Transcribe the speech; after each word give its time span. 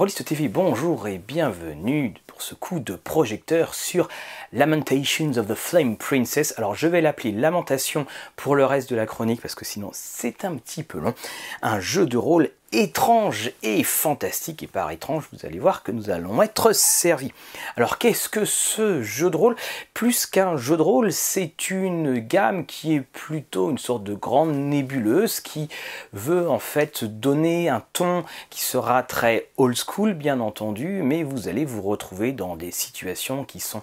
Rollist 0.00 0.24
TV, 0.24 0.48
bonjour 0.48 1.08
et 1.08 1.18
bienvenue 1.18 2.14
pour 2.26 2.40
ce 2.40 2.54
coup 2.54 2.80
de 2.80 2.94
projecteur 2.94 3.74
sur 3.74 4.08
Lamentations 4.50 5.36
of 5.36 5.46
the 5.46 5.54
Flame 5.54 5.98
Princess. 5.98 6.54
Alors 6.56 6.74
je 6.74 6.86
vais 6.86 7.02
l'appeler 7.02 7.32
Lamentation 7.32 8.06
pour 8.34 8.56
le 8.56 8.64
reste 8.64 8.88
de 8.88 8.96
la 8.96 9.04
chronique 9.04 9.42
parce 9.42 9.54
que 9.54 9.66
sinon 9.66 9.90
c'est 9.92 10.46
un 10.46 10.56
petit 10.56 10.84
peu 10.84 10.98
long. 11.00 11.12
Un 11.60 11.80
jeu 11.80 12.06
de 12.06 12.16
rôle 12.16 12.48
étrange 12.72 13.52
et 13.62 13.82
fantastique. 13.82 14.62
Et 14.62 14.66
par 14.66 14.90
étrange, 14.90 15.24
vous 15.32 15.44
allez 15.44 15.58
voir 15.58 15.82
que 15.82 15.92
nous 15.92 16.10
allons 16.10 16.40
être 16.42 16.72
servis. 16.72 17.32
Alors 17.76 17.98
qu'est-ce 17.98 18.28
que 18.28 18.44
ce 18.44 19.02
jeu 19.02 19.30
de 19.30 19.36
rôle? 19.36 19.56
Plus 19.94 20.26
qu'un 20.26 20.56
jeu 20.56 20.76
de 20.76 20.82
rôle, 20.82 21.12
c'est 21.12 21.70
une 21.70 22.18
gamme 22.18 22.66
qui 22.66 22.94
est 22.94 23.00
plutôt 23.00 23.70
une 23.70 23.78
sorte 23.78 24.04
de 24.04 24.14
grande 24.14 24.54
nébuleuse 24.54 25.40
qui 25.40 25.68
veut 26.12 26.48
en 26.48 26.58
fait 26.58 27.04
donner 27.04 27.68
un 27.68 27.82
ton 27.92 28.24
qui 28.50 28.64
sera 28.64 29.02
très 29.02 29.48
old 29.56 29.76
school 29.76 30.14
bien 30.14 30.40
entendu, 30.40 31.02
mais 31.02 31.22
vous 31.22 31.48
allez 31.48 31.64
vous 31.64 31.82
retrouver 31.82 32.32
dans 32.32 32.56
des 32.56 32.70
situations 32.70 33.44
qui 33.44 33.60
sont 33.60 33.82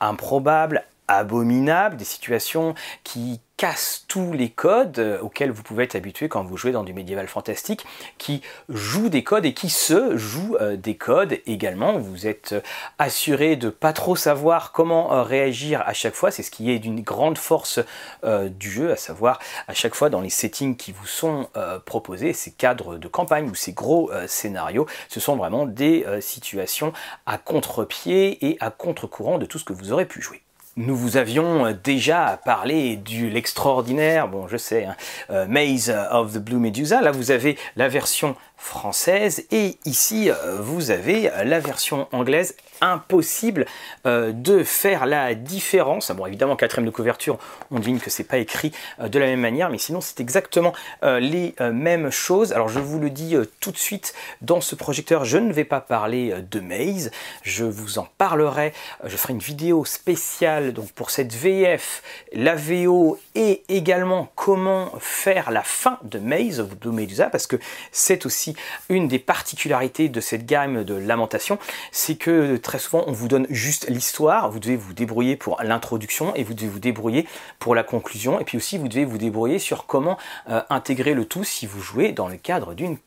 improbables, 0.00 0.84
abominables, 1.08 1.96
des 1.96 2.04
situations 2.04 2.74
qui 3.02 3.40
cassent 3.58 4.04
tous 4.06 4.32
les 4.32 4.50
codes 4.50 5.00
euh, 5.00 5.20
auxquels 5.20 5.50
vous 5.50 5.64
pouvez 5.64 5.84
être 5.84 5.96
habitué 5.96 6.28
quand 6.28 6.44
vous 6.44 6.56
jouez 6.56 6.70
dans 6.70 6.84
du 6.84 6.94
médiéval 6.94 7.26
fantastique, 7.26 7.84
qui 8.16 8.40
jouent 8.68 9.08
des 9.08 9.24
codes 9.24 9.44
et 9.44 9.52
qui 9.52 9.68
se 9.68 10.16
jouent 10.16 10.56
euh, 10.60 10.76
des 10.76 10.96
codes 10.96 11.40
également. 11.44 11.98
Vous 11.98 12.28
êtes 12.28 12.52
euh, 12.52 12.60
assuré 12.98 13.56
de 13.56 13.68
pas 13.68 13.92
trop 13.92 14.14
savoir 14.14 14.70
comment 14.70 15.24
réagir 15.24 15.82
à 15.86 15.92
chaque 15.92 16.14
fois. 16.14 16.30
C'est 16.30 16.44
ce 16.44 16.52
qui 16.52 16.70
est 16.70 16.78
d'une 16.78 17.02
grande 17.02 17.36
force 17.36 17.80
du 18.24 18.70
jeu, 18.70 18.92
à 18.92 18.96
savoir 18.96 19.40
à 19.66 19.74
chaque 19.74 19.96
fois 19.96 20.08
dans 20.08 20.20
les 20.20 20.30
settings 20.30 20.76
qui 20.76 20.92
vous 20.92 21.06
sont 21.06 21.48
proposés, 21.84 22.32
ces 22.32 22.52
cadres 22.52 22.96
de 22.96 23.08
campagne 23.08 23.50
ou 23.50 23.54
ces 23.56 23.72
gros 23.72 24.10
scénarios, 24.28 24.86
ce 25.08 25.18
sont 25.18 25.36
vraiment 25.36 25.66
des 25.66 26.06
situations 26.20 26.92
à 27.26 27.38
contre-pied 27.38 28.46
et 28.46 28.56
à 28.60 28.70
contre-courant 28.70 29.38
de 29.38 29.46
tout 29.46 29.58
ce 29.58 29.64
que 29.64 29.72
vous 29.72 29.92
aurez 29.92 30.06
pu 30.06 30.22
jouer. 30.22 30.42
Nous 30.78 30.94
vous 30.94 31.16
avions 31.16 31.66
euh, 31.66 31.72
déjà 31.72 32.40
parlé 32.44 32.94
du 32.94 33.30
l'extraordinaire, 33.30 34.28
bon 34.28 34.46
je 34.46 34.56
sais, 34.56 34.84
hein, 34.84 34.94
euh, 35.28 35.44
Maze 35.48 35.92
of 36.12 36.34
the 36.34 36.38
Blue 36.38 36.58
Medusa. 36.58 37.00
Là 37.00 37.10
vous 37.10 37.32
avez 37.32 37.58
la 37.74 37.88
version 37.88 38.36
française. 38.58 39.46
Et 39.50 39.78
ici 39.84 40.30
euh, 40.30 40.58
vous 40.60 40.90
avez 40.90 41.30
la 41.44 41.60
version 41.60 42.08
anglaise 42.12 42.56
impossible 42.80 43.66
euh, 44.06 44.32
de 44.32 44.62
faire 44.62 45.06
la 45.06 45.34
différence. 45.34 46.10
Bon 46.10 46.26
évidemment 46.26 46.56
quatrième 46.56 46.84
de 46.84 46.90
couverture 46.90 47.38
on 47.70 47.78
devine 47.78 48.00
que 48.00 48.10
c'est 48.10 48.24
pas 48.24 48.38
écrit 48.38 48.72
euh, 49.00 49.08
de 49.08 49.18
la 49.18 49.26
même 49.26 49.40
manière 49.40 49.70
mais 49.70 49.78
sinon 49.78 50.00
c'est 50.00 50.20
exactement 50.20 50.72
les 51.02 51.54
mêmes 51.72 52.10
choses. 52.10 52.52
Alors 52.52 52.68
je 52.68 52.80
vous 52.80 52.98
le 52.98 53.10
dis 53.10 53.36
tout 53.60 53.70
de 53.70 53.76
suite 53.76 54.14
dans 54.42 54.60
ce 54.60 54.74
projecteur 54.74 55.24
je 55.24 55.38
ne 55.38 55.52
vais 55.52 55.64
pas 55.64 55.80
parler 55.80 56.34
de 56.50 56.60
Maze. 56.60 57.10
Je 57.42 57.64
vous 57.64 57.98
en 57.98 58.08
parlerai. 58.18 58.72
Je 59.04 59.16
ferai 59.16 59.32
une 59.32 59.38
vidéo 59.38 59.84
spéciale 59.84 60.72
donc 60.72 60.90
pour 60.92 61.10
cette 61.10 61.32
VF 61.32 62.02
la 62.32 62.56
VO 62.56 63.18
et 63.34 63.62
également 63.68 64.28
comment 64.34 64.92
faire 64.98 65.50
la 65.50 65.62
fin 65.62 65.98
de 66.02 66.18
Maze. 66.18 66.66
De 66.80 66.90
Medusa 66.90 67.26
parce 67.26 67.46
que 67.46 67.56
c'est 67.92 68.26
aussi 68.26 68.47
une 68.88 69.08
des 69.08 69.18
particularités 69.18 70.08
de 70.08 70.20
cette 70.20 70.46
gamme 70.46 70.84
de 70.84 70.94
lamentation, 70.94 71.58
c'est 71.92 72.16
que 72.16 72.56
très 72.56 72.78
souvent 72.78 73.04
on 73.06 73.12
vous 73.12 73.28
donne 73.28 73.46
juste 73.50 73.88
l'histoire, 73.88 74.50
vous 74.50 74.60
devez 74.60 74.76
vous 74.76 74.92
débrouiller 74.92 75.36
pour 75.36 75.60
l'introduction 75.62 76.34
et 76.34 76.44
vous 76.44 76.54
devez 76.54 76.68
vous 76.68 76.80
débrouiller 76.80 77.26
pour 77.58 77.74
la 77.74 77.82
conclusion, 77.82 78.40
et 78.40 78.44
puis 78.44 78.56
aussi 78.56 78.78
vous 78.78 78.88
devez 78.88 79.04
vous 79.04 79.18
débrouiller 79.18 79.58
sur 79.58 79.86
comment 79.86 80.18
euh, 80.48 80.62
intégrer 80.70 81.14
le 81.14 81.24
tout 81.24 81.44
si 81.44 81.66
vous 81.66 81.80
jouez 81.80 82.12
dans 82.12 82.28
le 82.28 82.36
cadre 82.36 82.74
d'une 82.74 82.98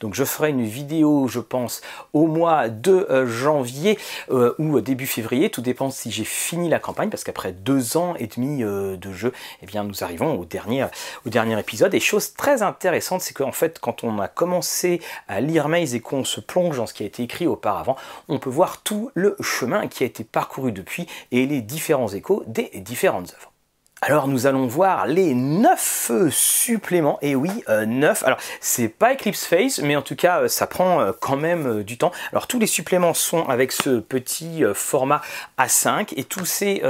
Donc 0.00 0.14
je 0.14 0.24
ferai 0.24 0.50
une 0.50 0.64
vidéo, 0.64 1.28
je 1.28 1.40
pense, 1.40 1.80
au 2.12 2.26
mois 2.26 2.68
de 2.68 3.06
euh, 3.10 3.26
janvier 3.26 3.98
euh, 4.30 4.54
ou 4.58 4.80
début 4.80 5.06
février, 5.06 5.50
tout 5.50 5.60
dépend 5.60 5.90
si 5.90 6.10
j'ai 6.10 6.24
fini 6.24 6.68
la 6.68 6.78
campagne, 6.78 7.10
parce 7.10 7.24
qu'après 7.24 7.52
deux 7.52 7.96
ans 7.96 8.14
et 8.18 8.26
demi 8.26 8.62
de 8.62 9.12
jeu, 9.12 9.32
eh 9.62 9.66
bien 9.66 9.84
nous 9.84 10.02
arrivons 10.02 10.38
au 10.38 10.44
dernier, 10.44 10.86
au 11.26 11.30
dernier 11.30 11.58
épisode. 11.58 11.94
Et 11.94 12.00
chose 12.00 12.34
très 12.34 12.62
intéressante, 12.62 13.20
c'est 13.20 13.34
qu'en 13.34 13.52
fait, 13.52 13.78
quand 13.78 14.04
on 14.04 14.18
a 14.18 14.28
commencer 14.28 15.00
à 15.28 15.40
lire 15.40 15.68
Maze 15.68 15.94
et 15.94 16.00
qu'on 16.00 16.24
se 16.24 16.40
plonge 16.40 16.78
dans 16.78 16.86
ce 16.86 16.94
qui 16.94 17.02
a 17.02 17.06
été 17.06 17.22
écrit 17.22 17.46
auparavant, 17.46 17.96
on 18.28 18.38
peut 18.38 18.50
voir 18.50 18.82
tout 18.82 19.10
le 19.14 19.36
chemin 19.40 19.86
qui 19.88 20.02
a 20.02 20.06
été 20.06 20.24
parcouru 20.24 20.72
depuis 20.72 21.06
et 21.30 21.46
les 21.46 21.60
différents 21.60 22.08
échos 22.08 22.42
des 22.46 22.70
différentes 22.80 23.34
œuvres. 23.34 23.52
Alors 24.02 24.28
nous 24.28 24.46
allons 24.46 24.66
voir 24.66 25.06
les 25.06 25.34
9 25.34 26.30
suppléments, 26.30 27.18
et 27.20 27.34
oui, 27.34 27.50
9, 27.68 28.22
euh, 28.22 28.26
alors 28.26 28.38
c'est 28.58 28.88
pas 28.88 29.12
Eclipse 29.12 29.44
Face, 29.44 29.78
mais 29.80 29.94
en 29.94 30.00
tout 30.00 30.16
cas 30.16 30.40
euh, 30.40 30.48
ça 30.48 30.66
prend 30.66 31.02
euh, 31.02 31.12
quand 31.20 31.36
même 31.36 31.82
du 31.82 31.98
temps. 31.98 32.10
Alors 32.32 32.46
tous 32.46 32.58
les 32.58 32.66
suppléments 32.66 33.12
sont 33.12 33.46
avec 33.46 33.72
ce 33.72 34.00
petit 34.00 34.62
format 34.72 35.20
A5, 35.58 36.14
et 36.16 36.24
tous 36.24 36.46
ces 36.46 36.82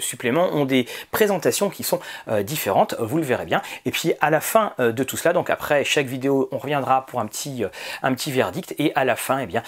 suppléments 0.00 0.48
ont 0.52 0.66
des 0.66 0.86
présentations 1.10 1.70
qui 1.70 1.82
sont 1.82 2.00
différentes, 2.42 2.94
vous 2.98 3.16
le 3.16 3.24
verrez 3.24 3.46
bien. 3.46 3.62
Et 3.86 3.90
puis 3.90 4.12
à 4.20 4.28
la 4.28 4.42
fin 4.42 4.74
de 4.78 5.02
tout 5.02 5.16
cela, 5.16 5.32
donc 5.32 5.48
après 5.48 5.84
chaque 5.84 6.06
vidéo, 6.06 6.50
on 6.52 6.58
reviendra 6.58 7.06
pour 7.06 7.20
un 7.20 7.26
petit, 7.26 7.64
un 8.02 8.14
petit 8.14 8.32
verdict, 8.32 8.74
et 8.78 8.92
à 8.94 9.04
la 9.04 9.16
fin, 9.16 9.38
eh 9.38 9.46
bien, 9.46 9.62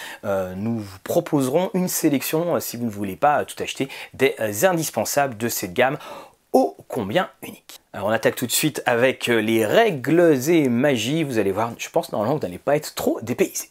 nous 0.55 0.79
vous 0.79 0.99
proposerons 1.03 1.71
une 1.73 1.87
sélection, 1.87 2.59
si 2.59 2.77
vous 2.77 2.85
ne 2.85 2.91
voulez 2.91 3.15
pas 3.15 3.45
tout 3.45 3.61
acheter, 3.61 3.89
des 4.13 4.65
indispensables 4.65 5.37
de 5.37 5.47
cette 5.49 5.73
gamme 5.73 5.97
ô 6.53 6.77
combien 6.87 7.29
unique. 7.41 7.81
Alors 7.91 8.07
on 8.07 8.11
attaque 8.11 8.35
tout 8.35 8.47
de 8.47 8.51
suite 8.51 8.81
avec 8.85 9.29
euh, 9.29 9.41
les 9.41 9.65
règles 9.65 10.39
et 10.49 10.69
magie. 10.69 11.23
Vous 11.23 11.37
allez 11.37 11.51
voir, 11.51 11.73
je 11.77 11.89
pense 11.89 12.11
normalement 12.11 12.35
vous 12.35 12.41
n'allez 12.41 12.59
pas 12.59 12.75
être 12.75 12.95
trop 12.95 13.19
dépaysé. 13.21 13.69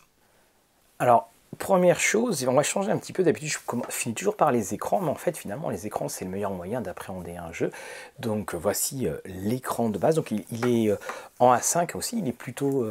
Alors, 0.98 1.28
première 1.58 1.98
chose, 1.98 2.46
on 2.48 2.54
va 2.54 2.62
changer 2.62 2.92
un 2.92 2.98
petit 2.98 3.12
peu. 3.12 3.24
D'habitude, 3.24 3.50
je 3.50 3.58
finis 3.88 4.14
toujours 4.14 4.36
par 4.36 4.52
les 4.52 4.72
écrans, 4.72 5.00
mais 5.00 5.10
en 5.10 5.16
fait, 5.16 5.36
finalement, 5.36 5.68
les 5.68 5.86
écrans, 5.86 6.08
c'est 6.08 6.24
le 6.24 6.30
meilleur 6.30 6.52
moyen 6.52 6.80
d'appréhender 6.80 7.36
un 7.36 7.52
jeu. 7.52 7.72
Donc, 8.20 8.54
voici 8.54 9.08
euh, 9.08 9.16
l'écran 9.24 9.88
de 9.88 9.98
base. 9.98 10.14
Donc, 10.14 10.30
il, 10.30 10.68
est 10.68 10.90
euh, 10.90 10.96
en 11.40 11.52
A5 11.52 11.96
aussi, 11.96 12.18
il 12.18 12.28
est 12.28 12.32
plutôt 12.32 12.86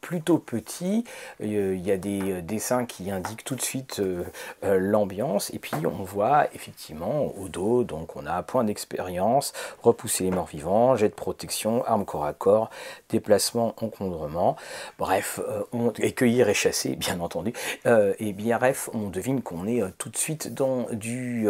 plutôt 0.00 0.38
petit. 0.38 1.04
Euh, 1.42 1.74
il 1.76 1.86
y 1.86 1.90
a 1.90 1.96
des 1.96 2.32
euh, 2.32 2.42
dessins 2.42 2.86
qui 2.86 3.10
indiquent 3.10 3.44
tout 3.44 3.56
de 3.56 3.62
suite 3.62 4.00
euh, 4.00 4.24
l'ambiance. 4.62 5.50
Et 5.52 5.58
puis 5.58 5.74
on 5.84 6.02
voit 6.02 6.46
effectivement 6.54 7.26
au 7.36 7.48
dos, 7.48 7.84
donc 7.84 8.16
on 8.16 8.26
a 8.26 8.42
point 8.42 8.64
d'expérience, 8.64 9.52
repousser 9.82 10.24
les 10.24 10.30
morts 10.30 10.46
vivants, 10.46 10.96
jet 10.96 11.08
de 11.08 11.14
protection, 11.14 11.84
arme 11.84 12.04
corps 12.04 12.24
à 12.24 12.32
corps, 12.32 12.70
déplacement, 13.08 13.74
encombrement. 13.82 14.56
Bref, 14.98 15.40
on, 15.72 15.90
et 15.98 16.12
cueillir 16.12 16.48
et 16.48 16.54
chasser, 16.54 16.96
bien 16.96 17.20
entendu. 17.20 17.52
et 17.86 18.32
bien 18.32 18.58
bref, 18.58 18.90
on 18.94 19.08
devine 19.08 19.42
qu'on 19.42 19.66
est 19.66 19.82
tout 19.98 20.08
de 20.08 20.16
suite 20.16 20.52
dans 20.54 20.86
du 20.92 21.46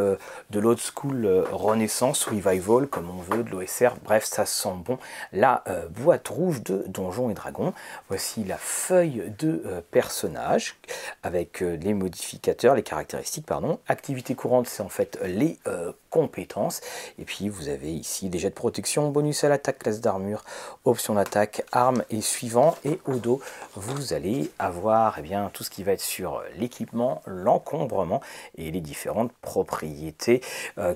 de 0.50 0.60
l'old 0.60 0.78
school 0.78 1.26
renaissance, 1.50 2.24
revival, 2.24 2.86
comme 2.86 3.10
on 3.10 3.20
veut, 3.22 3.42
de 3.42 3.50
l'OSR. 3.50 3.96
Bref, 4.04 4.24
ça 4.24 4.46
sent 4.46 4.74
bon. 4.84 4.98
La 5.32 5.64
boîte 5.90 6.28
rouge 6.28 6.62
de 6.62 6.84
Donjons 6.88 7.30
et 7.30 7.34
Dragons. 7.34 7.72
Voici 8.08 8.37
la 8.44 8.56
feuille 8.56 9.32
de 9.38 9.62
euh, 9.66 9.80
personnage 9.90 10.76
avec 11.22 11.62
euh, 11.62 11.76
les 11.76 11.94
modificateurs, 11.94 12.74
les 12.74 12.82
caractéristiques, 12.82 13.46
pardon. 13.46 13.78
Activité 13.88 14.34
courante, 14.34 14.68
c'est 14.68 14.82
en 14.82 14.88
fait 14.88 15.18
les 15.24 15.58
euh, 15.66 15.92
compétences. 16.10 16.80
Et 17.18 17.24
puis 17.24 17.48
vous 17.48 17.68
avez 17.68 17.92
ici 17.92 18.28
des 18.28 18.38
jets 18.38 18.50
de 18.50 18.54
protection, 18.54 19.10
bonus 19.10 19.44
à 19.44 19.48
l'attaque, 19.48 19.78
classe 19.78 20.00
d'armure, 20.00 20.44
option 20.84 21.14
d'attaque, 21.14 21.64
armes 21.72 22.04
et 22.10 22.20
suivant. 22.20 22.76
Et 22.84 23.00
au 23.06 23.14
dos, 23.14 23.40
vous 23.74 24.12
allez 24.12 24.50
avoir 24.58 25.16
eh 25.18 25.22
bien, 25.22 25.50
tout 25.52 25.64
ce 25.64 25.70
qui 25.70 25.82
va 25.82 25.92
être 25.92 26.00
sur 26.00 26.42
l'équipement, 26.56 27.22
l'encombrement 27.26 28.20
et 28.56 28.70
les 28.70 28.80
différentes 28.80 29.32
propriétés 29.40 30.40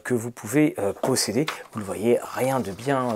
que 0.05 0.15
vous 0.15 0.31
pouvez 0.31 0.77
posséder. 1.03 1.47
Vous 1.73 1.81
le 1.81 1.85
voyez, 1.85 2.19
rien 2.23 2.61
de 2.61 2.73
bien 2.73 3.15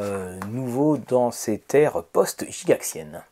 nouveau 0.51 0.97
dans 0.97 1.31
ces 1.31 1.59
terres 1.59 2.03
post-gigaxiennes. 2.13 3.23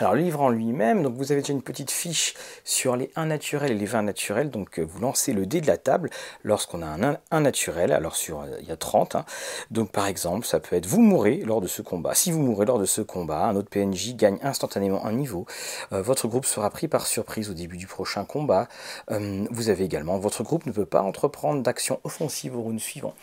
Alors 0.00 0.14
le 0.14 0.22
livre 0.22 0.40
en 0.40 0.48
lui-même, 0.48 1.02
donc 1.02 1.14
vous 1.16 1.30
avez 1.30 1.42
déjà 1.42 1.52
une 1.52 1.60
petite 1.60 1.90
fiche 1.90 2.32
sur 2.64 2.96
les 2.96 3.10
1 3.16 3.26
naturels 3.26 3.72
et 3.72 3.74
les 3.74 3.84
20 3.84 4.00
naturels. 4.04 4.48
Donc 4.48 4.78
euh, 4.78 4.82
vous 4.82 4.98
lancez 4.98 5.34
le 5.34 5.44
dé 5.44 5.60
de 5.60 5.66
la 5.66 5.76
table 5.76 6.08
lorsqu'on 6.42 6.80
a 6.80 6.86
un 6.86 7.18
1 7.30 7.40
naturel. 7.42 7.92
Alors 7.92 8.16
sur 8.16 8.40
euh, 8.40 8.46
il 8.62 8.66
y 8.66 8.72
a 8.72 8.78
30. 8.78 9.16
Hein. 9.16 9.26
Donc 9.70 9.92
par 9.92 10.06
exemple, 10.06 10.46
ça 10.46 10.58
peut 10.58 10.74
être 10.74 10.86
vous 10.86 11.02
mourrez 11.02 11.42
lors 11.44 11.60
de 11.60 11.66
ce 11.66 11.82
combat. 11.82 12.14
Si 12.14 12.32
vous 12.32 12.40
mourrez 12.40 12.64
lors 12.64 12.78
de 12.78 12.86
ce 12.86 13.02
combat, 13.02 13.44
un 13.44 13.56
autre 13.56 13.68
PNJ 13.68 14.14
gagne 14.16 14.38
instantanément 14.42 15.04
un 15.04 15.12
niveau. 15.12 15.44
Euh, 15.92 16.00
votre 16.00 16.28
groupe 16.28 16.46
sera 16.46 16.70
pris 16.70 16.88
par 16.88 17.06
surprise 17.06 17.50
au 17.50 17.54
début 17.54 17.76
du 17.76 17.86
prochain 17.86 18.24
combat. 18.24 18.68
vous 19.10 19.68
avez 19.68 19.84
également 19.84 20.18
votre 20.18 20.42
groupe 20.42 20.64
ne 20.64 20.72
peut 20.72 20.86
pas 20.86 21.02
entreprendre 21.02 21.62
d'action 21.62 22.00
offensive 22.04 22.56
au 22.56 22.62
round 22.62 22.80
suivant 22.80 23.14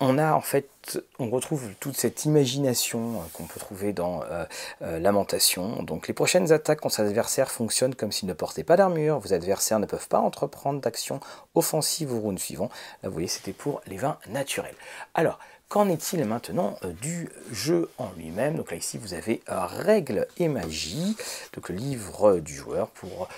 on 0.00 0.18
a 0.18 0.32
en 0.32 0.40
fait, 0.40 1.00
on 1.18 1.30
retrouve 1.30 1.70
toute 1.80 1.96
cette 1.96 2.24
imagination 2.24 3.14
euh, 3.14 3.24
qu'on 3.32 3.44
peut 3.44 3.60
trouver 3.60 3.92
dans 3.92 4.22
euh, 4.22 4.44
euh, 4.82 4.98
Lamentation. 4.98 5.82
Donc 5.82 6.08
les 6.08 6.14
prochaines 6.14 6.52
attaques 6.52 6.80
contre 6.80 7.00
adversaire 7.00 7.50
fonctionnent 7.50 7.94
comme 7.94 8.12
s'ils 8.12 8.28
ne 8.28 8.34
portaient 8.34 8.64
pas 8.64 8.76
d'armure. 8.76 9.18
Vos 9.18 9.32
adversaires 9.32 9.78
ne 9.78 9.86
peuvent 9.86 10.08
pas 10.08 10.18
entreprendre 10.18 10.80
d'action 10.80 11.20
offensive 11.54 12.12
au 12.12 12.20
round 12.20 12.38
suivant. 12.38 12.70
Là, 13.02 13.08
vous 13.08 13.14
voyez, 13.14 13.28
c'était 13.28 13.52
pour 13.52 13.80
les 13.86 13.96
vins 13.96 14.18
naturels. 14.28 14.76
Alors, 15.14 15.38
qu'en 15.74 15.88
est-il 15.88 16.24
maintenant 16.24 16.78
du 17.02 17.28
jeu 17.50 17.90
en 17.98 18.08
lui-même? 18.16 18.54
Donc 18.54 18.70
là 18.70 18.76
ici 18.76 18.96
vous 18.96 19.12
avez 19.12 19.42
règles 19.48 20.28
et 20.36 20.46
magie, 20.46 21.16
donc 21.52 21.68
le 21.68 21.74
livre 21.74 22.38
du 22.38 22.54
joueur 22.54 22.86
pour 22.90 23.28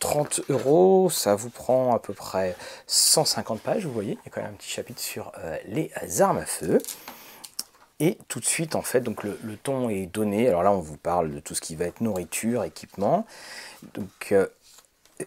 30 0.00 0.40
euros, 0.48 1.10
ça 1.10 1.36
vous 1.36 1.48
prend 1.48 1.94
à 1.94 2.00
peu 2.00 2.12
près 2.12 2.56
150 2.88 3.60
pages, 3.60 3.86
vous 3.86 3.92
voyez, 3.92 4.14
il 4.14 4.26
y 4.26 4.28
a 4.28 4.30
quand 4.30 4.42
même 4.42 4.50
un 4.50 4.56
petit 4.56 4.68
chapitre 4.68 5.00
sur 5.00 5.30
les 5.68 5.92
armes 6.20 6.38
à 6.38 6.46
feu. 6.46 6.78
Et 8.00 8.18
tout 8.26 8.40
de 8.40 8.44
suite, 8.44 8.74
en 8.74 8.82
fait, 8.82 9.00
donc 9.00 9.22
le, 9.22 9.38
ton 9.62 9.88
est 9.88 10.06
donné. 10.06 10.48
Alors 10.48 10.64
là, 10.64 10.72
on 10.72 10.80
vous 10.80 10.98
parle 10.98 11.32
de 11.32 11.40
tout 11.40 11.54
ce 11.54 11.60
qui 11.60 11.76
va 11.76 11.86
être 11.86 12.02
nourriture, 12.02 12.64
équipement. 12.64 13.26
Donc, 13.94 14.32
euh, 14.32 14.48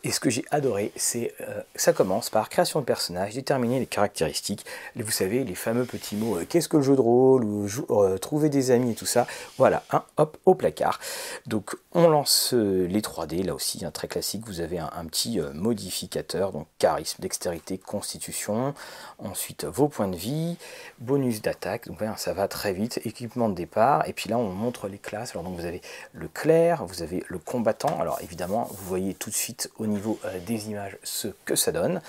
et 0.03 0.11
ce 0.11 0.19
que 0.19 0.29
j'ai 0.29 0.45
adoré, 0.51 0.91
c'est 0.95 1.33
euh, 1.41 1.61
ça 1.75 1.93
commence 1.93 2.29
par 2.29 2.49
création 2.49 2.79
de 2.79 2.85
personnage, 2.85 3.33
déterminer 3.33 3.79
les 3.79 3.87
caractéristiques. 3.87 4.63
vous 4.95 5.09
savez, 5.09 5.43
les 5.43 5.55
fameux 5.55 5.85
petits 5.85 6.15
mots 6.15 6.37
euh, 6.37 6.45
qu'est-ce 6.47 6.69
que 6.69 6.77
le 6.77 6.83
jeu 6.83 6.95
de 6.95 7.01
rôle 7.01 7.43
ou 7.43 7.67
euh, 7.89 8.17
trouver 8.19 8.49
des 8.49 8.69
amis 8.69 8.91
et 8.91 8.95
tout 8.95 9.07
ça. 9.07 9.25
Voilà, 9.57 9.83
un 9.91 10.03
hop 10.17 10.37
au 10.45 10.53
placard. 10.53 10.99
Donc 11.47 11.75
on 11.93 12.07
lance 12.07 12.53
les 12.53 13.01
3D, 13.01 13.43
là 13.43 13.55
aussi, 13.55 13.83
un 13.83 13.89
très 13.89 14.07
classique. 14.07 14.43
Vous 14.45 14.61
avez 14.61 14.77
un, 14.77 15.05
petit 15.05 15.39
modificateur, 15.55 16.51
donc 16.51 16.67
charisme, 16.77 17.21
dextérité, 17.21 17.79
constitution. 17.79 18.75
Ensuite 19.17 19.65
vos 19.65 19.87
points 19.87 20.07
de 20.07 20.15
vie, 20.15 20.57
bonus 20.99 21.41
d'attaque. 21.41 21.87
Donc 21.87 21.99
ça 22.17 22.33
va 22.33 22.47
très 22.47 22.73
vite. 22.73 22.99
Équipement 23.05 23.49
de 23.49 23.55
départ. 23.55 24.07
Et 24.07 24.13
puis 24.13 24.29
là, 24.29 24.37
on 24.37 24.49
montre 24.49 24.87
les 24.87 24.99
classes. 24.99 25.31
Alors 25.31 25.43
donc 25.43 25.55
vous 25.57 25.65
avez 25.65 25.81
le 26.13 26.27
clair, 26.27 26.85
vous 26.85 27.01
avez 27.01 27.23
le 27.27 27.39
combattant. 27.39 27.99
Alors 27.99 28.19
évidemment, 28.21 28.67
vous 28.69 28.85
voyez 28.85 29.15
tout 29.15 29.31
de 29.31 29.35
suite 29.35 29.71
au 29.79 29.87
niveau 29.87 30.19
euh, 30.25 30.39
des 30.45 30.69
images 30.69 30.97
ce 31.03 31.29
que 31.45 31.55
ça 31.55 31.71
donne. 31.71 32.01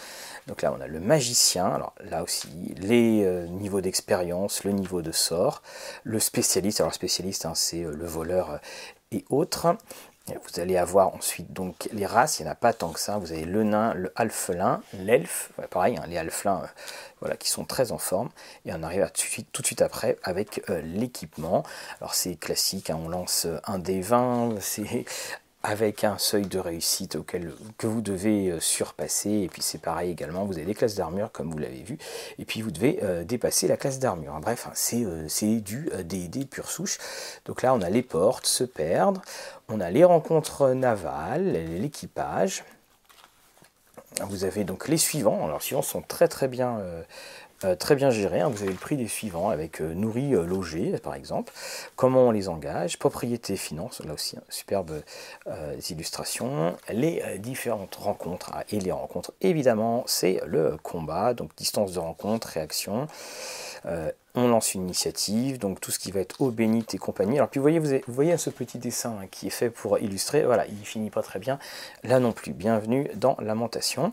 Donc 0.47 0.63
là, 0.63 0.75
on 0.77 0.81
a 0.81 0.87
le 0.87 1.01
magicien, 1.01 1.67
alors 1.67 1.95
là 2.01 2.23
aussi, 2.23 2.49
les 2.77 3.25
euh, 3.25 3.47
niveaux 3.47 3.81
d'expérience, 3.81 4.65
le 4.65 4.73
niveau 4.73 5.01
de 5.03 5.13
sort, 5.13 5.63
le 6.05 6.19
spécialiste, 6.19 6.81
alors 6.81 6.95
spécialiste, 6.95 7.47
hein, 7.47 7.55
c'est 7.55 7.85
euh, 7.85 7.95
le 7.95 8.07
voleur 8.07 8.61
et 9.13 9.25
autres. 9.31 9.77
Vous 10.29 10.61
allez 10.61 10.77
avoir 10.77 11.13
ensuite 11.13 11.53
donc 11.53 11.89
les 11.93 12.07
races, 12.07 12.39
il 12.39 12.45
n'y 12.45 12.49
en 12.49 12.53
a 12.53 12.55
pas 12.55 12.73
tant 12.73 12.91
que 12.91 13.01
ça. 13.01 13.19
Vous 13.19 13.33
avez 13.33 13.45
le 13.45 13.65
nain, 13.65 13.95
le 13.95 14.13
alphelin, 14.15 14.81
l'elfe, 14.93 15.51
pareil, 15.71 15.97
hein, 15.97 16.05
les 16.07 16.19
alphelins 16.19 16.69
voilà, 17.19 17.37
qui 17.37 17.49
sont 17.49 17.65
très 17.65 17.91
en 17.91 17.99
forme. 17.99 18.29
Et 18.65 18.73
on 18.73 18.83
arrive 18.85 19.05
tout, 19.07 19.13
de 19.13 19.19
suite, 19.19 19.49
tout 19.51 19.63
de 19.63 19.67
suite 19.67 19.83
après 19.83 20.19
avec 20.23 20.63
l'équipement. 20.85 21.65
Alors 22.01 22.15
c'est 22.15 22.37
classique, 22.37 22.91
hein, 22.91 23.01
on 23.03 23.09
lance 23.09 23.49
un 23.65 23.81
des 23.81 24.03
20, 24.03 24.61
c'est 24.61 25.05
avec 25.63 26.05
un 26.05 26.17
seuil 26.17 26.47
de 26.47 26.59
réussite 26.59 27.17
auquel 27.17 27.53
que 27.77 27.87
vous 27.87 28.01
devez 28.01 28.51
euh, 28.51 28.61
surpasser. 28.61 29.31
Et 29.31 29.49
puis 29.49 29.63
c'est 29.63 29.81
pareil 29.81 30.11
également, 30.11 30.45
vous 30.45 30.57
avez 30.57 30.65
des 30.65 30.75
classes 30.75 30.95
d'armure 30.95 31.31
comme 31.33 31.51
vous 31.51 31.59
l'avez 31.59 31.83
vu, 31.83 31.99
et 32.39 32.45
puis 32.45 32.63
vous 32.63 32.71
devez 32.71 33.01
euh, 33.03 33.25
dépasser 33.25 33.69
la 33.69 33.77
classe 33.77 33.99
d'armure. 33.99 34.39
Bref, 34.41 34.67
hein, 34.67 34.73
euh, 34.95 35.27
c'est 35.29 35.61
du 35.61 35.91
D&D 36.05 36.47
pure 36.47 36.71
souche. 36.71 36.99
Donc 37.45 37.63
là, 37.63 37.75
on 37.75 37.83
a 37.83 37.91
les 37.91 38.03
portes, 38.03 38.47
se 38.47 38.65
perdre, 38.65 39.21
on 39.69 39.81
a 39.81 39.91
les 39.91 40.05
rencontres 40.05 40.71
navales, 40.71 41.53
l'équipage. 41.53 42.65
Vous 44.29 44.45
avez 44.45 44.65
donc 44.65 44.89
les 44.89 44.99
suivants. 44.99 45.45
Alors 45.45 45.59
les 45.59 45.65
suivants 45.65 45.83
sont 45.83 46.03
très 46.03 46.27
très 46.27 46.49
bien 46.49 46.79
euh, 47.65 47.75
très 47.77 47.95
bien 47.95 48.09
géré. 48.09 48.41
Hein. 48.41 48.49
Vous 48.49 48.63
avez 48.63 48.73
le 48.73 48.79
prix 48.79 48.97
des 48.97 49.07
suivants 49.07 49.51
avec 49.51 49.83
euh, 49.83 49.93
nourri, 49.93 50.35
euh, 50.35 50.47
logé, 50.47 50.99
par 50.99 51.15
exemple. 51.15 51.53
Comment 51.95 52.29
on 52.29 52.31
les 52.31 52.49
engage, 52.49 52.99
propriété, 52.99 53.55
finance, 53.57 54.01
là 54.03 54.15
aussi, 54.15 54.39
hein, 54.39 54.43
superbes 54.49 55.03
illustrations. 55.91 56.77
Les 56.89 57.23
différentes 57.39 57.95
rencontres. 57.97 58.51
Ah, 58.55 58.65
et 58.71 58.81
les 58.81 58.93
rencontres, 58.93 59.33
évidemment, 59.43 60.05
c'est 60.07 60.41
le 60.47 60.79
combat, 60.83 61.35
donc 61.35 61.55
distance 61.57 61.93
de 61.93 61.99
rencontre, 61.99 62.49
réaction. 62.49 63.07
on 64.35 64.49
lance 64.49 64.75
une 64.75 64.83
initiative, 64.83 65.59
donc 65.59 65.81
tout 65.81 65.91
ce 65.91 65.99
qui 65.99 66.13
va 66.13 66.21
être 66.21 66.41
eau 66.41 66.51
bénite 66.51 66.95
et 66.95 66.99
compagnie. 66.99 67.37
Alors 67.37 67.49
puis 67.49 67.59
vous 67.59 67.65
voyez, 67.65 67.79
vous, 67.79 68.01
voyez 68.09 68.37
ce 68.37 68.51
petit 68.51 68.79
dessin 68.79 69.17
hein, 69.21 69.27
qui 69.31 69.49
est 69.49 69.51
fait 69.51 69.71
pour 69.71 69.99
illustrer, 69.99 70.45
voilà, 70.45 70.67
il 70.67 70.87
finit 70.87 71.11
pas 71.11 71.23
très 71.23 71.39
bien, 71.39 71.59
là 72.05 72.21
non 72.21 72.33
plus. 72.33 72.53
Bienvenue 72.53 73.11
dans 73.17 73.37
Lamentation. 73.41 74.13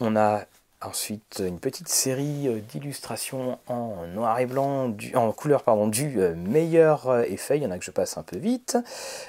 On 0.00 0.16
a 0.16 0.44
Ensuite, 0.82 1.42
une 1.46 1.60
petite 1.60 1.88
série 1.88 2.48
euh, 2.48 2.60
d'illustrations 2.60 3.58
en 3.66 4.06
noir 4.06 4.38
et 4.38 4.46
blanc, 4.46 4.96
en 5.14 5.30
couleur 5.30 5.62
pardon, 5.62 5.86
du 5.86 6.18
euh, 6.18 6.34
meilleur 6.34 7.06
euh, 7.06 7.22
effet. 7.24 7.58
Il 7.58 7.62
y 7.62 7.66
en 7.66 7.70
a 7.70 7.78
que 7.78 7.84
je 7.84 7.90
passe 7.90 8.16
un 8.16 8.22
peu 8.22 8.38
vite. 8.38 8.78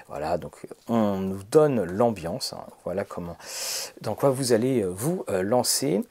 Voilà, 0.07 0.37
donc 0.37 0.65
on 0.87 1.17
nous 1.17 1.43
donne 1.43 1.83
l'ambiance. 1.83 2.53
Hein. 2.53 2.63
Voilà 2.85 3.03
comment, 3.03 3.35
dans 3.99 4.15
quoi 4.15 4.29
vous 4.29 4.53
allez 4.53 4.81
vous 4.85 5.25
lancer. 5.27 6.01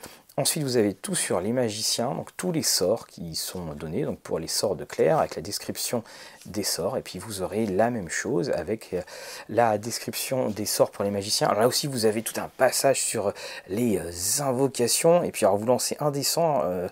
Ensuite, 0.41 0.63
vous 0.63 0.79
avez 0.79 0.95
tout 0.95 1.15
sur 1.15 1.39
les 1.39 1.53
magiciens, 1.53 2.15
donc 2.15 2.35
tous 2.39 2.51
les 2.51 2.63
sorts 2.63 3.07
qui 3.07 3.35
sont 3.35 3.75
donnés, 3.75 4.07
donc 4.07 4.21
pour 4.21 4.39
les 4.39 4.47
sorts 4.47 4.75
de 4.75 4.87
Claire, 4.87 5.19
avec 5.19 5.37
la 5.37 5.43
description 5.43 6.03
des 6.47 6.63
sorts, 6.63 6.97
et 6.97 7.03
puis 7.03 7.19
vous 7.19 7.43
aurez 7.43 7.67
la 7.67 7.91
même 7.91 8.09
chose 8.09 8.49
avec 8.49 8.95
euh, 8.95 9.03
la 9.51 9.77
description 9.77 10.49
des 10.49 10.65
sorts 10.65 10.93
pour 10.93 11.05
les 11.05 11.11
magiciens. 11.11 11.49
Alors 11.49 11.61
là 11.61 11.69
aussi, 11.69 11.89
vous 11.89 12.07
avez 12.07 12.23
tout 12.23 12.41
un 12.41 12.49
passage 12.57 13.03
sur 13.03 13.35
les 13.69 13.99
euh, 13.99 14.43
invocations, 14.43 15.23
et 15.23 15.31
puis 15.31 15.45
alors 15.45 15.59
vous 15.59 15.67
lancez 15.67 15.99
un 16.01 16.11
descend, 16.11 16.63
euh, 16.65 16.89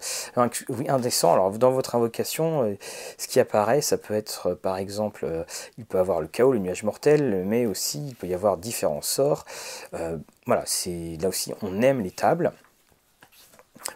oui, 0.69 0.85
un 0.91 0.99
descend, 0.99 1.33
alors 1.33 1.51
dans 1.51 1.71
votre 1.71 1.95
invocation, 1.95 2.77
ce 3.17 3.29
qui 3.29 3.41
apparaît, 3.41 3.81
ça 3.81 3.97
peut 3.97 4.13
être 4.13 4.53
par 4.53 4.77
exemple, 4.77 5.27
il 5.79 5.87
peut 5.87 5.99
avoir 5.99 6.21
le 6.21 6.27
chaos, 6.27 6.53
le 6.53 6.59
nuage 6.59 6.83
mortel, 6.83 7.45
mais 7.47 7.65
aussi 7.65 8.09
il 8.09 8.15
peut 8.15 8.27
y 8.27 8.35
avoir 8.35 8.59
différents 8.59 9.01
sorts. 9.01 9.47
voilà, 10.45 10.65
c'est 10.67 11.17
là 11.23 11.29
aussi, 11.29 11.55
on 11.63 11.81
aime 11.81 12.03
les 12.03 12.11
tables. 12.11 12.53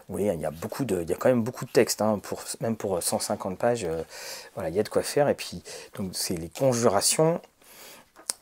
Oui, 0.09 0.29
il 0.33 0.39
y 0.39 0.45
a 0.45 0.51
beaucoup 0.51 0.85
de, 0.85 1.01
il 1.01 1.09
y 1.09 1.13
a 1.13 1.15
quand 1.15 1.29
même 1.29 1.43
beaucoup 1.43 1.65
de 1.65 1.71
texte, 1.71 2.01
hein, 2.01 2.19
même 2.61 2.75
pour 2.75 3.01
150 3.01 3.57
pages, 3.57 3.85
euh, 3.85 4.03
voilà, 4.55 4.69
il 4.69 4.75
y 4.75 4.79
a 4.79 4.83
de 4.83 4.89
quoi 4.89 5.03
faire. 5.03 5.29
Et 5.29 5.35
puis, 5.35 5.63
donc 5.95 6.11
c'est 6.13 6.35
les 6.35 6.49
conjurations. 6.49 7.41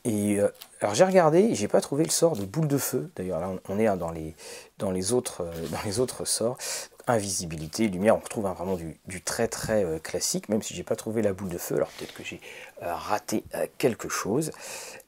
Et 0.04 0.40
euh, 0.40 0.48
alors 0.80 0.94
j'ai 0.94 1.04
regardé, 1.04 1.54
j'ai 1.54 1.68
pas 1.68 1.80
trouvé 1.80 2.02
le 2.04 2.10
sort 2.10 2.36
de 2.36 2.44
boule 2.44 2.66
de 2.66 2.78
feu. 2.78 3.10
D'ailleurs 3.16 3.40
là, 3.40 3.52
on 3.68 3.78
est 3.78 3.86
hein, 3.86 3.96
dans 3.96 4.10
les, 4.10 4.34
dans 4.78 4.90
les 4.90 5.12
autres, 5.12 5.42
euh, 5.42 5.68
dans 5.68 5.82
les 5.84 6.00
autres 6.00 6.24
sorts. 6.24 6.58
invisibilité, 7.06 7.86
lumière, 7.88 8.16
on 8.16 8.20
retrouve 8.20 8.46
hein, 8.46 8.54
vraiment 8.54 8.74
du, 8.74 8.98
du, 9.06 9.22
très 9.22 9.46
très 9.46 10.00
classique. 10.02 10.48
Même 10.48 10.62
si 10.62 10.74
j'ai 10.74 10.82
pas 10.82 10.96
trouvé 10.96 11.22
la 11.22 11.32
boule 11.32 11.50
de 11.50 11.58
feu, 11.58 11.76
alors 11.76 11.88
peut-être 11.98 12.14
que 12.14 12.24
j'ai 12.24 12.40
raté 12.80 13.44
quelque 13.78 14.08
chose. 14.08 14.50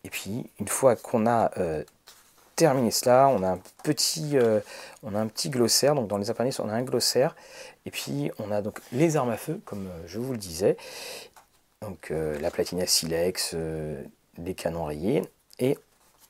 Et 0.04 0.10
puis 0.10 0.48
une 0.60 0.68
fois 0.68 0.94
qu'on 0.94 1.26
a 1.26 1.50
terminé 2.56 2.90
cela, 2.90 3.28
on 3.28 3.42
a 3.42 3.48
un 3.48 3.60
petit, 3.82 4.36
euh, 4.36 4.60
on 5.02 5.14
a 5.14 5.20
un 5.20 5.26
petit 5.26 5.50
glossaire. 5.50 5.94
Donc 5.94 6.08
dans 6.08 6.18
les 6.18 6.30
appendices, 6.30 6.60
on 6.60 6.68
a 6.68 6.72
un 6.72 6.82
glossaire. 6.82 7.36
Et 7.86 7.90
puis 7.90 8.30
on 8.38 8.50
a 8.50 8.62
donc 8.62 8.80
les 8.92 9.16
armes 9.16 9.30
à 9.30 9.36
feu, 9.36 9.60
comme 9.64 9.86
euh, 9.86 10.02
je 10.06 10.18
vous 10.18 10.32
le 10.32 10.38
disais. 10.38 10.76
Donc 11.82 12.10
euh, 12.10 12.38
la 12.40 12.50
platina 12.50 12.86
silex, 12.86 13.54
les 14.38 14.54
canons 14.54 14.84
rayés. 14.84 15.22
Et 15.58 15.78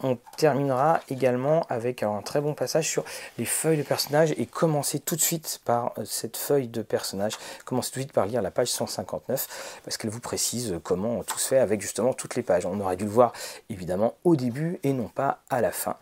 on 0.03 0.19
terminera 0.37 1.01
également 1.09 1.65
avec 1.69 2.03
un 2.03 2.21
très 2.23 2.41
bon 2.41 2.55
passage 2.55 2.89
sur 2.89 3.05
les 3.39 3.45
feuilles 3.45 3.79
de 3.79 3.83
personnage 3.83 4.35
et 4.37 4.47
commencer 4.47 4.99
tout 4.99 5.17
de 5.17 5.21
suite 5.21 5.61
par 5.65 5.93
euh, 5.99 6.05
cette 6.05 6.37
feuille 6.37 6.69
de 6.69 6.83
personnage. 6.83 7.35
Commencez 7.65 7.91
tout 7.91 7.99
de 7.99 8.03
suite 8.03 8.13
par 8.13 8.27
lire 8.27 8.43
la 8.43 8.51
page 8.51 8.69
159 8.69 9.81
parce 9.85 9.97
qu'elle 9.97 10.11
vous 10.11 10.21
précise 10.21 10.79
comment 10.83 11.23
tout 11.23 11.39
se 11.39 11.49
fait 11.49 11.59
avec 11.59 11.81
justement 11.81 12.13
toutes 12.13 12.35
les 12.35 12.43
pages. 12.43 12.67
On 12.67 12.81
aurait 12.81 12.97
dû 12.97 13.05
le 13.05 13.11
voir 13.11 13.33
évidemment 13.71 14.15
au 14.25 14.37
début 14.37 14.79
et 14.83 14.93
non 14.93 15.09
pas 15.09 15.39
à 15.49 15.61
la 15.61 15.71
fin. 15.71 15.97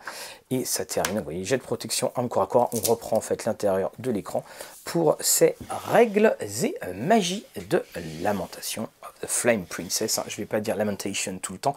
Et 0.49 0.65
ça 0.65 0.85
termine, 0.85 1.17
vous 1.17 1.23
voyez, 1.23 1.45
jet 1.45 1.57
de 1.57 1.63
protection, 1.63 2.11
arme 2.15 2.29
corps 2.29 2.43
à 2.43 2.47
corps. 2.47 2.69
On 2.73 2.91
reprend 2.91 3.17
en 3.17 3.21
fait 3.21 3.45
l'intérieur 3.45 3.91
de 3.99 4.11
l'écran 4.11 4.43
pour 4.85 5.17
ces 5.19 5.55
règles 5.69 6.35
et 6.41 6.75
magie 6.93 7.45
de 7.69 7.83
lamentation. 8.21 8.89
Flame 9.27 9.65
Princess, 9.65 10.17
hein. 10.17 10.23
je 10.27 10.33
ne 10.33 10.37
vais 10.37 10.45
pas 10.45 10.59
dire 10.59 10.75
Lamentation 10.75 11.37
tout 11.41 11.53
le 11.53 11.59
temps, 11.59 11.75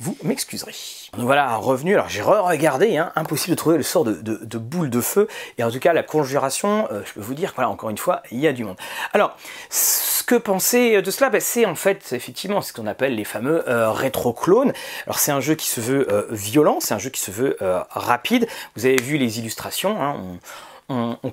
vous 0.00 0.16
m'excuserez. 0.22 0.74
Donc 1.16 1.26
voilà, 1.26 1.56
revenu, 1.56 1.94
alors 1.94 2.08
j'ai 2.08 2.22
re-regardé, 2.22 2.96
hein. 2.96 3.12
impossible 3.16 3.52
de 3.52 3.56
trouver 3.56 3.76
le 3.76 3.82
sort 3.82 4.04
de, 4.04 4.58
boule 4.58 4.90
de 4.90 5.00
feu, 5.00 5.28
et 5.58 5.64
en 5.64 5.70
tout 5.70 5.78
cas 5.78 5.92
la 5.92 6.02
conjuration, 6.02 6.88
euh, 6.90 7.02
je 7.04 7.12
peux 7.14 7.20
vous 7.20 7.34
dire, 7.34 7.52
voilà, 7.54 7.70
encore 7.70 7.90
une 7.90 7.98
fois, 7.98 8.22
il 8.30 8.40
y 8.40 8.46
a 8.46 8.52
du 8.52 8.64
monde. 8.64 8.76
Alors, 9.12 9.36
ce 9.70 10.22
que 10.22 10.34
penser 10.34 11.00
de 11.00 11.10
cela? 11.10 11.30
Ben, 11.30 11.40
C'est 11.40 11.66
en 11.66 11.74
fait, 11.74 12.12
effectivement, 12.12 12.60
ce 12.60 12.72
qu'on 12.72 12.86
appelle 12.86 13.14
les 13.14 13.24
fameux 13.24 13.68
euh, 13.68 13.90
rétro-clones. 13.90 14.72
Alors 15.06 15.18
c'est 15.18 15.32
un 15.32 15.40
jeu 15.40 15.54
qui 15.54 15.68
se 15.68 15.80
veut 15.80 16.12
euh, 16.12 16.26
violent, 16.30 16.78
c'est 16.80 16.94
un 16.94 16.98
jeu 16.98 17.10
qui 17.10 17.20
se 17.20 17.30
veut 17.30 17.56
rapide, 17.90 18.46
vous 18.74 18.86
avez 18.86 19.00
vu 19.00 19.18
les 19.18 19.38
illustrations, 19.38 20.02
hein, 20.02 20.16
on, 20.18 20.38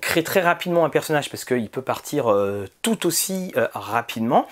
crée 0.03 0.23
très 0.23 0.41
rapidement 0.41 0.85
un 0.85 0.89
personnage 0.89 1.29
parce 1.29 1.45
qu'il 1.45 1.69
peut 1.69 1.81
partir 1.81 2.31
euh, 2.31 2.67
tout 2.81 3.07
aussi 3.07 3.51
euh, 3.55 3.67
rapidement. 3.73 4.47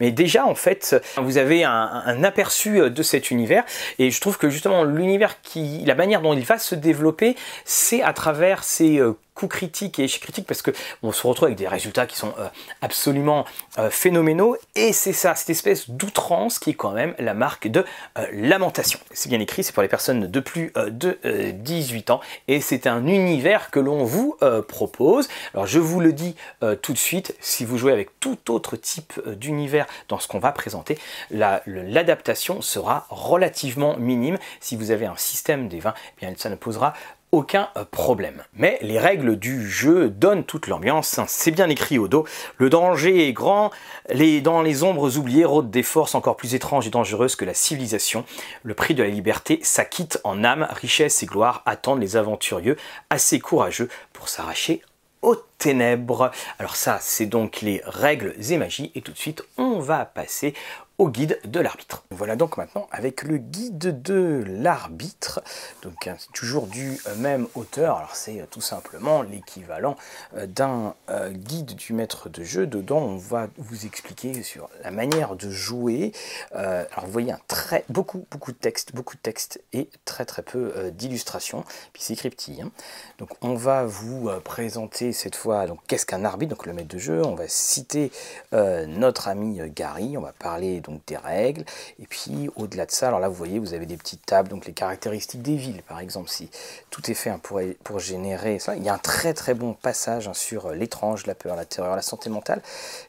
Mais 0.00 0.10
déjà, 0.10 0.46
en 0.46 0.54
fait, 0.54 0.96
vous 1.16 1.38
avez 1.38 1.64
un, 1.64 2.24
aperçu 2.24 2.80
euh, 2.80 2.90
de 2.90 3.02
cet 3.02 3.30
univers. 3.30 3.64
Et 3.98 4.10
je 4.10 4.20
trouve 4.20 4.36
que 4.36 4.50
justement, 4.50 4.84
l'univers 4.84 5.40
qui, 5.42 5.84
la 5.86 5.94
manière 5.94 6.22
dont 6.22 6.34
il 6.34 6.44
va 6.44 6.58
se 6.58 6.74
développer, 6.74 7.36
c'est 7.64 8.02
à 8.02 8.12
travers 8.12 8.64
ces 8.64 9.00
coup 9.36 9.46
critique 9.46 10.00
et 10.00 10.04
échec 10.04 10.22
critique 10.22 10.46
parce 10.46 10.62
que 10.62 10.72
on 11.02 11.12
se 11.12 11.24
retrouve 11.24 11.46
avec 11.46 11.58
des 11.58 11.68
résultats 11.68 12.06
qui 12.06 12.16
sont 12.16 12.34
euh, 12.38 12.48
absolument 12.80 13.44
euh, 13.78 13.90
phénoménaux 13.90 14.56
et 14.74 14.92
c'est 14.92 15.12
ça, 15.12 15.34
cette 15.36 15.50
espèce 15.50 15.90
d'outrance 15.90 16.58
qui 16.58 16.70
est 16.70 16.74
quand 16.74 16.92
même 16.92 17.14
la 17.18 17.34
marque 17.34 17.68
de 17.68 17.84
euh, 18.18 18.26
lamentation. 18.32 18.98
C'est 19.12 19.28
bien 19.28 19.38
écrit, 19.38 19.62
c'est 19.62 19.72
pour 19.72 19.82
les 19.82 19.88
personnes 19.88 20.26
de 20.26 20.40
plus 20.40 20.72
de 20.74 21.18
18 21.52 22.10
ans 22.10 22.20
et 22.48 22.60
c'est 22.60 22.86
un 22.86 23.06
univers 23.06 23.70
que 23.70 23.78
l'on 23.78 24.04
vous 24.04 24.36
propose. 24.68 25.28
Alors 25.52 25.66
je 25.66 25.78
vous 25.78 26.00
le 26.00 26.12
dis 26.12 26.34
tout 26.82 26.92
de 26.92 26.98
suite, 26.98 27.36
si 27.40 27.64
vous 27.64 27.76
jouez 27.76 27.92
avec 27.92 28.18
tout 28.20 28.50
autre 28.50 28.76
type 28.76 29.20
d'univers 29.26 29.86
dans 30.08 30.18
ce 30.18 30.28
qu'on 30.28 30.38
va 30.38 30.52
présenter, 30.52 30.98
l'adaptation 31.30 32.62
sera 32.62 33.06
relativement 33.10 33.96
minime. 33.98 34.38
Si 34.60 34.76
vous 34.76 34.90
avez 34.90 35.06
un 35.06 35.16
système 35.16 35.68
des 35.68 35.80
vins, 35.80 35.94
eh 36.18 36.26
bien 36.26 36.34
ça 36.36 36.48
ne 36.48 36.56
posera 36.56 36.94
aucun 37.36 37.68
euh, 37.76 37.84
problème. 37.84 38.42
Mais 38.54 38.78
les 38.80 38.98
règles 38.98 39.36
du 39.36 39.68
jeu 39.68 40.08
donnent 40.08 40.44
toute 40.44 40.66
l'ambiance, 40.66 41.18
hein. 41.18 41.26
c'est 41.28 41.50
bien 41.50 41.68
écrit 41.68 41.98
au 41.98 42.08
dos. 42.08 42.24
Le 42.56 42.70
danger 42.70 43.28
est 43.28 43.32
grand, 43.32 43.70
les, 44.08 44.40
dans 44.40 44.62
les 44.62 44.82
ombres 44.82 45.18
oubliées 45.18 45.44
rôdent 45.44 45.70
des 45.70 45.82
forces 45.82 46.14
encore 46.14 46.36
plus 46.36 46.54
étranges 46.54 46.86
et 46.86 46.90
dangereuses 46.90 47.36
que 47.36 47.44
la 47.44 47.54
civilisation. 47.54 48.24
Le 48.62 48.74
prix 48.74 48.94
de 48.94 49.02
la 49.02 49.08
liberté 49.08 49.60
s'acquitte 49.62 50.20
en 50.24 50.44
âme, 50.44 50.66
richesse 50.70 51.22
et 51.22 51.26
gloire 51.26 51.62
attendent 51.66 52.00
les 52.00 52.16
aventurieux 52.16 52.76
assez 53.10 53.38
courageux 53.38 53.88
pour 54.12 54.28
s'arracher 54.28 54.82
aux 55.22 55.36
ténèbres. 55.58 56.30
Alors 56.58 56.76
ça, 56.76 56.98
c'est 57.00 57.26
donc 57.26 57.60
les 57.60 57.82
règles 57.84 58.34
et 58.50 58.56
magies, 58.58 58.92
et 58.94 59.02
tout 59.02 59.12
de 59.12 59.18
suite, 59.18 59.42
on 59.56 59.78
va 59.80 60.04
passer 60.04 60.54
au 60.98 61.10
guide 61.10 61.38
de 61.44 61.60
l'arbitre. 61.60 62.04
Voilà 62.10 62.36
donc 62.36 62.56
maintenant 62.56 62.88
avec 62.90 63.22
le 63.22 63.36
guide 63.36 64.02
de 64.02 64.42
l'arbitre, 64.46 65.42
donc 65.82 66.06
hein, 66.06 66.16
toujours 66.32 66.66
du 66.66 66.98
euh, 67.06 67.14
même 67.16 67.46
auteur, 67.54 67.98
alors 67.98 68.16
c'est 68.16 68.40
euh, 68.40 68.46
tout 68.50 68.60
simplement 68.60 69.22
l'équivalent 69.22 69.96
euh, 70.36 70.46
d'un 70.46 70.94
guide 71.30 71.74
du 71.74 71.92
maître 71.92 72.28
de 72.28 72.42
jeu, 72.42 72.66
dedans 72.66 72.98
on 72.98 73.16
va 73.16 73.48
vous 73.58 73.86
expliquer 73.86 74.42
sur 74.42 74.68
la 74.82 74.90
manière 74.90 75.36
de 75.36 75.50
jouer, 75.50 76.12
alors 76.52 77.04
vous 77.04 77.12
voyez 77.12 77.32
un 77.32 77.40
très, 77.48 77.84
beaucoup, 77.88 78.26
beaucoup 78.30 78.52
de 78.52 78.56
texte, 78.56 78.94
beaucoup 78.94 79.16
de 79.16 79.20
texte 79.20 79.60
et 79.72 79.88
très 80.04 80.24
très 80.24 80.42
peu 80.42 80.90
d'illustrations, 80.92 81.64
puis 81.92 82.02
c'est 82.02 82.16
petit. 82.30 82.60
Hein. 82.60 82.70
Donc 83.18 83.30
on 83.40 83.54
va 83.54 83.84
vous 83.84 84.30
présenter 84.44 85.12
cette 85.12 85.36
fois, 85.36 85.45
donc 85.66 85.80
qu'est-ce 85.86 86.06
qu'un 86.06 86.24
arbitre, 86.24 86.54
donc 86.54 86.66
le 86.66 86.72
maître 86.72 86.88
de 86.88 86.98
jeu, 86.98 87.24
on 87.24 87.34
va 87.34 87.48
citer 87.48 88.10
notre 88.52 89.28
ami 89.28 89.60
Gary, 89.74 90.16
on 90.16 90.20
va 90.20 90.32
parler 90.32 90.80
donc 90.80 91.00
des 91.06 91.16
règles. 91.16 91.64
Et 92.00 92.06
puis 92.06 92.50
au-delà 92.56 92.86
de 92.86 92.90
ça, 92.90 93.08
alors 93.08 93.20
là 93.20 93.28
vous 93.28 93.34
voyez, 93.34 93.58
vous 93.58 93.74
avez 93.74 93.86
des 93.86 93.96
petites 93.96 94.24
tables, 94.26 94.48
donc 94.48 94.66
les 94.66 94.72
caractéristiques 94.72 95.42
des 95.42 95.56
villes, 95.56 95.82
par 95.82 96.00
exemple, 96.00 96.28
si 96.28 96.50
tout 96.90 97.10
est 97.10 97.14
fait 97.14 97.30
hein, 97.30 97.40
pour, 97.42 97.60
pour 97.84 97.98
générer 97.98 98.58
ça. 98.58 98.76
Il 98.76 98.82
y 98.82 98.88
a 98.88 98.94
un 98.94 98.98
très 98.98 99.34
très 99.34 99.54
bon 99.54 99.74
passage 99.74 100.28
hein, 100.28 100.34
sur 100.34 100.66
euh, 100.66 100.74
l'étrange, 100.74 101.26
la 101.26 101.34
peur, 101.34 101.56
la 101.56 101.64
terreur, 101.64 101.96
la 101.96 102.02
santé 102.02 102.30
mentale. 102.30 102.62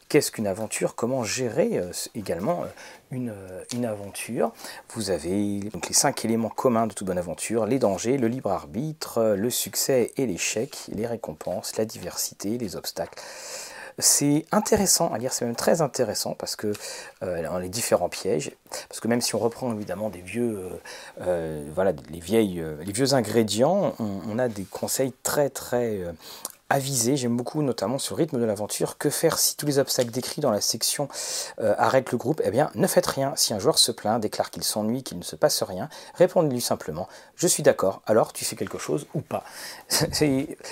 Qu'est-ce 0.10 0.32
qu'une 0.32 0.48
aventure 0.48 0.96
Comment 0.96 1.24
gérer 1.24 1.78
euh, 1.78 1.92
également 2.16 2.64
euh, 2.64 2.68
une, 3.12 3.34
une, 3.74 3.86
aventure 3.86 4.52
Vous 4.94 5.10
avez 5.10 5.60
donc 5.60 5.88
les 5.88 5.94
cinq 5.94 6.24
éléments 6.24 6.50
communs 6.50 6.88
de 6.88 6.94
toute 6.94 7.08
bonne 7.08 7.18
aventure 7.18 7.66
les 7.66 7.80
dangers, 7.80 8.18
le 8.18 8.28
libre 8.28 8.52
arbitre, 8.52 9.36
le 9.38 9.50
succès 9.50 10.12
et 10.18 10.26
l'échec, 10.26 10.78
les 10.90 11.06
récompenses, 11.06 11.78
la 11.78 11.86
diversité, 11.86 12.58
les 12.58 12.76
obstacles. 12.76 13.22
C'est 14.00 14.46
intéressant 14.52 15.12
à 15.12 15.18
lire, 15.18 15.34
c'est 15.34 15.46
même 15.46 15.56
très 15.56 15.82
intéressant 15.82 16.36
parce 16.36 16.56
que 16.56 16.72
euh, 17.24 17.60
les 17.60 17.70
différents 17.70 18.10
pièges, 18.10 18.52
parce 18.90 19.00
que 19.00 19.08
même 19.08 19.22
si 19.22 19.34
on 19.34 19.40
reprend 19.40 19.74
évidemment 19.74 20.12
des 20.12 20.22
vieux, 20.22 20.56
euh, 20.56 20.70
euh, 21.22 21.68
voilà, 21.74 21.94
les 22.12 22.20
vieilles, 22.20 22.64
les 22.86 22.94
vieux 22.94 23.16
ingrédients, 23.16 23.96
on, 23.98 24.20
on, 24.30 24.38
a 24.38 24.50
des 24.50 24.66
conseils 24.66 25.14
très 25.24 25.50
très 25.50 26.02
avisé, 26.70 27.16
j'aime 27.16 27.38
beaucoup 27.38 27.62
notamment 27.62 27.98
ce 27.98 28.14
rythme 28.14 28.40
de 28.40 28.46
l'aventure. 28.46 28.98
Que 28.98 29.10
faire 29.10 29.40
si 29.40 29.56
tous 29.56 29.66
les 29.66 29.80
obstacles 29.80 30.12
décrits 30.12 30.42
dans 30.42 30.52
la 30.52 30.62
section 30.62 31.08
euh, 31.60 31.74
arrêtent 31.78 32.12
le 32.12 32.18
groupe? 32.18 32.42
Eh 32.44 32.52
bien, 32.52 32.70
ne 32.76 32.88
faites 32.88 33.06
rien. 33.06 33.34
Si 33.36 33.54
un 33.54 33.60
joueur 33.60 33.80
se 33.80 33.92
plaint, 33.92 34.20
déclare 34.20 34.52
qu'il 34.52 34.64
s'ennuie, 34.64 35.04
qu'il 35.04 35.18
ne 35.18 35.24
se 35.24 35.36
passe 35.36 35.64
rien, 35.64 35.90
répondez-lui 36.16 36.62
simplement 36.62 37.08
Je 37.36 37.48
suis 37.48 37.64
d'accord, 37.64 38.02
alors 38.06 38.34
tu 38.34 38.44
fais 38.44 38.56
quelque 38.56 38.78
chose 38.78 39.08
ou 39.14 39.22
pas. 39.22 39.44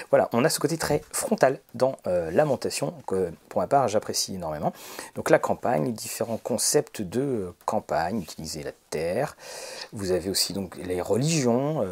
voilà, 0.09 0.29
on 0.33 0.43
a 0.43 0.49
ce 0.49 0.59
côté 0.59 0.77
très 0.77 1.01
frontal 1.11 1.59
dans 1.73 1.97
euh, 2.07 2.29
Lamentation, 2.31 2.93
que 3.07 3.31
pour 3.49 3.61
ma 3.61 3.67
part 3.67 3.87
j'apprécie 3.87 4.35
énormément. 4.35 4.73
Donc 5.15 5.29
la 5.29 5.39
campagne, 5.39 5.93
différents 5.93 6.39
concepts 6.41 7.01
de 7.01 7.21
euh, 7.21 7.55
campagne, 7.65 8.21
utiliser 8.21 8.63
la 8.63 8.71
terre. 8.89 9.37
Vous 9.93 10.11
avez 10.11 10.29
aussi 10.29 10.53
donc 10.53 10.75
les 10.77 11.01
religions, 11.01 11.85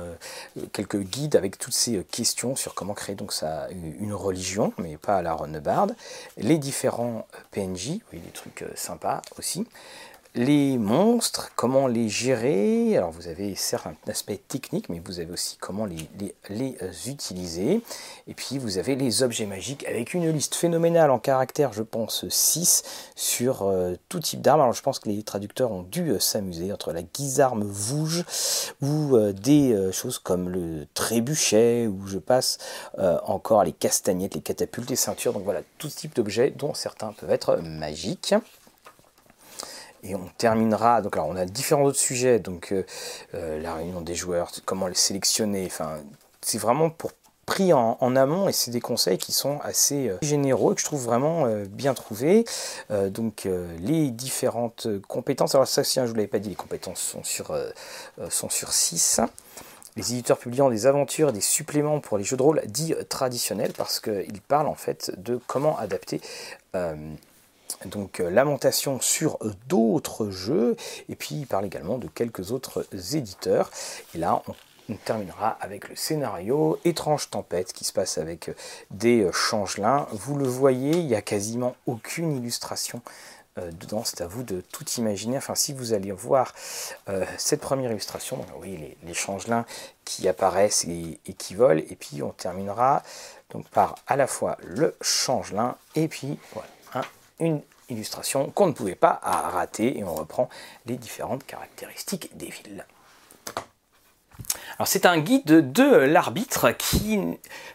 quelques 0.71 0.99
guides 0.99 1.35
avec 1.35 1.57
toutes 1.57 1.73
ces 1.73 2.01
questions 2.05 2.55
sur 2.55 2.75
comment 2.75 2.93
créer 2.93 3.15
donc 3.15 3.33
ça 3.33 3.67
religion, 4.13 4.73
mais 4.77 4.97
pas 4.97 5.17
à 5.17 5.21
la 5.21 5.33
Ronebard, 5.33 5.87
les 6.37 6.57
différents 6.57 7.27
euh, 7.35 7.39
PNJ, 7.51 7.99
oui, 8.11 8.19
des 8.19 8.31
trucs 8.31 8.63
euh, 8.63 8.71
sympas 8.75 9.21
aussi, 9.37 9.65
les 10.35 10.79
monstres, 10.79 11.51
comment 11.55 11.87
les 11.87 12.09
gérer. 12.09 12.97
Alors 12.97 13.11
vous 13.11 13.27
avez 13.27 13.53
certes 13.53 13.85
un 13.85 13.95
aspect 14.09 14.37
technique, 14.37 14.89
mais 14.89 14.99
vous 15.03 15.19
avez 15.19 15.31
aussi 15.31 15.57
comment 15.59 15.85
les, 15.85 16.07
euh, 16.51 16.91
utiliser. 17.07 17.81
Et 18.27 18.33
puis 18.33 18.57
vous 18.57 18.79
avez 18.79 18.95
les 18.95 19.21
objets 19.21 19.45
magiques 19.45 19.85
avec 19.87 20.13
une 20.13 20.29
liste 20.31 20.55
phénoménale 20.55 21.11
en 21.11 21.19
caractère, 21.19 21.71
je 21.73 21.83
pense 21.83 22.27
6, 22.27 22.83
sur 23.15 23.61
euh, 23.61 23.93
tout 24.09 24.19
type 24.19 24.41
d'armes. 24.41 24.61
Alors 24.61 24.73
je 24.73 24.81
pense 24.81 24.97
que 24.97 25.07
les 25.07 25.21
traducteurs 25.21 25.71
ont 25.71 25.83
dû 25.83 26.09
euh, 26.09 26.19
s'amuser 26.19 26.73
entre 26.73 26.93
la 26.93 27.03
guisarme 27.03 27.63
vouge 27.63 28.23
ou 28.81 29.17
des 29.31 29.91
choses 29.91 30.19
comme 30.19 30.49
le 30.49 30.87
trébuchet, 30.93 31.87
ou 31.87 32.07
je 32.07 32.17
passe 32.17 32.57
encore 32.97 33.63
les 33.63 33.71
castagnettes, 33.71 34.35
les 34.35 34.41
catapultes, 34.41 34.89
les 34.89 34.95
ceintures. 34.95 35.33
Donc 35.33 35.43
voilà, 35.43 35.61
tout 35.77 35.87
type 35.87 36.15
d'objets 36.15 36.51
dont 36.51 36.73
certains 36.73 37.13
peuvent 37.13 37.31
être 37.31 37.57
magiques. 37.57 38.33
Et 40.03 40.15
on 40.15 40.29
terminera, 40.37 41.01
donc 41.01 41.15
alors 41.15 41.29
on 41.29 41.37
a 41.37 41.45
différents 41.45 41.83
autres 41.83 41.99
sujets, 41.99 42.39
donc 42.39 42.73
euh, 42.73 42.85
euh, 43.35 43.61
la 43.61 43.75
réunion 43.75 44.01
des 44.01 44.15
joueurs, 44.15 44.51
comment 44.65 44.87
les 44.87 44.95
sélectionner, 44.95 45.65
enfin 45.65 45.97
c'est 46.41 46.57
vraiment 46.57 46.89
pour 46.89 47.11
pris 47.45 47.73
en, 47.73 48.15
amont 48.15 48.47
et 48.47 48.53
c'est 48.53 48.71
des 48.71 48.79
conseils 48.79 49.17
qui 49.17 49.33
sont 49.33 49.59
assez 49.63 50.07
euh, 50.07 50.17
généraux 50.21 50.71
et 50.71 50.75
que 50.75 50.81
je 50.81 50.85
trouve 50.85 51.03
vraiment 51.03 51.45
bien 51.67 51.93
trouvés. 51.93 52.45
donc 53.09 53.47
les 53.79 54.11
différentes 54.11 54.87
compétences, 55.07 55.53
alors 55.53 55.67
ça 55.67 55.83
si 55.83 55.99
hein, 55.99 56.03
je 56.03 56.07
ne 56.07 56.11
vous 56.11 56.15
l'avais 56.15 56.27
pas 56.27 56.39
dit, 56.39 56.49
les 56.49 56.55
compétences 56.55 57.01
sont 57.01 57.23
sur, 57.23 57.57
sont 58.29 58.49
sur 58.49 58.71
6. 58.71 59.19
Les 59.95 60.13
éditeurs 60.13 60.37
publiant 60.37 60.69
des 60.69 60.87
aventures 60.87 61.29
et 61.29 61.33
des 61.33 61.41
suppléments 61.41 61.99
pour 61.99 62.17
les 62.17 62.23
jeux 62.23 62.37
de 62.37 62.41
rôle 62.41 62.61
dits 62.65 62.95
traditionnels 63.09 63.73
parce 63.77 63.99
qu'ils 63.99 64.41
parlent 64.47 64.67
en 64.67 64.75
fait 64.75 65.11
de 65.17 65.39
comment 65.45 65.77
adapter 65.77 66.21
donc 67.85 68.19
euh, 68.19 68.29
Lamentation 68.29 68.99
sur 68.99 69.37
d'autres 69.67 70.29
jeux, 70.29 70.75
et 71.09 71.15
puis 71.15 71.35
il 71.35 71.47
parle 71.47 71.65
également 71.65 71.97
de 71.97 72.07
quelques 72.07 72.51
autres 72.51 72.85
éditeurs. 73.15 73.69
Et 74.15 74.17
là, 74.17 74.41
on, 74.47 74.55
terminera 75.05 75.57
avec 75.61 75.87
le 75.87 75.95
scénario 75.95 76.77
Étrange 76.83 77.29
Tempête 77.29 77.71
qui 77.73 77.83
se 77.85 77.93
passe 77.93 78.17
avec 78.17 78.49
euh, 78.49 78.55
des 78.91 79.21
euh, 79.21 79.31
changelins. 79.31 80.07
Vous 80.11 80.35
le 80.35 80.45
voyez, 80.45 80.91
il 80.91 81.07
n'y 81.07 81.15
a 81.15 81.21
quasiment 81.21 81.75
aucune 81.85 82.35
illustration 82.35 83.01
dedans, 83.55 84.01
c'est 84.03 84.21
à 84.21 84.25
vous 84.25 84.41
de 84.41 84.61
tout 84.71 84.83
imaginer. 84.97 85.37
Enfin, 85.37 85.53
si 85.53 85.73
vous 85.73 85.93
allez 85.93 86.11
voir 86.11 86.55
cette 87.37 87.61
première 87.61 87.91
illustration, 87.91 88.37
donc, 88.37 88.47
oui, 88.59 88.77
les, 88.77 88.97
les, 89.03 89.13
changelins 89.13 89.67
qui 90.05 90.27
apparaissent 90.27 90.85
et, 90.85 91.19
et, 91.27 91.33
qui 91.33 91.53
volent, 91.53 91.79
et 91.87 91.95
puis 91.95 92.23
on 92.23 92.31
terminera 92.31 93.03
donc 93.51 93.67
par 93.69 93.93
à 94.07 94.15
la 94.15 94.25
fois 94.25 94.57
le 94.63 94.95
changelin 95.01 95.75
et 95.95 96.07
puis 96.07 96.39
voilà, 96.53 96.67
illustration 97.89 98.49
qu'on 98.51 98.67
ne 98.67 98.71
pouvait 98.71 98.95
pas 98.95 99.19
rater 99.23 99.97
et 99.97 100.03
on 100.03 100.13
reprend 100.13 100.49
les 100.85 100.97
différentes 100.97 101.45
caractéristiques 101.45 102.35
des 102.37 102.47
villes. 102.47 102.85
Alors 104.77 104.87
c'est 104.87 105.05
un 105.05 105.19
guide 105.19 105.71
de 105.71 105.83
l'arbitre 105.83 106.71
qui 106.71 107.19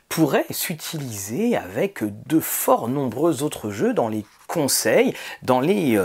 pourrait 0.08 0.46
s'utiliser 0.50 1.56
avec 1.56 2.02
de 2.26 2.40
fort 2.40 2.88
nombreux 2.88 3.42
autres 3.42 3.70
jeux 3.70 3.94
dans 3.94 4.08
les 4.08 4.24
conseils, 4.48 5.14
dans 5.42 5.60
les 5.60 5.96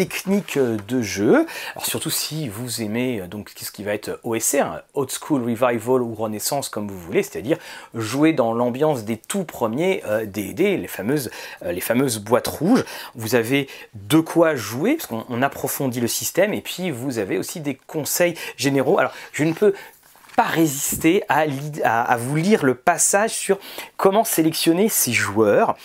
euh, 0.00 0.04
technique 0.04 0.58
de 0.58 1.02
jeu. 1.02 1.46
Surtout 1.82 2.10
si 2.10 2.48
vous 2.48 2.82
aimez 2.82 3.20
euh, 3.20 3.26
donc 3.26 3.52
ce 3.56 3.70
qui 3.70 3.82
va 3.82 3.94
être 3.94 4.20
OSR, 4.24 4.82
Old 4.94 5.10
School 5.10 5.42
Revival 5.42 6.02
ou 6.02 6.14
Renaissance 6.14 6.68
comme 6.68 6.88
vous 6.88 6.98
voulez, 6.98 7.22
c'est-à-dire 7.22 7.58
jouer 7.94 8.32
dans 8.32 8.52
l'ambiance 8.52 9.04
des 9.04 9.16
tout 9.16 9.44
premiers 9.44 10.02
D&D, 10.26 10.74
euh, 10.74 10.76
les 10.76 10.86
fameuses 10.86 11.30
euh, 11.64 11.72
les 11.72 11.80
fameuses 11.80 12.18
boîtes 12.18 12.48
rouges. 12.48 12.84
Vous 13.14 13.34
avez 13.34 13.68
de 13.94 14.20
quoi 14.20 14.54
jouer 14.54 14.96
parce 14.96 15.06
qu'on 15.06 15.42
approfondit 15.42 16.00
le 16.00 16.08
système 16.08 16.54
et 16.54 16.60
puis 16.60 16.90
vous 16.90 17.18
avez 17.18 17.38
aussi 17.38 17.60
des 17.60 17.74
conseils 17.74 18.34
généraux. 18.56 18.98
Alors 18.98 19.12
je 19.32 19.44
ne 19.44 19.52
peux 19.52 19.74
pas 20.36 20.44
résister 20.44 21.22
à, 21.28 22.16
vous 22.18 22.36
lire 22.36 22.64
le 22.64 22.74
passage 22.74 23.30
sur 23.30 23.58
comment 23.96 24.24
sélectionner 24.24 24.90
ces 24.90 25.12
joueurs. 25.12 25.76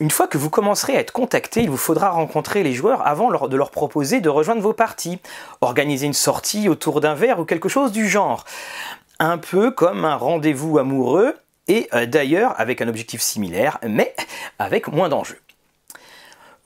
Une 0.00 0.10
fois 0.10 0.26
que 0.26 0.38
vous 0.38 0.48
commencerez 0.48 0.96
à 0.96 1.00
être 1.00 1.12
contacté, 1.12 1.60
il 1.60 1.68
vous 1.68 1.76
faudra 1.76 2.08
rencontrer 2.08 2.62
les 2.62 2.72
joueurs 2.72 3.06
avant 3.06 3.30
de 3.46 3.56
leur 3.56 3.70
proposer 3.70 4.22
de 4.22 4.30
rejoindre 4.30 4.62
vos 4.62 4.72
parties, 4.72 5.18
organiser 5.60 6.06
une 6.06 6.14
sortie 6.14 6.70
autour 6.70 7.02
d'un 7.02 7.14
verre 7.14 7.38
ou 7.38 7.44
quelque 7.44 7.68
chose 7.68 7.92
du 7.92 8.08
genre. 8.08 8.46
Un 9.18 9.36
peu 9.36 9.70
comme 9.70 10.06
un 10.06 10.16
rendez-vous 10.16 10.78
amoureux 10.78 11.36
et 11.68 11.90
d'ailleurs 12.06 12.58
avec 12.58 12.80
un 12.80 12.88
objectif 12.88 13.20
similaire, 13.20 13.78
mais 13.86 14.14
avec 14.58 14.88
moins 14.88 15.10
d'enjeux. 15.10 15.38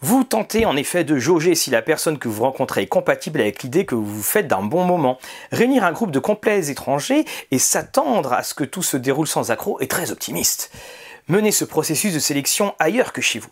Vous 0.01 0.23
tentez 0.23 0.65
en 0.65 0.77
effet 0.77 1.03
de 1.03 1.19
jauger 1.19 1.57
si 1.57 1.71
la 1.71 1.83
personne 1.83 2.19
que 2.19 2.29
vous 2.29 2.45
rencontrez 2.45 2.83
est 2.83 2.87
compatible 2.87 3.41
avec 3.41 3.65
l'idée 3.65 3.85
que 3.85 3.97
vous 3.97 4.05
vous 4.05 4.23
faites 4.23 4.47
d'un 4.47 4.63
bon 4.63 4.85
moment. 4.85 5.19
Réunir 5.51 5.83
un 5.83 5.93
groupe 5.93 6.13
de 6.13 6.21
complets 6.21 6.71
étrangers 6.71 7.25
et 7.51 7.59
s'attendre 7.59 8.33
à 8.33 8.45
ce 8.45 8.55
que 8.55 8.65
tout 8.65 8.83
se 8.83 8.97
déroule 8.97 9.27
sans 9.27 9.51
accroc 9.51 9.79
est 9.81 9.91
très 9.91 10.13
optimiste. 10.13 10.71
Menez 11.29 11.53
ce 11.53 11.65
processus 11.65 12.13
de 12.13 12.19
sélection 12.19 12.75
ailleurs 12.79 13.15
que 13.15 13.23
chez 13.23 13.39
vous. 13.39 13.49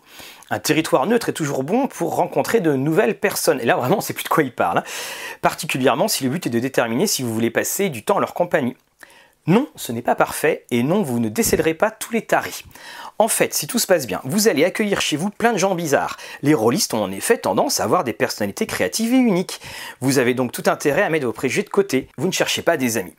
Un 0.51 0.59
territoire 0.59 1.07
neutre 1.07 1.31
est 1.31 1.33
toujours 1.33 1.63
bon 1.63 1.87
pour 1.87 2.17
rencontrer 2.17 2.61
de 2.61 2.75
nouvelles 2.75 3.19
personnes. 3.19 3.61
Et 3.61 3.65
là, 3.65 3.77
vraiment, 3.77 4.03
c'est 4.03 4.13
plus 4.13 4.25
de 4.25 4.29
quoi 4.29 4.43
il 4.43 4.53
parle. 4.53 4.79
Hein. 4.79 4.85
Particulièrement 5.41 6.07
si 6.07 6.23
le 6.25 6.31
but 6.31 6.47
est 6.47 6.51
de 6.51 6.59
déterminer 6.59 7.07
si 7.07 7.23
vous 7.23 7.33
voulez 7.33 7.51
passer 7.51 7.89
du 7.89 8.05
temps 8.05 8.17
en 8.17 8.21
leur 8.21 8.35
compagnie. 8.35 8.77
Non, 9.47 9.69
ce 9.75 9.91
n'est 9.91 10.03
pas 10.03 10.15
parfait, 10.15 10.67
et 10.71 10.83
non, 10.83 11.03
vous 11.03 11.19
ne 11.19 11.29
décéderez 11.29 11.75
pas 11.75 11.91
tous 11.91 12.13
les 12.13 12.23
taris. 12.23 12.63
En 13.19 13.27
fait, 13.27 13.55
si 13.55 13.67
tout 13.67 13.79
se 13.79 13.87
passe 13.87 14.07
bien, 14.07 14.21
vous 14.25 14.47
allez 14.49 14.65
accueillir 14.65 15.01
chez 15.01 15.17
vous 15.17 15.31
plein 15.31 15.53
de 15.53 15.59
gens 15.59 15.75
bizarres. 15.75 16.17
Les 16.43 16.55
rôlistes 16.55 16.95
ont 16.95 17.03
en 17.03 17.11
effet 17.11 17.39
tendance 17.39 17.81
à 17.81 17.85
avoir 17.85 18.05
des 18.05 18.13
personnalités 18.13 18.67
créatives 18.67 19.15
et 19.15 19.17
uniques. 19.17 19.61
Vous 20.01 20.19
avez 20.19 20.35
donc 20.35 20.53
tout 20.53 20.65
intérêt 20.67 21.03
à 21.03 21.09
mettre 21.09 21.27
vos 21.27 21.33
préjugés 21.33 21.65
de 21.65 21.71
côté. 21.71 22.09
Vous 22.19 22.27
ne 22.27 22.33
cherchez 22.33 22.63
pas 22.63 22.77
des 22.77 22.99
amis. 22.99 23.15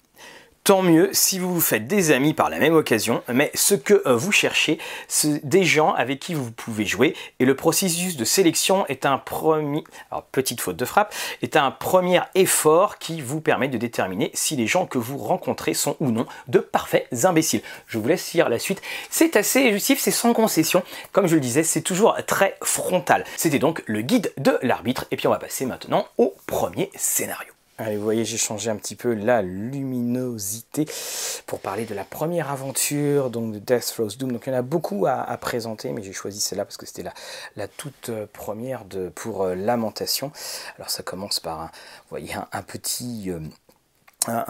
Tant 0.63 0.81
mieux 0.81 1.09
si 1.11 1.39
vous 1.39 1.53
vous 1.53 1.59
faites 1.59 1.87
des 1.87 2.11
amis 2.11 2.33
par 2.33 2.49
la 2.49 2.57
même 2.57 2.73
occasion, 2.73 3.21
mais 3.27 3.51
ce 3.53 3.75
que 3.75 4.01
euh, 4.05 4.15
vous 4.15 4.31
cherchez, 4.31 4.79
c'est 5.09 5.45
des 5.45 5.65
gens 5.65 5.91
avec 5.91 6.21
qui 6.21 6.33
vous 6.33 6.51
pouvez 6.51 6.85
jouer, 6.85 7.17
et 7.39 7.45
le 7.45 7.53
processus 7.53 8.15
de 8.15 8.23
sélection 8.23 8.87
est 8.87 9.05
un 9.05 9.17
premier, 9.17 9.83
alors 10.09 10.23
petite 10.23 10.61
faute 10.61 10.77
de 10.77 10.85
frappe, 10.85 11.13
est 11.41 11.57
un 11.57 11.69
premier 11.69 12.21
effort 12.35 12.97
qui 12.97 13.19
vous 13.19 13.41
permet 13.41 13.67
de 13.67 13.77
déterminer 13.77 14.31
si 14.33 14.55
les 14.55 14.65
gens 14.65 14.85
que 14.85 14.97
vous 14.97 15.17
rencontrez 15.17 15.73
sont 15.73 15.97
ou 15.99 16.11
non 16.11 16.27
de 16.47 16.59
parfaits 16.59 17.09
imbéciles. 17.25 17.61
Je 17.85 17.97
vous 17.97 18.07
laisse 18.07 18.31
lire 18.31 18.47
la 18.47 18.57
suite. 18.57 18.81
C'est 19.09 19.35
assez 19.35 19.69
justif, 19.73 19.99
c'est 19.99 20.11
sans 20.11 20.31
concession. 20.31 20.81
Comme 21.11 21.27
je 21.27 21.35
le 21.35 21.41
disais, 21.41 21.63
c'est 21.63 21.81
toujours 21.81 22.15
très 22.25 22.55
frontal. 22.63 23.25
C'était 23.35 23.59
donc 23.59 23.83
le 23.85 23.99
guide 23.99 24.31
de 24.37 24.57
l'arbitre, 24.61 25.07
et 25.11 25.17
puis 25.17 25.27
on 25.27 25.31
va 25.31 25.39
passer 25.39 25.65
maintenant 25.65 26.07
au 26.17 26.33
premier 26.47 26.89
scénario. 26.95 27.52
Vous 27.79 28.03
voyez, 28.03 28.23
j'ai 28.23 28.37
changé 28.37 28.69
un 28.69 28.75
petit 28.75 28.95
peu 28.95 29.13
la 29.15 29.41
luminosité 29.41 30.85
pour 31.47 31.59
parler 31.59 31.85
de 31.85 31.95
la 31.95 32.03
première 32.03 32.51
aventure, 32.51 33.31
donc 33.31 33.51
de 33.51 33.57
Death 33.57 33.87
Throws 33.87 34.15
Doom. 34.17 34.31
Donc 34.31 34.43
il 34.45 34.51
y 34.51 34.55
en 34.55 34.59
a 34.59 34.61
beaucoup 34.61 35.07
à, 35.07 35.35
présenter, 35.37 35.91
mais 35.91 36.03
j'ai 36.03 36.13
choisi 36.13 36.39
celle-là 36.39 36.65
parce 36.65 36.77
que 36.77 36.85
c'était 36.85 37.03
la, 37.55 37.67
toute 37.67 38.09
euh, 38.09 38.27
première 38.31 38.85
de, 38.85 39.09
pour 39.09 39.43
euh, 39.43 39.55
Lamentation. 39.55 40.31
Alors 40.77 40.91
ça 40.91 41.01
commence 41.01 41.39
par, 41.39 41.61
un, 41.61 41.65
vous 41.65 42.09
voyez, 42.11 42.35
un, 42.51 42.61
petit... 42.61 43.31
Euh, 43.31 43.39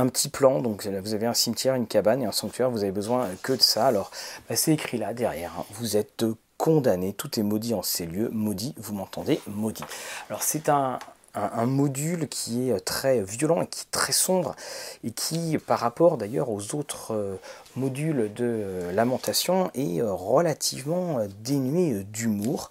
petit 0.09 0.29
plan, 0.29 0.61
donc 0.61 0.85
vous 0.85 1.13
avez 1.13 1.25
un 1.25 1.33
cimetière, 1.33 1.75
une 1.75 1.87
cabane 1.87 2.21
et 2.21 2.25
un 2.25 2.31
sanctuaire, 2.31 2.69
vous 2.69 2.83
avez 2.83 2.91
besoin 2.91 3.27
que 3.41 3.53
de 3.53 3.61
ça. 3.61 3.87
Alors 3.87 4.11
bah, 4.49 4.55
c'est 4.55 4.73
écrit 4.73 4.97
là 4.97 5.13
derrière, 5.13 5.51
hein. 5.57 5.65
vous 5.71 5.97
êtes 5.97 6.25
condamné, 6.57 7.13
tout 7.13 7.39
est 7.39 7.43
maudit 7.43 7.73
en 7.73 7.81
ces 7.81 8.05
lieux, 8.05 8.29
maudit, 8.31 8.75
vous 8.77 8.93
m'entendez, 8.93 9.41
maudit. 9.47 9.83
Alors 10.29 10.43
c'est 10.43 10.69
un, 10.69 10.99
un, 11.35 11.65
module 11.65 12.27
qui 12.27 12.69
est 12.69 12.79
très 12.79 13.21
violent 13.23 13.61
et 13.61 13.67
qui 13.67 13.81
est 13.81 13.91
très 13.91 14.13
sombre 14.13 14.55
et 15.03 15.11
qui, 15.11 15.57
par 15.57 15.79
rapport 15.79 16.17
d'ailleurs 16.17 16.49
aux 16.49 16.75
autres 16.75 17.13
euh, 17.13 17.35
modules 17.75 18.31
de 18.33 18.45
euh, 18.45 18.91
lamentation, 18.91 19.71
est 19.73 20.01
euh, 20.01 20.11
relativement 20.13 21.19
dénué 21.43 22.03
d'humour. 22.03 22.69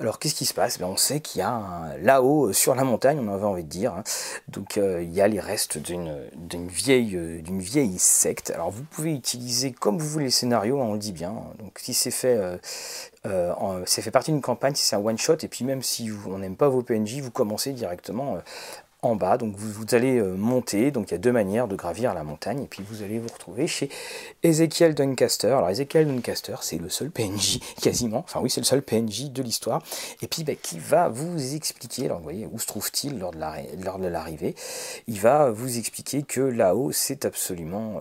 Alors 0.00 0.18
qu'est-ce 0.18 0.34
qui 0.34 0.46
se 0.46 0.54
passe? 0.54 0.78
Ben, 0.78 0.86
On 0.86 0.96
sait 0.96 1.20
qu'il 1.20 1.40
y 1.40 1.42
a 1.42 1.96
là-haut, 2.00 2.52
sur 2.52 2.74
la 2.74 2.84
montagne, 2.84 3.18
on 3.20 3.32
avait 3.32 3.44
envie 3.44 3.64
de 3.64 3.68
dire, 3.68 3.94
hein, 3.94 4.04
donc 4.48 4.76
il 4.76 5.12
y 5.12 5.20
a 5.20 5.28
les 5.28 5.40
restes 5.40 5.78
d'une 5.78 6.68
vieille, 6.68 7.98
secte. 7.98 8.50
Alors 8.50 8.70
vous 8.70 8.84
pouvez 8.84 9.12
utiliser 9.12 9.72
comme 9.72 9.98
vous 9.98 10.08
voulez 10.08 10.26
les 10.26 10.30
scénarios, 10.30 10.80
hein, 10.80 10.86
on 10.88 10.92
le 10.94 10.98
dit 10.98 11.12
bien. 11.12 11.34
Donc 11.58 11.78
si 11.78 11.94
c'est 11.94 12.10
fait 12.10 12.58
euh, 13.26 13.82
c'est 13.86 14.02
fait 14.02 14.10
partie 14.10 14.30
d'une 14.30 14.40
campagne, 14.40 14.74
si 14.74 14.84
c'est 14.84 14.96
un 14.96 15.04
one 15.04 15.18
shot, 15.18 15.36
et 15.42 15.48
puis 15.48 15.64
même 15.64 15.82
si 15.82 16.10
on 16.26 16.38
n'aime 16.38 16.56
pas 16.56 16.68
vos 16.68 16.82
PNJ, 16.82 17.20
vous 17.20 17.30
commencez 17.30 17.72
directement 17.72 18.36
euh, 18.36 18.38
en 19.02 19.14
bas, 19.14 19.36
donc 19.36 19.54
vous, 19.56 19.84
allez 19.94 20.18
euh, 20.18 20.34
monter, 20.34 20.90
donc 20.90 21.10
il 21.10 21.12
y 21.12 21.14
a 21.14 21.18
deux 21.18 21.32
manières 21.32 21.68
de 21.68 21.76
gravir 21.76 22.14
la 22.14 22.24
montagne, 22.24 22.62
et 22.62 22.66
puis 22.66 22.82
vous 22.88 23.02
allez 23.02 23.18
vous 23.18 23.28
retrouver 23.28 23.66
chez 23.66 23.88
Ezekiel 24.42 24.94
Duncaster. 24.94 25.48
Alors 25.48 25.68
Ezekiel 25.68 26.06
Duncaster, 26.06 26.56
c'est 26.62 26.78
le 26.78 26.88
seul 26.88 27.10
PNJ 27.10 27.60
quasiment, 27.82 28.18
enfin 28.18 28.40
oui 28.42 28.50
c'est 28.50 28.60
le 28.60 28.66
seul 28.66 28.82
PNJ 28.82 29.30
de 29.30 29.42
l'histoire, 29.42 29.82
et 30.22 30.26
puis 30.26 30.44
bah, 30.44 30.54
qui 30.60 30.78
va 30.78 31.08
vous 31.08 31.54
expliquer, 31.54 32.06
alors 32.06 32.18
vous 32.18 32.24
voyez, 32.24 32.48
où 32.50 32.58
se 32.58 32.66
trouve-t-il 32.66 33.18
lors 33.18 33.32
de 33.32 34.08
l'arrivée? 34.08 34.54
Il 35.06 35.20
va 35.20 35.50
vous 35.50 35.78
expliquer 35.78 36.22
que 36.22 36.40
là-haut 36.40 36.92
c'est 36.92 37.24
absolument 37.24 38.00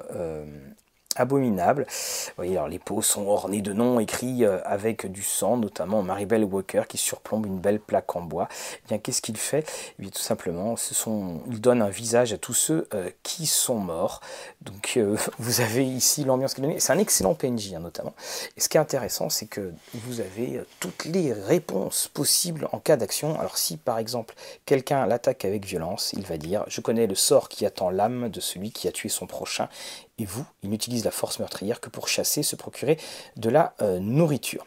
abominable. 1.16 1.86
Vous 1.90 2.34
voyez, 2.38 2.58
alors 2.58 2.68
les 2.68 2.80
pots 2.80 3.02
sont 3.02 3.28
ornés 3.28 3.62
de 3.62 3.74
noms 3.74 4.00
écrits 4.00 4.46
euh, 4.46 4.60
avec 4.66 5.12
du 5.12 5.24
sang, 5.24 5.58
notamment 5.58 6.04
Maribel 6.04 6.44
Walker 6.44 6.84
qui 6.88 6.98
surplombe 6.98 7.46
une 7.46 7.60
belle 7.60 7.80
plaque 7.80 8.16
en 8.16 8.22
bois. 8.22 8.48
Eh 8.52 8.88
bien, 8.90 8.98
qu'est-ce 8.98 9.22
qu'il 9.22 9.38
fait? 9.38 9.66
Eh 9.98 10.02
bien, 10.02 10.12
Tout 10.12 10.22
simplement, 10.22 10.76
ce 10.76 10.94
sont, 10.94 11.42
il 11.50 11.62
donne 11.62 11.82
un 11.82 11.90
visage 11.90 12.34
à 12.34 12.38
tous 12.38 12.54
ceux 12.54 12.88
euh, 12.94 13.10
qui 13.24 13.46
sont 13.46 13.76
morts. 13.76 14.22
Donc, 14.62 14.94
euh, 14.98 15.18
vous 15.40 15.62
avez 15.62 15.86
ici 15.86 16.24
l'ambiance 16.24 16.54
qui 16.54 16.62
est 16.62 16.64
donnée. 16.64 16.80
C'est 16.80 16.94
un 16.94 17.00
excellent 17.00 17.34
PNJ, 17.34 17.74
hein, 17.74 17.80
notamment. 17.80 18.14
Et 18.58 18.62
ce 18.62 18.70
qui 18.70 18.78
est 18.78 18.82
intéressant, 18.82 19.30
c'est 19.30 19.48
que 19.48 19.74
vous 19.94 20.20
avez 20.20 20.62
toutes 20.80 21.06
les 21.06 21.34
réponses 21.34 22.10
possibles 22.14 22.68
en 22.72 22.80
cas 22.80 22.98
d'action. 22.98 23.40
Alors, 23.40 23.58
si 23.58 23.78
par 23.78 24.00
exemple 24.00 24.36
quelqu'un 24.66 25.06
l'attaque 25.06 25.46
avec 25.46 25.66
violence, 25.66 26.14
il 26.14 26.24
va 26.24 26.38
dire 26.38 26.64
Je 26.68 26.82
connais 26.82 27.08
le 27.08 27.16
sort 27.16 27.50
qui 27.50 27.66
attend 27.66 27.90
l'âme 27.90 28.30
de 28.30 28.40
celui 28.40 28.72
qui 28.72 28.88
a 28.88 28.92
tué 28.92 29.10
son 29.10 29.28
prochain 29.28 29.70
et 30.18 30.26
vous, 30.26 30.46
il 30.64 30.70
n'utilise 30.70 31.04
la 31.04 31.12
force 31.12 31.40
meurtrière 31.40 31.82
que 31.82 31.90
pour 31.90 32.08
chasser, 32.08 32.42
se 32.42 32.56
procurer 32.56 32.98
de 33.36 33.50
la 33.50 33.74
euh, 33.82 34.00
nourriture. 34.00 34.66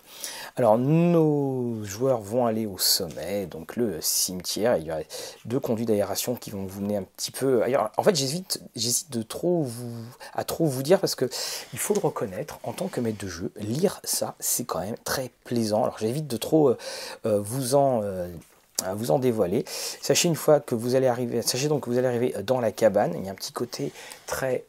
Alors 0.56 0.76
nos 0.76 1.82
joueurs 1.84 2.20
vont 2.20 2.44
aller 2.44 2.66
au 2.66 2.76
sommet, 2.76 3.46
donc 3.46 3.76
le 3.76 3.98
cimetière, 4.02 4.76
il 4.76 4.87
y 4.87 4.90
a 4.90 5.00
deux 5.46 5.58
conduits 5.58 5.87
d'aération 5.87 6.34
qui 6.34 6.50
vont 6.50 6.66
vous 6.66 6.82
mener 6.82 6.98
un 6.98 7.02
petit 7.02 7.30
peu 7.30 7.62
ailleurs. 7.62 7.90
En 7.96 8.02
fait 8.02 8.14
j'hésite, 8.14 8.61
j'hésite 8.76 9.11
de 9.11 9.22
trop 9.22 9.62
vous, 9.62 10.04
à 10.34 10.44
trop 10.44 10.66
vous 10.66 10.82
dire 10.82 11.00
parce 11.00 11.14
que 11.14 11.24
il 11.72 11.78
faut 11.78 11.94
le 11.94 12.00
reconnaître, 12.00 12.61
en 12.62 12.74
tant 12.74 12.88
que 12.88 13.00
maître 13.00 13.24
de 13.24 13.28
jeu, 13.28 13.50
lire 13.56 14.00
ça 14.04 14.34
c'est 14.40 14.64
quand 14.64 14.80
même 14.80 14.96
très 15.04 15.30
plaisant. 15.44 15.82
Alors 15.82 15.98
j'évite 15.98 16.26
de 16.26 16.37
trop 16.37 16.68
euh, 16.68 16.78
euh, 17.24 17.40
vous 17.40 17.74
en 17.74 18.02
vous 18.94 19.11
en 19.11 19.18
dévoiler. 19.18 19.64
Sachez 19.66 20.28
une 20.28 20.37
fois 20.37 20.61
que 20.61 20.76
vous 20.76 20.94
allez 20.94 21.08
arriver, 21.08 21.42
sachez 21.42 21.66
donc 21.68 21.84
que 21.84 21.90
vous 21.90 21.98
allez 21.98 22.06
arriver 22.06 22.34
dans 22.44 22.61
la 22.61 22.70
cabane. 22.70 23.14
Il 23.16 23.24
y 23.24 23.28
a 23.28 23.32
un 23.32 23.34
petit 23.34 23.52
côté 23.52 23.92
très 24.26 24.64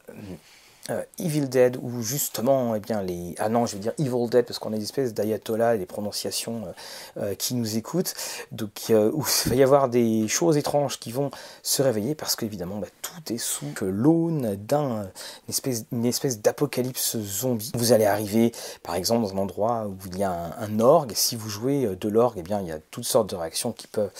euh, 0.89 1.03
Evil 1.19 1.47
Dead 1.47 1.77
ou 1.81 2.01
justement 2.01 2.75
eh 2.75 2.79
bien 2.79 3.01
les 3.01 3.35
ah 3.37 3.49
non 3.49 3.65
je 3.65 3.75
veux 3.75 3.81
dire 3.81 3.93
Evil 3.99 4.29
Dead 4.29 4.45
parce 4.45 4.59
qu'on 4.59 4.73
a 4.73 4.77
des 4.77 4.83
espèces 4.83 5.13
d'ayatollah 5.13 5.75
et 5.75 5.77
des 5.77 5.85
prononciations 5.85 6.63
euh, 6.65 6.71
euh, 7.21 7.35
qui 7.35 7.53
nous 7.55 7.77
écoutent. 7.77 8.13
Donc 8.51 8.85
où 8.89 9.23
il 9.45 9.49
va 9.49 9.55
y 9.55 9.63
avoir 9.63 9.89
des 9.89 10.27
choses 10.27 10.57
étranges 10.57 10.99
qui 10.99 11.11
vont 11.11 11.31
se 11.63 11.81
réveiller 11.81 12.15
parce 12.15 12.35
qu'évidemment 12.35 12.77
bah, 12.77 12.87
tout 13.01 13.33
est 13.33 13.37
sous 13.37 13.65
l'aune 13.81 14.55
d'un 14.55 15.09
espèce 15.47 15.85
une 15.91 16.05
espèce 16.05 16.41
d'apocalypse 16.41 17.17
zombie. 17.17 17.71
Vous 17.75 17.91
allez 17.91 18.05
arriver 18.05 18.51
par 18.83 18.95
exemple 18.95 19.23
dans 19.23 19.33
un 19.33 19.37
endroit 19.37 19.87
où 19.87 19.97
il 20.07 20.17
y 20.17 20.23
a 20.23 20.55
un, 20.59 20.79
orgue. 20.79 21.11
Si 21.13 21.35
vous 21.35 21.49
jouez 21.49 21.95
de 21.95 22.09
l'orgue 22.09 22.37
eh 22.39 22.43
bien 22.43 22.61
il 22.61 22.67
y 22.67 22.71
a 22.71 22.79
toutes 22.91 23.03
sortes 23.03 23.29
de 23.29 23.35
réactions 23.35 23.71
qui 23.71 23.87
peuvent 23.87 24.11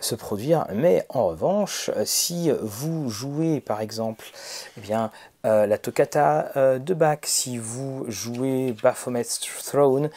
se 0.00 0.14
produire. 0.14 0.66
Mais 0.74 1.06
en 1.08 1.28
revanche 1.28 1.90
si 2.04 2.50
vous 2.60 3.08
jouez 3.08 3.60
par 3.60 3.80
exemple 3.80 4.26
eh 4.76 4.80
bien 4.80 5.10
euh, 5.44 5.66
la 5.66 5.78
toccata 5.78 6.50
euh, 6.56 6.78
de 6.80 6.94
Bach, 6.94 7.20
si 7.22 7.58
vous 7.58 8.04
jouez 8.08 8.74
Baphomet's 8.82 9.38
Throne, 9.64 10.10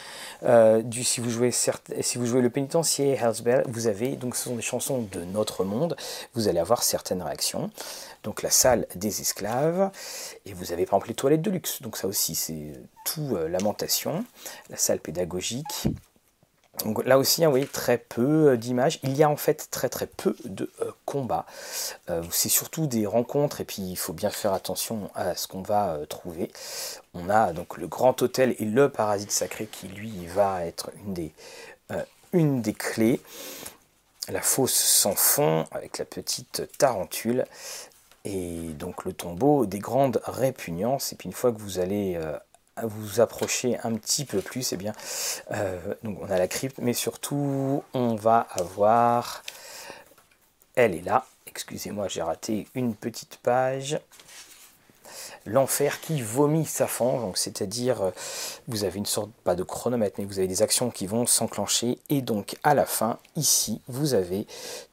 euh, 0.44 0.82
du, 0.82 1.04
si, 1.04 1.22
vous 1.22 1.30
jouez 1.30 1.52
le 2.42 2.50
pénitencier, 2.50 3.12
Hell's 3.12 3.44
vous 3.68 3.88
avez, 3.88 4.16
donc 4.16 4.36
ce 4.36 4.46
sont 4.46 4.56
des 4.56 4.64
chansons 4.64 5.08
de 5.12 5.24
notre 5.24 5.64
monde, 5.64 5.96
vous 6.34 6.48
allez 6.48 6.60
avoir 6.60 6.82
certaines 6.82 7.22
réactions. 7.22 7.70
Donc 8.24 8.42
la 8.42 8.50
salle 8.50 8.88
des 8.96 9.22
esclaves, 9.22 9.92
et 10.46 10.54
vous 10.54 10.74
avez 10.74 10.86
par 10.86 10.98
exemple 10.98 11.10
les 11.10 11.16
toilettes 11.16 11.42
de 11.42 11.52
luxe, 11.52 11.82
donc 11.84 11.98
ça 11.98 12.08
aussi 12.08 12.34
c'est 12.34 12.74
tout 13.06 13.36
lamentation, 13.48 14.26
la 14.70 14.78
salle 14.78 15.00
pédagogique, 15.00 15.88
donc 16.86 17.06
là 17.06 17.18
aussi, 17.18 17.44
hein, 17.44 17.48
vous 17.48 17.52
voyez, 17.52 17.68
très 17.68 17.98
peu 17.98 18.52
euh, 18.52 18.58
d'images. 18.58 19.00
Il 19.04 19.16
y 19.16 19.24
a 19.24 19.30
en 19.30 19.36
fait 19.36 19.68
très 19.72 19.90
très 19.90 20.08
peu 20.08 20.36
de 20.46 20.72
euh, 20.82 20.92
combats. 21.06 21.46
Euh, 22.10 22.24
c'est 22.32 22.50
surtout 22.50 22.88
des 22.88 23.06
rencontres 23.06 23.62
et 23.62 23.66
puis 23.66 23.82
il 23.82 23.98
faut 23.98 24.14
bien 24.14 24.30
faire 24.30 24.54
attention 24.54 25.12
à 25.14 25.36
ce 25.36 25.48
qu'on 25.48 25.62
va 25.62 26.00
trouver. 26.10 26.52
On 27.14 27.30
a 27.30 27.54
donc 27.54 27.78
le 27.78 27.88
grand 27.88 28.22
hôtel 28.22 28.56
et 28.58 28.66
le 28.66 28.90
parasite 28.90 29.32
sacré 29.32 29.68
qui 29.68 29.88
lui 29.90 30.26
va 30.28 30.66
être 30.66 30.92
une 31.06 31.14
des, 31.14 31.34
une 32.32 32.62
des 32.62 32.74
clés. 32.74 33.22
La 34.30 34.42
fosse 34.42 34.74
sans 34.74 35.16
fond 35.16 35.66
avec 35.72 35.98
la 35.98 36.06
petite 36.06 36.78
tarentule 36.78 37.46
et 38.24 38.70
donc 38.80 39.04
le 39.04 39.14
tombeau 39.14 39.66
des 39.66 39.80
grandes 39.80 40.22
répugnances. 40.24 41.12
Et 41.12 41.16
puis 41.16 41.28
une 41.28 41.34
fois 41.34 41.52
que 41.52 41.60
vous 41.60 41.80
allez 41.80 42.18
vous 42.84 43.20
approcher 43.20 43.78
un 43.84 43.96
petit 43.96 44.26
peu 44.26 44.42
plus, 44.42 44.72
et 44.72 44.76
eh 44.76 44.78
bien, 44.78 44.94
euh, 45.52 45.94
donc 46.04 46.20
on 46.22 46.30
a 46.30 46.38
la 46.38 46.48
crypte, 46.48 46.78
mais 46.80 46.94
surtout 46.94 47.84
on 47.94 48.16
va 48.16 48.48
avoir, 48.52 49.44
elle 50.76 50.96
est 50.96 51.06
là, 51.06 51.26
excusez-moi 51.48 52.08
j'ai 52.08 52.22
raté 52.22 52.68
une 52.74 52.96
petite 52.96 53.38
page, 53.38 54.00
l'enfer 55.46 56.00
qui 56.02 56.22
vomit 56.22 56.66
sa 56.66 56.88
fange, 56.88 57.22
donc 57.22 57.38
c'est-à-dire 57.38 58.02
euh, 58.02 58.12
vous 58.68 58.84
avez 58.84 58.98
une 58.98 59.06
sorte, 59.06 59.30
pas 59.44 59.56
de 59.56 59.64
chronomètre, 59.64 60.16
mais 60.20 60.26
vous 60.26 60.40
avez 60.40 60.48
des 60.48 60.62
actions 60.62 60.92
qui 60.92 61.08
vont 61.08 61.26
s'enclencher, 61.26 61.98
et 62.10 62.22
donc 62.22 62.56
à 62.64 62.74
la 62.74 62.86
fin, 62.86 63.18
ici, 63.36 63.82
vous 63.88 64.14
avez 64.14 64.46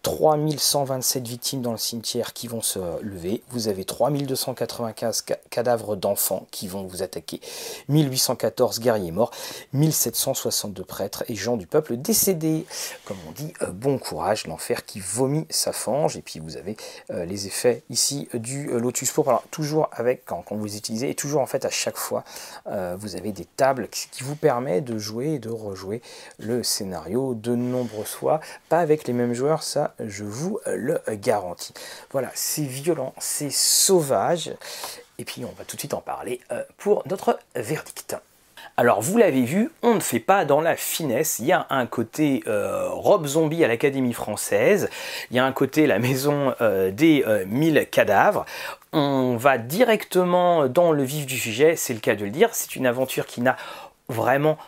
3127 0.03 1.27
victimes 1.27 1.63
dans 1.63 1.73
le 1.73 1.79
cimetière 1.79 2.33
qui 2.33 2.49
vont 2.49 2.63
se 2.63 2.79
lever, 3.03 3.43
vous 3.51 3.69
avez 3.69 3.85
3295 3.85 5.25
cadavres 5.51 5.97
d'enfants 5.97 6.47
qui 6.51 6.69
vont 6.69 6.85
vous 6.85 7.03
attaquer, 7.03 7.41
1814 7.89 8.81
guerriers 8.81 9.13
morts, 9.13 9.31
1762 9.75 10.85
prêtres 10.85 11.25
et 11.29 11.35
gens 11.35 11.57
du 11.57 11.67
peuple 11.67 11.97
décédés. 11.97 12.65
Comme 13.05 13.19
on 13.29 13.33
dit, 13.33 13.53
euh, 13.63 13.71
bon 13.71 13.99
courage, 13.99 14.47
l'enfer 14.47 14.87
qui 14.87 15.01
vomit 15.01 15.47
sa 15.51 15.73
fange, 15.73 16.17
et 16.17 16.23
puis 16.23 16.41
vous 16.41 16.57
avez 16.57 16.77
euh, 17.11 17.25
les 17.25 17.47
effets 17.47 17.83
ici 17.91 18.29
du 18.35 18.69
Lotus 18.69 19.11
pour 19.11 19.29
alors 19.29 19.45
toujours 19.51 19.89
avec, 19.93 20.25
quand, 20.25 20.38
vous 20.51 20.77
utilisez, 20.77 21.11
et 21.11 21.15
toujours 21.15 21.41
en 21.41 21.47
fait 21.47 21.65
à 21.65 21.71
chaque 21.71 21.97
fois, 21.97 22.25
euh, 22.67 22.97
vous 22.99 23.17
avez 23.17 23.33
des 23.33 23.45
tables 23.45 23.89
qui 23.89 24.23
vous 24.23 24.37
permettent 24.37 24.85
de 24.85 24.99
jouer 24.99 25.35
et 25.35 25.39
de 25.39 25.51
rejouer 25.51 26.03
le 26.39 26.63
scénario 26.63 27.35
de 27.35 27.55
nombreuses 27.55 28.09
fois, 28.09 28.41
pas 28.69 28.81
avec 28.81 29.07
les 29.07 29.13
mêmes 29.13 29.35
joueurs, 29.35 29.63
ça 29.63 29.95
je 29.99 30.25
vous 30.25 30.61
le 30.67 31.01
garantis. 31.13 31.75
Voilà, 32.11 32.31
c'est 32.35 32.63
violent, 32.63 33.15
c'est 33.19 33.51
sauvage, 33.51 34.53
et 35.19 35.25
puis 35.25 35.45
on 35.45 35.53
va 35.53 35.65
tout 35.65 35.77
de 35.77 35.81
suite 35.81 35.95
en 35.95 36.01
parler 36.01 36.41
euh, 36.53 36.63
pour 36.79 37.03
notre 37.07 37.39
verdict. 37.55 38.17
Alors 38.79 39.01
vous 39.01 39.19
l'avez 39.19 39.43
vu, 39.43 39.73
on 39.83 39.97
ne 39.97 40.01
fait 40.01 40.21
pas 40.21 40.45
dans 40.45 40.61
la 40.61 40.77
finesse, 40.77 41.41
il 41.41 41.47
y 41.47 41.53
a 41.53 41.67
un 41.69 41.85
côté 41.85 42.45
euh, 42.47 42.89
robe 42.91 43.27
zombie 43.27 43.65
à 43.65 43.67
l'Académie 43.67 44.13
française, 44.13 44.89
il 45.33 45.37
y 45.37 45.41
a 45.41 45.45
un 45.45 45.51
côté 45.51 45.89
la 45.89 45.99
maison 45.99 46.55
euh, 46.61 46.93
des 46.93 47.25
mille 47.49 47.89
cadavres, 47.91 48.47
on 48.93 49.37
va 49.37 49.59
directement 49.59 50.69
dans 50.69 50.93
le 50.93 51.03
vif 51.03 51.27
du 51.27 51.37
sujet, 51.37 51.75
c'est 51.75 51.93
le 51.93 51.99
cas 51.99 52.15
de 52.15 52.25
le 52.25 52.31
dire, 52.31 52.51
c'est 52.53 52.77
une 52.77 52.87
aventure 52.87 53.27
qui 53.27 53.41
n'a 53.41 53.57
vraiment 54.09 54.59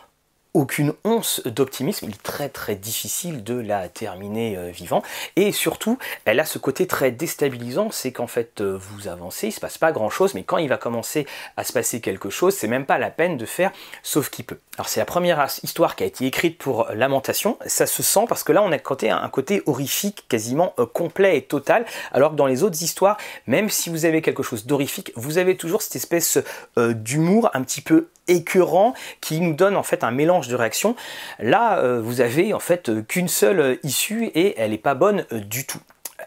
aucune 0.53 0.93
once 1.03 1.41
d'optimisme, 1.45 2.07
il 2.07 2.15
est 2.15 2.23
très 2.23 2.49
très 2.49 2.75
difficile 2.75 3.43
de 3.43 3.53
la 3.53 3.87
terminer 3.87 4.57
euh, 4.57 4.69
vivant. 4.69 5.01
Et 5.35 5.51
surtout 5.51 5.97
elle 6.25 6.39
a 6.39 6.45
ce 6.45 6.57
côté 6.57 6.87
très 6.87 7.11
déstabilisant, 7.11 7.91
c'est 7.91 8.11
qu'en 8.11 8.27
fait 8.27 8.61
euh, 8.61 8.77
vous 8.77 9.07
avancez, 9.07 9.47
il 9.47 9.51
se 9.51 9.59
passe 9.59 9.77
pas 9.77 9.91
grand 9.91 10.09
chose 10.09 10.33
mais 10.33 10.43
quand 10.43 10.57
il 10.57 10.67
va 10.67 10.77
commencer 10.77 11.25
à 11.57 11.63
se 11.63 11.71
passer 11.71 12.01
quelque 12.01 12.29
chose, 12.29 12.53
c'est 12.55 12.67
même 12.67 12.85
pas 12.85 12.97
la 12.97 13.09
peine 13.09 13.37
de 13.37 13.45
faire 13.45 13.71
sauf 14.03 14.29
qui 14.29 14.43
peut. 14.43 14.59
Alors 14.77 14.89
c'est 14.89 14.99
la 14.99 15.05
première 15.05 15.47
histoire 15.63 15.95
qui 15.95 16.03
a 16.03 16.07
été 16.07 16.25
écrite 16.25 16.57
pour 16.57 16.87
Lamentation, 16.93 17.57
ça 17.65 17.85
se 17.85 18.03
sent 18.03 18.25
parce 18.27 18.43
que 18.43 18.51
là 18.51 18.61
on 18.61 18.71
a 18.71 18.79
côté, 18.79 19.09
un 19.09 19.29
côté 19.29 19.63
horrifique 19.65 20.25
quasiment 20.27 20.73
euh, 20.79 20.85
complet 20.85 21.37
et 21.37 21.43
total. 21.43 21.85
Alors 22.11 22.31
que 22.31 22.35
dans 22.35 22.47
les 22.47 22.63
autres 22.63 22.83
histoires, 22.83 23.17
même 23.47 23.69
si 23.69 23.89
vous 23.89 24.05
avez 24.05 24.21
quelque 24.21 24.43
chose 24.43 24.65
d'horrifique, 24.65 25.13
vous 25.15 25.37
avez 25.37 25.55
toujours 25.55 25.81
cette 25.81 25.95
espèce 25.95 26.39
d'humour 26.77 27.49
un 27.53 27.63
petit 27.63 27.81
peu 27.81 28.07
écœurant 28.27 28.93
qui 29.19 29.39
nous 29.41 29.53
donne 29.53 29.75
en 29.75 29.83
fait 29.83 30.03
un 30.03 30.11
mélange 30.11 30.47
de 30.47 30.55
réactions. 30.55 30.95
Là, 31.39 31.79
euh, 31.79 32.01
vous 32.01 32.21
avez 32.21 32.53
en 32.53 32.59
fait 32.59 33.05
qu'une 33.07 33.27
seule 33.27 33.79
issue 33.83 34.25
et 34.25 34.59
elle 34.59 34.71
n'est 34.71 34.77
pas 34.77 34.95
bonne 34.95 35.25
euh, 35.31 35.39
du 35.39 35.65
tout. 35.65 35.81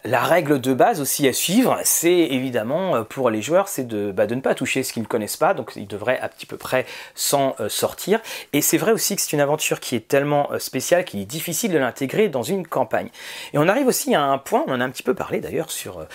La 0.07 0.21
règle 0.21 0.61
de 0.61 0.75
base 0.75 1.01
aussi 1.01 1.27
à 1.27 1.33
suivre, 1.33 1.79
c'est 1.83 2.11
évidemment 2.11 2.95
euh, 2.95 3.03
pour 3.03 3.31
les 3.31 3.41
joueurs, 3.41 3.67
c'est 3.67 3.87
de, 3.87 4.11
bah, 4.11 4.27
de, 4.27 4.35
ne 4.35 4.41
pas 4.41 4.53
toucher 4.53 4.83
ce 4.83 4.93
qu'ils 4.93 5.01
ne 5.01 5.07
connaissent 5.07 5.35
pas, 5.35 5.55
donc 5.55 5.71
ils 5.75 5.87
devraient 5.87 6.19
à 6.19 6.29
petit 6.29 6.45
peu 6.45 6.57
près 6.57 6.85
s'en 7.15 7.55
euh, 7.59 7.69
sortir. 7.69 8.19
Et 8.53 8.61
c'est 8.61 8.77
vrai 8.77 8.91
aussi 8.91 9.15
que 9.15 9.23
c'est 9.23 9.33
une 9.33 9.41
aventure 9.41 9.79
qui 9.79 9.95
est 9.95 10.07
tellement 10.07 10.51
euh, 10.51 10.59
spéciale 10.59 11.05
qu'il 11.05 11.21
est 11.21 11.25
difficile 11.25 11.71
de 11.71 11.79
l'intégrer 11.79 12.29
dans 12.29 12.43
une 12.43 12.67
campagne. 12.67 13.09
Et 13.53 13.57
on 13.57 13.67
arrive 13.67 13.87
aussi 13.87 14.13
à 14.13 14.21
un 14.21 14.37
point, 14.37 14.63
on 14.67 14.73
en 14.73 14.79
a 14.79 14.83
un 14.83 14.91
petit 14.91 15.01
peu 15.01 15.15
parlé 15.15 15.39
d'ailleurs 15.39 15.71
sur, 15.71 16.05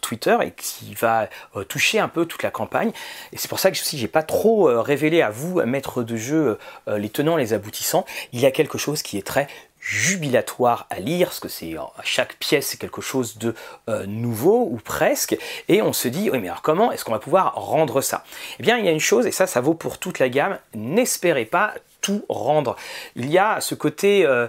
Twitter, 0.00 0.36
et 0.42 0.52
qui 0.52 0.94
va 0.94 1.28
toucher 1.68 1.98
un 1.98 2.08
peu 2.08 2.24
toute 2.24 2.44
la 2.44 2.52
campagne. 2.52 2.92
Et 3.32 3.36
c'est 3.36 3.48
pour 3.48 3.58
ça 3.58 3.72
que 3.72 3.76
je 3.76 3.82
j'ai 3.82 4.06
pas 4.06 4.22
trop 4.22 4.64
révélé 4.80 5.22
à 5.22 5.30
vous, 5.30 5.60
maître 5.62 6.04
de 6.04 6.16
jeu, 6.16 6.58
les 6.86 7.08
tenants, 7.08 7.36
les 7.36 7.52
aboutissants. 7.52 8.04
Il 8.32 8.40
y 8.40 8.46
a 8.46 8.52
quelque 8.52 8.78
chose 8.78 9.02
qui 9.02 9.18
est 9.18 9.26
très 9.26 9.48
jubilatoire 9.82 10.86
à 10.90 11.00
lire, 11.00 11.26
parce 11.26 11.40
que 11.40 11.48
c'est 11.48 11.74
chaque 12.04 12.36
pièce 12.36 12.68
c'est 12.68 12.76
quelque 12.78 13.02
chose 13.02 13.36
de 13.36 13.52
euh, 13.88 14.06
nouveau 14.06 14.68
ou 14.70 14.76
presque, 14.76 15.36
et 15.68 15.82
on 15.82 15.92
se 15.92 16.06
dit 16.06 16.30
oui 16.30 16.38
mais 16.38 16.48
alors 16.48 16.62
comment 16.62 16.92
est-ce 16.92 17.04
qu'on 17.04 17.10
va 17.12 17.18
pouvoir 17.18 17.54
rendre 17.56 18.00
ça? 18.00 18.22
Eh 18.60 18.62
bien 18.62 18.78
il 18.78 18.84
y 18.84 18.88
a 18.88 18.92
une 18.92 19.00
chose 19.00 19.26
et 19.26 19.32
ça 19.32 19.48
ça 19.48 19.60
vaut 19.60 19.74
pour 19.74 19.98
toute 19.98 20.20
la 20.20 20.28
gamme, 20.28 20.56
n'espérez 20.74 21.46
pas 21.46 21.74
tout 22.00 22.24
rendre. 22.28 22.76
Il 23.16 23.28
y 23.28 23.38
a 23.38 23.60
ce 23.60 23.74
côté 23.74 24.24
euh, 24.24 24.46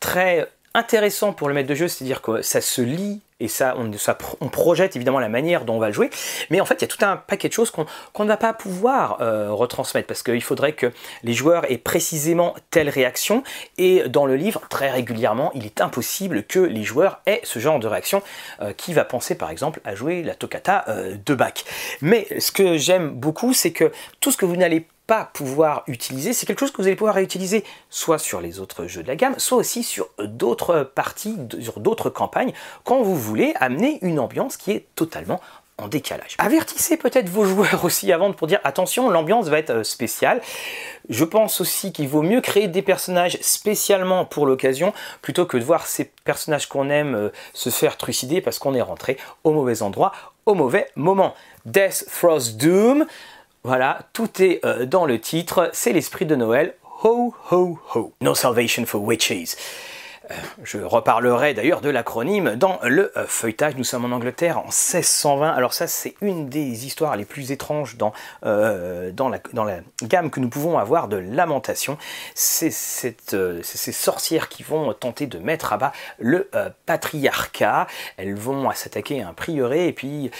très 0.00 0.50
intéressant 0.74 1.32
pour 1.32 1.46
le 1.48 1.54
maître 1.54 1.68
de 1.68 1.76
jeu, 1.76 1.86
c'est-à-dire 1.86 2.20
que 2.20 2.42
ça 2.42 2.60
se 2.60 2.82
lit 2.82 3.20
et 3.40 3.48
ça 3.48 3.76
on, 3.76 4.48
projette 4.48 4.94
évidemment 4.94 5.18
la 5.18 5.28
manière 5.28 5.64
dont 5.64 5.74
on 5.74 5.78
va 5.78 5.88
le 5.88 5.92
jouer, 5.92 6.10
mais 6.50 6.60
en 6.60 6.64
fait 6.64 6.76
il 6.76 6.82
y 6.82 6.84
a 6.84 6.88
tout 6.88 7.04
un 7.04 7.16
paquet 7.16 7.48
de 7.48 7.52
choses 7.52 7.70
qu'on 7.70 7.84
ne 8.22 8.28
va 8.28 8.36
pas 8.36 8.52
pouvoir 8.52 9.18
euh, 9.20 9.50
retransmettre. 9.50 10.06
Parce 10.06 10.22
qu'il 10.22 10.42
faudrait 10.42 10.72
que 10.72 10.92
les 11.22 11.32
joueurs 11.32 11.70
aient 11.70 11.78
précisément 11.78 12.54
telle 12.70 12.88
réaction. 12.88 13.42
Et 13.78 14.08
dans 14.08 14.26
le 14.26 14.36
livre 14.36 14.62
très 14.68 14.90
régulièrement 14.90 15.50
il 15.54 15.66
est 15.66 15.80
impossible 15.80 16.44
que 16.44 16.60
les 16.60 16.84
joueurs 16.84 17.20
aient 17.26 17.40
ce 17.42 17.58
genre 17.58 17.80
de 17.80 17.86
réaction 17.86 18.22
euh, 18.60 18.72
qui 18.72 18.92
va 18.92 19.04
penser 19.04 19.34
par 19.34 19.50
exemple 19.50 19.80
à 19.84 19.94
jouer 19.94 20.22
la 20.22 20.34
toccata 20.34 20.84
euh, 20.88 21.16
de 21.24 21.34
Bach. 21.34 21.64
Mais 22.00 22.26
ce 22.38 22.52
que 22.52 22.76
j'aime 22.76 23.10
beaucoup 23.10 23.52
c'est 23.52 23.72
que 23.72 23.90
tout 24.20 24.30
ce 24.30 24.36
que 24.36 24.46
vous 24.46 24.56
n'allez 24.56 24.86
pas 25.06 25.30
pouvoir 25.32 25.84
utiliser, 25.86 26.32
c'est 26.32 26.46
quelque 26.46 26.60
chose 26.60 26.70
que 26.70 26.78
vous 26.78 26.86
allez 26.86 26.96
pouvoir 26.96 27.14
réutiliser 27.14 27.64
soit 27.90 28.18
sur 28.18 28.40
les 28.40 28.60
autres 28.60 28.86
jeux 28.86 29.02
de 29.02 29.08
la 29.08 29.16
gamme, 29.16 29.34
soit 29.38 29.58
aussi 29.58 29.82
sur 29.82 30.08
d'autres 30.18 30.82
parties, 30.94 31.36
sur 31.60 31.80
d'autres 31.80 32.10
campagnes, 32.10 32.52
quand 32.84 33.02
vous 33.02 33.16
voulez 33.16 33.54
amener 33.60 33.98
une 34.02 34.18
ambiance 34.18 34.56
qui 34.56 34.70
est 34.72 34.86
totalement 34.94 35.40
en 35.76 35.88
décalage. 35.88 36.36
Avertissez 36.38 36.96
peut-être 36.96 37.28
vos 37.28 37.44
joueurs 37.44 37.84
aussi 37.84 38.12
avant 38.12 38.32
pour 38.32 38.46
dire 38.46 38.60
attention, 38.64 39.10
l'ambiance 39.10 39.48
va 39.48 39.58
être 39.58 39.70
euh, 39.70 39.84
spéciale. 39.84 40.40
Je 41.08 41.24
pense 41.24 41.60
aussi 41.60 41.92
qu'il 41.92 42.08
vaut 42.08 42.22
mieux 42.22 42.40
créer 42.40 42.68
des 42.68 42.82
personnages 42.82 43.38
spécialement 43.40 44.24
pour 44.24 44.46
l'occasion 44.46 44.92
plutôt 45.20 45.46
que 45.46 45.56
de 45.56 45.64
voir 45.64 45.86
ces 45.86 46.04
personnages 46.24 46.68
qu'on 46.68 46.90
aime 46.90 47.14
euh, 47.14 47.28
se 47.52 47.70
faire 47.70 47.96
trucider 47.96 48.40
parce 48.40 48.58
qu'on 48.58 48.74
est 48.74 48.82
rentré 48.82 49.16
au 49.42 49.50
mauvais 49.50 49.82
endroit, 49.82 50.12
au 50.46 50.54
mauvais 50.54 50.86
moment. 50.94 51.34
Death 51.66 52.04
Frost 52.08 52.56
Doom, 52.56 53.06
voilà, 53.66 54.00
tout 54.12 54.42
est 54.42 54.60
euh, 54.66 54.84
dans 54.84 55.06
le 55.06 55.18
titre, 55.18 55.70
c'est 55.72 55.94
l'esprit 55.94 56.26
de 56.26 56.36
Noël. 56.36 56.74
Ho, 57.02 57.34
ho, 57.50 57.78
ho. 57.94 58.12
No 58.20 58.34
salvation 58.34 58.84
for 58.84 59.02
witches. 59.02 59.56
Euh, 60.30 60.34
je 60.62 60.78
reparlerai 60.78 61.54
d'ailleurs 61.54 61.80
de 61.80 61.88
l'acronyme 61.88 62.56
dans 62.56 62.78
le 62.82 63.10
euh, 63.16 63.24
feuilletage. 63.26 63.74
Nous 63.76 63.84
sommes 63.84 64.04
en 64.04 64.14
Angleterre 64.14 64.58
en 64.58 64.64
1620. 64.64 65.50
Alors 65.50 65.72
ça, 65.72 65.86
c'est 65.86 66.14
une 66.20 66.50
des 66.50 66.84
histoires 66.84 67.16
les 67.16 67.24
plus 67.24 67.52
étranges 67.52 67.96
dans, 67.96 68.12
la, 68.42 69.80
gamme 70.02 70.30
que 70.30 70.40
nous 70.40 70.50
pouvons 70.50 70.76
avoir 70.76 71.08
de 71.08 71.16
lamentation. 71.16 71.96
C'est 72.34 72.70
ces 72.70 73.92
sorcières 73.92 74.50
qui 74.50 74.62
vont 74.62 74.92
tenter 74.92 75.26
de 75.26 75.38
mettre 75.38 75.72
à 75.72 75.78
bas 75.78 75.92
le 76.18 76.50
patriarcat. 76.84 77.86
Elles 78.18 78.34
vont 78.34 78.70
s'attaquer 78.72 79.22
à 79.22 79.28
un 79.28 79.32
prieuré 79.32 79.88
et 79.88 79.92
puis 79.94 80.30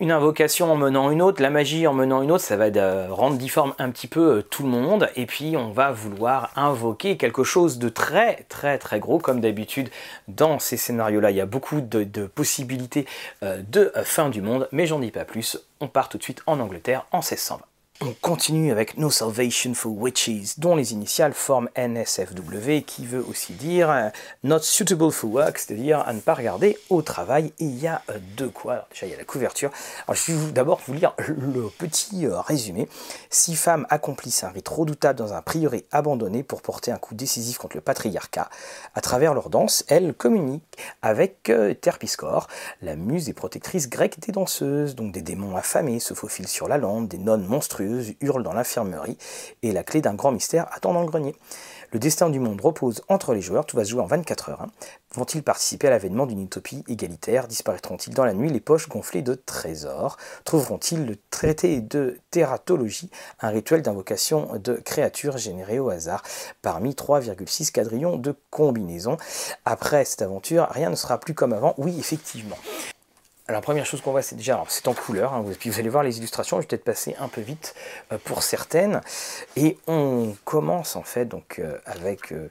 une 0.00 0.12
invocation 0.12 0.72
en 0.72 0.76
menant 0.76 1.10
une 1.10 1.22
autre, 1.22 1.42
la 1.42 1.50
magie 1.50 1.86
en 1.86 1.92
menant 1.92 2.22
une 2.22 2.30
autre, 2.30 2.44
ça 2.44 2.56
va 2.56 2.66
rendre 3.08 3.36
difforme 3.36 3.74
un 3.78 3.90
petit 3.90 4.06
peu 4.06 4.38
euh, 4.38 4.42
tout 4.42 4.62
le 4.62 4.68
monde. 4.68 5.08
Et 5.16 5.26
puis 5.26 5.56
on 5.56 5.70
va 5.70 5.90
vouloir 5.90 6.50
invoquer 6.56 7.16
quelque 7.16 7.44
chose 7.44 7.78
de 7.78 7.88
très 7.88 8.44
très 8.48 8.78
très 8.78 9.00
gros, 9.00 9.18
comme 9.18 9.40
d'habitude 9.40 9.90
dans 10.28 10.58
ces 10.58 10.76
scénarios-là. 10.76 11.30
Il 11.30 11.36
y 11.36 11.40
a 11.40 11.46
beaucoup 11.46 11.80
de, 11.80 12.04
de 12.04 12.26
possibilités 12.26 13.06
euh, 13.42 13.62
de 13.68 13.92
fin 14.04 14.28
du 14.28 14.42
monde, 14.42 14.68
mais 14.72 14.86
j'en 14.86 15.00
dis 15.00 15.10
pas 15.10 15.24
plus. 15.24 15.58
On 15.80 15.88
part 15.88 16.08
tout 16.08 16.18
de 16.18 16.22
suite 16.22 16.42
en 16.46 16.60
Angleterre 16.60 17.06
en 17.10 17.18
1620. 17.18 17.71
On 18.04 18.14
continue 18.20 18.72
avec 18.72 18.98
No 18.98 19.10
Salvation 19.10 19.74
for 19.74 19.92
Witches, 19.96 20.58
dont 20.58 20.74
les 20.74 20.92
initiales 20.92 21.34
forment 21.34 21.68
NSFW, 21.76 22.82
qui 22.84 23.06
veut 23.06 23.24
aussi 23.24 23.52
dire 23.52 23.90
euh, 23.90 24.08
Not 24.42 24.58
Suitable 24.62 25.12
for 25.12 25.30
Work, 25.30 25.56
c'est-à-dire 25.56 26.00
à 26.00 26.12
ne 26.12 26.18
pas 26.18 26.34
regarder 26.34 26.76
au 26.90 27.02
travail. 27.02 27.52
Et 27.60 27.64
il 27.64 27.78
y 27.78 27.86
a 27.86 28.02
euh, 28.10 28.18
de 28.36 28.48
quoi. 28.48 28.88
Déjà, 28.90 29.06
il 29.06 29.10
y 29.10 29.14
a 29.14 29.18
la 29.18 29.24
couverture. 29.24 29.70
Alors, 30.08 30.16
je 30.16 30.32
vais 30.32 30.50
d'abord 30.50 30.80
vous 30.84 30.94
lire 30.94 31.14
le 31.28 31.70
petit 31.78 32.26
euh, 32.26 32.40
résumé. 32.40 32.88
Six 33.30 33.54
femmes 33.54 33.86
accomplissent 33.88 34.42
un 34.42 34.50
rite 34.50 34.68
redoutable 34.68 35.16
dans 35.16 35.32
un 35.32 35.40
prieuré 35.40 35.86
abandonné 35.92 36.42
pour 36.42 36.60
porter 36.60 36.90
un 36.90 36.98
coup 36.98 37.14
décisif 37.14 37.58
contre 37.58 37.76
le 37.76 37.82
patriarcat. 37.82 38.50
À 38.96 39.00
travers 39.00 39.32
leur 39.32 39.48
danse, 39.48 39.84
elles 39.86 40.12
communiquent 40.12 40.64
avec 41.02 41.52
Terpiscore, 41.80 42.48
la 42.80 42.96
muse 42.96 43.28
et 43.28 43.32
protectrice 43.32 43.88
grecque 43.88 44.18
des 44.18 44.32
danseuses. 44.32 44.96
Donc 44.96 45.12
des 45.12 45.22
démons 45.22 45.56
affamés 45.56 46.00
se 46.00 46.14
faufilent 46.14 46.48
sur 46.48 46.66
la 46.66 46.78
lande, 46.78 47.06
des 47.06 47.18
nonnes 47.18 47.46
monstrueuses 47.46 47.91
hurle 48.20 48.42
dans 48.42 48.52
l'infirmerie 48.52 49.18
et 49.62 49.72
la 49.72 49.84
clé 49.84 50.00
d'un 50.00 50.14
grand 50.14 50.32
mystère 50.32 50.66
attend 50.72 50.92
dans 50.92 51.02
le 51.02 51.08
grenier. 51.08 51.34
Le 51.92 51.98
destin 51.98 52.30
du 52.30 52.40
monde 52.40 52.58
repose 52.58 53.02
entre 53.08 53.34
les 53.34 53.42
joueurs, 53.42 53.66
tout 53.66 53.76
va 53.76 53.84
se 53.84 53.90
jouer 53.90 54.00
en 54.00 54.06
24 54.06 54.48
heures. 54.48 54.62
Hein. 54.62 54.70
Vont-ils 55.14 55.42
participer 55.42 55.88
à 55.88 55.90
l'avènement 55.90 56.24
d'une 56.24 56.40
utopie 56.40 56.84
égalitaire? 56.88 57.48
Disparaîtront-ils 57.48 58.14
dans 58.14 58.24
la 58.24 58.32
nuit 58.32 58.48
les 58.48 58.60
poches 58.60 58.88
gonflées 58.88 59.20
de 59.20 59.34
trésors? 59.34 60.16
Trouveront-ils 60.44 61.04
le 61.04 61.16
traité 61.28 61.82
de 61.82 62.18
tératologie, 62.30 63.10
un 63.40 63.50
rituel 63.50 63.82
d'invocation 63.82 64.58
de 64.58 64.74
créatures 64.76 65.36
générées 65.36 65.80
au 65.80 65.90
hasard 65.90 66.22
parmi 66.62 66.92
3,6 66.92 67.72
quadrillons 67.72 68.16
de 68.16 68.34
combinaisons? 68.48 69.18
Après 69.66 70.06
cette 70.06 70.22
aventure, 70.22 70.68
rien 70.70 70.88
ne 70.88 70.96
sera 70.96 71.20
plus 71.20 71.34
comme 71.34 71.52
avant. 71.52 71.74
Oui, 71.76 71.94
effectivement. 71.98 72.56
La 73.48 73.60
première 73.60 73.84
chose 73.84 74.00
qu'on 74.00 74.12
voit, 74.12 74.22
c'est 74.22 74.36
déjà, 74.36 74.62
c'est 74.68 74.86
en 74.86 74.94
couleur, 74.94 75.32
hein, 75.32 75.44
puis 75.58 75.68
vous 75.68 75.80
allez 75.80 75.88
voir 75.88 76.04
les 76.04 76.18
illustrations, 76.18 76.58
je 76.58 76.62
vais 76.62 76.68
peut-être 76.68 76.84
passer 76.84 77.16
un 77.18 77.26
peu 77.28 77.40
vite 77.40 77.74
euh, 78.12 78.18
pour 78.22 78.42
certaines. 78.42 79.00
Et 79.56 79.78
on 79.88 80.36
commence 80.44 80.94
en 80.94 81.02
fait 81.02 81.24
donc 81.24 81.58
euh, 81.58 81.76
avec 81.84 82.32
euh, 82.32 82.50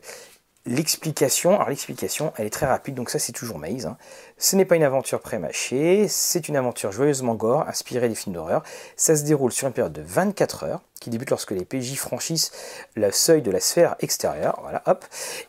l'explication. 0.66 1.56
Alors, 1.56 1.70
l'explication, 1.70 2.34
elle 2.38 2.46
est 2.46 2.52
très 2.52 2.66
rapide, 2.66 2.96
donc 2.96 3.10
ça, 3.10 3.20
c'est 3.20 3.32
toujours. 3.32 3.60
Hein. 3.64 3.98
Ce 4.44 4.56
n'est 4.56 4.66
pas 4.66 4.76
une 4.76 4.84
aventure 4.84 5.22
pré-mâchée, 5.22 6.08
c'est 6.08 6.48
une 6.48 6.56
aventure 6.56 6.92
joyeusement 6.92 7.36
gore, 7.36 7.68
inspirée 7.68 8.10
des 8.10 8.16
films 8.16 8.34
d'horreur. 8.34 8.64
Ça 8.96 9.16
se 9.16 9.24
déroule 9.24 9.52
sur 9.52 9.68
une 9.68 9.74
période 9.74 9.94
de 9.94 10.02
24 10.02 10.64
heures, 10.64 10.82
qui 11.00 11.12
débute 11.12 11.30
lorsque 11.30 11.52
les 11.52 11.64
PJ 11.64 11.96
franchissent 11.96 12.52
le 12.96 13.12
seuil 13.12 13.44
de 13.44 13.52
la 13.52 13.60
sphère 13.60 13.96
extérieure. 14.00 14.58
Voilà, 14.64 14.82
hop. 14.88 15.06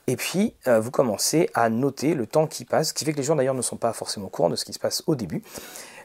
Et 0.08 0.16
puis, 0.16 0.52
euh, 0.66 0.78
vous 0.78 0.90
commencez 0.90 1.48
à 1.54 1.70
noter 1.70 2.12
le 2.12 2.26
temps 2.26 2.46
qui 2.46 2.66
passe, 2.66 2.90
ce 2.90 2.92
qui 2.92 3.06
fait 3.06 3.12
que 3.12 3.16
les 3.16 3.22
joueurs 3.22 3.38
d'ailleurs 3.38 3.54
ne 3.54 3.62
sont 3.62 3.78
pas 3.78 3.94
forcément 3.94 4.26
au 4.26 4.28
courant 4.28 4.50
de 4.50 4.56
ce 4.56 4.66
qui 4.66 4.74
se 4.74 4.78
passe 4.78 5.02
au 5.06 5.14
début. 5.14 5.42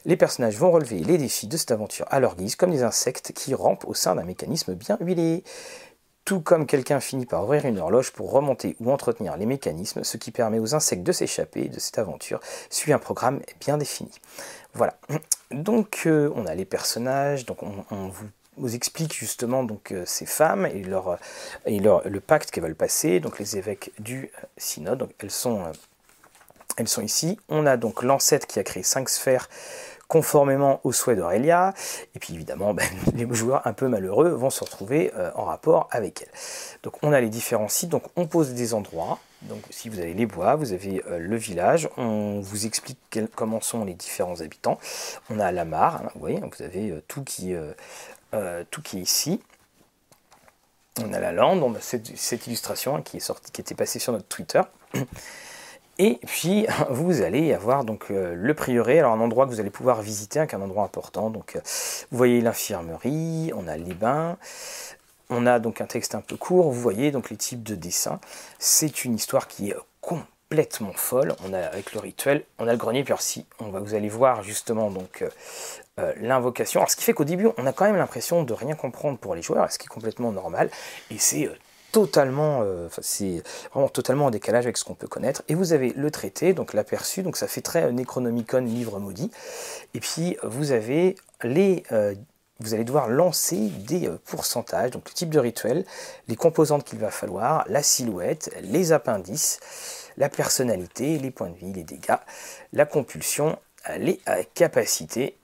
Les 0.06 0.16
personnages 0.16 0.56
vont 0.56 0.70
relever 0.70 1.00
les 1.00 1.18
défis 1.18 1.46
de 1.46 1.58
cette 1.58 1.72
aventure 1.72 2.06
à 2.08 2.20
leur 2.20 2.36
guise, 2.36 2.56
comme 2.56 2.70
des 2.70 2.84
insectes 2.84 3.32
qui 3.34 3.54
rampent 3.54 3.84
au 3.86 3.92
sein 3.92 4.14
d'un 4.14 4.24
mécanisme 4.24 4.72
bien 4.74 4.96
huilé 5.02 5.44
tout 6.28 6.40
comme 6.42 6.66
quelqu'un 6.66 7.00
finit 7.00 7.24
par 7.24 7.44
ouvrir 7.44 7.64
une 7.64 7.78
horloge 7.78 8.12
pour 8.12 8.30
remonter 8.30 8.76
ou 8.80 8.92
entretenir 8.92 9.38
les 9.38 9.46
mécanismes, 9.46 10.04
ce 10.04 10.18
qui 10.18 10.30
permet 10.30 10.58
aux 10.58 10.74
insectes 10.74 11.02
de 11.02 11.10
s'échapper 11.10 11.70
de 11.70 11.80
cette 11.80 11.98
aventure, 11.98 12.38
suit 12.68 12.92
un 12.92 12.98
programme 12.98 13.40
bien 13.60 13.78
défini. 13.78 14.10
Voilà. 14.74 14.98
Donc 15.52 16.02
euh, 16.04 16.30
on 16.34 16.44
a 16.44 16.54
les 16.54 16.66
personnages, 16.66 17.46
donc 17.46 17.62
on, 17.62 18.12
vous 18.58 18.74
explique 18.74 19.14
justement 19.14 19.64
donc 19.64 19.90
euh, 19.90 20.02
ces 20.04 20.26
femmes 20.26 20.66
et 20.66 20.82
leur 20.82 21.18
et 21.64 21.80
leur, 21.80 22.06
le 22.06 22.20
pacte 22.20 22.50
qu'elles 22.50 22.64
veulent 22.64 22.74
passer 22.74 23.20
donc 23.20 23.38
les 23.38 23.56
évêques 23.56 23.92
du 23.98 24.24
euh, 24.24 24.46
synode 24.58 24.98
donc 24.98 25.12
elles 25.20 25.30
sont 25.30 25.62
elles 26.76 26.88
sont 26.88 27.02
ici 27.02 27.38
on 27.48 27.66
a 27.66 27.76
donc 27.76 28.02
l'ancêtre 28.02 28.48
qui 28.48 28.58
a 28.58 28.64
créé 28.64 28.82
cinq 28.82 29.08
sphères 29.08 29.48
conformément 30.08 30.80
aux 30.84 30.92
souhaits 30.92 31.18
d'Aurélia. 31.18 31.74
Et 32.14 32.18
puis 32.18 32.34
évidemment, 32.34 32.74
ben, 32.74 32.86
les 33.14 33.26
joueurs 33.34 33.66
un 33.66 33.72
peu 33.72 33.86
malheureux 33.88 34.30
vont 34.30 34.50
se 34.50 34.64
retrouver 34.64 35.12
euh, 35.14 35.30
en 35.34 35.44
rapport 35.44 35.88
avec 35.90 36.22
elle. 36.22 36.28
Donc 36.82 36.94
on 37.02 37.12
a 37.12 37.20
les 37.20 37.28
différents 37.28 37.68
sites, 37.68 37.90
donc 37.90 38.04
on 38.16 38.26
pose 38.26 38.54
des 38.54 38.74
endroits. 38.74 39.18
Donc 39.42 39.62
si 39.70 39.88
vous 39.88 40.00
avez 40.00 40.14
les 40.14 40.26
bois, 40.26 40.56
vous 40.56 40.72
avez 40.72 41.02
euh, 41.06 41.18
le 41.18 41.36
village, 41.36 41.88
on 41.96 42.40
vous 42.40 42.66
explique 42.66 42.98
comment 43.36 43.60
sont 43.60 43.84
les 43.84 43.94
différents 43.94 44.40
habitants. 44.40 44.78
On 45.30 45.38
a 45.38 45.52
la 45.52 45.64
mare, 45.64 46.02
hein, 46.02 46.10
vous 46.14 46.20
voyez, 46.20 46.40
vous 46.40 46.62
avez 46.62 46.90
euh, 46.90 47.02
tout, 47.06 47.22
qui, 47.22 47.54
tout 48.70 48.82
qui 48.82 48.98
est 48.98 49.02
ici. 49.02 49.40
On 51.00 51.12
a 51.12 51.20
la 51.20 51.30
lande, 51.30 51.62
on 51.62 51.74
a 51.74 51.80
cette, 51.80 52.16
cette 52.16 52.46
illustration 52.48 52.96
hein, 52.96 53.02
qui 53.02 53.18
est 53.18 53.20
sortie, 53.20 53.52
qui 53.52 53.60
était 53.60 53.76
passée 53.76 54.00
sur 54.00 54.12
notre 54.12 54.26
Twitter. 54.26 54.62
Et 55.98 56.20
puis 56.26 56.66
vous 56.90 57.22
allez 57.22 57.52
avoir 57.52 57.84
donc 57.84 58.06
euh, 58.10 58.34
le 58.34 58.54
prieuré, 58.54 59.00
alors 59.00 59.12
un 59.12 59.20
endroit 59.20 59.46
que 59.46 59.50
vous 59.50 59.60
allez 59.60 59.70
pouvoir 59.70 60.00
visiter, 60.00 60.40
hein, 60.40 60.46
un 60.52 60.62
endroit 60.62 60.84
important. 60.84 61.30
Donc 61.30 61.56
euh, 61.56 61.60
vous 62.10 62.18
voyez 62.18 62.40
l'infirmerie, 62.40 63.52
on 63.54 63.66
a 63.66 63.76
les 63.76 63.94
bains, 63.94 64.36
on 65.28 65.46
a 65.46 65.58
donc 65.58 65.80
un 65.80 65.86
texte 65.86 66.14
un 66.14 66.20
peu 66.20 66.36
court. 66.36 66.70
Vous 66.70 66.80
voyez 66.80 67.10
donc 67.10 67.30
les 67.30 67.36
types 67.36 67.62
de 67.62 67.74
dessins. 67.74 68.20
C'est 68.58 69.04
une 69.04 69.14
histoire 69.14 69.48
qui 69.48 69.70
est 69.70 69.76
complètement 70.00 70.92
folle. 70.94 71.34
On 71.44 71.52
a 71.52 71.60
avec 71.60 71.92
le 71.92 72.00
rituel, 72.00 72.44
on 72.58 72.68
a 72.68 72.72
le 72.72 72.78
grenier, 72.78 73.02
puis 73.02 73.14
si 73.18 73.46
on 73.58 73.70
va, 73.70 73.80
vous 73.80 73.94
allez 73.94 74.08
voir 74.08 74.42
justement 74.44 74.90
donc 74.90 75.24
euh, 75.98 76.12
l'invocation. 76.20 76.80
Alors 76.80 76.90
ce 76.90 76.96
qui 76.96 77.02
fait 77.02 77.12
qu'au 77.12 77.24
début, 77.24 77.48
on 77.58 77.66
a 77.66 77.72
quand 77.72 77.86
même 77.86 77.96
l'impression 77.96 78.44
de 78.44 78.52
rien 78.52 78.76
comprendre 78.76 79.18
pour 79.18 79.34
les 79.34 79.42
joueurs, 79.42 79.70
ce 79.72 79.78
qui 79.78 79.86
est 79.86 79.88
complètement 79.88 80.30
normal. 80.30 80.70
Et 81.10 81.18
c'est 81.18 81.50
totalement, 82.06 82.60
euh, 82.62 82.88
c'est 83.02 83.42
vraiment 83.72 83.88
totalement 83.88 84.26
en 84.26 84.30
décalage 84.30 84.66
avec 84.66 84.76
ce 84.76 84.84
qu'on 84.84 84.94
peut 84.94 85.08
connaître. 85.08 85.42
Et 85.48 85.56
vous 85.56 85.72
avez 85.72 85.90
le 85.90 86.10
traité, 86.12 86.52
donc 86.52 86.72
l'aperçu, 86.72 87.24
donc 87.24 87.36
ça 87.36 87.48
fait 87.48 87.60
très 87.60 87.90
Necronomicon, 87.90 88.60
livre 88.60 89.00
maudit. 89.00 89.32
Et 89.94 90.00
puis 90.00 90.36
vous 90.44 90.70
avez 90.70 91.16
les, 91.42 91.82
euh, 91.90 92.14
vous 92.60 92.74
allez 92.74 92.84
devoir 92.84 93.08
lancer 93.08 93.68
des 93.68 94.06
euh, 94.06 94.16
pourcentages, 94.26 94.92
donc 94.92 95.08
le 95.08 95.12
type 95.12 95.30
de 95.30 95.40
rituel, 95.40 95.84
les 96.28 96.36
composantes 96.36 96.84
qu'il 96.84 97.00
va 97.00 97.10
falloir, 97.10 97.64
la 97.68 97.82
silhouette, 97.82 98.54
les 98.62 98.92
appendices, 98.92 99.58
la 100.16 100.28
personnalité, 100.28 101.18
les 101.18 101.32
points 101.32 101.50
de 101.50 101.56
vie, 101.56 101.72
les 101.72 101.82
dégâts, 101.82 102.18
la 102.72 102.86
compulsion, 102.86 103.58
les 103.98 104.20
capacités, 104.54 105.36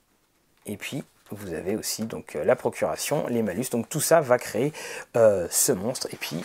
et 0.67 0.77
puis 0.77 1.03
vous 1.31 1.55
avez 1.55 1.77
aussi 1.77 2.05
donc 2.05 2.37
euh, 2.37 2.45
la 2.45 2.57
procuration, 2.57 3.27
les 3.29 3.43
malus. 3.43 3.67
Donc 3.71 3.89
tout 3.89 4.01
ça 4.01 4.21
va 4.21 4.39
créer 4.39 4.73
euh, 5.17 5.47
ce 5.51 5.73
monstre. 5.73 6.09
Et 6.13 6.17
puis, 6.17 6.45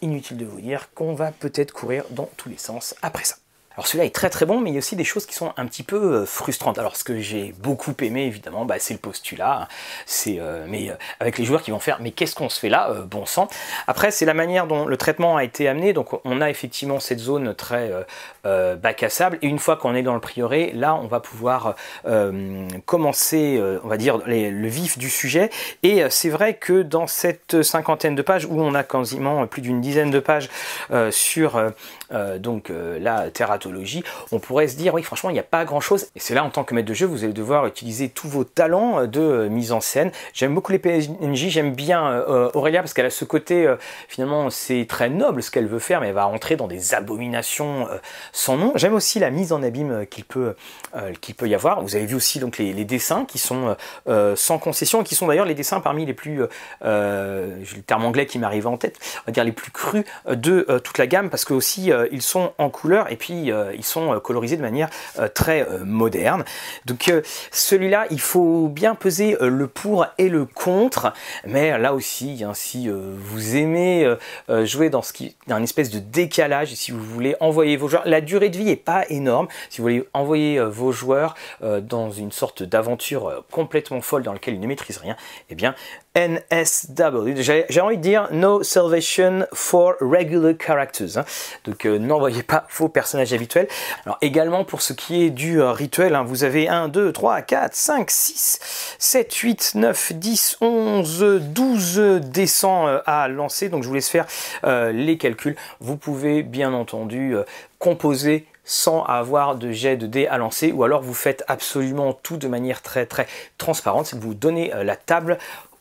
inutile 0.00 0.36
de 0.36 0.44
vous 0.44 0.60
dire 0.60 0.92
qu'on 0.94 1.14
va 1.14 1.32
peut-être 1.32 1.72
courir 1.72 2.04
dans 2.10 2.28
tous 2.36 2.48
les 2.48 2.58
sens 2.58 2.94
après 3.02 3.24
ça. 3.24 3.36
Alors 3.78 3.86
celui-là 3.86 4.06
est 4.06 4.14
très 4.14 4.28
très 4.28 4.44
bon, 4.44 4.60
mais 4.60 4.70
il 4.70 4.72
y 4.72 4.76
a 4.76 4.80
aussi 4.80 4.96
des 4.96 5.04
choses 5.04 5.24
qui 5.24 5.36
sont 5.36 5.52
un 5.56 5.64
petit 5.64 5.84
peu 5.84 5.94
euh, 5.94 6.26
frustrantes. 6.26 6.80
Alors 6.80 6.96
ce 6.96 7.04
que 7.04 7.20
j'ai 7.20 7.54
beaucoup 7.60 7.94
aimé 8.00 8.24
évidemment, 8.24 8.64
bah, 8.64 8.74
c'est 8.80 8.92
le 8.92 8.98
postulat. 8.98 9.68
C'est 10.04 10.40
euh, 10.40 10.66
mais 10.68 10.90
euh, 10.90 10.94
avec 11.20 11.38
les 11.38 11.44
joueurs 11.44 11.62
qui 11.62 11.70
vont 11.70 11.78
faire, 11.78 11.98
mais 12.00 12.10
qu'est-ce 12.10 12.34
qu'on 12.34 12.48
se 12.48 12.58
fait 12.58 12.70
là, 12.70 12.92
bon 13.08 13.24
sang. 13.24 13.46
Après 13.86 14.10
c'est 14.10 14.24
la 14.24 14.34
manière 14.34 14.66
dont 14.66 14.84
le 14.84 14.96
traitement 14.96 15.36
a 15.36 15.44
été 15.44 15.68
amené. 15.68 15.92
Donc 15.92 16.08
on 16.24 16.40
a 16.40 16.50
effectivement 16.50 16.98
cette 16.98 17.20
zone 17.20 17.54
très 17.54 17.92
bac 18.42 19.02
à 19.04 19.10
sable, 19.10 19.38
et 19.42 19.46
une 19.46 19.60
fois 19.60 19.76
qu'on 19.76 19.94
est 19.94 20.02
dans 20.02 20.14
le 20.14 20.20
prieuré, 20.20 20.72
là 20.74 20.96
on 20.96 21.06
va 21.06 21.20
pouvoir 21.20 21.76
commencer, 22.84 23.62
on 23.84 23.88
va 23.88 23.96
dire 23.96 24.18
le 24.26 24.68
vif 24.68 24.98
du 24.98 25.08
sujet. 25.08 25.50
Et 25.84 26.02
c'est 26.10 26.30
vrai 26.30 26.54
que 26.54 26.82
dans 26.82 27.06
cette 27.06 27.62
cinquantaine 27.62 28.16
de 28.16 28.22
pages 28.22 28.44
où 28.44 28.60
on 28.60 28.74
a 28.74 28.82
quasiment 28.82 29.46
plus 29.46 29.62
d'une 29.62 29.80
dizaine 29.80 30.10
de 30.10 30.20
pages 30.20 30.48
sur 31.10 31.62
donc 32.10 32.70
la 32.70 33.30
terre 33.30 33.50
on 34.32 34.38
pourrait 34.38 34.68
se 34.68 34.76
dire, 34.76 34.94
oui, 34.94 35.02
franchement, 35.02 35.30
il 35.30 35.34
n'y 35.34 35.38
a 35.38 35.44
pas 35.44 35.64
grand-chose. 35.64 36.06
Et 36.16 36.20
c'est 36.20 36.34
là, 36.34 36.44
en 36.44 36.50
tant 36.50 36.64
que 36.64 36.74
maître 36.74 36.88
de 36.88 36.94
jeu, 36.94 37.06
vous 37.06 37.24
allez 37.24 37.32
devoir 37.32 37.66
utiliser 37.66 38.08
tous 38.08 38.28
vos 38.28 38.44
talents 38.44 39.00
euh, 39.00 39.06
de 39.06 39.20
euh, 39.20 39.48
mise 39.48 39.72
en 39.72 39.80
scène. 39.80 40.10
J'aime 40.32 40.54
beaucoup 40.54 40.72
les 40.72 40.78
PNJ, 40.78 41.48
j'aime 41.48 41.74
bien 41.74 42.06
euh, 42.06 42.50
Aurélia 42.54 42.80
parce 42.80 42.92
qu'elle 42.92 43.06
a 43.06 43.10
ce 43.10 43.24
côté, 43.24 43.74
finalement, 44.08 44.50
c'est 44.50 44.86
très 44.88 45.08
noble 45.08 45.42
ce 45.42 45.50
qu'elle 45.50 45.66
veut 45.66 45.78
faire, 45.78 46.00
mais 46.00 46.08
elle 46.08 46.14
va 46.14 46.26
entrer 46.26 46.56
dans 46.56 46.66
des 46.66 46.94
abominations 46.94 47.88
sans 48.32 48.56
nom. 48.56 48.72
J'aime 48.74 48.94
aussi 48.94 49.18
la 49.18 49.30
mise 49.30 49.52
en 49.52 49.62
abîme 49.62 50.06
qu'il 50.06 50.24
peut, 50.24 50.54
qu'il 51.20 51.34
peut 51.34 51.48
y 51.48 51.54
avoir. 51.54 51.82
Vous 51.82 51.96
avez 51.96 52.06
vu 52.06 52.14
aussi 52.14 52.38
donc 52.38 52.58
les, 52.58 52.84
dessins 52.84 53.24
qui 53.24 53.38
sont 53.38 53.76
sans 54.34 54.58
concession 54.58 55.02
et 55.02 55.04
qui 55.04 55.14
sont 55.14 55.26
d'ailleurs 55.26 55.46
les 55.46 55.54
dessins 55.54 55.80
parmi 55.80 56.06
les 56.06 56.14
plus, 56.14 56.42
j'ai 56.82 56.86
le 57.76 57.82
terme 57.86 58.04
anglais 58.04 58.26
qui 58.26 58.38
m'arrive 58.38 58.66
en 58.66 58.76
tête, 58.76 58.98
on 59.22 59.26
va 59.26 59.32
dire 59.32 59.44
les 59.44 59.52
plus 59.52 59.70
crus 59.70 60.04
de 60.28 60.66
toute 60.82 60.98
la 60.98 61.06
gamme 61.06 61.30
parce 61.30 61.44
que 61.44 61.54
aussi 61.54 61.90
ils 62.10 62.22
sont 62.22 62.52
en 62.58 62.70
couleur 62.70 63.10
et 63.10 63.16
puis 63.16 63.50
euh, 63.50 63.72
ils 63.74 63.84
sont 63.84 64.14
euh, 64.14 64.20
colorisés 64.20 64.56
de 64.56 64.62
manière 64.62 64.88
euh, 65.18 65.28
très 65.28 65.66
moderne. 65.84 66.44
Donc 66.86 67.12
celui-là, 67.50 68.06
il 68.10 68.20
faut 68.20 68.68
bien 68.68 68.94
peser 68.94 69.36
le 69.40 69.66
pour 69.66 70.06
et 70.18 70.28
le 70.28 70.44
contre, 70.44 71.12
mais 71.44 71.76
là 71.78 71.94
aussi, 71.94 72.42
hein, 72.44 72.52
si 72.54 72.88
vous 72.88 73.56
aimez 73.56 74.16
jouer 74.64 74.90
dans 74.90 75.02
ce 75.02 75.12
espèce 75.62 75.90
de 75.90 75.98
décalage, 75.98 76.74
si 76.74 76.92
vous 76.92 77.02
voulez 77.02 77.36
envoyer 77.40 77.76
vos 77.76 77.88
joueurs, 77.88 78.02
la 78.06 78.20
durée 78.20 78.48
de 78.48 78.58
vie 78.58 78.70
est 78.70 78.76
pas 78.76 79.04
énorme. 79.08 79.48
Si 79.70 79.78
vous 79.78 79.84
voulez 79.84 80.08
envoyer 80.14 80.60
vos 80.60 80.92
joueurs 80.92 81.34
dans 81.60 82.10
une 82.10 82.32
sorte 82.32 82.62
d'aventure 82.62 83.44
complètement 83.50 84.00
folle 84.00 84.22
dans 84.22 84.32
laquelle 84.32 84.54
ils 84.54 84.60
ne 84.60 84.66
maîtrisent 84.66 84.98
rien, 84.98 85.16
eh 85.50 85.54
bien 85.54 85.74
NSW. 86.18 87.40
J'ai 87.68 87.80
envie 87.80 87.96
de 87.96 88.02
dire 88.02 88.28
No 88.32 88.64
Salvation 88.64 89.46
for 89.52 89.94
Regular 90.00 90.54
Characters. 90.58 91.16
Hein. 91.16 91.24
Donc 91.64 91.84
n'envoyez 91.84 92.42
pas 92.42 92.66
vos 92.76 92.88
personnages 92.88 93.32
habituels. 93.32 93.68
Alors 94.04 94.18
également 94.20 94.64
pour 94.64 94.82
ce 94.82 94.92
qui 94.92 95.22
est 95.22 95.30
du 95.30 95.60
euh, 95.60 95.70
rituel, 95.70 96.16
hein, 96.16 96.24
vous 96.24 96.42
avez 96.42 96.68
1, 96.68 96.88
2, 96.88 97.12
3, 97.12 97.42
4, 97.42 97.74
5, 97.74 98.10
6, 98.10 98.96
7, 98.98 99.32
8, 99.32 99.72
9, 99.76 100.12
10, 100.14 100.56
11, 100.60 101.40
12 101.40 102.20
descends 102.24 102.86
à 103.06 103.28
lancer. 103.28 103.68
Donc 103.68 103.84
je 103.84 103.88
vous 103.88 103.94
laisse 103.94 104.08
faire 104.08 104.26
euh, 104.64 104.90
les 104.90 105.18
calculs. 105.18 105.56
Vous 105.80 105.96
pouvez 105.96 106.42
bien 106.42 106.72
entendu 106.72 107.36
euh, 107.36 107.44
composer 107.78 108.46
sans 108.64 109.02
avoir 109.04 109.54
de 109.54 109.70
jet 109.72 109.96
de 109.96 110.06
dés 110.06 110.26
à 110.26 110.36
lancer 110.36 110.72
ou 110.72 110.84
alors 110.84 111.00
vous 111.00 111.14
faites 111.14 111.42
absolument 111.48 112.12
tout 112.12 112.36
de 112.36 112.48
manière 112.48 112.82
très 112.82 113.06
très 113.06 113.26
transparente 113.56 114.12
vous 114.12 114.34
donnez 114.34 114.70
la 114.82 114.94
table 114.94 115.38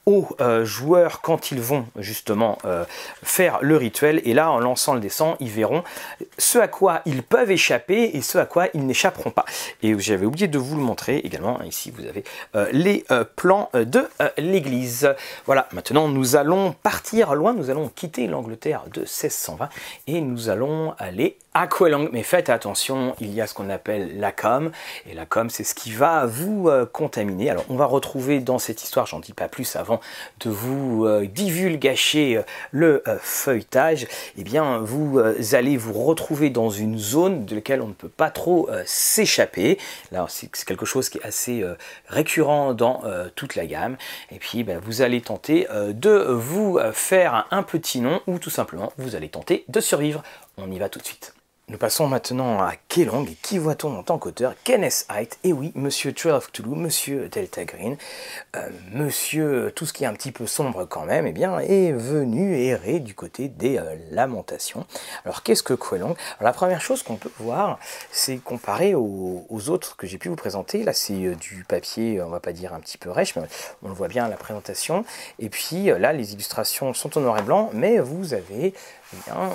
aux 0.08 0.26
euh, 0.40 0.64
joueurs 0.64 1.20
quand 1.22 1.52
ils 1.52 1.60
vont 1.60 1.86
justement 1.98 2.58
euh, 2.64 2.86
faire 3.24 3.60
le 3.62 3.76
rituel. 3.76 4.22
Et 4.24 4.34
là, 4.34 4.50
en 4.50 4.60
lançant 4.60 4.94
le 4.94 5.02
dessin, 5.02 5.36
ils 5.42 5.50
verront 5.50 5.84
ce 6.38 6.58
à 6.58 6.70
quoi 6.70 7.02
ils 7.06 7.24
peuvent 7.24 7.52
échapper 7.52 8.12
et 8.14 8.22
ce 8.22 8.38
à 8.38 8.46
quoi 8.46 8.68
ils 8.74 8.86
n'échapperont 8.86 9.32
pas. 9.32 9.44
Et 9.84 10.00
j'avais 10.00 10.26
oublié 10.26 10.48
de 10.48 10.58
vous 10.58 10.78
le 10.78 10.82
montrer 10.82 11.18
également. 11.18 11.62
Ici, 11.64 11.92
vous 11.92 12.06
avez 12.06 12.24
euh, 12.56 12.70
les 12.72 13.04
plans 13.36 13.70
de 13.74 14.08
l'église. 14.38 15.14
Voilà, 15.46 15.68
maintenant 15.74 16.08
nous 16.08 16.38
allons 16.38 16.72
partir 16.72 17.36
loin. 17.36 17.54
Nous 17.54 17.70
allons 17.70 17.90
quitter 17.90 18.28
l'Angleterre 18.28 18.84
de 18.94 19.02
1620 19.02 19.68
et 20.08 20.22
nous 20.22 20.50
allons 20.50 20.94
aller 20.98 21.38
Aqualung, 21.54 22.10
mais 22.12 22.22
faites 22.22 22.50
attention, 22.50 23.16
il 23.20 23.34
y 23.34 23.42
a 23.42 23.48
ce 23.48 23.56
qu'on 23.56 23.72
appelle 23.72 24.20
la 24.20 24.32
com, 24.32 24.72
et 25.10 25.16
la 25.16 25.26
com 25.26 25.50
c'est 25.50 25.64
ce 25.64 25.74
qui 25.74 25.92
va 25.92 26.28
vous 26.28 26.70
contaminer. 26.94 27.50
Alors 27.50 27.66
on 27.70 27.76
va 27.76 27.86
retrouver 27.86 28.40
dans 28.42 28.60
cette 28.60 28.84
histoire, 28.84 29.08
j'en 29.08 29.20
dis 29.20 29.34
pas 29.34 29.48
plus 29.48 29.76
avant 29.76 29.97
de 30.40 30.50
vous 30.50 31.06
euh, 31.06 31.26
divulgacher 31.26 32.42
le 32.72 33.04
feuilletage, 33.20 34.08
eh 34.38 34.44
bien, 34.44 34.80
vous 34.80 35.20
allez 35.54 35.78
vous 35.78 35.94
retrouver 35.94 36.50
dans 36.50 36.70
une 36.70 36.98
zone 36.98 37.46
de 37.46 37.56
laquelle 37.56 37.82
on 37.82 37.88
ne 37.88 37.94
peut 37.94 38.10
pas 38.10 38.30
trop 38.30 38.70
s'échapper. 38.86 39.78
Là, 40.12 40.26
c'est 40.30 40.50
quelque 40.66 40.86
chose 40.86 41.10
qui 41.10 41.18
est 41.20 41.26
assez 41.26 41.64
récurrent 42.08 42.74
dans 42.74 43.04
toute 43.36 43.56
la 43.56 43.66
gamme. 43.66 43.98
Et 44.32 44.40
puis, 44.40 44.64
ben, 44.64 44.80
vous 44.80 45.02
allez 45.02 45.22
tenter 45.22 45.68
de 45.74 46.10
vous 46.10 46.80
faire 46.94 47.48
un 47.52 47.64
petit 47.64 48.02
nom 48.02 48.22
ou 48.28 48.40
tout 48.40 48.50
simplement, 48.50 48.92
vous 48.98 49.16
allez 49.16 49.30
tenter 49.30 49.64
de 49.68 49.80
survivre. 49.80 50.24
On 50.58 50.72
y 50.72 50.80
va 50.80 50.90
tout 50.90 51.00
de 51.00 51.06
suite. 51.06 51.37
Nous 51.70 51.78
passons 51.78 52.08
maintenant 52.08 52.62
à 52.62 52.76
Kelong. 52.88 53.28
Qui 53.42 53.58
voit-on 53.58 53.98
en 53.98 54.02
tant 54.02 54.18
qu'auteur? 54.18 54.54
Kenneth 54.64 55.06
Height. 55.10 55.38
Et 55.44 55.52
oui, 55.52 55.74
Monsieur 55.76 56.14
Trail 56.14 56.32
of 56.32 56.50
Toulouse, 56.54 56.78
Monsieur 56.78 57.28
Delta 57.28 57.66
Green, 57.66 57.98
euh, 58.56 58.70
Monsieur 58.94 59.74
tout 59.76 59.86
ce 59.86 59.92
qui 59.92 60.06
est 60.06 60.08
un 60.08 60.14
petit 60.14 60.32
peu 60.32 60.48
sombre 60.48 60.86
quand 60.86 61.04
même, 61.04 61.28
eh 61.28 61.34
bien, 61.34 61.60
est 61.60 61.92
venu 61.92 62.56
errer 62.58 63.02
du 63.02 63.14
côté 63.14 63.50
des 63.50 63.80
euh, 63.80 63.98
lamentations. 64.12 64.86
Alors 65.26 65.44
qu'est-ce 65.44 65.62
que 65.62 65.74
Kelong 65.74 66.16
La 66.40 66.54
première 66.54 66.80
chose 66.80 67.04
qu'on 67.04 67.18
peut 67.18 67.32
voir, 67.38 67.80
c'est 68.14 68.38
comparé 68.38 68.96
aux, 68.96 69.46
autres 69.68 69.98
que 69.98 70.08
j'ai 70.08 70.18
pu 70.18 70.30
vous 70.30 70.38
présenter. 70.38 70.86
Là, 70.86 70.94
c'est 70.94 71.22
euh, 71.26 71.36
du 71.36 71.66
papier, 71.68 72.22
on 72.22 72.30
va 72.30 72.40
pas 72.40 72.54
dire 72.54 72.74
un 72.74 72.80
petit 72.80 72.98
peu 72.98 73.12
rêche, 73.12 73.36
mais 73.36 73.42
on 73.84 73.90
le 73.90 73.94
voit 73.94 74.08
bien 74.08 74.24
à 74.24 74.30
la 74.30 74.38
présentation. 74.38 75.04
Et 75.38 75.50
puis 75.50 75.88
là, 75.88 76.14
les 76.14 76.32
illustrations 76.32 76.94
sont 76.94 77.18
en 77.18 77.22
noir 77.22 77.38
et 77.38 77.42
blanc, 77.42 77.72
mais 77.74 78.00
vous 78.00 78.34
avez 78.34 78.74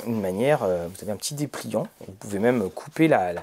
une 0.07 0.21
manière, 0.21 0.62
euh, 0.62 0.88
vous 0.88 1.03
avez 1.03 1.12
un 1.12 1.17
petit 1.17 1.35
dépliant, 1.35 1.87
vous 2.07 2.12
pouvez 2.15 2.38
même 2.38 2.71
couper 2.71 3.09
la, 3.09 3.35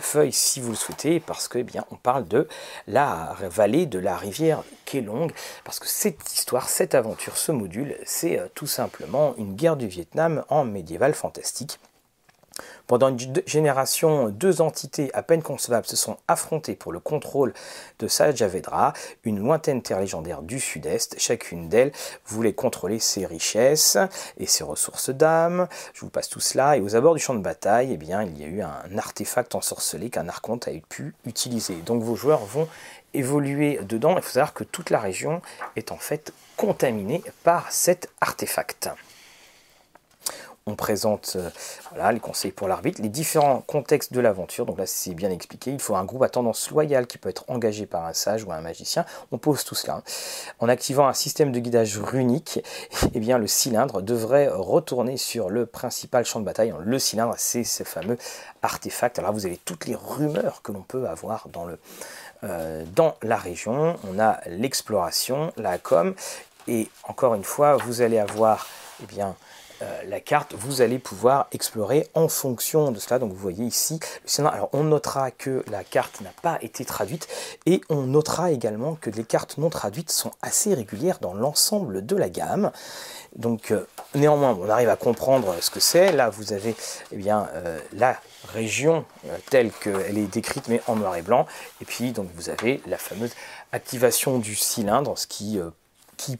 feuille 0.00 0.32
si 0.32 0.60
vous 0.60 0.70
le 0.70 0.76
souhaitez, 0.76 1.20
parce 1.20 1.48
que 1.48 1.58
eh 1.58 1.62
bien, 1.62 1.84
on 1.90 1.96
parle 1.96 2.26
de 2.26 2.48
la 2.86 3.36
vallée 3.42 3.86
de 3.86 3.98
la 3.98 4.16
rivière 4.16 4.62
Kelong, 4.84 5.30
parce 5.64 5.78
que 5.78 5.86
cette 5.86 6.32
histoire, 6.32 6.68
cette 6.68 6.94
aventure, 6.94 7.36
ce 7.36 7.52
module, 7.52 7.96
c'est 8.04 8.38
euh, 8.38 8.48
tout 8.54 8.66
simplement 8.66 9.34
une 9.36 9.54
guerre 9.54 9.76
du 9.76 9.86
Vietnam 9.86 10.44
en 10.48 10.64
médiéval 10.64 11.14
fantastique. 11.14 11.78
Pendant 12.86 13.08
une 13.08 13.42
génération, 13.46 14.28
deux 14.28 14.60
entités 14.60 15.10
à 15.14 15.22
peine 15.22 15.42
concevables 15.42 15.86
se 15.86 15.96
sont 15.96 16.16
affrontées 16.28 16.74
pour 16.74 16.92
le 16.92 17.00
contrôle 17.00 17.54
de 17.98 18.08
Sajavedra, 18.08 18.92
une 19.24 19.38
lointaine 19.38 19.82
terre 19.82 20.00
légendaire 20.00 20.42
du 20.42 20.60
sud-est. 20.60 21.18
Chacune 21.18 21.68
d'elles 21.68 21.92
voulait 22.26 22.52
contrôler 22.52 22.98
ses 22.98 23.26
richesses 23.26 23.96
et 24.38 24.46
ses 24.46 24.64
ressources 24.64 25.10
d'âme. 25.10 25.68
Je 25.94 26.00
vous 26.00 26.10
passe 26.10 26.28
tout 26.28 26.40
cela. 26.40 26.76
Et 26.76 26.80
aux 26.80 26.96
abords 26.96 27.14
du 27.14 27.20
champ 27.20 27.34
de 27.34 27.40
bataille, 27.40 27.92
eh 27.92 27.96
bien, 27.96 28.22
il 28.22 28.38
y 28.38 28.44
a 28.44 28.48
eu 28.48 28.62
un 28.62 28.98
artefact 28.98 29.54
ensorcelé 29.54 30.10
qu'un 30.10 30.28
archonte 30.28 30.68
a 30.68 30.72
pu 30.88 31.14
utiliser. 31.24 31.74
Donc 31.76 32.02
vos 32.02 32.16
joueurs 32.16 32.44
vont 32.44 32.68
évoluer 33.14 33.78
dedans. 33.82 34.16
Il 34.16 34.22
faut 34.22 34.32
savoir 34.32 34.54
que 34.54 34.64
toute 34.64 34.90
la 34.90 35.00
région 35.00 35.42
est 35.76 35.92
en 35.92 35.98
fait 35.98 36.32
contaminée 36.56 37.22
par 37.44 37.70
cet 37.70 38.08
artefact 38.20 38.90
on 40.66 40.74
présente 40.74 41.36
euh, 41.36 42.10
les 42.12 42.20
conseils 42.20 42.52
pour 42.52 42.68
l'arbitre, 42.68 43.02
les 43.02 43.08
différents 43.08 43.60
contextes 43.60 44.12
de 44.12 44.20
l'aventure. 44.20 44.66
Donc 44.66 44.78
là, 44.78 44.86
c'est 44.86 45.14
bien 45.14 45.30
expliqué. 45.30 45.70
Il 45.72 45.80
faut 45.80 45.96
un 45.96 46.04
groupe 46.04 46.22
à 46.22 46.28
tendance 46.28 46.70
loyale 46.70 47.06
qui 47.06 47.18
peut 47.18 47.28
être 47.28 47.44
engagé 47.48 47.86
par 47.86 48.06
un 48.06 48.12
sage 48.12 48.44
ou 48.44 48.52
un 48.52 48.60
magicien. 48.60 49.04
On 49.32 49.38
pose 49.38 49.64
tout 49.64 49.74
cela. 49.74 50.02
En 50.60 50.68
activant 50.68 51.08
un 51.08 51.14
système 51.14 51.52
de 51.52 51.58
guidage 51.58 51.98
runique, 51.98 52.62
eh 53.14 53.20
bien, 53.20 53.38
le 53.38 53.46
cylindre 53.46 54.02
devrait 54.02 54.48
retourner 54.48 55.16
sur 55.16 55.50
le 55.50 55.66
principal 55.66 56.24
champ 56.24 56.40
de 56.40 56.44
bataille. 56.44 56.72
Le 56.80 56.98
cylindre, 56.98 57.34
c'est 57.38 57.64
ce 57.64 57.82
fameux 57.82 58.18
artefact. 58.62 59.18
Alors 59.18 59.32
vous 59.32 59.46
avez 59.46 59.56
toutes 59.56 59.86
les 59.86 59.96
rumeurs 59.96 60.62
que 60.62 60.72
l'on 60.72 60.82
peut 60.82 61.08
avoir 61.08 61.48
euh, 62.44 62.84
dans 62.94 63.16
la 63.22 63.36
région. 63.36 63.96
On 64.08 64.18
a 64.20 64.40
l'exploration, 64.46 65.52
la 65.56 65.78
com. 65.78 66.14
Et 66.68 66.88
encore 67.04 67.34
une 67.34 67.44
fois, 67.44 67.76
vous 67.76 68.02
allez 68.02 68.18
avoir 68.18 68.66
eh 69.02 69.06
bien, 69.06 69.34
la 70.06 70.20
carte, 70.20 70.54
vous 70.54 70.80
allez 70.80 70.98
pouvoir 70.98 71.46
explorer 71.52 72.08
en 72.14 72.28
fonction 72.28 72.90
de 72.90 72.98
cela. 72.98 73.18
Donc 73.18 73.32
vous 73.32 73.38
voyez 73.38 73.64
ici, 73.64 74.00
alors 74.38 74.68
on 74.72 74.84
notera 74.84 75.30
que 75.30 75.64
la 75.70 75.84
carte 75.84 76.20
n'a 76.20 76.32
pas 76.42 76.58
été 76.62 76.84
traduite 76.84 77.28
et 77.66 77.80
on 77.88 78.02
notera 78.02 78.50
également 78.50 78.94
que 78.94 79.10
les 79.10 79.24
cartes 79.24 79.58
non 79.58 79.70
traduites 79.70 80.10
sont 80.10 80.32
assez 80.42 80.74
régulières 80.74 81.18
dans 81.20 81.34
l'ensemble 81.34 82.04
de 82.04 82.16
la 82.16 82.28
gamme. 82.28 82.70
Donc 83.36 83.70
euh, 83.70 83.86
néanmoins, 84.14 84.56
on 84.60 84.68
arrive 84.68 84.88
à 84.88 84.96
comprendre 84.96 85.54
ce 85.60 85.70
que 85.70 85.80
c'est. 85.80 86.12
Là, 86.12 86.30
vous 86.30 86.52
avez 86.52 86.74
eh 87.12 87.16
bien, 87.16 87.48
euh, 87.54 87.78
la 87.92 88.18
région 88.52 89.04
telle 89.50 89.70
qu'elle 89.70 90.18
est 90.18 90.26
décrite, 90.26 90.68
mais 90.68 90.80
en 90.86 90.96
noir 90.96 91.16
et 91.16 91.22
blanc. 91.22 91.46
Et 91.80 91.84
puis, 91.84 92.12
donc, 92.12 92.28
vous 92.34 92.50
avez 92.50 92.82
la 92.86 92.98
fameuse 92.98 93.32
activation 93.72 94.38
du 94.38 94.56
cylindre, 94.56 95.16
ce 95.16 95.26
qui, 95.26 95.58
qui 96.16 96.38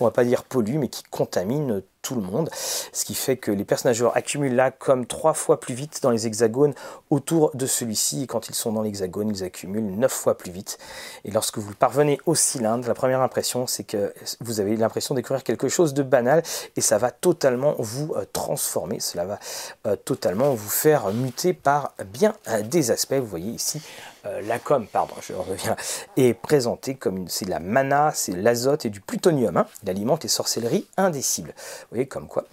on 0.00 0.04
va 0.04 0.10
pas 0.10 0.24
dire 0.24 0.44
pollue, 0.44 0.78
mais 0.78 0.88
qui 0.88 1.02
contamine 1.04 1.82
tout 2.02 2.16
le 2.16 2.20
monde. 2.20 2.50
Ce 2.92 3.04
qui 3.04 3.14
fait 3.14 3.36
que 3.36 3.50
les 3.50 3.64
personnages 3.64 4.04
accumulent 4.14 4.54
là 4.54 4.70
comme 4.70 5.06
trois 5.06 5.34
fois 5.34 5.60
plus 5.60 5.74
vite 5.74 6.00
dans 6.02 6.10
les 6.10 6.26
hexagones 6.26 6.74
autour 7.10 7.50
de 7.54 7.66
celui-ci. 7.66 8.24
Et 8.24 8.26
quand 8.26 8.48
ils 8.48 8.54
sont 8.54 8.72
dans 8.72 8.82
l'hexagone, 8.82 9.30
ils 9.30 9.44
accumulent 9.44 9.96
neuf 9.96 10.12
fois 10.12 10.36
plus 10.36 10.50
vite. 10.50 10.78
Et 11.24 11.30
lorsque 11.30 11.58
vous 11.58 11.74
parvenez 11.74 12.18
au 12.26 12.34
cylindre, 12.34 12.86
la 12.86 12.94
première 12.94 13.20
impression, 13.20 13.66
c'est 13.66 13.84
que 13.84 14.12
vous 14.40 14.60
avez 14.60 14.76
l'impression 14.76 15.14
de 15.14 15.20
découvrir 15.20 15.44
quelque 15.44 15.68
chose 15.68 15.94
de 15.94 16.02
banal 16.02 16.42
et 16.76 16.80
ça 16.80 16.98
va 16.98 17.10
totalement 17.10 17.74
vous 17.78 18.14
euh, 18.16 18.24
transformer. 18.32 19.00
Cela 19.00 19.24
va 19.24 19.38
euh, 19.86 19.96
totalement 19.96 20.54
vous 20.54 20.70
faire 20.70 21.12
muter 21.12 21.52
par 21.52 21.94
bien 22.12 22.34
euh, 22.48 22.62
des 22.62 22.90
aspects. 22.90 23.14
Vous 23.14 23.26
voyez 23.26 23.52
ici 23.52 23.80
la 24.24 24.58
com, 24.58 24.86
pardon, 24.86 25.14
je 25.20 25.32
reviens, 25.32 25.76
est 26.16 26.34
présentée 26.34 26.94
comme 26.94 27.28
c'est 27.28 27.44
de 27.44 27.50
la 27.50 27.60
mana, 27.60 28.12
c'est 28.14 28.32
l'azote 28.32 28.84
et 28.86 28.90
du 28.90 29.00
plutonium. 29.00 29.56
Hein. 29.56 29.66
Il 29.82 29.90
alimente 29.90 30.22
les 30.22 30.28
sorcelleries 30.28 30.86
indécibles 30.96 31.52
voyez, 31.90 32.06
comme 32.06 32.26
quoi. 32.26 32.44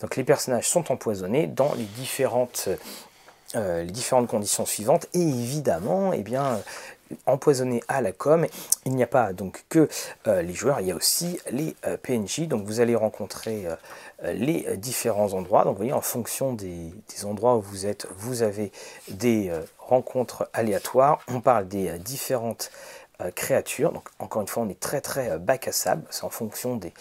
Donc 0.00 0.16
les 0.16 0.24
personnages 0.24 0.68
sont 0.68 0.90
empoisonnés 0.92 1.46
dans 1.46 1.74
les 1.74 1.84
différentes, 1.84 2.68
euh, 3.54 3.86
conditions 4.28 4.66
suivantes. 4.66 5.06
Et 5.14 5.20
évidemment, 5.20 6.12
eh 6.12 6.22
bien, 6.22 6.60
empoisonnés 7.26 7.82
à 7.88 8.00
la 8.00 8.12
com. 8.12 8.46
Il 8.84 8.94
n'y 8.96 9.02
a 9.02 9.06
pas 9.06 9.32
donc 9.32 9.64
que 9.68 9.88
euh, 10.26 10.42
les 10.42 10.54
joueurs, 10.54 10.80
il 10.80 10.88
y 10.88 10.92
a 10.92 10.96
aussi 10.96 11.38
les 11.50 11.76
euh, 11.86 11.96
PNJ. 11.96 12.48
Donc 12.48 12.64
vous 12.64 12.80
allez 12.80 12.96
rencontrer 12.96 13.66
les 14.22 14.76
différents 14.76 15.34
endroits. 15.34 15.64
Donc 15.64 15.74
vous 15.74 15.78
voyez, 15.78 15.92
en 15.92 16.00
fonction 16.00 16.52
des, 16.52 16.92
endroits 17.24 17.56
où 17.56 17.60
vous 17.60 17.86
êtes, 17.86 18.06
vous 18.16 18.42
avez 18.42 18.72
des 19.08 19.52
rencontres 19.78 20.48
aléatoires. 20.52 21.20
On 21.28 21.40
parle 21.40 21.68
des 21.68 21.98
différentes 21.98 22.70
créatures. 23.34 23.92
Donc 23.92 24.08
encore 24.18 24.42
une 24.42 24.48
fois, 24.48 24.62
on 24.62 24.68
est 24.68 24.80
très 24.80 25.00
très 25.00 25.38
bac 25.38 25.68
à 25.68 25.72
sable. 25.72 26.04
C'est 26.10 26.24
en 26.24 26.30
fonction 26.30 26.76
des 26.76 26.92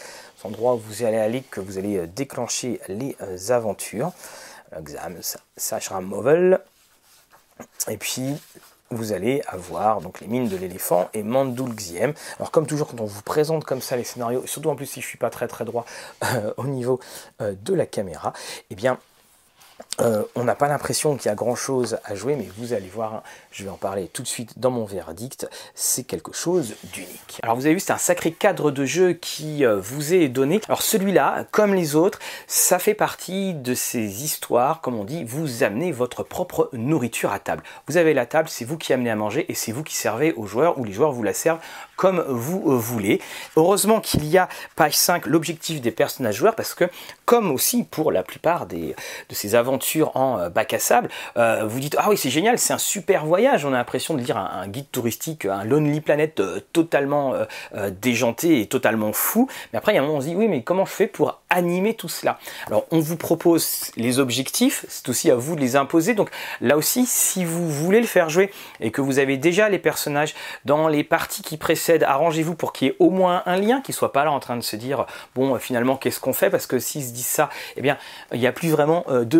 endroits 0.43 0.75
où 0.75 0.79
vous 0.79 1.03
allez 1.03 1.17
aller 1.17 1.41
que 1.41 1.59
vous 1.59 1.77
allez 1.77 1.97
euh, 1.97 2.07
déclencher 2.07 2.79
les 2.87 3.15
euh, 3.21 3.49
aventures. 3.49 4.11
Exam, 4.77 5.17
Sachra 5.57 6.01
Movel. 6.01 6.59
Et 7.87 7.97
puis 7.97 8.35
vous 8.91 9.13
allez 9.13 9.41
avoir 9.47 10.01
donc 10.01 10.21
les 10.21 10.27
mines 10.27 10.47
de 10.47 10.57
l'éléphant 10.57 11.09
et 11.13 11.23
Mandul 11.23 11.73
Xiem. 11.73 12.13
Alors 12.37 12.51
comme 12.51 12.67
toujours 12.67 12.87
quand 12.87 13.01
on 13.01 13.05
vous 13.05 13.21
présente 13.21 13.65
comme 13.65 13.81
ça 13.81 13.97
les 13.97 14.03
scénarios, 14.03 14.45
surtout 14.45 14.69
en 14.69 14.75
plus 14.75 14.85
si 14.85 15.01
je 15.01 15.07
suis 15.07 15.17
pas 15.17 15.29
très 15.29 15.47
très 15.47 15.65
droit 15.65 15.85
euh, 16.23 16.53
au 16.57 16.67
niveau 16.67 16.99
de 17.41 17.73
la 17.73 17.85
caméra, 17.85 18.33
eh 18.69 18.75
bien 18.75 18.97
euh, 20.01 20.23
on 20.35 20.43
n'a 20.43 20.55
pas 20.55 20.67
l'impression 20.67 21.15
qu'il 21.15 21.27
y 21.27 21.31
a 21.31 21.35
grand 21.35 21.55
chose 21.55 21.97
à 22.03 22.15
jouer, 22.15 22.35
mais 22.35 22.49
vous 22.57 22.73
allez 22.73 22.87
voir, 22.87 23.23
je 23.51 23.63
vais 23.63 23.69
en 23.69 23.77
parler 23.77 24.09
tout 24.11 24.23
de 24.23 24.27
suite 24.27 24.59
dans 24.59 24.71
mon 24.71 24.83
verdict, 24.83 25.47
c'est 25.73 26.03
quelque 26.03 26.33
chose 26.33 26.75
d'unique. 26.91 27.39
Alors 27.43 27.55
vous 27.55 27.65
avez 27.65 27.75
vu, 27.75 27.79
c'est 27.79 27.93
un 27.93 27.97
sacré 27.97 28.33
cadre 28.33 28.71
de 28.71 28.83
jeu 28.83 29.13
qui 29.13 29.63
euh, 29.65 29.79
vous 29.79 30.13
est 30.13 30.27
donné. 30.27 30.59
Alors 30.67 30.81
celui-là, 30.81 31.45
comme 31.51 31.73
les 31.73 31.95
autres, 31.95 32.19
ça 32.47 32.77
fait 32.77 32.93
partie 32.93 33.53
de 33.53 33.73
ces 33.73 34.23
histoires, 34.23 34.81
comme 34.81 34.95
on 34.99 35.05
dit, 35.05 35.23
vous 35.23 35.63
amenez 35.63 35.93
votre 35.93 36.23
propre 36.23 36.69
nourriture 36.73 37.31
à 37.31 37.39
table. 37.39 37.63
Vous 37.87 37.95
avez 37.95 38.13
la 38.13 38.25
table, 38.25 38.49
c'est 38.49 38.65
vous 38.65 38.77
qui 38.77 38.91
amenez 38.91 39.11
à 39.11 39.15
manger 39.15 39.45
et 39.49 39.53
c'est 39.53 39.71
vous 39.71 39.83
qui 39.83 39.95
servez 39.95 40.33
aux 40.33 40.45
joueurs 40.45 40.77
ou 40.77 40.83
les 40.83 40.93
joueurs 40.93 41.13
vous 41.13 41.23
la 41.23 41.33
servent 41.33 41.59
comme 41.95 42.19
vous 42.27 42.63
euh, 42.69 42.75
voulez. 42.75 43.21
Heureusement 43.55 44.01
qu'il 44.01 44.25
y 44.25 44.37
a 44.37 44.49
page 44.75 44.97
5 44.97 45.25
l'objectif 45.25 45.79
des 45.79 45.91
personnages 45.91 46.35
joueurs 46.35 46.55
parce 46.55 46.73
que 46.73 46.89
comme 47.23 47.49
aussi 47.49 47.83
pour 47.83 48.11
la 48.11 48.23
plupart 48.23 48.65
des, 48.65 48.93
de 49.29 49.35
ces 49.35 49.55
aventures 49.55 49.84
en 50.13 50.39
euh, 50.39 50.49
bac 50.49 50.73
à 50.73 50.79
sable, 50.79 51.09
euh, 51.37 51.63
vous 51.65 51.79
dites 51.79 51.95
ah 51.99 52.07
oui 52.09 52.17
c'est 52.17 52.29
génial, 52.29 52.57
c'est 52.59 52.73
un 52.73 52.77
super 52.77 53.25
voyage, 53.25 53.65
on 53.65 53.73
a 53.73 53.77
l'impression 53.77 54.13
de 54.13 54.21
lire 54.21 54.37
un, 54.37 54.67
guide 54.67 54.89
touristique, 54.91 55.45
un 55.45 55.63
Lonely 55.63 56.01
Planet 56.01 56.39
euh, 56.39 56.59
totalement 56.73 57.33
déjanté 58.01 58.61
et 58.61 58.67
totalement 58.67 59.13
fou. 59.13 59.47
Mais 59.71 59.77
après 59.77 59.93
il 59.93 59.95
y 59.95 59.97
a 59.97 60.01
un 60.01 60.05
moment 60.05 60.17
on 60.17 60.21
se 60.21 60.27
dit 60.27 60.35
oui 60.35 60.47
mais 60.47 60.63
comment 60.63 60.85
je 60.85 60.91
fais 60.91 61.07
pour 61.07 61.41
animer 61.49 61.93
tout 61.93 62.09
cela? 62.09 62.39
Alors 62.67 62.85
on 62.91 62.99
vous 62.99 63.17
propose 63.17 63.91
les 63.95 64.19
objectifs, 64.19 64.85
c'est 64.87 65.07
aussi 65.09 65.31
à 65.31 65.35
vous 65.35 65.55
de 65.55 65.61
les 65.61 65.75
imposer. 65.75 66.13
Donc 66.13 66.29
là 66.61 66.77
aussi 66.77 67.05
si 67.05 67.45
vous 67.45 67.69
voulez 67.69 68.01
le 68.01 68.07
faire 68.07 68.29
jouer 68.29 68.51
et 68.79 68.91
que 68.91 69.01
vous 69.01 69.19
avez 69.19 69.37
déjà 69.37 69.69
les 69.69 69.79
personnages 69.79 70.33
dans 70.65 70.87
les 70.87 71.03
parties 71.03 71.43
qui 71.43 71.57
précèdent, 71.57 72.03
arrangez-vous 72.03 72.55
pour 72.55 72.73
qu'il 72.73 72.87
y 72.87 72.91
ait 72.91 72.95
au 72.99 73.09
moins 73.09 73.43
un 73.45 73.57
lien, 73.57 73.81
qui 73.81 73.93
soit 73.93 74.11
pas 74.11 74.25
là 74.25 74.31
en 74.31 74.39
train 74.39 74.57
de 74.57 74.61
se 74.61 74.75
dire 74.75 75.05
bon 75.35 75.57
finalement 75.59 75.97
qu'est-ce 75.97 76.19
qu'on 76.19 76.33
fait? 76.33 76.49
Parce 76.49 76.67
que 76.67 76.79
s'ils 76.79 77.03
se 77.03 77.11
disent 77.11 77.25
ça, 77.25 77.49
eh 77.77 77.81
bien 77.81 77.97
il 78.33 78.39
n'y 78.39 78.47
a 78.47 78.51
plus 78.51 78.69
vraiment 78.69 79.05
de 79.09 79.37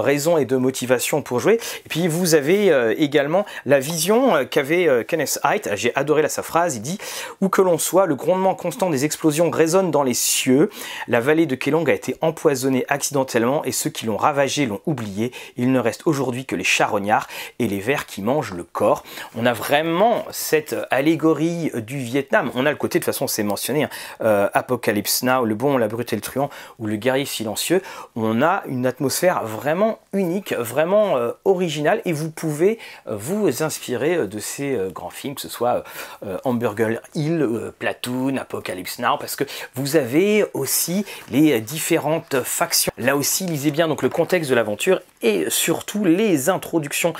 raisons 0.00 0.38
et 0.38 0.44
de 0.44 0.56
motivation 0.56 1.22
pour 1.22 1.40
jouer. 1.40 1.54
Et 1.54 1.88
puis 1.88 2.08
vous 2.08 2.34
avez 2.34 2.94
également 2.98 3.44
la 3.66 3.80
vision 3.80 4.44
qu'avait 4.46 5.04
Kenneth 5.06 5.38
Haidt. 5.44 5.70
J'ai 5.74 5.94
adoré 5.96 6.20
sa 6.28 6.42
phrase. 6.42 6.76
Il 6.76 6.82
dit 6.82 6.98
où 7.40 7.48
que 7.48 7.62
l'on 7.62 7.78
soit, 7.78 8.06
le 8.06 8.14
grondement 8.14 8.54
constant 8.54 8.90
des 8.90 9.04
explosions 9.04 9.50
résonne 9.50 9.90
dans 9.90 10.02
les 10.02 10.14
cieux. 10.14 10.70
La 11.08 11.20
vallée 11.20 11.46
de 11.46 11.54
Kelong 11.54 11.88
a 11.88 11.92
été 11.92 12.16
empoisonnée 12.20 12.84
accidentellement 12.88 13.64
et 13.64 13.72
ceux 13.72 13.90
qui 13.90 14.06
l'ont 14.06 14.16
ravagée 14.16 14.66
l'ont 14.66 14.80
oublié. 14.86 15.32
Il 15.56 15.72
ne 15.72 15.78
reste 15.78 16.02
aujourd'hui 16.06 16.44
que 16.44 16.56
les 16.56 16.64
charognards 16.64 17.28
et 17.58 17.68
les 17.68 17.80
vers 17.80 18.06
qui 18.06 18.22
mangent 18.22 18.52
le 18.52 18.64
corps. 18.64 19.04
On 19.36 19.46
a 19.46 19.52
vraiment 19.52 20.24
cette 20.30 20.76
allégorie 20.90 21.70
du 21.76 21.98
Vietnam. 21.98 22.50
On 22.54 22.66
a 22.66 22.70
le 22.70 22.76
côté, 22.76 22.98
de 22.98 23.04
toute 23.04 23.12
façon, 23.12 23.26
c'est 23.26 23.42
mentionné, 23.42 23.84
hein, 23.84 23.90
euh, 24.22 24.48
Apocalypse 24.54 25.22
Now, 25.22 25.44
le 25.44 25.54
bon, 25.54 25.76
la 25.76 25.88
brute 25.88 26.12
et 26.12 26.16
le 26.16 26.22
truand, 26.22 26.50
ou 26.78 26.86
le 26.86 26.96
guerrier 26.96 27.24
silencieux. 27.24 27.82
On 28.16 28.42
a 28.42 28.62
une 28.66 28.86
atmosphère 28.86 29.44
vraiment 29.44 29.69
unique, 30.12 30.52
vraiment 30.52 31.16
euh, 31.16 31.32
originale, 31.44 32.02
et 32.04 32.12
vous 32.12 32.30
pouvez 32.30 32.78
euh, 33.06 33.16
vous 33.16 33.62
inspirer 33.62 34.26
de 34.26 34.38
ces 34.38 34.78
grands 34.92 35.10
films, 35.10 35.34
que 35.34 35.40
ce 35.40 35.48
soit 35.48 35.84
Hamburger 36.44 37.00
Hill, 37.14 37.72
Platoon, 37.78 38.36
Apocalypse 38.36 38.98
Now, 38.98 39.16
parce 39.18 39.36
que 39.36 39.44
vous 39.74 39.96
avez 39.96 40.44
aussi 40.54 41.04
les 41.30 41.60
différentes 41.60 42.42
factions. 42.42 42.92
Là 42.98 43.16
aussi, 43.16 43.46
lisez 43.46 43.70
bien 43.70 43.88
donc 43.88 44.02
le 44.02 44.08
contexte 44.08 44.50
de 44.50 44.54
l'aventure 44.54 45.00
et 45.22 45.48
surtout 45.48 46.04
les 46.04 46.48
introductions 46.48 47.12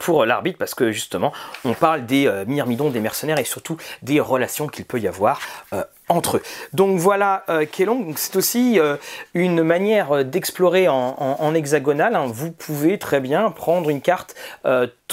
pour 0.00 0.24
l'arbitre, 0.24 0.58
parce 0.58 0.74
que 0.74 0.92
justement, 0.92 1.32
on 1.64 1.74
parle 1.74 2.06
des 2.06 2.30
myrmidons, 2.46 2.90
des 2.90 3.00
mercenaires 3.00 3.38
et 3.38 3.44
surtout 3.44 3.76
des 4.02 4.20
relations 4.20 4.66
qu'il 4.66 4.84
peut 4.84 5.00
y 5.00 5.08
avoir 5.08 5.40
euh, 5.72 5.84
entre 6.08 6.38
eux. 6.38 6.42
Donc 6.72 6.98
voilà 6.98 7.44
euh, 7.48 7.64
Kelong, 7.64 8.14
c'est 8.16 8.36
aussi 8.36 8.78
euh, 8.78 8.96
une 9.32 9.62
manière 9.62 10.24
d'explorer 10.24 10.88
en, 10.88 11.54
hexagonal. 11.54 12.14
Hein. 12.16 12.26
Vous 12.26 12.50
pouvez 12.50 12.98
très 12.98 13.20
bien 13.20 13.50
prendre 13.50 13.90
une 13.90 14.00
carte 14.00 14.34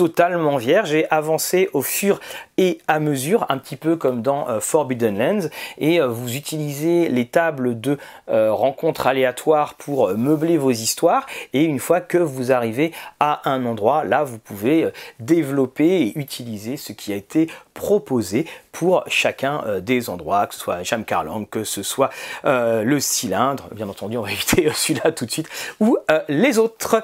totalement 0.02 0.58
vierge 0.58 0.96
et 0.96 1.06
avancer 1.12 1.70
au 1.74 1.84
fur 1.84 2.20
et 2.58 2.80
à 2.88 3.00
mesure, 3.00 3.46
un 3.50 3.60
petit 3.60 3.76
peu 3.76 3.96
comme 3.96 4.24
dans 4.24 4.60
Forbidden 4.60 5.18
Lands, 5.18 5.48
et 5.78 6.00
vous 6.00 6.36
utilisez 6.36 7.08
les 7.08 7.26
tables 7.26 7.80
de 7.80 7.98
rencontres 8.28 9.06
aléatoires 9.06 9.76
pour 9.76 10.10
meubler 10.10 10.58
vos 10.58 10.72
histoires, 10.72 11.28
et 11.54 11.64
une 11.64 11.80
fois 11.80 12.02
que 12.02 12.18
vous 12.18 12.52
arrivez 12.52 12.92
à 13.20 13.48
un 13.50 13.66
endroit, 13.66 14.04
là 14.04 14.24
vous 14.24 14.40
pouvez 14.40 14.90
développer 15.20 16.02
et 16.02 16.20
utiliser 16.20 16.78
ce 16.78 16.94
qui 16.94 17.14
a 17.14 17.16
été 17.16 17.48
proposé 17.74 18.46
pour 18.72 19.04
chacun 19.08 19.64
euh, 19.66 19.80
des 19.80 20.10
endroits, 20.10 20.48
que 20.48 20.54
ce 20.54 20.60
soit 20.60 20.84
Jam 20.84 21.04
Carlang, 21.04 21.46
que 21.46 21.64
ce 21.64 21.84
soit 21.84 22.10
euh, 22.46 22.84
le 22.84 23.00
cylindre, 23.00 23.68
bien 23.72 23.90
entendu 23.90 24.18
on 24.18 24.22
va 24.22 24.32
éviter 24.32 24.68
euh, 24.68 24.74
celui-là 24.74 25.12
tout 25.12 25.26
de 25.26 25.32
suite, 25.32 25.50
ou 25.80 25.98
les 26.28 26.58
autres. 26.58 27.02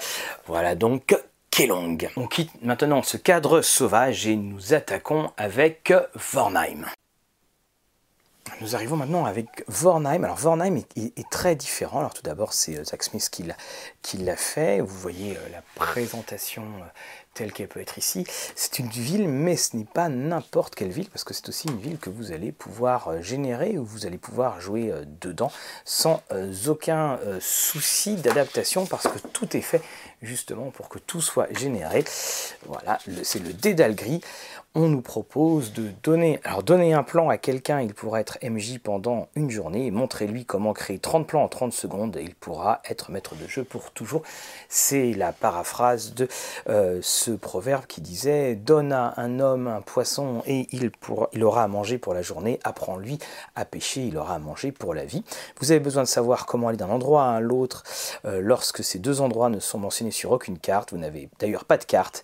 Voilà 0.48 0.76
donc 0.76 1.16
Kelong. 1.58 1.98
On 2.18 2.28
quitte 2.28 2.52
maintenant 2.62 3.02
ce 3.02 3.18
cadre 3.18 3.64
sauvage 3.64 4.28
et 4.28 4.36
nous 4.36 4.76
attaquons 4.76 5.32
avec 5.38 5.92
Vornheim. 6.14 6.86
Nous 8.62 8.76
arrivons 8.76 8.96
maintenant 8.96 9.26
avec 9.26 9.64
Vornheim. 9.68 10.24
Alors 10.24 10.38
Vornheim 10.38 10.84
est, 10.96 11.30
très 11.32 11.56
différent. 11.56 11.98
Alors 11.98 12.14
tout 12.14 12.22
d'abord 12.22 12.54
c'est 12.54 12.84
Zach 12.86 13.02
Smith 13.02 13.32
qui 13.32 14.18
l'a 14.20 14.36
fait. 14.36 14.82
Vous 14.82 15.00
voyez 15.00 15.36
la 15.52 15.64
présentation 15.74 16.64
telle 17.38 17.54
qu'elle 17.54 17.68
peut 17.68 17.80
être 17.80 17.98
ici. 17.98 18.26
C'est 18.56 18.80
une 18.80 18.90
ville, 18.90 19.28
mais 19.28 19.56
ce 19.56 19.78
n'est 19.78 19.86
pas 19.86 20.10
n'importe 20.10 20.74
quelle 20.74 20.90
ville, 20.90 21.10
parce 21.10 21.24
que 21.24 21.34
c'est 21.34 21.48
aussi 21.50 21.68
une 21.68 21.80
ville 21.80 22.00
que 22.00 22.10
vous 22.10 22.32
allez 22.32 22.52
pouvoir 22.52 23.10
euh, 23.10 23.22
générer, 23.22 23.78
où 23.78 23.86
vous 23.86 24.06
allez 24.08 24.18
pouvoir 24.18 24.60
jouer 24.60 24.92
euh, 24.92 25.04
dedans 25.22 25.52
sans 25.86 26.24
euh, 26.32 26.52
aucun 26.66 27.20
souci 27.40 28.16
d'adaptation, 28.16 28.86
parce 28.86 29.08
que 29.08 29.20
tout 29.32 29.56
est 29.56 29.62
fait 29.62 29.82
justement 30.22 30.72
pour 30.72 30.90
que 30.90 30.98
tout 30.98 31.22
soit 31.22 31.48
généré. 31.54 32.04
Voilà, 32.66 32.98
c'est 33.24 33.40
le 33.40 33.54
dédale 33.54 33.96
gris 33.96 34.22
on 34.78 34.90
nous 34.90 35.02
propose 35.02 35.74
de 35.74 35.90
donner, 36.04 36.40
alors 36.44 36.62
donner 36.62 36.94
un 36.94 37.02
plan 37.02 37.30
à 37.30 37.40
quelqu'un, 37.40 37.82
il 37.82 37.96
pourra 37.96 38.22
être 38.22 38.38
MJ 38.44 38.78
pendant 38.78 39.28
une 39.34 39.50
journée, 39.50 39.90
montrez-lui 39.90 40.46
comment 40.46 40.72
créer 40.72 41.00
30 41.00 41.26
plans 41.26 41.44
en 41.44 41.48
30 41.48 41.74
secondes 41.74 42.16
et 42.16 42.22
il 42.22 42.36
pourra 42.36 42.82
être 42.88 43.10
maître 43.10 43.34
de 43.34 43.48
jeu 43.48 43.64
pour 43.64 43.90
toujours. 43.90 44.22
C'est 44.70 45.14
la 45.14 45.32
paraphrase 45.32 46.14
de 46.14 46.28
euh, 46.70 47.00
ce 47.02 47.32
proverbe 47.32 47.88
qui 47.88 48.02
disait 48.02 48.54
donne 48.54 48.94
à 48.94 49.16
un 49.18 49.40
homme 49.40 49.66
un 49.66 49.82
poisson 49.82 50.44
et 50.46 50.68
il, 50.72 50.92
il 51.34 51.44
aura 51.44 51.64
à 51.64 51.68
manger 51.68 51.98
pour 51.98 52.14
la 52.14 52.22
journée, 52.22 52.60
apprends-lui 52.64 53.18
à 53.56 53.66
pêcher, 53.66 54.02
il 54.02 54.16
aura 54.16 54.36
à 54.36 54.40
manger 54.40 54.72
pour 54.72 54.94
la 54.94 55.06
vie. 55.06 55.24
Vous 55.60 55.72
avez 55.72 55.80
besoin 55.80 56.04
de 56.04 56.08
savoir 56.08 56.46
comment 56.46 56.68
aller 56.68 56.78
d'un 56.78 56.90
endroit 56.90 57.26
à 57.32 57.40
l'autre 57.40 57.84
euh, 58.26 58.42
lorsque 58.44 58.84
ces 58.84 59.00
deux 59.00 59.22
endroits 59.22 59.50
ne 59.50 59.60
sont 59.60 59.80
mentionnés 59.80 60.12
sur 60.12 60.34
aucune 60.34 60.60
carte, 60.60 60.92
vous 60.92 61.00
n'avez 61.00 61.30
d'ailleurs 61.40 61.66
pas 61.66 61.78
de 61.78 61.84
carte 61.84 62.24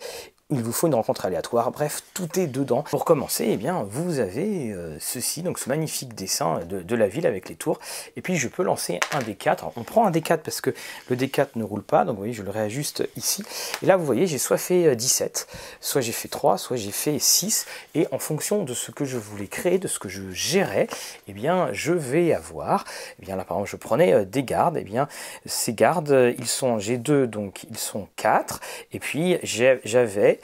il 0.54 0.64
vous 0.64 0.72
faut 0.72 0.88
une 0.88 0.96
rencontre 0.96 1.26
aléatoire, 1.26 1.72
bref, 1.72 2.04
tout 2.14 2.40
est 2.40 2.48
dedans. 2.48 2.84
Pour 2.84 3.06
commencer, 3.06 3.46
eh 3.50 3.58
bien, 3.58 3.86
vous 3.90 4.20
avez 4.20 4.72
euh, 4.72 4.98
ceci, 5.00 5.42
donc 5.42 5.60
ce 5.60 5.70
magnifique 5.70 6.14
dessin 6.14 6.60
de, 6.66 6.96
la 6.96 7.08
ville 7.08 7.26
avec 7.26 7.50
les 7.50 7.56
tours, 7.56 7.80
et 8.16 8.22
puis 8.22 8.36
je 8.36 8.48
peux 8.48 8.62
lancer 8.62 9.00
un 9.14 9.20
D4. 9.20 9.72
on 9.76 9.84
prend 9.84 10.06
un 10.06 10.12
D4 10.12 10.38
parce 10.38 10.62
que 10.62 10.70
le 11.10 11.16
D4 11.16 11.48
ne 11.56 11.64
roule 11.64 11.82
pas, 11.82 12.06
donc 12.06 12.16
vous 12.16 12.22
voyez, 12.22 12.34
je 12.34 12.44
le 12.44 12.52
réajuste 12.52 13.08
ici, 13.16 13.44
et 13.82 13.88
là, 13.88 13.98
vous 13.98 14.06
voyez, 14.06 14.28
j'ai 14.28 14.38
soit 14.38 14.60
fait 14.60 14.96
17, 14.96 15.48
euh, 15.50 15.56
soit 15.82 16.02
j'ai 16.02 16.12
fait 16.12 16.28
3, 16.28 16.60
soit 16.60 16.78
j'ai 16.78 16.92
fait 16.92 17.18
6, 17.18 17.66
et 17.96 18.08
en 18.12 18.20
fonction 18.20 18.64
de 18.64 18.74
ce 18.76 18.92
que 18.92 19.06
je 19.06 19.18
voulais 19.18 19.48
créer, 19.48 19.80
de 19.80 19.88
ce 19.88 19.98
que 19.98 20.10
je 20.10 20.32
gérais, 20.32 20.88
eh 21.28 21.34
bien, 21.34 21.70
je 21.74 21.94
vais 21.94 22.34
avoir, 22.34 22.86
eh 23.20 23.26
bien 23.26 23.36
là, 23.36 23.44
par 23.44 23.58
exemple, 23.58 23.72
je 23.72 23.78
prenais 23.78 24.14
euh, 24.14 24.26
des 24.26 24.44
gardes, 24.44 24.78
eh 24.78 24.84
bien, 24.84 25.08
ces 25.48 25.74
gardes, 25.74 26.36
ils 26.38 26.48
sont, 26.48 26.78
j'ai 26.78 26.98
2, 26.98 27.26
donc 27.26 27.66
ils 27.72 27.78
sont 27.78 28.08
4, 28.18 28.60
et 28.92 29.00
puis 29.00 29.40
j'avais 29.44 30.40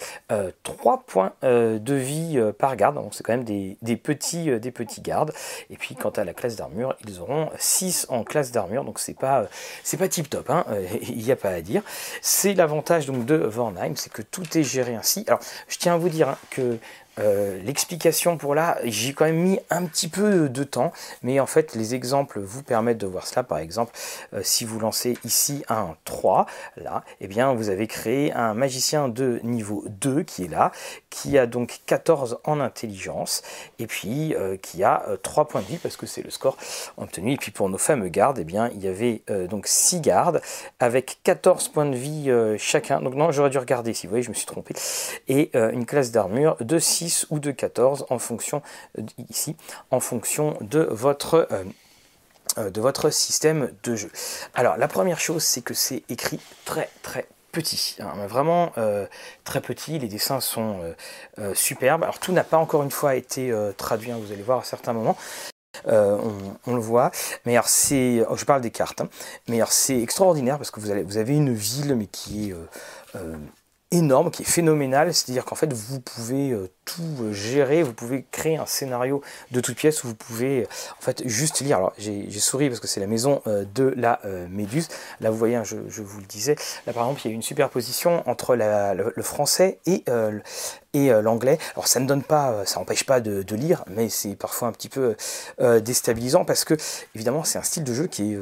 3 0.64 0.94
euh, 0.94 0.98
points 1.06 1.34
euh, 1.44 1.80
de 1.80 1.94
vie 1.94 2.34
euh, 2.38 2.52
par 2.52 2.76
garde, 2.76 2.96
donc 2.96 3.14
c'est 3.14 3.24
quand 3.24 3.34
même 3.34 3.44
des, 3.44 3.96
petits, 3.98 4.60
des 4.60 4.72
petits 4.72 5.02
gardes. 5.02 5.34
Et 5.70 5.78
puis 5.78 5.96
quant 5.96 6.10
à 6.10 6.24
la 6.24 6.34
classe 6.34 6.56
d'armure, 6.56 6.96
ils 7.08 7.20
auront 7.20 7.50
6 7.58 8.08
en 8.10 8.24
classe 8.24 8.52
d'armure, 8.52 8.84
donc 8.84 9.00
c'est 9.00 9.18
pas, 9.18 9.48
c'est 9.84 9.98
pas 9.98 10.08
tip 10.08 10.30
top, 10.30 10.50
hein, 10.50 10.66
il 11.02 11.18
n'y 11.18 11.32
a 11.32 11.36
pas 11.36 11.50
à 11.50 11.62
dire. 11.62 11.82
C'est 12.22 12.54
l'avantage 12.54 13.08
de 13.08 13.36
Vornheim, 13.36 13.94
c'est 13.96 14.12
que 14.12 14.22
tout 14.22 14.58
est 14.58 14.64
géré 14.64 14.96
ainsi. 14.96 15.24
Alors 15.28 15.40
je 15.68 15.78
tiens 15.78 15.96
à 15.96 15.98
vous 15.98 16.10
dire 16.10 16.30
hein, 16.30 16.38
que 16.50 16.78
euh, 17.20 17.60
l'explication 17.64 18.38
pour 18.38 18.56
là, 18.56 18.78
j'ai 18.84 19.14
quand 19.14 19.26
même 19.26 19.42
mis 19.42 19.60
un 19.70 19.86
petit 19.86 20.08
peu 20.08 20.50
de 20.50 20.64
temps, 20.64 20.92
mais 21.24 21.40
en 21.40 21.46
fait 21.46 21.76
les 21.76 21.96
exemples 21.96 22.40
vous 22.40 22.64
permettent 22.64 22.98
de 22.98 23.08
voir 23.08 23.28
cela. 23.28 23.44
Par 23.44 23.58
exemple, 23.58 23.92
euh, 24.34 24.42
si 24.44 24.66
vous 24.66 24.80
lancez 24.80 25.18
ici 25.24 25.64
un 25.70 25.96
3, 26.06 26.46
là, 26.78 27.04
eh 27.20 27.28
bien 27.28 27.54
vous 27.54 27.70
avez 27.70 27.88
créé 27.88 28.32
un 28.34 28.54
magicien 28.54 29.10
de 29.10 29.40
niveau 29.44 29.84
2 29.88 30.24
qui 30.24 30.46
est 30.46 30.48
là, 30.48 30.72
qui 31.10 31.38
a 31.38 31.46
donc 31.46 31.82
14 31.86 32.40
en 32.46 32.60
intelligence, 32.60 33.42
et 33.80 33.88
puis 33.88 34.34
euh, 34.36 34.58
qui 34.58 34.84
a 34.84 35.04
3 35.22 35.48
points 35.48 35.62
de 35.62 35.68
vie 35.68 35.78
parce 35.78 35.98
que 35.98 36.06
c'est 36.06 36.24
le 36.24 36.30
score 36.30 36.58
obtenu. 36.98 37.34
Et 37.34 37.38
puis 37.38 37.52
pour 37.52 37.70
nos 37.70 37.78
fameux 37.78 38.10
gardes, 38.10 38.40
eh 38.40 38.44
bien 38.44 38.70
il 38.74 38.84
y 38.84 38.88
avait 38.88 39.24
donc 39.50 39.68
6 39.68 40.02
gardes 40.02 40.42
avec 40.80 41.20
14 41.24 41.70
points 41.70 41.86
de 41.86 41.96
vie 41.96 42.32
chacun. 42.58 43.02
Donc 43.02 43.16
non, 43.16 43.32
j'aurais 43.32 43.50
dû 43.50 43.58
regarder 43.58 43.94
si 43.94 44.08
vous 44.08 44.12
voyez, 44.12 44.24
je 44.24 44.30
me 44.30 44.34
suis 44.34 44.46
trompé. 44.46 44.74
Et 45.28 45.52
une 45.54 45.86
classe 45.86 46.12
d'armure 46.12 46.56
de 46.60 46.80
6 46.80 47.09
ou 47.30 47.40
de 47.40 47.52
14 47.52 48.06
en 48.10 48.20
fonction 48.20 48.62
euh, 48.98 49.04
ici 49.30 49.56
en 49.92 50.00
fonction 50.00 50.58
de 50.62 50.88
votre 50.92 51.48
euh, 51.52 51.64
euh, 52.58 52.70
de 52.70 52.82
votre 52.82 53.10
système 53.10 53.72
de 53.84 53.96
jeu. 53.96 54.12
Alors 54.54 54.78
la 54.78 54.88
première 54.88 55.20
chose 55.20 55.44
c'est 55.44 55.62
que 55.62 55.74
c'est 55.74 56.04
écrit 56.10 56.40
très 56.66 56.90
très 57.02 57.28
petit, 57.52 57.98
hein, 58.00 58.28
vraiment 58.28 58.72
très 59.44 59.60
petit, 59.60 59.98
les 59.98 60.08
dessins 60.08 60.40
sont 60.40 60.82
superbes. 61.56 62.04
Alors 62.04 62.20
tout 62.20 62.32
n'a 62.32 62.44
pas 62.44 62.58
encore 62.58 62.84
une 62.84 62.92
fois 62.92 63.16
été 63.16 63.52
traduit, 63.76 64.12
hein, 64.12 64.20
vous 64.24 64.32
allez 64.32 64.44
voir 64.44 64.60
à 64.60 64.64
certains 64.64 64.94
moments. 64.94 65.18
on, 65.86 66.76
le 66.76 66.80
voit, 66.80 67.10
mais 67.46 67.54
alors 67.54 67.68
c'est, 67.68 68.24
oh, 68.30 68.38
je 68.38 68.46
parle 68.46 68.62
des 68.62 68.70
cartes, 68.70 69.02
hein. 69.02 69.10
mais 69.48 69.56
alors 69.56 69.72
c'est 69.72 70.00
extraordinaire 70.00 70.58
parce 70.58 70.70
que 70.70 70.80
vous, 70.80 70.92
allez, 70.92 71.02
vous 71.02 71.18
avez 71.18 71.36
une 71.36 71.52
ville 71.52 71.96
mais 71.96 72.06
qui 72.06 72.52
est 72.52 72.56
énorme, 73.92 74.30
qui 74.30 74.44
est 74.44 74.46
phénoménal, 74.46 75.14
c'est-à-dire 75.14 75.46
qu'en 75.46 75.56
fait 75.56 75.74
vous 75.74 76.00
pouvez 76.00 76.52
euh, 76.52 76.70
tout 76.86 77.02
euh, 77.22 77.34
gérer, 77.34 77.82
vous 77.82 77.94
pouvez 77.94 78.24
créer 78.32 78.58
un 78.58 78.68
scénario 78.68 79.22
de 79.52 79.60
toutes 79.62 79.78
pièces 79.78 80.04
où 80.04 80.10
vous 80.10 80.16
pouvez 80.16 80.62
euh, 80.62 80.68
en 81.00 81.02
fait 81.02 81.28
juste 81.28 81.62
lire. 81.62 81.78
Alors 81.78 81.94
j'ai 81.98 82.30
souri 82.32 82.70
parce 82.70 82.80
que 82.80 82.88
c'est 82.88 83.00
la 83.00 83.08
maison 83.08 83.42
de 83.46 83.94
la 83.98 84.20
Méduse. 84.50 84.90
Là 85.22 85.32
vous 85.32 85.38
voyez, 85.38 85.56
hein, 85.56 85.64
je, 85.64 86.02
vous 86.02 86.20
le 86.20 86.26
disais, 86.26 86.56
là 86.86 86.94
par 86.94 87.04
exemple 87.04 87.22
il 87.26 87.30
y 87.30 87.32
a 87.32 87.36
une 87.36 87.42
superposition 87.42 88.28
entre 88.30 88.56
le, 88.56 89.24
français 89.24 89.80
et, 89.86 90.04
et 90.94 91.10
l'anglais. 91.22 91.58
Alors 91.76 91.88
ça 91.88 92.00
ne 92.00 92.08
donne 92.08 92.24
pas, 92.24 92.66
ça 92.66 92.80
n'empêche 92.80 93.04
pas 93.04 93.20
de, 93.22 93.56
lire, 93.56 93.84
mais 93.88 94.10
c'est 94.10 94.36
parfois 94.36 94.68
un 94.68 94.72
petit 94.72 94.90
peu 94.90 95.16
déstabilisant 95.60 96.46
parce 96.46 96.64
que 96.64 96.76
évidemment 97.16 97.44
c'est 97.44 97.60
un 97.60 97.64
style 97.64 97.84
de 97.84 97.94
jeu 97.94 98.08
qui 98.08 98.34
est, 98.34 98.38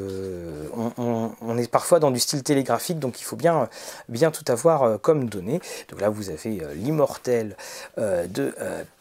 on, 0.98 1.58
est 1.58 1.70
parfois 1.70 2.00
dans 2.00 2.12
du 2.12 2.20
style 2.20 2.44
télégraphique, 2.44 3.00
donc 3.00 3.20
il 3.20 3.24
faut 3.24 3.36
bien, 3.36 3.70
bien 4.10 4.32
tout 4.32 4.46
avoir 4.52 5.00
comme 5.02 5.30
données. 5.30 5.60
Donc 5.90 6.02
là 6.02 6.10
vous 6.10 6.30
avez 6.30 6.62
l'immortel 6.76 7.56
de 7.98 8.54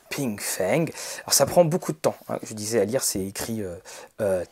Ping 0.08 0.38
Feng. 0.40 0.86
Alors 1.24 1.32
ça 1.32 1.46
prend 1.46 1.64
beaucoup 1.64 1.92
de 1.92 1.98
temps, 1.98 2.16
hein. 2.28 2.38
je 2.42 2.54
disais 2.54 2.80
à 2.80 2.84
lire, 2.84 3.02
c'est 3.02 3.24
écrit 3.24 3.62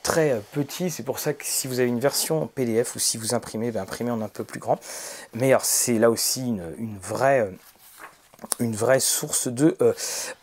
très 0.03 0.41
petit, 0.53 0.91
c'est 0.91 1.05
pour 1.05 1.19
ça 1.19 1.33
que 1.33 1.45
si 1.45 1.67
vous 1.67 1.81
avez 1.81 1.89
une 1.89 2.01
version 2.01 2.47
PDF 2.49 2.97
ou 2.97 2.99
si 2.99 3.17
vous 3.17 3.35
imprimez, 3.35 3.71
ben, 3.71 3.83
imprimez 3.83 4.11
en 4.11 4.21
un 4.21 4.29
peu 4.29 4.45
plus 4.45 4.61
grand. 4.61 4.79
Mais 5.35 5.53
c'est 5.63 5.99
là 5.99 6.11
aussi 6.11 6.41
une, 6.47 6.75
une 6.79 6.99
vraie 6.99 7.51
une 8.59 8.75
vraie 8.75 9.01
source 9.01 9.49
de 9.49 9.77
euh, 9.83 9.93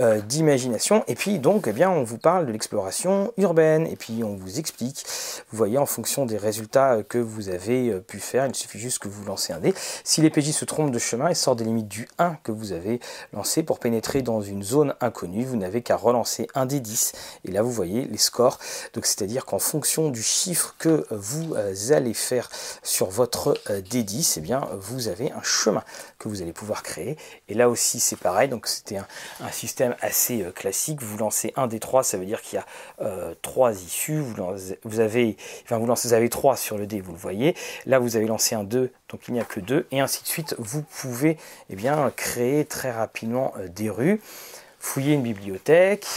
euh, 0.02 0.22
d'imagination. 0.22 1.04
Et 1.08 1.16
puis 1.16 1.40
donc 1.40 1.68
eh 1.68 1.74
bien 1.74 1.90
on 1.90 2.04
vous 2.04 2.18
parle 2.18 2.46
de 2.46 2.52
l'exploration 2.52 3.34
urbaine. 3.38 3.88
Et 3.88 3.96
puis 3.96 4.24
on 4.24 4.36
vous 4.36 4.60
explique 4.60 5.06
vous 5.52 5.58
voyez 5.58 5.78
en 5.78 5.86
fonction 5.86 6.26
des 6.26 6.38
résultats 6.38 7.04
que 7.08 7.18
vous 7.18 7.50
avez 7.50 7.90
euh, 7.90 8.00
pu 8.00 8.20
faire 8.20 8.46
il 8.48 8.56
suffit 8.56 8.80
juste 8.80 9.00
que 9.00 9.08
vous 9.08 9.26
lancez 9.26 9.54
un 9.54 9.60
dé. 9.60 9.74
Si 10.04 10.22
les 10.22 10.30
PJ 10.30 10.52
se 10.52 10.66
trompent 10.66 10.92
de 10.92 11.00
chemin 11.00 11.30
et 11.30 11.36
sortent 11.36 11.60
des 11.60 11.66
limites 11.66 11.88
du 11.88 12.08
1 12.18 12.38
que 12.44 12.52
vous 12.52 12.72
avez 12.72 13.00
lancé 13.34 13.64
pour 13.64 13.80
pénétrer 13.80 14.22
dans 14.22 14.42
une 14.42 14.64
zone 14.64 14.94
inconnue 15.00 15.46
vous 15.46 15.58
n'avez 15.58 15.82
qu'à 15.82 15.96
relancer 15.96 16.48
un 16.56 16.66
dé 16.66 16.80
10 16.80 17.14
et 17.46 17.52
là 17.52 17.62
vous 17.62 17.72
voyez 17.72 18.06
les 18.06 18.18
scores. 18.18 18.60
Donc 18.94 19.06
c'est 19.06 19.22
à 19.22 19.26
dire 19.26 19.46
qu'en 19.46 19.60
fonction 19.60 20.10
du 20.10 20.22
chiffre 20.22 20.76
que 20.78 21.06
vous 21.12 21.56
allez 21.92 22.14
faire 22.14 22.50
sur 22.84 23.10
votre 23.10 23.58
d 23.70 24.04
10 24.04 24.38
et 24.38 24.42
bien 24.42 24.68
vous 24.80 25.08
avez 25.08 25.32
un 25.32 25.44
chemin 25.44 25.84
que 26.20 26.28
vous 26.28 26.42
allez 26.42 26.54
pouvoir 26.54 26.84
créer. 26.84 27.18
Et 27.48 27.54
là 27.54 27.70
aussi 27.70 27.91
c'est 28.00 28.16
pareil, 28.16 28.50
donc 28.50 28.68
c'était 28.68 28.98
un, 28.98 29.52
système 29.52 29.96
assez 30.02 30.44
euh, 30.44 30.52
classique. 30.52 31.02
Vous 31.02 31.18
lancez 31.18 31.54
un 31.56 31.68
des 31.68 31.80
trois, 31.80 32.04
ça 32.04 32.18
veut 32.18 32.26
dire 32.26 32.42
qu'il 32.42 32.58
y 32.58 32.60
a 32.60 32.66
euh, 33.02 33.34
trois 33.42 33.74
issues. 33.74 34.20
Vous, 34.20 34.36
vous 34.84 35.00
avez, 35.00 35.38
enfin, 35.64 35.78
vous, 35.78 35.86
lancez, 35.86 36.10
vous 36.10 36.14
avez 36.14 36.30
trois 36.30 36.56
sur 36.56 36.78
le 36.78 36.88
dé, 36.88 37.02
vous 37.02 37.12
le 37.12 37.18
voyez. 37.18 37.56
Là, 37.86 38.00
vous 38.00 38.16
avez 38.16 38.28
lancé 38.28 38.56
un 38.56 38.64
2, 38.64 38.92
donc 39.10 39.22
il 39.28 39.34
n'y 39.34 39.40
a 39.40 39.46
que 39.46 39.60
deux, 39.60 39.88
et 39.92 40.00
ainsi 40.00 40.22
de 40.24 40.28
suite. 40.28 40.56
Vous 40.58 40.84
pouvez 40.84 41.38
eh 41.70 41.76
bien, 41.76 42.12
créer 42.16 42.66
très 42.66 42.92
rapidement 42.92 43.54
euh, 43.58 43.68
des 43.68 43.90
rues, 43.90 44.22
fouiller 44.80 45.14
une 45.14 45.24
bibliothèque. 45.24 46.08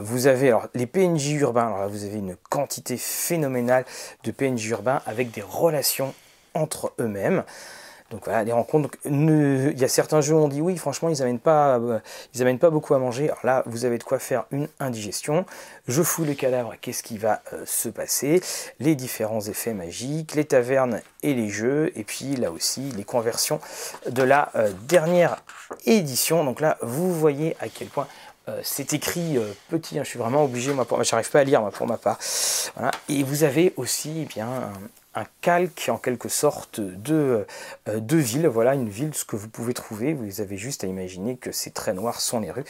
vous 0.00 0.26
avez 0.26 0.48
alors 0.48 0.68
les 0.74 0.86
PNJ 0.86 1.32
urbains, 1.40 1.66
alors 1.66 1.78
là 1.78 1.86
vous 1.88 2.04
avez 2.04 2.18
une 2.18 2.36
quantité 2.50 2.96
phénoménale 2.96 3.84
de 4.22 4.30
PNJ 4.30 4.68
urbains 4.68 5.02
avec 5.06 5.32
des 5.32 5.42
relations 5.42 6.14
entre 6.54 6.92
eux-mêmes. 6.98 7.44
Donc 8.10 8.24
voilà, 8.24 8.44
les 8.44 8.52
rencontres. 8.52 8.90
il 9.04 9.78
y 9.78 9.84
a 9.84 9.88
certains 9.88 10.20
jeux 10.20 10.34
où 10.34 10.38
on 10.38 10.48
dit 10.48 10.60
oui, 10.60 10.76
franchement, 10.76 11.08
ils 11.08 11.18
n'amènent 11.18 11.40
pas, 11.40 11.78
euh, 11.78 11.98
ils 12.34 12.42
amènent 12.42 12.58
pas 12.58 12.70
beaucoup 12.70 12.94
à 12.94 12.98
manger. 12.98 13.24
Alors 13.24 13.40
là, 13.44 13.62
vous 13.66 13.84
avez 13.84 13.98
de 13.98 14.04
quoi 14.04 14.18
faire 14.18 14.44
une 14.52 14.68
indigestion. 14.78 15.44
Je 15.88 16.02
fous 16.02 16.24
le 16.24 16.34
cadavre, 16.34 16.74
qu'est-ce 16.80 17.02
qui 17.02 17.18
va 17.18 17.42
euh, 17.52 17.64
se 17.66 17.88
passer? 17.88 18.40
Les 18.78 18.94
différents 18.94 19.40
effets 19.40 19.72
magiques, 19.72 20.34
les 20.36 20.44
tavernes 20.44 21.00
et 21.22 21.34
les 21.34 21.48
jeux, 21.48 21.90
et 21.96 22.04
puis 22.04 22.36
là 22.36 22.52
aussi 22.52 22.92
les 22.96 23.04
conversions 23.04 23.60
de 24.08 24.22
la 24.22 24.50
euh, 24.54 24.70
dernière 24.86 25.42
édition. 25.84 26.44
Donc 26.44 26.60
là, 26.60 26.78
vous 26.82 27.12
voyez 27.12 27.56
à 27.60 27.68
quel 27.68 27.88
point 27.88 28.06
c'est 28.62 28.92
écrit 28.92 29.40
petit, 29.68 29.98
hein, 29.98 30.04
je 30.04 30.10
suis 30.10 30.20
vraiment 30.20 30.44
obligé, 30.44 30.72
moi, 30.72 30.84
pour, 30.84 31.02
j'arrive 31.02 31.28
pas 31.32 31.40
à 31.40 31.42
lire 31.42 31.60
moi, 31.60 31.72
pour 31.72 31.88
ma 31.88 31.96
part. 31.96 32.16
Voilà. 32.76 32.92
Et 33.08 33.24
vous 33.24 33.42
avez 33.42 33.74
aussi 33.76 34.20
eh 34.22 34.24
bien 34.24 34.70
un 35.16 35.24
calque 35.40 35.88
en 35.90 35.96
quelque 35.96 36.28
sorte 36.28 36.78
de, 36.78 37.46
euh, 37.88 38.00
ville. 38.10 38.46
Voilà 38.46 38.74
une 38.74 38.88
ville, 38.88 39.14
ce 39.14 39.24
que 39.24 39.34
vous 39.34 39.48
pouvez 39.48 39.72
trouver. 39.72 40.12
Vous 40.12 40.40
avez 40.42 40.58
juste 40.58 40.84
à 40.84 40.86
imaginer 40.86 41.36
que 41.36 41.52
ces 41.52 41.70
traits 41.70 41.96
noirs 41.96 42.20
sont 42.20 42.38
les 42.38 42.50
rues 42.50 42.64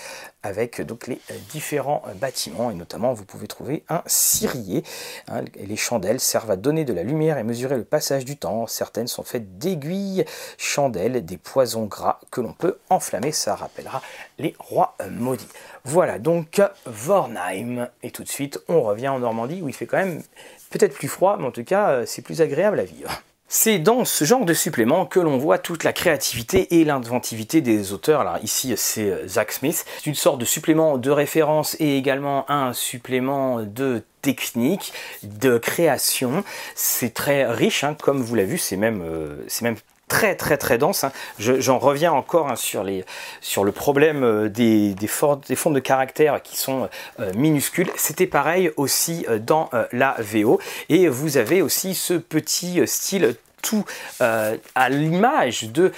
avec 0.44 0.80
donc 0.80 1.08
les 1.08 1.20
euh, 1.32 1.34
différents 1.50 2.02
euh, 2.06 2.14
bâtiments 2.14 2.70
et 2.70 2.74
notamment 2.74 3.12
vous 3.12 3.24
pouvez 3.24 3.48
trouver 3.48 3.82
un 3.88 4.02
cirier. 4.06 4.84
Hein, 5.28 5.42
les 5.56 5.76
chandelles 5.76 6.20
servent 6.20 6.52
à 6.52 6.56
donner 6.56 6.84
de 6.84 6.92
la 6.92 7.02
lumière 7.02 7.36
et 7.36 7.42
mesurer 7.42 7.76
le 7.76 7.84
passage 7.84 8.24
du 8.24 8.36
temps. 8.36 8.68
Certaines 8.68 9.08
sont 9.08 9.24
faites 9.24 9.58
d'aiguilles, 9.58 10.24
chandelles, 10.56 11.24
des 11.24 11.36
poisons 11.38 11.86
gras 11.86 12.20
que 12.30 12.40
l'on 12.40 12.52
peut 12.52 12.78
enflammer. 12.90 13.32
Ça 13.32 13.56
rappellera 13.56 14.02
les 14.38 14.54
rois 14.60 14.96
maudits. 15.10 15.48
Voilà 15.84 16.18
donc 16.18 16.60
Vornheim 16.84 17.88
et 18.02 18.10
tout 18.10 18.22
de 18.22 18.28
suite 18.28 18.60
on 18.68 18.82
revient 18.82 19.08
en 19.08 19.20
Normandie 19.20 19.62
où 19.62 19.68
il 19.68 19.74
fait 19.74 19.86
quand 19.86 19.98
même 19.98 20.22
peut-être 20.70 20.94
plus 20.94 21.08
froid, 21.08 21.36
mais 21.38 21.46
en 21.46 21.50
tout 21.50 21.64
cas, 21.64 21.90
euh, 21.90 22.02
c'est 22.06 22.22
plus 22.22 22.40
agréable 22.40 22.80
à 22.80 22.84
vivre. 22.84 23.10
C'est 23.48 23.78
dans 23.78 24.04
ce 24.04 24.24
genre 24.24 24.44
de 24.44 24.52
supplément 24.52 25.06
que 25.06 25.20
l'on 25.20 25.38
voit 25.38 25.58
toute 25.58 25.84
la 25.84 25.92
créativité 25.92 26.80
et 26.80 26.84
l'inventivité 26.84 27.60
des 27.60 27.92
auteurs. 27.92 28.38
Ici 28.42 28.74
c'est 28.76 29.08
euh, 29.08 29.28
Zach 29.28 29.52
Smith. 29.52 29.84
C'est 29.98 30.06
une 30.06 30.16
sorte 30.16 30.38
de 30.40 30.44
supplément 30.44 30.98
de 30.98 31.10
référence 31.10 31.76
et 31.78 31.96
également 31.96 32.50
un 32.50 32.72
supplément 32.72 33.62
de 33.62 34.02
technique, 34.20 34.92
de 35.22 35.58
création. 35.58 36.42
C'est 36.74 37.14
très 37.14 37.46
riche, 37.46 37.84
hein, 37.84 37.96
comme 38.00 38.20
vous 38.20 38.34
l'avez 38.34 38.48
vu, 38.48 38.58
c'est 38.58 38.76
même, 38.76 39.00
euh, 39.02 39.36
même 39.62 39.76
très 40.08 40.36
très 40.36 40.56
très 40.56 40.78
dense. 40.78 41.04
Hein. 41.04 41.12
J'en 41.38 41.78
reviens 41.78 42.12
encore 42.12 42.48
hein, 42.48 42.56
sur, 42.56 42.84
le 42.84 43.72
problème 43.72 44.22
euh, 44.22 44.48
des, 44.48 44.94
des, 44.94 45.06
de 45.06 45.78
caractère 45.80 46.42
qui 46.42 46.56
sont 46.56 46.88
euh, 47.20 47.32
minuscules. 47.34 47.90
C'était 47.96 48.26
pareil 48.26 48.70
aussi 48.76 49.26
euh, 49.28 49.38
dans 49.38 49.70
la 49.92 50.16
VO. 50.18 50.60
Et 50.88 51.08
vous 51.08 51.36
avez 51.36 51.62
aussi 51.62 51.94
ce 51.94 52.14
petit 52.14 52.80
style 52.86 53.36
tout 53.66 53.84
à 54.20 54.88
l'image 54.88 55.64
de 55.64 55.92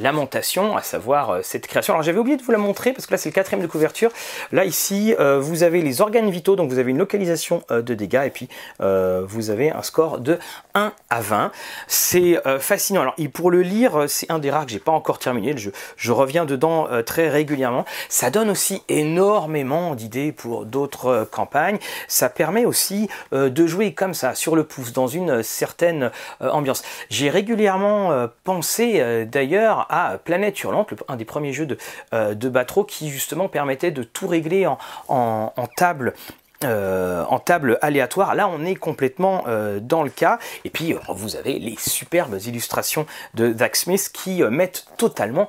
lamentation, 0.00 0.76
à 0.76 0.82
savoir 0.82 1.30
euh, 1.30 1.40
cette 1.42 1.66
création. 1.66 1.94
Alors 1.94 2.02
j'avais 2.02 2.18
oublié 2.18 2.36
de 2.36 2.42
vous 2.42 2.52
la 2.52 2.58
montrer 2.58 2.92
parce 2.92 3.06
que 3.06 3.12
là 3.12 3.18
c'est 3.18 3.28
le 3.28 3.34
quatrième 3.34 3.62
de 3.62 3.66
couverture. 3.66 4.10
Là 4.52 4.64
ici 4.64 5.14
euh, 5.18 5.38
vous 5.40 5.62
avez 5.62 5.82
les 5.82 6.00
organes 6.00 6.30
vitaux, 6.30 6.56
donc 6.56 6.70
vous 6.70 6.78
avez 6.78 6.90
une 6.90 6.98
localisation 6.98 7.62
euh, 7.70 7.82
de 7.82 7.94
dégâts 7.94 8.24
et 8.26 8.30
puis 8.30 8.48
vous 8.78 9.50
avez 9.50 9.70
un 9.70 9.82
score 9.82 10.20
de 10.20 10.38
1 10.74 10.92
à 11.10 11.20
20. 11.20 11.52
C'est 11.86 12.40
fascinant. 12.58 13.02
Alors 13.02 13.14
pour 13.32 13.50
le 13.50 13.62
lire, 13.62 14.04
c'est 14.08 14.30
un 14.30 14.38
des 14.38 14.50
rares 14.50 14.66
que 14.66 14.72
j'ai 14.72 14.78
pas 14.78 14.92
encore 14.92 15.18
terminé. 15.18 15.54
Je 15.96 16.12
reviens 16.12 16.44
dedans 16.44 16.88
très 17.04 17.28
régulièrement. 17.28 17.84
Ça 18.08 18.30
donne 18.30 18.50
aussi 18.50 18.82
énormément 18.88 19.94
d'idées 19.94 20.32
pour 20.32 20.66
d'autres 20.66 21.26
campagnes. 21.30 21.78
Ça 22.08 22.28
permet 22.28 22.64
aussi 22.64 23.08
de 23.32 23.66
jouer 23.66 23.94
comme 23.94 24.14
ça 24.14 24.34
sur 24.34 24.56
le 24.56 24.64
pouce 24.64 24.92
dans 24.92 25.06
une 25.06 25.42
certaine 25.42 26.10
ambiance. 26.40 26.82
J'ai 27.10 27.30
régulièrement 27.30 28.28
pensé 28.44 29.24
d'ailleurs 29.26 29.86
à 29.90 30.18
Planète 30.18 30.62
Hurlante, 30.62 30.94
un 31.08 31.16
des 31.16 31.24
premiers 31.24 31.52
jeux 31.52 31.66
de, 31.66 31.78
euh, 32.12 32.34
de 32.34 32.48
Batro 32.48 32.84
qui 32.84 33.10
justement 33.10 33.48
permettait 33.48 33.90
de 33.90 34.02
tout 34.02 34.26
régler 34.26 34.66
en 34.66 35.68
table 35.76 36.14
euh, 36.62 37.24
en 37.28 37.40
table 37.40 37.78
aléatoire. 37.82 38.34
Là, 38.34 38.48
on 38.48 38.64
est 38.64 38.76
complètement 38.76 39.44
euh, 39.48 39.80
dans 39.80 40.02
le 40.02 40.08
cas. 40.08 40.38
Et 40.64 40.70
puis, 40.70 40.94
euh, 40.94 40.98
vous 41.08 41.36
avez 41.36 41.58
les 41.58 41.74
superbes 41.78 42.38
illustrations 42.46 43.06
de 43.34 43.52
Dax 43.52 43.82
Smith 43.82 44.10
qui 44.12 44.42
mettent 44.44 44.86
totalement 44.96 45.48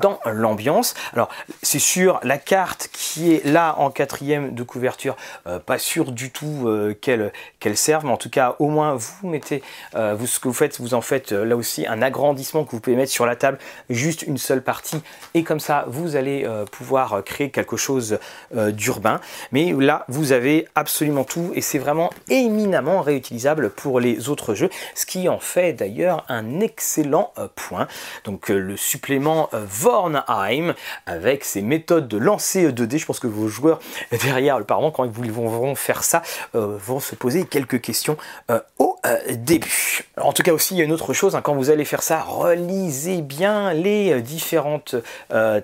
dans 0.00 0.18
l'ambiance. 0.24 0.94
Alors, 1.12 1.28
c'est 1.62 1.78
sûr, 1.78 2.18
la 2.22 2.38
carte 2.38 2.88
qui 2.92 3.34
est 3.34 3.44
là 3.44 3.76
en 3.78 3.90
quatrième 3.90 4.54
de 4.54 4.62
couverture, 4.62 5.16
pas 5.66 5.78
sûr 5.78 6.12
du 6.12 6.30
tout 6.30 6.68
qu'elle 7.00 7.32
qu'elle 7.60 7.76
serve, 7.76 8.04
mais 8.04 8.12
en 8.12 8.16
tout 8.16 8.30
cas, 8.30 8.56
au 8.58 8.68
moins, 8.68 8.94
vous 8.94 9.28
mettez, 9.28 9.62
vous, 9.94 10.26
ce 10.26 10.40
que 10.40 10.48
vous 10.48 10.54
faites, 10.54 10.80
vous 10.80 10.94
en 10.94 11.00
faites 11.00 11.32
là 11.32 11.56
aussi 11.56 11.86
un 11.86 12.02
agrandissement 12.02 12.64
que 12.64 12.70
vous 12.70 12.80
pouvez 12.80 12.96
mettre 12.96 13.12
sur 13.12 13.26
la 13.26 13.36
table, 13.36 13.58
juste 13.90 14.22
une 14.22 14.38
seule 14.38 14.62
partie, 14.62 15.02
et 15.34 15.44
comme 15.44 15.60
ça, 15.60 15.84
vous 15.88 16.16
allez 16.16 16.48
pouvoir 16.72 17.22
créer 17.24 17.50
quelque 17.50 17.76
chose 17.76 18.18
d'urbain. 18.54 19.20
Mais 19.52 19.72
là, 19.72 20.04
vous 20.08 20.32
avez 20.32 20.45
absolument 20.74 21.24
tout 21.24 21.50
et 21.54 21.60
c'est 21.60 21.78
vraiment 21.78 22.10
éminemment 22.28 23.00
réutilisable 23.02 23.70
pour 23.70 24.00
les 24.00 24.28
autres 24.28 24.54
jeux, 24.54 24.70
ce 24.94 25.06
qui 25.06 25.28
en 25.28 25.38
fait 25.38 25.72
d'ailleurs 25.72 26.24
un 26.28 26.60
excellent 26.60 27.32
euh, 27.38 27.48
point. 27.54 27.88
Donc 28.24 28.50
euh, 28.50 28.58
le 28.58 28.76
supplément 28.76 29.48
euh, 29.54 29.64
Vornheim 29.66 30.74
avec 31.06 31.44
ses 31.44 31.62
méthodes 31.62 32.08
de 32.08 32.16
lancer 32.16 32.70
2D, 32.72 32.98
je 32.98 33.06
pense 33.06 33.20
que 33.20 33.26
vos 33.26 33.48
joueurs 33.48 33.80
derrière, 34.22 34.56
apparemment 34.56 34.90
quand 34.90 35.04
ils 35.04 35.32
vont 35.32 35.74
faire 35.74 36.02
ça, 36.04 36.22
vont 36.54 37.00
se 37.00 37.14
poser 37.14 37.44
quelques 37.44 37.80
questions 37.80 38.16
début. 39.30 40.04
en 40.20 40.32
tout 40.32 40.42
cas 40.42 40.52
aussi, 40.52 40.74
il 40.74 40.78
y 40.78 40.80
a 40.80 40.84
une 40.84 40.92
autre 40.92 41.12
chose, 41.12 41.34
hein, 41.34 41.40
quand 41.42 41.54
vous 41.54 41.70
allez 41.70 41.84
faire 41.84 42.02
ça, 42.02 42.20
relisez 42.20 43.22
bien 43.22 43.72
les 43.72 44.20
différentes 44.20 44.96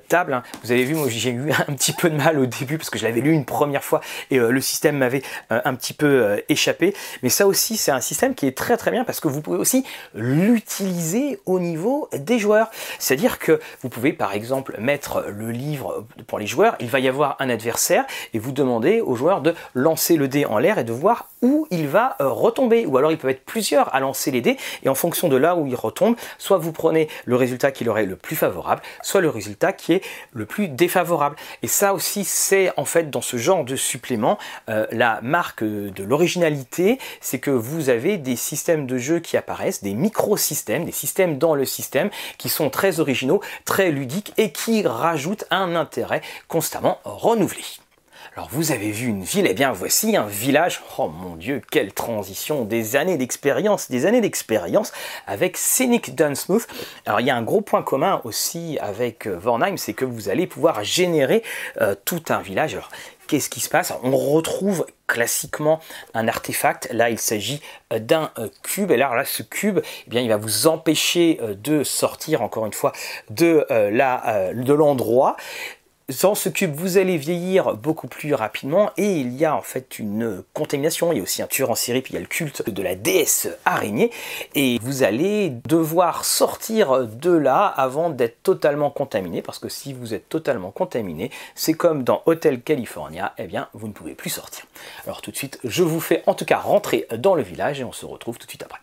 tables. 0.09 0.35
Hein. 0.35 0.43
Vous 0.65 0.73
avez 0.73 0.85
vu, 0.85 0.95
moi 0.95 1.09
j'ai 1.09 1.31
eu 1.31 1.53
un 1.53 1.73
petit 1.75 1.93
peu 1.93 2.11
de 2.11 2.17
mal 2.17 2.39
au 2.39 2.47
début 2.47 2.79
parce 2.79 2.91
que 2.91 2.99
je 2.99 3.05
l'avais 3.05 3.21
lu 3.21 3.33
une 3.33 3.45
première 3.45 3.85
fois 3.85 4.01
et 4.31 4.39
le 4.39 4.61
système 4.61 4.99
m'avait 4.99 5.23
euh, 5.51 5.61
un 5.65 5.75
petit 5.75 5.93
peu 5.93 6.07
euh, 6.07 6.41
échappé. 6.49 6.95
Mais 7.23 7.29
ça 7.29 7.47
aussi, 7.47 7.77
c'est 7.77 7.91
un 7.91 8.01
système 8.01 8.35
qui 8.35 8.47
est 8.47 8.57
très 8.57 8.77
très 8.77 8.91
bien 8.91 9.05
parce 9.05 9.21
que 9.21 9.29
vous 9.29 9.41
pouvez 9.41 9.59
aussi 9.59 9.85
l'utiliser 10.15 11.41
au 11.47 11.61
niveau 11.61 12.09
des 12.13 12.39
joueurs. 12.39 12.71
C'est-à-dire 12.99 13.39
que 13.39 13.61
vous 13.83 13.89
pouvez 13.89 14.13
par 14.13 14.33
exemple 14.33 14.77
mettre 14.79 15.25
le 15.29 15.51
livre 15.51 16.07
pour 16.27 16.39
les 16.39 16.47
joueurs, 16.47 16.77
il 16.81 16.89
va 16.89 17.01
y 17.01 17.09
avoir 17.09 17.37
un 17.41 17.49
adversaire 17.49 18.05
et 18.35 18.39
vous 18.39 18.53
demandez 18.53 19.01
aux 19.01 19.15
joueurs 19.15 19.41
de 19.41 19.55
lancer 19.75 20.17
le 20.17 20.29
dé 20.29 20.45
en 20.45 20.59
l'air 20.59 20.79
et 20.79 20.85
de 20.85 20.93
voir 20.93 21.29
où 21.43 21.67
il 21.71 21.89
va 21.89 22.17
euh, 22.21 22.29
retomber. 22.29 22.87
Ou 22.87 22.97
alors 22.97 23.11
il 23.11 23.19
peut 23.19 23.29
être 23.29 23.45
plusieurs 23.45 23.95
à 23.95 24.01
lancer 24.01 24.31
les 24.31 24.41
dés, 24.41 24.57
et 24.83 24.89
en 24.89 24.95
fonction 24.95 25.29
de 25.29 25.37
là 25.37 25.57
où 25.57 25.67
il 25.67 25.75
retombe, 25.75 26.17
soit 26.39 26.59
vous 26.59 26.73
prenez 26.73 27.09
le 27.25 27.37
résultat 27.37 27.73
qui 27.73 27.85
leur 27.85 27.99
est 27.99 28.07
le 28.07 28.17
plus 28.17 28.37
favorable, 28.37 28.83
soit 29.03 29.21
le 29.21 29.29
résultat 29.29 29.73
qui 29.73 29.93
est 29.93 30.05
le 30.33 30.47
plus 30.47 30.69
défavorable. 30.69 31.37
Et 31.63 31.69
ça 31.69 31.95
aussi, 31.95 32.25
c'est 32.25 32.73
en 32.77 32.85
fait 32.85 33.11
dans 33.11 33.21
ce 33.21 33.37
genre 33.37 33.65
de 33.65 33.77
supplément 33.77 34.39
euh, 34.69 34.87
la 34.93 35.21
marque 35.23 35.65
de 35.65 36.05
l'originalité, 36.05 36.99
c'est 37.21 37.39
que 37.39 37.51
vous 37.51 37.91
avez 37.91 38.17
des 38.17 38.37
systèmes 38.37 38.87
de 38.87 38.99
jeu 38.99 39.19
qui 39.19 39.37
apparaissent, 39.37 39.83
des 39.83 39.95
micro-systèmes, 39.95 40.85
des 40.85 40.93
systèmes 40.93 41.39
dans 41.39 41.55
le 41.55 41.65
système 41.65 42.11
qui 42.39 42.49
sont 42.49 42.71
très 42.71 43.01
originaux, 43.01 43.41
très 43.65 43.91
ludiques 43.91 44.33
et 44.37 44.53
qui 44.53 44.87
rajoutent 44.87 45.45
un 45.51 45.75
intérêt 45.75 46.23
constamment 46.49 46.99
renouvelé. 47.05 47.63
Alors 48.35 48.49
vous 48.51 48.73
avez 48.73 48.93
vu 48.93 49.09
une 49.09 49.25
ville, 49.25 49.45
et 49.45 49.51
eh 49.51 49.55
bien 49.55 49.73
voici 49.73 50.17
un 50.17 50.25
village. 50.25 50.81
Oh 50.97 51.09
mon 51.09 51.37
dieu, 51.37 51.61
quelle 51.71 51.93
transition, 51.93 52.65
des 52.65 52.97
années 52.97 53.19
d'expérience, 53.19 53.91
des 53.91 54.07
années 54.07 54.23
d'expérience 54.23 54.91
avec 55.27 55.59
Scenic 55.59 56.15
Dunsmouth. 56.15 56.67
Alors 57.05 57.21
il 57.21 57.27
y 57.27 57.31
a 57.31 57.37
un 57.37 57.43
gros 57.43 57.61
point 57.61 57.83
commun 57.83 58.23
aussi 58.25 58.79
avec 58.81 59.27
euh, 59.27 59.37
Vornheim, 59.37 59.77
c'est 59.77 59.93
que 59.93 60.07
vous 60.07 60.31
allez 60.31 60.47
pouvoir 60.47 60.83
générer 60.83 61.43
euh, 61.83 61.95
tout 62.07 62.23
un 62.31 62.41
village. 62.41 62.73
Alors 62.73 62.89
qu'est-ce 63.27 63.51
qui 63.51 63.61
se 63.61 63.69
passe? 63.69 63.93
On 64.03 64.17
retrouve 64.17 64.87
classiquement 65.07 65.81
un 66.15 66.27
artefact. 66.27 66.89
Là, 66.91 67.11
il 67.11 67.19
s'agit 67.19 67.61
euh, 67.93 67.99
d'un 67.99 68.31
cube. 68.63 68.93
Et 68.93 68.97
là, 68.97 69.15
là, 69.15 69.27
ce 69.27 69.43
cube, 69.43 69.81
eh 70.07 70.11
bien, 70.11 70.23
il 70.23 70.31
va 70.31 70.39
vous 70.39 70.67
empêcher 70.67 71.39
de 71.63 71.85
sortir, 71.85 72.41
encore 72.41 72.65
une 72.65 72.73
fois, 72.73 72.93
de 73.29 73.67
l'endroit 74.73 75.37
dans 76.23 76.35
ce 76.35 76.49
cube, 76.49 76.75
vous 76.75 76.99
allez 76.99 77.17
vieillir 77.17 77.75
beaucoup 77.75 78.09
plus 78.09 78.35
rapidement 78.35 78.91
et 78.97 79.21
il 79.21 79.35
y 79.35 79.45
a 79.45 79.55
en 79.57 79.63
fait 79.63 79.99
une 79.99 80.43
contamination. 80.53 81.13
Il 81.13 81.19
y 81.19 81.21
a 81.21 81.23
aussi 81.23 81.43
un 81.43 81.47
tueur 81.47 81.71
en 81.71 81.75
série, 81.75 82.03
puis 82.03 82.13
il 82.13 82.15
y 82.15 82.19
a 82.19 82.21
le 82.21 82.27
culte 82.27 82.69
de 82.69 82.83
la 82.83 82.95
déesse 82.95 83.49
araignée 83.65 84.11
et 84.55 84.79
vous 84.83 85.03
allez 85.03 85.51
devoir 85.69 86.25
sortir 86.25 87.07
de 87.07 87.31
là 87.31 87.67
avant 87.67 88.11
d'être 88.11 88.43
totalement 88.43 88.91
contaminé 88.91 89.43
parce 89.43 89.59
que 89.59 89.69
si 89.69 89.93
vous 89.93 90.15
êtes 90.15 90.29
totalement 90.29 90.71
contaminé, 90.71 91.31
c'est 91.55 91.75
comme 91.75 92.03
dans 92.03 92.23
Hotel 92.27 92.61
California, 92.61 93.33
eh 93.39 93.47
bien 93.47 93.69
vous 93.73 93.89
ne 93.89 93.93
pouvez 93.93 94.15
plus 94.15 94.31
sortir. 94.31 94.65
Alors 95.05 95.23
tout 95.23 95.31
de 95.31 95.37
suite, 95.37 95.59
je 95.65 95.83
vous 95.83 96.01
fais 96.01 96.23
en 96.27 96.35
tout 96.35 96.45
cas 96.45 96.59
rentrer 96.59 97.07
dans 97.17 97.35
le 97.35 97.43
village 97.43 97.81
et 97.81 97.85
on 97.85 97.93
se 97.93 98.07
retrouve 98.07 98.39
tout 98.39 98.47
de 98.47 98.51
suite 98.51 98.63
après. 98.63 98.81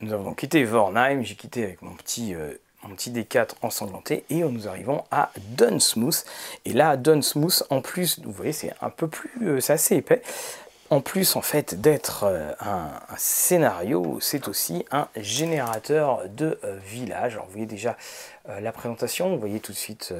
Nous 0.00 0.12
avons 0.12 0.34
quitté 0.34 0.62
Vornheim, 0.64 1.22
j'ai 1.22 1.36
quitté 1.36 1.64
avec 1.64 1.80
mon 1.80 1.94
petit 1.94 2.34
euh, 2.34 2.52
un 2.86 2.94
petit 2.94 3.10
D4 3.10 3.50
ensanglanté 3.62 4.24
et 4.30 4.42
nous 4.42 4.68
arrivons 4.68 5.04
à 5.10 5.30
Dunsmouth. 5.50 6.24
Et 6.64 6.72
là, 6.72 6.96
Dunsmouth, 6.96 7.64
en 7.70 7.80
plus, 7.80 8.20
vous 8.20 8.32
voyez, 8.32 8.52
c'est 8.52 8.72
un 8.80 8.90
peu 8.90 9.08
plus, 9.08 9.48
euh, 9.48 9.60
c'est 9.60 9.72
assez 9.72 9.96
épais. 9.96 10.22
En 10.88 11.00
plus, 11.00 11.34
en 11.34 11.42
fait, 11.42 11.80
d'être 11.80 12.24
euh, 12.24 12.52
un, 12.60 12.90
scénario, 13.16 14.18
c'est 14.20 14.46
aussi 14.46 14.84
un 14.92 15.08
générateur 15.16 16.28
de 16.28 16.60
euh, 16.62 16.78
village. 16.84 17.34
Alors, 17.34 17.46
vous 17.46 17.52
voyez 17.52 17.66
déjà 17.66 17.96
la 18.60 18.72
présentation, 18.72 19.30
vous 19.30 19.38
voyez 19.40 19.60
tout 19.60 19.72
de 19.72 19.76
suite 19.76 20.14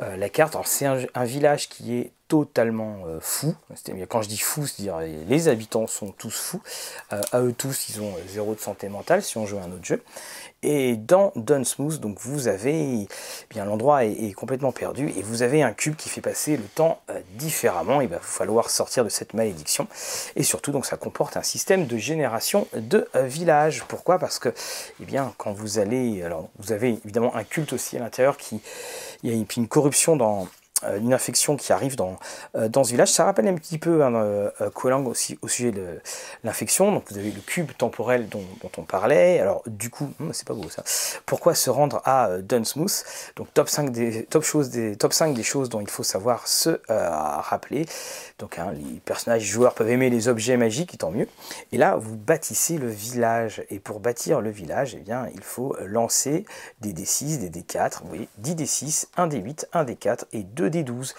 la 0.00 0.28
carte. 0.28 0.54
Alors, 0.54 0.66
c'est 0.66 0.86
un, 0.86 1.24
village 1.24 1.68
qui 1.68 1.94
est 1.94 2.12
totalement 2.28 3.04
fou. 3.20 3.54
Quand 4.08 4.22
je 4.22 4.28
dis 4.28 4.38
fou, 4.38 4.66
c'est-à-dire 4.66 4.98
les 5.26 5.48
habitants 5.48 5.86
sont 5.86 6.10
tous 6.10 6.34
fous. 6.34 6.62
à 7.10 7.40
eux 7.40 7.52
tous, 7.52 7.88
ils 7.88 8.00
ont 8.00 8.14
zéro 8.28 8.54
de 8.54 8.60
santé 8.60 8.88
mentale 8.88 9.22
si 9.22 9.38
on 9.38 9.46
joue 9.46 9.58
à 9.58 9.62
un 9.62 9.72
autre 9.72 9.84
jeu. 9.84 10.02
Et 10.64 10.96
dans 10.96 11.30
Dunsmooth, 11.36 12.00
donc 12.00 12.18
vous 12.20 12.48
avez, 12.48 13.02
eh 13.02 13.08
bien 13.50 13.66
l'endroit 13.66 14.06
est, 14.06 14.32
complètement 14.32 14.72
perdu 14.72 15.10
et 15.14 15.20
vous 15.20 15.42
avez 15.42 15.62
un 15.62 15.72
cube 15.74 15.94
qui 15.94 16.08
fait 16.08 16.22
passer 16.22 16.56
le 16.56 16.62
temps 16.62 17.02
euh, 17.10 17.20
différemment. 17.34 18.00
Il 18.00 18.08
va 18.08 18.18
falloir 18.18 18.70
sortir 18.70 19.04
de 19.04 19.10
cette 19.10 19.34
malédiction. 19.34 19.86
Et 20.36 20.42
surtout, 20.42 20.72
donc 20.72 20.86
ça 20.86 20.96
comporte 20.96 21.36
un 21.36 21.42
système 21.42 21.86
de 21.86 21.98
génération 21.98 22.66
de 22.74 23.06
euh, 23.14 23.26
villages. 23.26 23.84
Pourquoi? 23.88 24.18
Parce 24.18 24.38
que, 24.38 24.48
eh 25.02 25.04
bien, 25.04 25.34
quand 25.36 25.52
vous 25.52 25.78
allez, 25.78 26.22
alors 26.22 26.48
vous 26.58 26.72
avez 26.72 26.98
évidemment 27.04 27.36
un 27.36 27.44
aussi 27.72 27.96
à 27.96 28.00
l'intérieur 28.00 28.36
qui, 28.36 28.60
il 29.22 29.30
y 29.30 29.32
a 29.32 29.44
une 29.56 29.68
corruption 29.68 30.16
dans 30.16 30.48
une 31.00 31.12
infection 31.12 31.56
qui 31.56 31.72
arrive 31.72 31.96
dans, 31.96 32.16
euh, 32.56 32.68
dans 32.68 32.84
ce 32.84 32.90
village. 32.90 33.10
Ça 33.10 33.24
rappelle 33.24 33.48
un 33.48 33.54
petit 33.54 33.78
peu 33.78 34.04
un 34.04 34.14
hein, 34.14 34.50
euh, 34.60 35.04
aussi 35.06 35.38
au 35.42 35.48
sujet 35.48 35.72
de 35.72 36.00
l'infection. 36.42 36.92
Donc 36.92 37.04
vous 37.10 37.18
avez 37.18 37.30
le 37.30 37.40
cube 37.40 37.70
temporel 37.76 38.28
dont, 38.28 38.44
on 38.76 38.82
parlait. 38.82 39.40
Alors 39.40 39.62
du 39.66 39.90
coup, 39.90 40.10
hmm, 40.18 40.30
c'est 40.32 40.46
pas 40.46 40.54
beau 40.54 40.68
ça. 40.68 40.82
Pourquoi 41.26 41.54
se 41.54 41.70
rendre 41.70 42.00
à 42.04 42.38
Dunsmouth 42.38 43.04
Donc 43.36 43.52
top 43.54 43.68
5 43.68 43.90
des 43.90 44.24
top 44.24 44.42
choses 44.42 44.70
des 44.70 44.96
top 44.96 45.12
5 45.12 45.34
des 45.34 45.42
choses 45.42 45.68
dont 45.68 45.80
il 45.80 45.88
faut 45.88 46.02
savoir 46.02 46.46
se 46.48 46.80
rappeler. 46.88 47.86
Donc 48.38 48.58
hein, 48.58 48.72
les 48.72 49.00
personnages 49.00 49.44
joueurs 49.44 49.74
peuvent 49.74 49.90
aimer 49.90 50.10
les 50.10 50.28
objets 50.28 50.56
magiques, 50.56 50.94
et 50.94 50.96
tant 50.96 51.10
mieux. 51.10 51.28
Et 51.72 51.78
là, 51.78 51.96
vous 51.96 52.16
bâtissez 52.16 52.78
le 52.78 52.88
village. 52.88 53.62
Et 53.70 53.78
pour 53.78 54.00
bâtir 54.00 54.40
le 54.40 54.50
village, 54.50 54.96
eh 54.98 55.02
bien, 55.02 55.28
il 55.34 55.42
faut 55.42 55.76
lancer 55.84 56.44
des 56.80 56.92
D6, 56.92 57.38
des 57.38 57.50
D4. 57.50 58.02
Vous 58.02 58.08
voyez, 58.08 58.28
10 58.38 58.54
D6, 58.56 59.06
1 59.16 59.28
D8, 59.28 59.66
1 59.72 59.84
D4 59.84 60.24
et 60.32 60.42
2 60.42 60.70
D12 60.82 61.14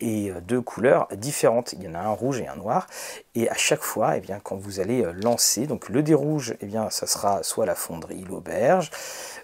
et 0.00 0.30
euh, 0.30 0.40
deux 0.40 0.60
couleurs 0.60 1.08
différentes. 1.12 1.72
Il 1.72 1.82
y 1.82 1.88
en 1.88 1.94
a 1.94 2.00
un 2.00 2.10
rouge 2.10 2.40
et 2.40 2.48
un 2.48 2.56
noir. 2.56 2.86
Et 3.34 3.48
à 3.48 3.54
chaque 3.54 3.82
fois, 3.82 4.16
eh 4.16 4.20
bien, 4.20 4.40
quand 4.42 4.56
vous 4.56 4.80
allez 4.80 5.02
euh, 5.04 5.12
lancer, 5.12 5.66
donc 5.66 5.88
le 5.88 6.02
dé 6.02 6.14
rouge, 6.14 6.54
eh 6.60 6.66
bien, 6.66 6.90
ça 6.90 7.06
sera 7.06 7.42
soit 7.42 7.66
la 7.66 7.74
fonderie, 7.74 8.24
l'auberge. 8.28 8.90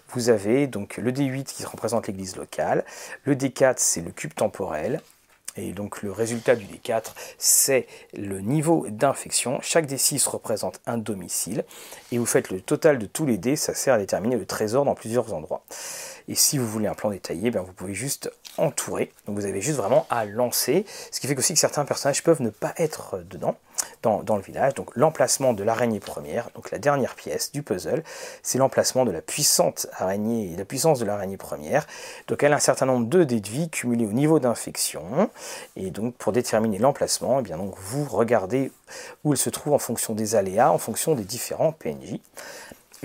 Vous 0.09 0.29
avez 0.29 0.67
donc 0.67 0.97
le 0.97 1.11
D8 1.11 1.43
qui 1.43 1.65
représente 1.65 2.07
l'église 2.07 2.35
locale. 2.35 2.85
Le 3.23 3.35
D4, 3.35 3.75
c'est 3.77 4.01
le 4.01 4.11
cube 4.11 4.33
temporel. 4.33 5.01
Et 5.55 5.71
donc 5.71 6.01
le 6.01 6.11
résultat 6.11 6.55
du 6.55 6.65
D4, 6.65 7.13
c'est 7.37 7.87
le 8.17 8.39
niveau 8.39 8.87
d'infection. 8.89 9.59
Chaque 9.61 9.85
D6 9.85 10.27
représente 10.27 10.81
un 10.85 10.97
domicile. 10.97 11.63
Et 12.11 12.17
vous 12.17 12.25
faites 12.25 12.49
le 12.49 12.61
total 12.61 12.97
de 12.97 13.05
tous 13.05 13.25
les 13.25 13.37
dés, 13.37 13.55
ça 13.55 13.73
sert 13.73 13.93
à 13.93 13.97
déterminer 13.97 14.35
le 14.35 14.45
trésor 14.45 14.85
dans 14.85 14.95
plusieurs 14.95 15.33
endroits. 15.33 15.63
Et 16.27 16.35
si 16.35 16.57
vous 16.57 16.67
voulez 16.67 16.87
un 16.87 16.95
plan 16.95 17.11
détaillé, 17.11 17.51
ben 17.51 17.61
vous 17.61 17.73
pouvez 17.73 17.93
juste 17.93 18.31
entourer. 18.57 19.11
Donc 19.25 19.37
vous 19.37 19.45
avez 19.45 19.61
juste 19.61 19.77
vraiment 19.77 20.05
à 20.09 20.25
lancer. 20.25 20.85
Ce 21.11 21.19
qui 21.19 21.27
fait 21.27 21.37
aussi 21.37 21.53
que 21.53 21.59
certains 21.59 21.85
personnages 21.85 22.23
peuvent 22.23 22.41
ne 22.41 22.49
pas 22.49 22.73
être 22.77 23.23
dedans, 23.29 23.55
dans, 24.01 24.35
le 24.35 24.41
village. 24.41 24.73
Donc 24.73 24.91
l'emplacement 24.95 25.53
de 25.53 25.63
l'araignée 25.63 25.99
première, 25.99 26.49
donc 26.55 26.71
la 26.71 26.77
dernière 26.77 27.15
pièce 27.15 27.51
du 27.51 27.63
puzzle, 27.63 28.03
c'est 28.41 28.57
l'emplacement 28.57 29.05
de 29.05 29.11
la 29.11 29.21
puissante 29.21 29.87
araignée, 29.93 30.55
la 30.57 30.65
puissance 30.65 30.99
de 30.99 31.05
l'araignée 31.05 31.37
première. 31.37 31.87
Donc 32.27 32.43
elle 32.43 32.53
a 32.53 32.57
un 32.57 32.59
certain 32.59 32.85
nombre 32.85 33.07
de 33.07 33.23
vie 33.33 33.69
cumulés 33.69 34.05
au 34.05 34.11
niveau 34.11 34.39
d'infection. 34.39 35.29
Et 35.75 35.91
donc 35.91 36.15
pour 36.15 36.31
déterminer 36.31 36.77
l'emplacement, 36.77 37.39
eh 37.39 37.43
bien 37.43 37.57
donc 37.57 37.75
vous 37.77 38.05
regardez 38.05 38.71
où 39.23 39.33
elle 39.33 39.37
se 39.37 39.49
trouve 39.49 39.73
en 39.73 39.79
fonction 39.79 40.13
des 40.13 40.35
aléas, 40.35 40.71
en 40.71 40.77
fonction 40.77 41.15
des 41.15 41.23
différents 41.23 41.71
PNJ. 41.71 42.19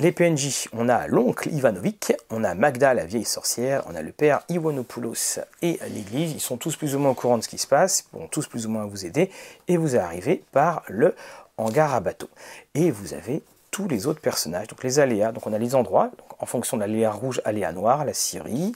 Les 0.01 0.13
PNJ, 0.13 0.69
on 0.73 0.89
a 0.89 1.09
l'oncle 1.09 1.53
Ivanovic, 1.53 2.13
on 2.31 2.45
a 2.45 2.55
Magda 2.55 2.95
la 2.95 3.05
vieille 3.05 3.25
sorcière, 3.25 3.83
on 3.89 3.97
a 3.97 4.01
le 4.01 4.13
père 4.13 4.43
Iwanopoulos 4.49 5.41
et 5.61 5.81
l'église. 5.93 6.31
Ils 6.31 6.41
sont 6.41 6.57
tous 6.57 6.77
plus 6.77 6.95
ou 6.95 7.01
moins 7.01 7.11
au 7.11 7.15
courant 7.15 7.37
de 7.37 7.43
ce 7.43 7.49
qui 7.49 7.59
se 7.59 7.67
passe, 7.67 8.05
ils 8.15 8.21
vont 8.21 8.29
tous 8.29 8.47
plus 8.47 8.65
ou 8.65 8.71
moins 8.71 8.87
vous 8.87 9.05
aider 9.05 9.29
et 9.67 9.77
vous 9.77 9.97
arrivez 9.97 10.45
par 10.53 10.85
le 10.87 11.17
hangar 11.57 11.95
à 11.95 11.99
bateau. 11.99 12.29
Et 12.77 12.93
vous 12.93 13.13
avez 13.13 13.43
tous 13.71 13.89
les 13.89 14.07
autres 14.07 14.21
personnages, 14.21 14.67
donc 14.69 14.83
les 14.83 14.99
aléas, 14.99 15.33
donc 15.33 15.47
on 15.47 15.53
a 15.53 15.59
les 15.59 15.75
endroits, 15.75 16.11
en 16.41 16.47
fonction 16.47 16.77
de 16.77 16.83
l'aléa 16.83 17.11
rouge, 17.11 17.41
aléa 17.45 17.73
noir, 17.73 18.05
la 18.05 18.15
Syrie. 18.15 18.73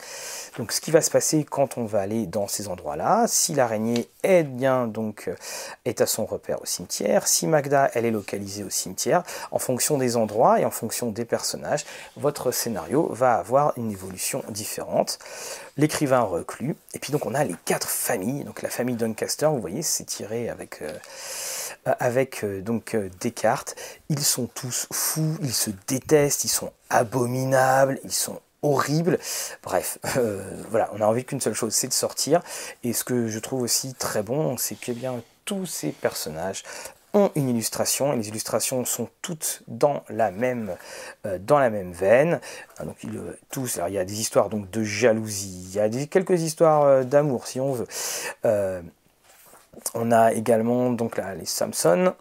Donc 0.59 0.73
ce 0.73 0.81
qui 0.81 0.91
va 0.91 1.01
se 1.01 1.11
passer 1.11 1.45
quand 1.45 1.79
on 1.79 1.85
va 1.85 2.01
aller 2.01 2.27
dans 2.27 2.49
ces 2.49 2.69
endroits-là, 2.69 3.27
si 3.27 3.55
l'araignée 3.55 4.09
est 4.23 4.43
bien 4.43 4.87
donc 4.87 5.29
euh, 5.29 5.35
est 5.85 6.01
à 6.01 6.07
son 6.07 6.27
repère 6.27 6.61
au 6.61 6.67
cimetière, 6.67 7.27
si 7.27 7.47
Magda 7.47 7.91
elle 7.95 8.05
est 8.05 8.11
localisée 8.11 8.65
au 8.65 8.71
cimetière, 8.71 9.23
en 9.51 9.59
fonction 9.59 9.99
des 9.99 10.17
endroits 10.17 10.61
et 10.61 10.65
en 10.65 10.71
fonction 10.71 11.11
des 11.11 11.25
personnages, 11.25 11.85
votre 12.17 12.51
scénario 12.51 13.09
va 13.13 13.35
avoir 13.35 13.73
une 13.77 13.91
évolution 13.91 14.43
différente. 14.49 15.19
L'écrivain 15.79 16.21
reclus, 16.21 16.77
et 16.95 16.99
puis 16.99 17.13
donc 17.13 17.25
on 17.25 17.35
a 17.35 17.45
les 17.45 17.57
quatre 17.65 17.89
familles, 17.89 18.45
donc 18.45 18.61
la 18.61 18.69
famille 18.69 18.97
Doncaster, 18.97 19.47
vous 19.47 19.61
voyez, 19.61 19.83
c'est 19.83 20.05
tiré 20.05 20.51
avec 20.51 20.83
euh, 20.83 20.93
avec 21.85 22.45
euh, 22.45 22.61
donc 22.61 22.95
euh, 22.95 23.11
Descartes. 23.21 23.75
Ils 24.09 24.23
sont 24.23 24.47
tous 24.47 24.87
fous, 24.93 25.37
ils 25.43 25.53
se 25.53 25.71
détestent, 25.87 26.45
ils 26.45 26.49
sont 26.49 26.73
abominables, 26.91 27.99
ils 28.05 28.13
sont 28.13 28.41
horribles. 28.63 29.19
Bref, 29.63 29.99
voilà, 30.71 30.91
on 30.93 31.01
a 31.01 31.07
envie 31.07 31.25
qu'une 31.25 31.41
seule 31.41 31.55
chose, 31.55 31.75
c'est 31.75 31.89
de 31.89 31.93
sortir. 31.93 32.41
Et 32.85 32.93
ce 32.93 33.05
que 33.05 33.29
je 33.29 33.39
trouve 33.39 33.63
aussi 33.63 33.95
très 33.95 34.23
bon, 34.23 34.57
c'est 34.57 34.79
que 34.79 34.93
bien 34.93 35.21
tous 35.45 35.67
ces 35.67 35.91
personnages 35.91 36.63
ont 37.13 37.33
une 37.35 37.49
illustration. 37.49 38.13
Et 38.13 38.17
les 38.17 38.29
illustrations 38.29 38.85
sont 38.85 39.09
toutes 39.21 39.65
dans 39.67 40.05
la 40.09 40.31
même, 40.31 40.77
veine. 41.25 42.41
Donc 42.85 42.97
tous, 43.51 43.81
il 43.89 43.95
y 43.95 43.99
a 43.99 44.05
des 44.05 44.21
histoires 44.21 44.49
donc 44.49 44.71
de 44.71 44.85
jalousie, 44.85 45.71
il 45.71 45.75
y 45.75 45.81
a 45.81 46.07
quelques 46.07 46.41
histoires 46.41 47.05
d'amour 47.05 47.49
si 47.49 47.59
on 47.59 47.73
veut. 47.73 47.87
On 49.95 50.13
a 50.13 50.33
également 50.33 50.91
donc 50.91 51.19
les 51.39 51.47
Samson. 51.47 52.15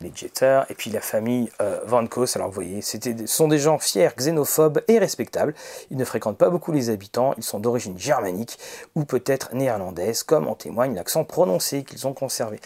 les 0.00 0.12
Jeter, 0.14 0.62
et 0.68 0.74
puis 0.74 0.90
la 0.90 1.00
famille 1.00 1.48
euh, 1.60 1.80
Van 1.84 2.06
Kos. 2.06 2.36
Alors 2.36 2.48
vous 2.48 2.54
voyez, 2.54 2.82
ce 2.82 2.98
sont 3.26 3.48
des 3.48 3.58
gens 3.58 3.78
fiers, 3.78 4.10
xénophobes 4.16 4.82
et 4.88 4.98
respectables. 4.98 5.54
Ils 5.90 5.96
ne 5.96 6.04
fréquentent 6.04 6.38
pas 6.38 6.50
beaucoup 6.50 6.72
les 6.72 6.90
habitants, 6.90 7.34
ils 7.36 7.44
sont 7.44 7.60
d'origine 7.60 7.98
germanique 7.98 8.58
ou 8.96 9.04
peut-être 9.04 9.54
néerlandaise, 9.54 10.24
comme 10.24 10.48
en 10.48 10.54
témoigne 10.54 10.94
l'accent 10.94 11.24
prononcé 11.24 11.84
qu'ils 11.84 12.06
ont 12.06 12.14
conservé. 12.14 12.60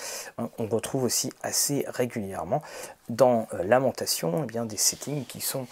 On 0.59 0.67
retrouve 0.67 1.05
aussi 1.05 1.31
assez 1.43 1.85
régulièrement 1.89 2.63
dans 3.09 3.47
euh, 3.53 3.63
Lamentation 3.65 4.47
eh 4.49 4.67
des 4.67 4.77
settings 4.79 5.27
qui 5.27 5.41
sont 5.41 5.67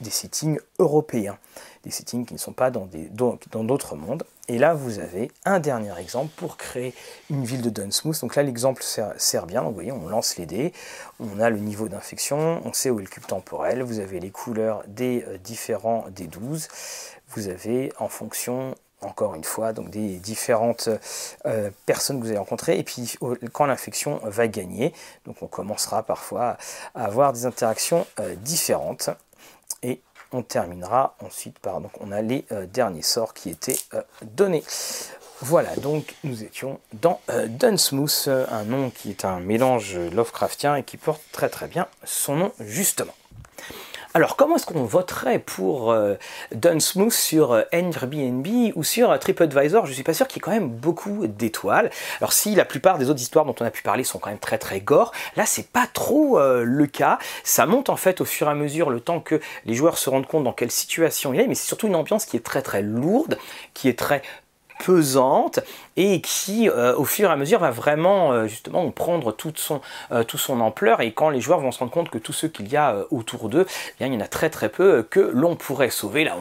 des 0.00 0.10
settings 0.10 0.58
européens, 0.78 1.38
des 1.84 1.90
settings 1.90 2.26
qui 2.26 2.34
ne 2.34 2.38
sont 2.38 2.52
pas 2.52 2.70
dans 2.70 2.88
d'autres 2.88 3.96
mondes. 3.96 4.24
Et 4.48 4.58
là, 4.58 4.74
vous 4.74 4.98
avez 4.98 5.30
un 5.44 5.60
dernier 5.60 5.96
exemple 5.98 6.32
pour 6.36 6.56
créer 6.56 6.92
une 7.30 7.44
ville 7.44 7.62
de 7.62 7.70
Dunsmouth. 7.70 8.20
Donc 8.20 8.36
là, 8.36 8.42
l'exemple 8.42 8.82
sert, 8.82 9.46
bien. 9.46 9.62
vous 9.62 9.72
voyez, 9.72 9.92
on 9.92 10.08
lance 10.08 10.36
les 10.36 10.46
dés, 10.46 10.72
on 11.20 11.40
a 11.40 11.50
le 11.50 11.58
niveau 11.58 11.88
d'infection, 11.88 12.60
on 12.64 12.72
sait 12.72 12.90
où 12.90 12.98
est 12.98 13.04
le 13.04 13.08
cube 13.08 13.26
temporel, 13.26 13.82
vous 13.82 14.00
avez 14.00 14.20
les 14.20 14.30
couleurs 14.30 14.82
des 14.88 15.24
euh, 15.28 15.38
différents 15.38 16.04
des 16.10 16.26
12. 16.26 16.68
Vous 17.28 17.48
avez 17.48 17.92
en 17.98 18.08
fonction 18.08 18.74
encore 19.02 19.34
une 19.34 19.44
fois, 19.44 19.72
donc 19.72 19.90
des 19.90 20.16
différentes 20.16 20.88
euh, 21.46 21.70
personnes 21.86 22.18
que 22.18 22.24
vous 22.24 22.30
allez 22.30 22.38
rencontrer, 22.38 22.78
et 22.78 22.84
puis 22.84 23.16
quand 23.52 23.66
l'infection 23.66 24.20
va 24.24 24.48
gagner, 24.48 24.92
donc 25.24 25.36
on 25.42 25.46
commencera 25.46 26.02
parfois 26.02 26.58
à 26.94 27.04
avoir 27.04 27.32
des 27.32 27.46
interactions 27.46 28.06
euh, 28.18 28.34
différentes, 28.34 29.10
et 29.82 30.02
on 30.32 30.42
terminera 30.42 31.16
ensuite 31.24 31.58
par, 31.58 31.80
donc 31.80 31.92
on 32.00 32.12
a 32.12 32.22
les 32.22 32.44
euh, 32.52 32.66
derniers 32.66 33.02
sorts 33.02 33.34
qui 33.34 33.50
étaient 33.50 33.78
euh, 33.94 34.02
donnés. 34.22 34.64
Voilà, 35.42 35.74
donc 35.76 36.14
nous 36.22 36.44
étions 36.44 36.80
dans 36.92 37.20
euh, 37.30 37.46
Dunsmouth, 37.46 38.28
un 38.28 38.64
nom 38.64 38.90
qui 38.90 39.10
est 39.10 39.24
un 39.24 39.40
mélange 39.40 39.96
Lovecraftien 39.96 40.76
et 40.76 40.82
qui 40.82 40.98
porte 40.98 41.22
très 41.32 41.48
très 41.48 41.66
bien 41.66 41.86
son 42.04 42.36
nom 42.36 42.52
justement. 42.60 43.14
Alors, 44.12 44.34
comment 44.34 44.56
est-ce 44.56 44.66
qu'on 44.66 44.82
voterait 44.82 45.38
pour 45.38 45.92
euh, 45.92 46.16
Dunsmooth 46.52 47.12
sur 47.12 47.52
euh, 47.52 47.62
Airbnb 47.70 48.44
ou 48.74 48.82
sur 48.82 49.12
euh, 49.12 49.18
TripAdvisor? 49.18 49.86
Je 49.86 49.92
suis 49.92 50.02
pas 50.02 50.14
sûr 50.14 50.26
qu'il 50.26 50.38
y 50.38 50.40
ait 50.40 50.42
quand 50.42 50.50
même 50.50 50.68
beaucoup 50.68 51.28
d'étoiles. 51.28 51.90
Alors, 52.18 52.32
si 52.32 52.56
la 52.56 52.64
plupart 52.64 52.98
des 52.98 53.08
autres 53.08 53.20
histoires 53.20 53.44
dont 53.44 53.54
on 53.60 53.64
a 53.64 53.70
pu 53.70 53.82
parler 53.82 54.02
sont 54.02 54.18
quand 54.18 54.30
même 54.30 54.40
très 54.40 54.58
très 54.58 54.80
gore, 54.80 55.12
là 55.36 55.46
c'est 55.46 55.68
pas 55.68 55.86
trop 55.86 56.40
le 56.40 56.86
cas. 56.86 57.18
Ça 57.44 57.66
monte 57.66 57.88
en 57.88 57.96
fait 57.96 58.20
au 58.20 58.24
fur 58.24 58.48
et 58.48 58.50
à 58.50 58.54
mesure 58.54 58.90
le 58.90 59.00
temps 59.00 59.20
que 59.20 59.40
les 59.64 59.74
joueurs 59.74 59.98
se 59.98 60.10
rendent 60.10 60.26
compte 60.26 60.44
dans 60.44 60.52
quelle 60.52 60.70
situation 60.70 61.32
il 61.32 61.40
est, 61.40 61.46
mais 61.46 61.54
c'est 61.54 61.66
surtout 61.66 61.86
une 61.86 61.94
ambiance 61.94 62.24
qui 62.24 62.36
est 62.36 62.44
très 62.44 62.62
très 62.62 62.82
lourde, 62.82 63.38
qui 63.74 63.88
est 63.88 63.98
très 63.98 64.22
pesante 64.84 65.60
et 66.00 66.22
qui 66.22 66.70
euh, 66.70 66.96
au 66.96 67.04
fur 67.04 67.28
et 67.28 67.32
à 67.32 67.36
mesure 67.36 67.58
va 67.58 67.70
vraiment 67.70 68.32
euh, 68.32 68.46
justement 68.46 68.90
prendre 68.90 69.32
toute 69.32 69.58
son, 69.58 69.82
euh, 70.12 70.24
son 70.34 70.60
ampleur 70.60 71.02
et 71.02 71.12
quand 71.12 71.28
les 71.28 71.42
joueurs 71.42 71.60
vont 71.60 71.72
se 71.72 71.78
rendre 71.80 71.92
compte 71.92 72.08
que 72.08 72.16
tous 72.16 72.32
ceux 72.32 72.48
qu'il 72.48 72.68
y 72.68 72.76
a 72.76 73.04
autour 73.10 73.50
d'eux, 73.50 73.66
eh 74.00 74.06
il 74.06 74.14
y 74.14 74.16
en 74.16 74.20
a 74.20 74.26
très 74.26 74.48
très 74.48 74.70
peu 74.70 75.02
que 75.02 75.20
l'on 75.20 75.56
pourrait 75.56 75.90
sauver. 75.90 76.24
Là, 76.24 76.36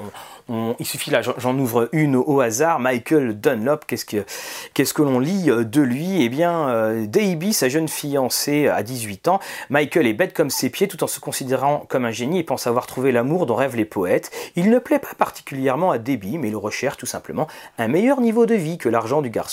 il 0.80 0.86
suffit 0.86 1.12
là, 1.12 1.22
j'en 1.22 1.60
ouvre 1.60 1.89
une 1.91 2.16
au 2.16 2.39
hasard. 2.39 2.80
Michael 2.80 3.39
Dunlop, 3.39 3.82
qu'est-ce 3.86 4.05
que, 4.05 4.26
qu'est-ce 4.74 4.93
que 4.93 5.03
l'on 5.03 5.20
lit 5.20 5.45
de 5.47 5.82
lui? 5.82 6.24
Eh 6.24 6.30
bien, 6.30 7.03
Davy, 7.05 7.53
sa 7.53 7.70
jeune 7.70 7.88
fiancée 7.88 8.68
à 8.68 8.82
18 8.82 9.28
ans. 9.28 9.39
Michael 9.70 10.07
est 10.07 10.14
bête 10.14 10.34
comme 10.34 10.49
ses 10.49 10.72
pieds 10.72 10.88
tout 10.88 11.03
en 11.03 11.07
se 11.07 11.20
considérant 11.20 11.86
comme 11.88 12.05
un 12.05 12.12
génie 12.12 12.39
et 12.39 12.43
pense 12.43 12.66
avoir 12.66 12.88
trouvé 12.88 13.12
l'amour 13.12 13.45
dont 13.45 13.55
rêvent 13.55 13.76
les 13.76 13.86
poètes. 13.86 14.32
Il 14.55 14.72
ne 14.72 14.80
plaît 14.80 14.97
pas 14.97 15.14
particulièrement 15.16 15.91
à 15.91 15.99
Debbie, 15.99 16.39
mais 16.39 16.47
il 16.47 16.55
recherche 16.55 16.97
tout 16.97 17.05
simplement 17.05 17.47
un 17.78 17.88
meilleur 17.88 18.20
niveau 18.20 18.47
de 18.47 18.55
vie 18.55 18.80
que 18.80 18.89
l'argent 18.89 19.22
du 19.22 19.30
garçon 19.30 19.48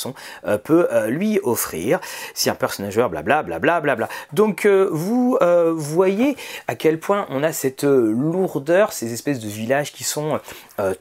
euh, 0.46 0.58
peut 0.58 0.88
euh, 0.92 1.08
lui 1.08 1.40
offrir. 1.42 2.00
Si 2.34 2.50
un 2.50 2.54
personnage 2.54 2.96
blabla. 2.96 4.08
Donc 4.32 4.66
euh, 4.66 4.88
vous 4.90 5.38
voyez 5.76 6.36
à 6.68 6.74
quel 6.74 6.98
point 6.98 7.26
on 7.30 7.42
a 7.42 7.52
cette 7.52 7.84
lourdeur, 7.84 8.92
ces 8.92 9.12
espèces 9.12 9.40
de 9.40 9.48
villages 9.48 9.92
qui 9.92 10.04
sont 10.04 10.40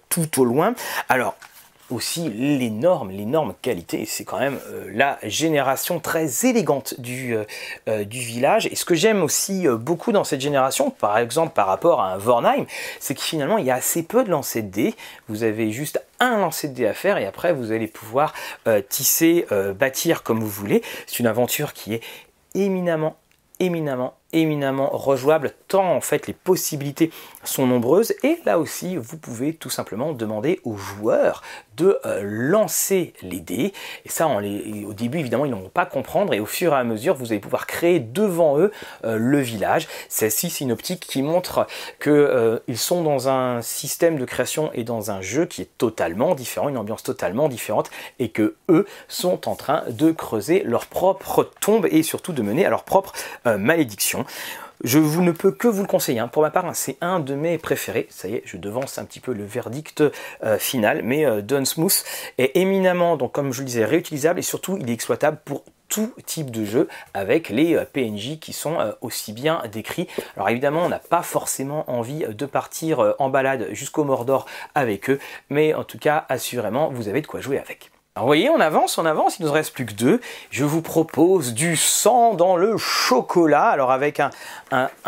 tout 0.09 0.41
au 0.41 0.45
loin. 0.45 0.73
Alors, 1.09 1.35
aussi 1.89 2.29
l'énorme, 2.29 3.11
l'énorme 3.11 3.53
qualité. 3.61 4.05
C'est 4.05 4.23
quand 4.23 4.39
même 4.39 4.59
euh, 4.67 4.89
la 4.93 5.19
génération 5.23 5.99
très 5.99 6.45
élégante 6.45 6.99
du, 6.99 7.35
euh, 7.35 7.43
euh, 7.87 8.03
du 8.03 8.19
village. 8.19 8.67
Et 8.67 8.75
ce 8.75 8.85
que 8.85 8.95
j'aime 8.95 9.23
aussi 9.23 9.67
beaucoup 9.67 10.11
dans 10.11 10.23
cette 10.23 10.41
génération, 10.41 10.89
par 10.89 11.17
exemple 11.17 11.53
par 11.53 11.67
rapport 11.67 12.01
à 12.01 12.13
un 12.13 12.17
Vornheim, 12.17 12.65
c'est 12.99 13.13
que 13.13 13.21
finalement 13.21 13.57
il 13.57 13.65
y 13.65 13.71
a 13.71 13.75
assez 13.75 14.03
peu 14.03 14.23
de 14.23 14.29
lancers 14.29 14.63
de 14.63 14.69
dés. 14.69 14.95
Vous 15.27 15.43
avez 15.43 15.71
juste 15.71 16.01
un 16.19 16.37
lancer 16.39 16.67
de 16.67 16.73
dés 16.73 16.87
à 16.87 16.93
faire 16.93 17.17
et 17.17 17.25
après 17.25 17.53
vous 17.53 17.71
allez 17.71 17.87
pouvoir 17.87 18.33
tisser, 18.89 19.45
bâtir 19.77 20.23
comme 20.23 20.39
vous 20.39 20.49
voulez. 20.49 20.81
C'est 21.07 21.19
une 21.19 21.27
aventure 21.27 21.73
qui 21.73 21.93
est 21.93 22.01
éminemment, 22.55 23.17
éminemment 23.59 24.15
éminemment 24.35 24.89
rejouable 24.89 25.53
tant 25.67 25.95
en 25.95 26.01
fait 26.01 26.27
les 26.27 26.33
possibilités 26.33 27.11
sont 27.43 27.65
nombreuses 27.65 28.13
et 28.23 28.39
là 28.45 28.59
aussi 28.59 28.97
vous 28.97 29.17
pouvez 29.17 29.53
tout 29.53 29.69
simplement 29.69 30.11
demander 30.13 30.59
aux 30.63 30.75
joueurs 30.75 31.41
de 31.77 31.99
euh, 32.05 32.21
lancer 32.23 33.13
les 33.21 33.39
dés. 33.39 33.73
Et 34.05 34.09
ça 34.09 34.27
au 34.27 34.93
début 34.93 35.19
évidemment 35.19 35.45
ils 35.45 35.51
n'ont 35.51 35.69
pas 35.69 35.85
comprendre. 35.85 36.33
Et 36.33 36.39
au 36.39 36.45
fur 36.45 36.73
et 36.73 36.77
à 36.77 36.83
mesure 36.83 37.15
vous 37.15 37.31
allez 37.31 37.39
pouvoir 37.39 37.67
créer 37.67 37.99
devant 37.99 38.57
eux 38.59 38.71
euh, 39.03 39.17
le 39.17 39.39
village. 39.39 39.87
Celle-ci 40.09 40.49
c'est 40.49 40.63
une 40.63 40.71
optique 40.71 41.01
qui 41.01 41.21
montre 41.21 41.67
qu'ils 42.01 42.11
euh, 42.11 42.59
sont 42.75 43.03
dans 43.03 43.29
un 43.29 43.61
système 43.61 44.17
de 44.17 44.25
création 44.25 44.71
et 44.73 44.83
dans 44.83 45.11
un 45.11 45.21
jeu 45.21 45.45
qui 45.45 45.61
est 45.61 45.77
totalement 45.77 46.35
différent 46.35 46.69
une 46.69 46.77
ambiance 46.77 47.03
totalement 47.03 47.49
différente 47.49 47.89
et 48.19 48.29
que 48.29 48.55
eux 48.69 48.85
sont 49.07 49.47
en 49.49 49.55
train 49.55 49.83
de 49.89 50.11
creuser 50.11 50.63
leur 50.63 50.87
propre 50.87 51.49
tombe 51.61 51.87
et 51.89 52.03
surtout 52.03 52.33
de 52.33 52.41
mener 52.41 52.65
à 52.65 52.69
leur 52.69 52.83
propre 52.83 53.13
malédiction 53.45 54.25
je 54.83 54.99
vous 54.99 55.21
ne 55.21 55.31
peux 55.31 55.51
que 55.51 55.67
vous 55.67 55.81
le 55.81 55.87
conseiller. 55.87 56.19
Hein. 56.19 56.27
Pour 56.27 56.41
ma 56.41 56.51
part, 56.51 56.65
hein, 56.65 56.73
c'est 56.73 56.97
un 57.01 57.19
de 57.19 57.35
mes 57.35 57.57
préférés. 57.57 58.07
Ça 58.09 58.27
y 58.27 58.35
est, 58.35 58.43
je 58.45 58.57
devance 58.57 58.97
un 58.97 59.05
petit 59.05 59.19
peu 59.19 59.33
le 59.33 59.45
verdict 59.45 60.03
euh, 60.43 60.57
final. 60.57 61.01
Mais 61.03 61.25
euh, 61.25 61.41
Dunsmooth 61.41 62.03
est 62.37 62.55
éminemment, 62.57 63.17
donc 63.17 63.31
comme 63.31 63.53
je 63.53 63.61
le 63.61 63.65
disais, 63.65 63.85
réutilisable 63.85 64.39
et 64.39 64.43
surtout 64.43 64.77
il 64.79 64.89
est 64.89 64.93
exploitable 64.93 65.37
pour 65.45 65.63
tout 65.87 66.11
type 66.25 66.49
de 66.49 66.65
jeu 66.65 66.87
avec 67.13 67.49
les 67.49 67.75
euh, 67.75 67.85
PNJ 67.85 68.39
qui 68.39 68.53
sont 68.53 68.77
aussi 69.01 69.33
bien 69.33 69.61
décrits. 69.71 70.07
Alors 70.35 70.49
évidemment, 70.49 70.83
on 70.83 70.89
n'a 70.89 70.99
pas 70.99 71.21
forcément 71.21 71.89
envie 71.89 72.25
de 72.27 72.45
partir 72.45 73.15
en 73.19 73.29
balade 73.29 73.67
jusqu'au 73.71 74.03
Mordor 74.03 74.45
avec 74.73 75.09
eux, 75.09 75.19
mais 75.49 75.73
en 75.73 75.83
tout 75.83 75.99
cas, 75.99 76.25
assurément, 76.29 76.89
vous 76.89 77.07
avez 77.07 77.21
de 77.21 77.27
quoi 77.27 77.39
jouer 77.39 77.59
avec. 77.59 77.91
Alors 78.17 78.27
vous 78.27 78.29
voyez, 78.29 78.49
on 78.49 78.61
avance, 78.61 78.97
on 78.97 79.05
avance, 79.05 79.39
il 79.39 79.45
nous 79.45 79.51
reste 79.51 79.73
plus 79.73 79.85
que 79.85 79.91
deux. 79.91 80.21
Je 80.49 80.63
vous 80.63 80.81
propose 80.81 81.53
du 81.53 81.75
sang 81.75 82.33
dans 82.33 82.55
le 82.55 82.77
chocolat. 82.77 83.65
Alors 83.65 83.91
avec 83.91 84.21
un, 84.21 84.29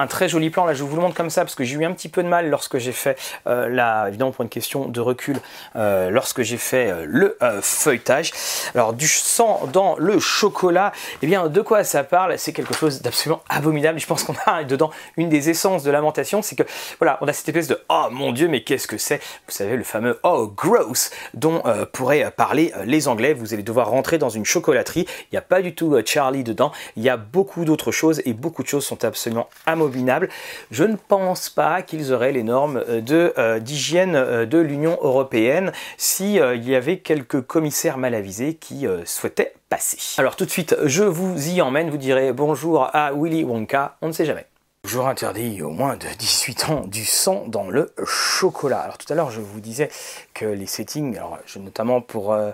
très 0.10 0.28
joli 0.28 0.50
plan, 0.50 0.66
là 0.66 0.74
je 0.74 0.84
vous 0.84 0.94
le 0.94 1.02
montre 1.02 1.16
comme 1.16 1.30
ça 1.30 1.46
parce 1.46 1.56
que 1.56 1.64
j'ai 1.64 1.78
eu 1.78 1.86
un 1.86 1.94
petit 1.94 2.10
peu 2.10 2.22
de 2.22 2.28
mal 2.28 2.50
lorsque 2.50 2.80
j'ai 2.80 2.92
fait, 2.92 3.18
euh, 3.48 3.70
la, 3.70 4.10
évidemment 4.10 4.32
pour 4.32 4.44
une 4.44 4.50
question 4.50 4.90
de 4.90 5.00
recul, 5.00 5.40
euh, 5.78 6.10
lorsque 6.10 6.42
j'ai 6.42 6.58
fait 6.58 6.92
euh, 6.92 7.06
le 7.08 7.38
feuilletage. 7.62 8.34
Alors 8.76 8.92
du 8.92 9.08
sang 9.08 9.70
dans 9.72 9.96
le 9.98 10.20
chocolat, 10.20 10.92
eh 11.22 11.28
bien 11.28 11.48
de 11.48 11.62
quoi 11.62 11.86
ça 11.86 12.04
parle? 12.04 12.38
C'est 12.38 12.52
quelque 12.52 12.74
chose 12.74 13.02
d'absolument 13.02 13.42
abominable. 13.48 14.00
Je 14.00 14.06
pense 14.06 14.26
qu'on 14.26 14.36
a 14.48 14.66
dedans 14.66 14.92
une 15.16 15.30
des 15.30 15.50
essences 15.50 15.84
de 15.84 15.92
lamentation, 15.92 16.42
c'est 16.42 16.58
que 16.58 16.64
voilà, 17.00 17.20
on 17.22 17.28
a 17.30 17.32
cette 17.32 17.48
espèce 17.48 17.70
de 17.70 17.80
oh 17.88 18.08
mon 18.12 18.34
dieu, 18.34 18.50
mais 18.50 18.64
qu'est-ce 18.66 18.86
que 18.86 18.98
c'est? 18.98 19.22
Vous 19.48 19.54
savez 19.54 19.78
le 19.78 19.86
fameux 19.86 20.20
oh 20.24 20.52
gross 20.54 21.10
dont 21.34 21.64
pourrait 21.94 22.30
parler 22.36 22.74
les 22.84 22.97
anglais, 23.06 23.34
vous 23.34 23.54
allez 23.54 23.62
devoir 23.62 23.90
rentrer 23.90 24.18
dans 24.18 24.30
une 24.30 24.46
chocolaterie. 24.46 25.06
Il 25.32 25.36
n'y 25.36 25.38
a 25.38 25.42
pas 25.42 25.62
du 25.62 25.76
tout 25.76 25.94
euh, 25.94 26.02
Charlie 26.04 26.44
dedans. 26.44 26.72
Il 26.96 27.04
y 27.04 27.10
a 27.10 27.18
beaucoup 27.18 27.66
d'autres 27.66 27.92
choses 27.92 28.22
et 28.26 28.34
beaucoup 28.34 28.64
de 28.64 28.68
choses 28.68 28.86
sont 28.86 29.06
absolument 29.06 29.48
abominables. 29.68 30.30
Je 30.72 30.84
ne 30.84 30.96
pense 30.96 31.50
pas 31.50 31.84
qu'ils 31.84 32.12
auraient 32.12 32.32
les 32.32 32.44
normes 32.44 32.84
euh, 32.90 33.02
euh, 33.38 33.60
d'hygiène 33.60 34.46
de 34.46 34.58
l'Union 34.58 34.98
européenne 35.02 35.72
si 35.98 36.36
il 36.36 36.68
y 36.68 36.76
avait 36.76 36.98
quelques 36.98 37.42
commissaires 37.42 37.98
mal 37.98 38.16
avisés 38.16 38.56
qui 38.56 38.88
souhaitaient 39.06 39.54
passer. 39.70 39.98
Alors 40.18 40.36
tout 40.36 40.46
de 40.46 40.50
suite, 40.50 40.76
je 40.86 41.04
vous 41.04 41.50
y 41.50 41.62
emmène. 41.62 41.90
Vous 41.90 41.98
direz 41.98 42.34
bonjour 42.34 42.90
à 42.94 43.12
Willy 43.14 43.44
Wonka. 43.44 43.98
On 44.02 44.08
ne 44.08 44.14
sait 44.14 44.26
jamais. 44.26 44.46
Toujours 44.88 45.10
interdit 45.10 45.62
au 45.64 45.70
moins 45.70 45.98
de 45.98 46.08
18 46.18 46.70
ans 46.70 46.86
du 46.88 47.04
sang 47.04 47.44
dans 47.46 47.70
le 47.70 47.92
chocolat. 48.06 48.80
Alors 48.80 48.98
tout 48.98 49.12
à 49.12 49.18
l'heure 49.18 49.32
je 49.32 49.42
vous 49.42 49.60
disais 49.60 49.90
que 50.34 50.46
les 50.46 50.66
settings, 50.66 51.18
alors 51.18 51.38
notamment 51.60 52.00
pour 52.00 52.32
euh, 52.32 52.52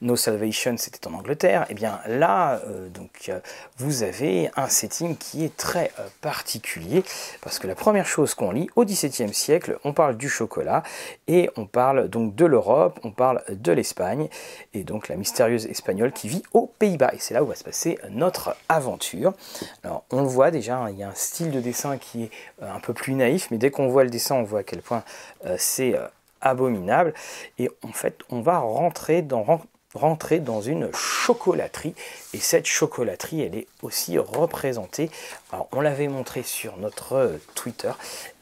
No 0.00 0.16
Salvation 0.16 0.76
c'était 0.78 1.06
en 1.06 1.12
Angleterre, 1.12 1.64
et 1.64 1.72
eh 1.72 1.74
bien 1.74 2.00
là 2.06 2.62
euh, 2.66 2.88
donc 2.88 3.10
euh, 3.28 3.38
vous 3.76 4.02
avez 4.02 4.50
un 4.56 4.66
setting 4.68 5.18
qui 5.18 5.44
est 5.44 5.54
très 5.58 5.92
particulier 6.22 7.04
parce 7.42 7.58
que 7.58 7.66
la 7.66 7.74
première 7.74 8.06
chose 8.06 8.32
qu'on 8.32 8.50
lit 8.50 8.70
au 8.76 8.86
XVIIe 8.86 9.34
siècle, 9.34 9.78
on 9.84 9.92
parle 9.92 10.16
du 10.16 10.30
chocolat 10.30 10.84
et 11.28 11.50
on 11.58 11.66
parle 11.66 12.08
donc 12.08 12.34
de 12.34 12.46
l'Europe, 12.46 12.98
on 13.02 13.10
parle 13.10 13.42
de 13.50 13.72
l'Espagne 13.72 14.30
et 14.72 14.84
donc 14.84 15.08
la 15.08 15.16
mystérieuse 15.16 15.66
espagnole 15.66 16.12
qui 16.12 16.28
vit 16.28 16.44
aux 16.54 16.72
Pays-Bas 16.78 17.12
et 17.12 17.18
c'est 17.18 17.34
là 17.34 17.44
où 17.44 17.46
va 17.46 17.54
se 17.54 17.64
passer 17.64 17.98
notre 18.08 18.56
aventure. 18.70 19.34
Alors 19.82 20.04
on 20.10 20.22
le 20.22 20.28
voit 20.28 20.50
déjà, 20.50 20.78
hein, 20.78 20.88
il 20.90 20.96
y 20.96 21.02
a 21.02 21.10
un 21.10 21.14
style 21.14 21.50
de 21.50 21.60
dessin 21.60 21.73
qui 22.00 22.24
est 22.24 22.30
euh, 22.62 22.72
un 22.72 22.80
peu 22.80 22.94
plus 22.94 23.14
naïf, 23.14 23.48
mais 23.50 23.58
dès 23.58 23.70
qu'on 23.70 23.88
voit 23.88 24.04
le 24.04 24.10
dessin, 24.10 24.36
on 24.36 24.42
voit 24.42 24.60
à 24.60 24.62
quel 24.62 24.82
point 24.82 25.02
euh, 25.46 25.56
c'est 25.58 25.94
euh, 25.94 26.06
abominable. 26.40 27.14
Et 27.58 27.70
en 27.82 27.92
fait, 27.92 28.20
on 28.30 28.40
va 28.40 28.58
rentrer 28.58 29.22
dans, 29.22 29.60
rentrer 29.94 30.40
dans 30.40 30.60
une 30.60 30.90
chocolaterie. 30.92 31.94
Et 32.32 32.38
cette 32.38 32.66
chocolaterie, 32.66 33.42
elle 33.42 33.56
est 33.56 33.66
aussi 33.82 34.18
représentée, 34.18 35.10
alors 35.52 35.68
on 35.72 35.80
l'avait 35.80 36.08
montré 36.08 36.42
sur 36.42 36.76
notre 36.76 37.38
Twitter, 37.54 37.92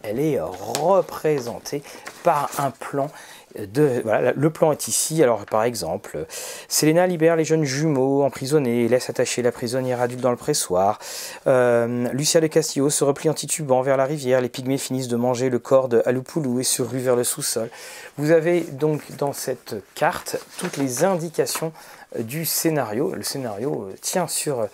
elle 0.02 0.18
est 0.18 0.40
représentée 0.40 1.82
par 2.22 2.50
un 2.58 2.70
plan 2.70 3.10
le 3.54 4.48
plan 4.50 4.72
est 4.72 4.88
ici. 4.88 5.22
Alors, 5.22 5.44
par 5.44 5.64
exemple, 5.64 6.26
Selena 6.68 7.06
libère 7.06 7.36
les 7.36 7.44
jeunes 7.44 7.64
jumeaux 7.64 8.22
emprisonnés, 8.22 8.88
laisse 8.88 9.10
attacher 9.10 9.42
la 9.42 9.52
prisonnière 9.52 10.00
adulte 10.00 10.20
dans 10.20 10.30
le 10.30 10.36
pressoir. 10.36 10.98
Euh, 11.46 12.08
Lucia 12.12 12.40
de 12.40 12.46
Castillo 12.46 12.90
se 12.90 13.04
replie 13.04 13.28
en 13.28 13.34
titubant 13.34 13.82
vers 13.82 13.96
la 13.96 14.04
rivière. 14.04 14.40
Les 14.40 14.48
pygmées 14.48 14.78
finissent 14.78 15.08
de 15.08 15.16
manger 15.16 15.50
le 15.50 15.58
corps 15.58 15.88
de 15.88 16.02
Alupoulou 16.06 16.60
et 16.60 16.64
se 16.64 16.82
ruent 16.82 17.00
vers 17.00 17.16
le 17.16 17.24
sous-sol. 17.24 17.68
Vous 18.16 18.30
avez 18.30 18.60
donc 18.62 19.16
dans 19.16 19.32
cette 19.32 19.76
carte 19.94 20.36
toutes 20.58 20.76
les 20.76 21.04
indications 21.04 21.72
du 22.18 22.44
scénario. 22.44 23.14
Le 23.14 23.22
scénario 23.22 23.88
euh, 23.88 23.94
tient 24.00 24.28
sur 24.28 24.60
euh, 24.60 24.66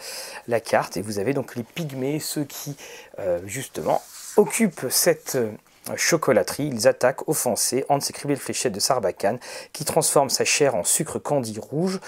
la 0.46 0.60
carte 0.60 0.96
et 0.96 1.02
vous 1.02 1.18
avez 1.18 1.34
donc 1.34 1.56
les 1.56 1.62
pygmées, 1.62 2.20
ceux 2.20 2.44
qui 2.44 2.76
justement 3.46 4.00
occupent 4.36 4.86
cette 4.90 5.36
chocolaterie, 5.96 6.70
ils 6.72 6.88
attaquent, 6.88 7.28
offensés, 7.28 7.84
Hans 7.88 7.98
écrivait 7.98 8.34
le 8.34 8.40
fléchette 8.40 8.72
de 8.72 8.80
Sarbacane, 8.80 9.38
qui 9.72 9.84
transforme 9.84 10.30
sa 10.30 10.44
chair 10.44 10.74
en 10.74 10.84
sucre 10.84 11.18
candi 11.18 11.58
rouge. 11.58 12.00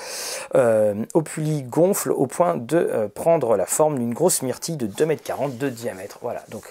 Euh, 0.55 1.05
Opuli 1.15 1.63
gonfle 1.63 2.13
au 2.13 2.27
point 2.27 2.57
de 2.57 2.77
euh, 2.77 3.09
prendre 3.09 3.57
la 3.57 3.67
forme 3.67 3.99
d'une 3.99 4.15
grosse 4.15 4.43
myrtille 4.43 4.77
de 4.77 4.87
2,40 4.87 5.45
m 5.45 5.57
de 5.57 5.69
diamètre. 5.69 6.19
Voilà, 6.23 6.43
donc 6.49 6.65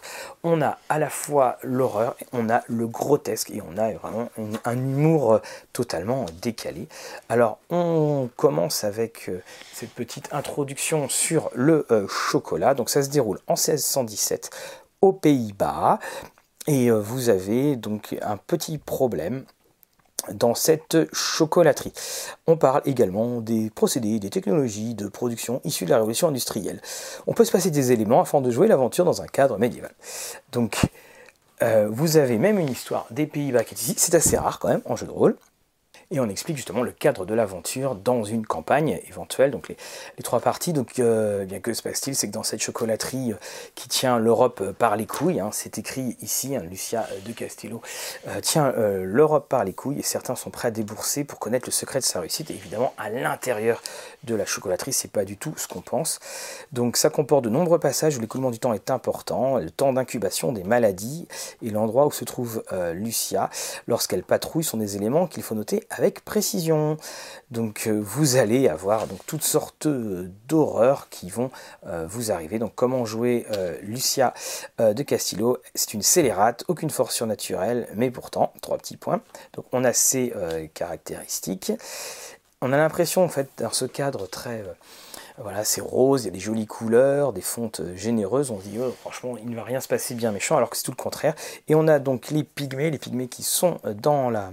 on 0.43 0.61
a 0.61 0.77
à 0.89 0.99
la 0.99 1.09
fois 1.09 1.57
l'horreur, 1.63 2.15
on 2.33 2.49
a 2.49 2.61
le 2.67 2.87
grotesque, 2.87 3.49
et 3.51 3.61
on 3.61 3.77
a 3.77 3.91
vraiment 3.91 4.29
un 4.65 4.77
humour 4.77 5.33
euh, 5.33 5.39
totalement 5.73 6.25
décalé. 6.41 6.87
Alors 7.29 7.59
on 7.69 8.29
commence 8.35 8.83
avec 8.83 9.29
euh, 9.29 9.41
cette 9.73 9.91
petite 9.91 10.29
introduction 10.31 11.09
sur 11.09 11.49
le 11.53 11.85
chocolat. 12.07 12.73
Donc 12.73 12.89
ça 12.89 13.01
se 13.03 13.09
déroule 13.09 13.39
en 13.47 13.53
1617 13.53 14.49
aux 15.01 15.13
Pays-Bas. 15.13 15.99
Et 16.67 16.91
euh, 16.91 16.99
vous 16.99 17.29
avez 17.29 17.75
donc 17.75 18.15
un 18.21 18.37
petit 18.37 18.77
problème 18.77 19.45
dans 20.33 20.53
cette 20.53 20.97
chocolaterie. 21.13 21.93
On 22.45 22.57
parle 22.57 22.81
également 22.85 23.41
des 23.41 23.69
procédés, 23.69 24.19
des 24.19 24.29
technologies 24.29 24.93
de 24.93 25.07
production 25.07 25.61
issues 25.63 25.85
de 25.85 25.89
la 25.89 25.97
révolution 25.97 26.27
industrielle. 26.27 26.81
On 27.25 27.33
peut 27.33 27.45
se 27.45 27.51
passer 27.51 27.71
des 27.71 27.91
éléments 27.91 28.21
afin 28.21 28.41
de 28.41 28.51
jouer 28.51 28.67
l'aventure 28.67 29.05
dans 29.05 29.21
un 29.21 29.27
cadre 29.27 29.57
médiéval. 29.57 29.93
Donc, 30.51 30.85
euh, 31.61 31.87
vous 31.89 32.17
avez 32.17 32.37
même 32.37 32.59
une 32.59 32.69
histoire 32.69 33.05
des 33.11 33.25
Pays-Bas 33.25 33.63
qui 33.63 33.75
est 33.75 33.81
ici. 33.81 33.95
C'est 33.97 34.15
assez 34.15 34.37
rare 34.37 34.59
quand 34.59 34.69
même 34.69 34.81
en 34.85 34.95
jeu 34.95 35.05
de 35.05 35.11
rôle 35.11 35.35
et 36.11 36.19
on 36.19 36.27
explique 36.27 36.57
justement 36.57 36.81
le 36.81 36.91
cadre 36.91 37.25
de 37.25 37.35
l'aventure 37.35 37.93
dans 37.93 38.23
une 38.23 38.45
campagne 38.45 38.99
éventuelle. 39.07 39.51
Donc 39.51 39.69
les, 39.69 39.77
trois 40.23 40.39
parties, 40.39 40.73
donc 40.73 40.97
euh, 40.97 41.45
bien 41.45 41.59
que 41.59 41.73
se 41.73 41.83
passe-t-il, 41.83 42.15
c'est 42.15 42.27
que 42.27 42.33
dans 42.33 42.41
cette 42.41 42.61
chocolaterie 42.61 43.33
euh, 43.33 43.37
qui 43.75 43.87
tient 43.89 44.17
l'Europe 44.17 44.61
euh, 44.61 44.73
par 44.73 44.95
les 44.95 45.05
couilles, 45.05 45.39
hein, 45.39 45.49
c'est 45.51 45.77
écrit 45.77 46.17
ici, 46.21 46.55
hein, 46.55 46.63
Lucia 46.67 47.07
de 47.25 47.31
Castillo 47.31 47.81
tient 48.41 48.71
l'Europe 48.71 49.47
par 49.49 49.63
les 49.63 49.73
couilles 49.73 49.99
et 49.99 50.03
certains 50.03 50.35
sont 50.35 50.49
prêts 50.49 50.69
à 50.69 50.71
débourser 50.71 51.23
pour 51.23 51.39
connaître 51.39 51.67
le 51.67 51.71
secret 51.71 51.99
de 51.99 52.03
sa 52.03 52.19
réussite. 52.19 52.49
Évidemment, 52.51 52.93
à 52.97 53.09
l'intérieur 53.09 53.81
de 54.23 54.35
la 54.35 54.45
chocolaterie, 54.45 54.93
c'est 54.93 55.11
pas 55.11 55.25
du 55.25 55.37
tout 55.37 55.53
ce 55.57 55.67
qu'on 55.67 55.81
pense. 55.81 56.19
Donc 56.71 56.97
ça 56.97 57.09
comporte 57.09 57.43
de 57.43 57.49
nombreux 57.49 57.79
passages 57.79 58.17
où 58.17 58.21
l'écoulement 58.21 58.51
du 58.51 58.59
temps 58.59 58.73
est 58.73 58.89
important, 58.89 59.57
le 59.57 59.69
temps 59.69 59.93
d'incubation 59.93 60.51
des 60.51 60.63
maladies 60.63 61.27
et 61.61 61.69
l'endroit 61.69 62.05
où 62.05 62.11
se 62.11 62.25
trouve 62.25 62.63
Lucia 62.93 63.49
lorsqu'elle 63.87 64.23
patrouille 64.23 64.63
sont 64.63 64.77
des 64.77 64.95
éléments 64.95 65.27
qu'il 65.27 65.43
faut 65.43 65.55
noter 65.55 65.85
avec 65.99 66.23
précision. 66.23 66.95
Donc 67.51 67.87
euh, 67.87 67.99
vous 68.01 68.37
allez 68.37 68.69
avoir 68.69 69.05
donc 69.05 69.19
toutes 69.25 69.43
sortes 69.43 69.85
d'horreurs 70.47 71.09
qui 71.09 71.29
vont 71.29 71.51
euh, 71.85 72.07
vous 72.07 72.31
arriver. 72.31 72.57
Donc 72.57 72.71
comment 72.73 73.03
jouer 73.03 73.45
euh, 73.51 73.77
Lucia 73.81 74.33
de 74.79 75.03
Castillo? 75.03 75.57
C'est 75.75 75.93
une 75.93 76.01
scélérate, 76.01 76.63
aucune 76.69 76.89
force 76.89 77.13
surnaturelle, 77.13 77.89
mais 77.95 78.11
pourtant 78.11 78.53
trois 78.61 78.77
petits 78.77 78.95
points. 78.95 79.19
Donc 79.53 79.65
on 79.73 79.83
a 79.83 79.91
ces 79.91 80.33
caractéristiques. 80.73 81.73
On 82.61 82.71
a 82.71 82.77
l'impression 82.77 83.23
en 83.23 83.29
fait 83.29 83.49
dans 83.57 83.71
ce 83.71 83.85
cadre 83.85 84.25
très 84.27 84.63
voilà, 85.41 85.63
c'est 85.63 85.79
rose, 85.79 86.25
il 86.25 86.27
y 86.29 86.31
des 86.31 86.39
jolies 86.39 86.67
couleurs, 86.67 87.31
des 87.31 87.41
fontes 87.41 87.81
généreuses. 87.95 88.51
On 88.51 88.57
dit, 88.57 88.77
oh, 88.77 88.93
franchement, 88.99 89.37
il 89.37 89.49
ne 89.49 89.55
va 89.55 89.63
rien 89.63 89.79
se 89.79 89.87
passer 89.87 90.13
bien 90.13 90.33
méchant, 90.33 90.57
alors 90.57 90.69
que 90.69 90.75
c'est 90.75 90.83
tout 90.83 90.91
le 90.91 90.97
contraire. 90.97 91.33
Et 91.69 91.75
on 91.75 91.87
a 91.87 91.97
donc 91.99 92.29
les 92.29 92.43
pygmées, 92.43 92.91
les 92.91 92.97
pygmées 92.97 93.29
qui 93.29 93.43
sont 93.43 93.79
dans 93.85 94.29
la, 94.29 94.49
euh, 94.49 94.51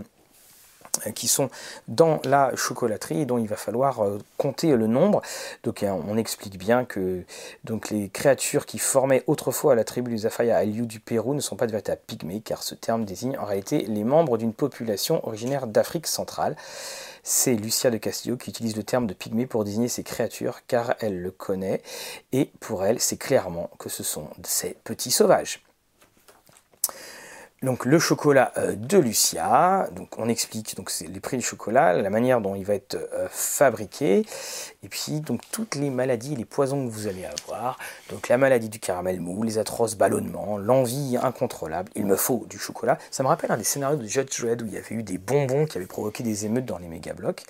qui 1.14 1.28
sont 1.28 1.50
dans 1.88 2.20
la 2.24 2.54
chocolaterie 2.54 3.22
et 3.22 3.26
dont 3.26 3.38
il 3.38 3.46
va 3.46 3.56
falloir 3.56 4.04
euh, 4.04 4.18
compter 4.36 4.74
le 4.76 4.86
nombre. 4.86 5.22
Donc 5.64 5.82
euh, 5.82 5.90
on 5.90 6.16
explique 6.16 6.58
bien 6.58 6.84
que 6.84 7.22
donc, 7.64 7.90
les 7.90 8.08
créatures 8.08 8.66
qui 8.66 8.78
formaient 8.78 9.24
autrefois 9.26 9.74
la 9.74 9.84
tribu 9.84 10.10
des 10.10 10.26
Afaya 10.26 10.56
à 10.56 10.64
Liu 10.64 10.86
du 10.86 11.00
Pérou 11.00 11.34
ne 11.34 11.40
sont 11.40 11.56
pas 11.56 11.66
de 11.66 11.72
véritables 11.72 12.00
pygmées 12.06 12.40
car 12.40 12.62
ce 12.62 12.74
terme 12.74 13.04
désigne 13.04 13.38
en 13.38 13.44
réalité 13.44 13.84
les 13.88 14.04
membres 14.04 14.38
d'une 14.38 14.52
population 14.52 15.26
originaire 15.26 15.66
d'Afrique 15.66 16.06
centrale. 16.06 16.56
C'est 17.22 17.54
Lucia 17.54 17.90
de 17.90 17.98
Castillo 17.98 18.36
qui 18.36 18.50
utilise 18.50 18.76
le 18.76 18.84
terme 18.84 19.06
de 19.06 19.14
pygmée 19.14 19.46
pour 19.46 19.64
désigner 19.64 19.88
ces 19.88 20.04
créatures 20.04 20.60
car 20.68 20.94
elle 21.00 21.20
le 21.20 21.30
connaît 21.30 21.82
et 22.32 22.50
pour 22.60 22.84
elle 22.84 23.00
c'est 23.00 23.16
clairement 23.16 23.70
que 23.78 23.88
ce 23.88 24.02
sont 24.02 24.28
ces 24.44 24.76
petits 24.84 25.10
sauvages 25.10 25.65
donc 27.66 27.84
le 27.84 27.98
chocolat 27.98 28.52
euh, 28.58 28.76
de 28.76 28.96
Lucia, 28.96 29.90
on 30.16 30.28
explique 30.28 30.76
les 31.00 31.18
prix 31.18 31.36
du 31.36 31.42
chocolat, 31.42 31.94
la 31.94 32.10
manière 32.10 32.40
dont 32.40 32.54
il 32.54 32.64
va 32.64 32.74
être 32.74 32.94
euh, 32.94 33.26
fabriqué, 33.28 34.24
et 34.84 34.88
puis 34.88 35.20
donc 35.20 35.40
toutes 35.50 35.74
les 35.74 35.90
maladies, 35.90 36.36
les 36.36 36.44
poisons 36.44 36.86
que 36.86 36.92
vous 36.92 37.08
allez 37.08 37.24
avoir, 37.24 37.76
donc 38.08 38.28
la 38.28 38.38
maladie 38.38 38.68
du 38.68 38.78
caramel 38.78 39.20
mou, 39.20 39.42
les 39.42 39.58
atroces 39.58 39.96
ballonnements, 39.96 40.58
l'envie 40.58 41.18
incontrôlable, 41.20 41.90
il 41.96 42.06
me 42.06 42.14
faut 42.14 42.46
du 42.48 42.56
chocolat. 42.56 42.98
Ça 43.10 43.24
me 43.24 43.28
rappelle 43.28 43.50
un 43.50 43.56
des 43.56 43.64
scénarios 43.64 43.96
de 43.96 44.06
Judge 44.06 44.40
Dredd 44.40 44.62
où 44.62 44.66
il 44.66 44.72
y 44.72 44.78
avait 44.78 44.94
eu 44.94 45.02
des 45.02 45.18
bonbons 45.18 45.66
qui 45.66 45.76
avaient 45.76 45.86
provoqué 45.86 46.22
des 46.22 46.46
émeutes 46.46 46.66
dans 46.66 46.78
les 46.78 46.86
méga 46.86 47.14
blocs. 47.14 47.42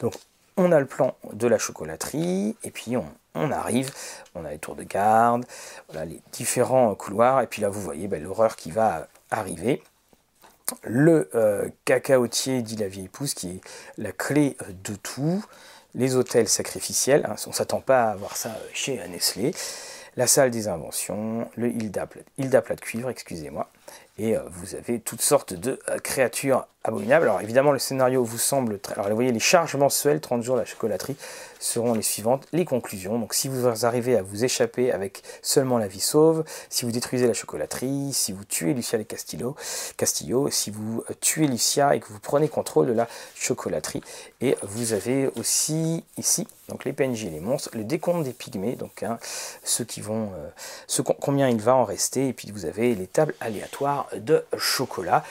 Donc 0.00 0.14
on 0.56 0.72
a 0.72 0.80
le 0.80 0.86
plan 0.86 1.14
de 1.34 1.46
la 1.46 1.58
chocolaterie, 1.58 2.56
et 2.64 2.70
puis 2.70 2.96
on, 2.96 3.50
arrive, 3.52 3.92
on 4.34 4.46
a 4.46 4.50
les 4.50 4.58
tours 4.58 4.74
de 4.74 4.84
garde, 4.84 5.44
les 6.06 6.22
différents 6.32 6.94
couloirs, 6.94 7.42
et 7.42 7.46
puis 7.46 7.60
là 7.60 7.68
vous 7.68 7.82
voyez 7.82 8.08
ben, 8.08 8.22
l'horreur 8.22 8.56
qui 8.56 8.70
va 8.70 9.06
arriver. 9.30 9.82
Le 10.82 11.28
euh, 11.34 11.68
cacaotier, 11.84 12.62
dit 12.62 12.76
la 12.76 12.88
vieille 12.88 13.08
pousse, 13.08 13.34
qui 13.34 13.48
est 13.48 13.60
la 13.98 14.12
clé 14.12 14.56
de 14.84 14.94
tout. 14.94 15.44
Les 15.94 16.14
hôtels 16.14 16.48
sacrificiels, 16.48 17.26
hein, 17.28 17.34
on 17.46 17.50
ne 17.50 17.54
s'attend 17.54 17.80
pas 17.80 18.10
à 18.10 18.14
voir 18.14 18.36
ça 18.36 18.56
chez 18.72 18.96
Nestlé. 19.08 19.52
La 20.16 20.26
salle 20.26 20.50
des 20.50 20.68
inventions, 20.68 21.48
le 21.56 21.68
Hilda 21.68 22.06
plat 22.06 22.74
de 22.76 22.80
cuivre, 22.80 23.10
excusez-moi. 23.10 23.70
Et 24.18 24.36
euh, 24.36 24.40
vous 24.50 24.74
avez 24.74 25.00
toutes 25.00 25.22
sortes 25.22 25.54
de 25.54 25.78
euh, 25.88 25.98
créatures 25.98 26.66
abominable. 26.84 27.24
Alors 27.24 27.40
évidemment, 27.40 27.72
le 27.72 27.78
scénario 27.78 28.24
vous 28.24 28.38
semble 28.38 28.78
très... 28.78 28.94
Alors 28.94 29.08
vous 29.08 29.14
voyez, 29.14 29.32
les 29.32 29.40
charges 29.40 29.76
mensuelles, 29.76 30.20
30 30.20 30.42
jours 30.42 30.56
de 30.56 30.60
la 30.60 30.66
chocolaterie, 30.66 31.16
seront 31.58 31.92
les 31.92 32.02
suivantes. 32.02 32.46
Les 32.52 32.64
conclusions, 32.64 33.18
donc 33.18 33.34
si 33.34 33.48
vous 33.48 33.66
arrivez 33.84 34.16
à 34.16 34.22
vous 34.22 34.44
échapper 34.44 34.90
avec 34.90 35.22
seulement 35.42 35.78
la 35.78 35.88
vie 35.88 36.00
sauve, 36.00 36.44
si 36.70 36.84
vous 36.84 36.90
détruisez 36.90 37.26
la 37.26 37.34
chocolaterie, 37.34 38.12
si 38.12 38.32
vous 38.32 38.44
tuez 38.44 38.72
Lucia 38.72 38.98
et 38.98 39.04
Castillo, 39.04 39.56
si 40.50 40.70
vous 40.70 41.04
euh, 41.10 41.14
tuez 41.20 41.46
Lucia 41.46 41.94
et 41.94 42.00
que 42.00 42.08
vous 42.08 42.20
prenez 42.20 42.48
contrôle 42.48 42.86
de 42.86 42.92
la 42.92 43.08
chocolaterie. 43.34 44.02
Et 44.40 44.56
vous 44.62 44.94
avez 44.94 45.28
aussi 45.36 46.02
ici, 46.16 46.48
donc 46.68 46.86
les 46.86 46.94
PNJ 46.94 47.26
et 47.26 47.30
les 47.30 47.40
monstres, 47.40 47.70
le 47.74 47.84
décompte 47.84 48.24
des 48.24 48.32
pygmées, 48.32 48.76
donc 48.76 49.02
hein, 49.02 49.18
ceux 49.62 49.84
qui 49.84 50.00
vont... 50.00 50.30
Euh, 50.34 51.02
combien 51.20 51.48
il 51.48 51.60
va 51.60 51.74
en 51.74 51.84
rester, 51.84 52.28
et 52.28 52.32
puis 52.32 52.50
vous 52.50 52.64
avez 52.64 52.94
les 52.94 53.06
tables 53.06 53.34
aléatoires 53.40 54.08
de 54.16 54.44
chocolat 54.56 55.24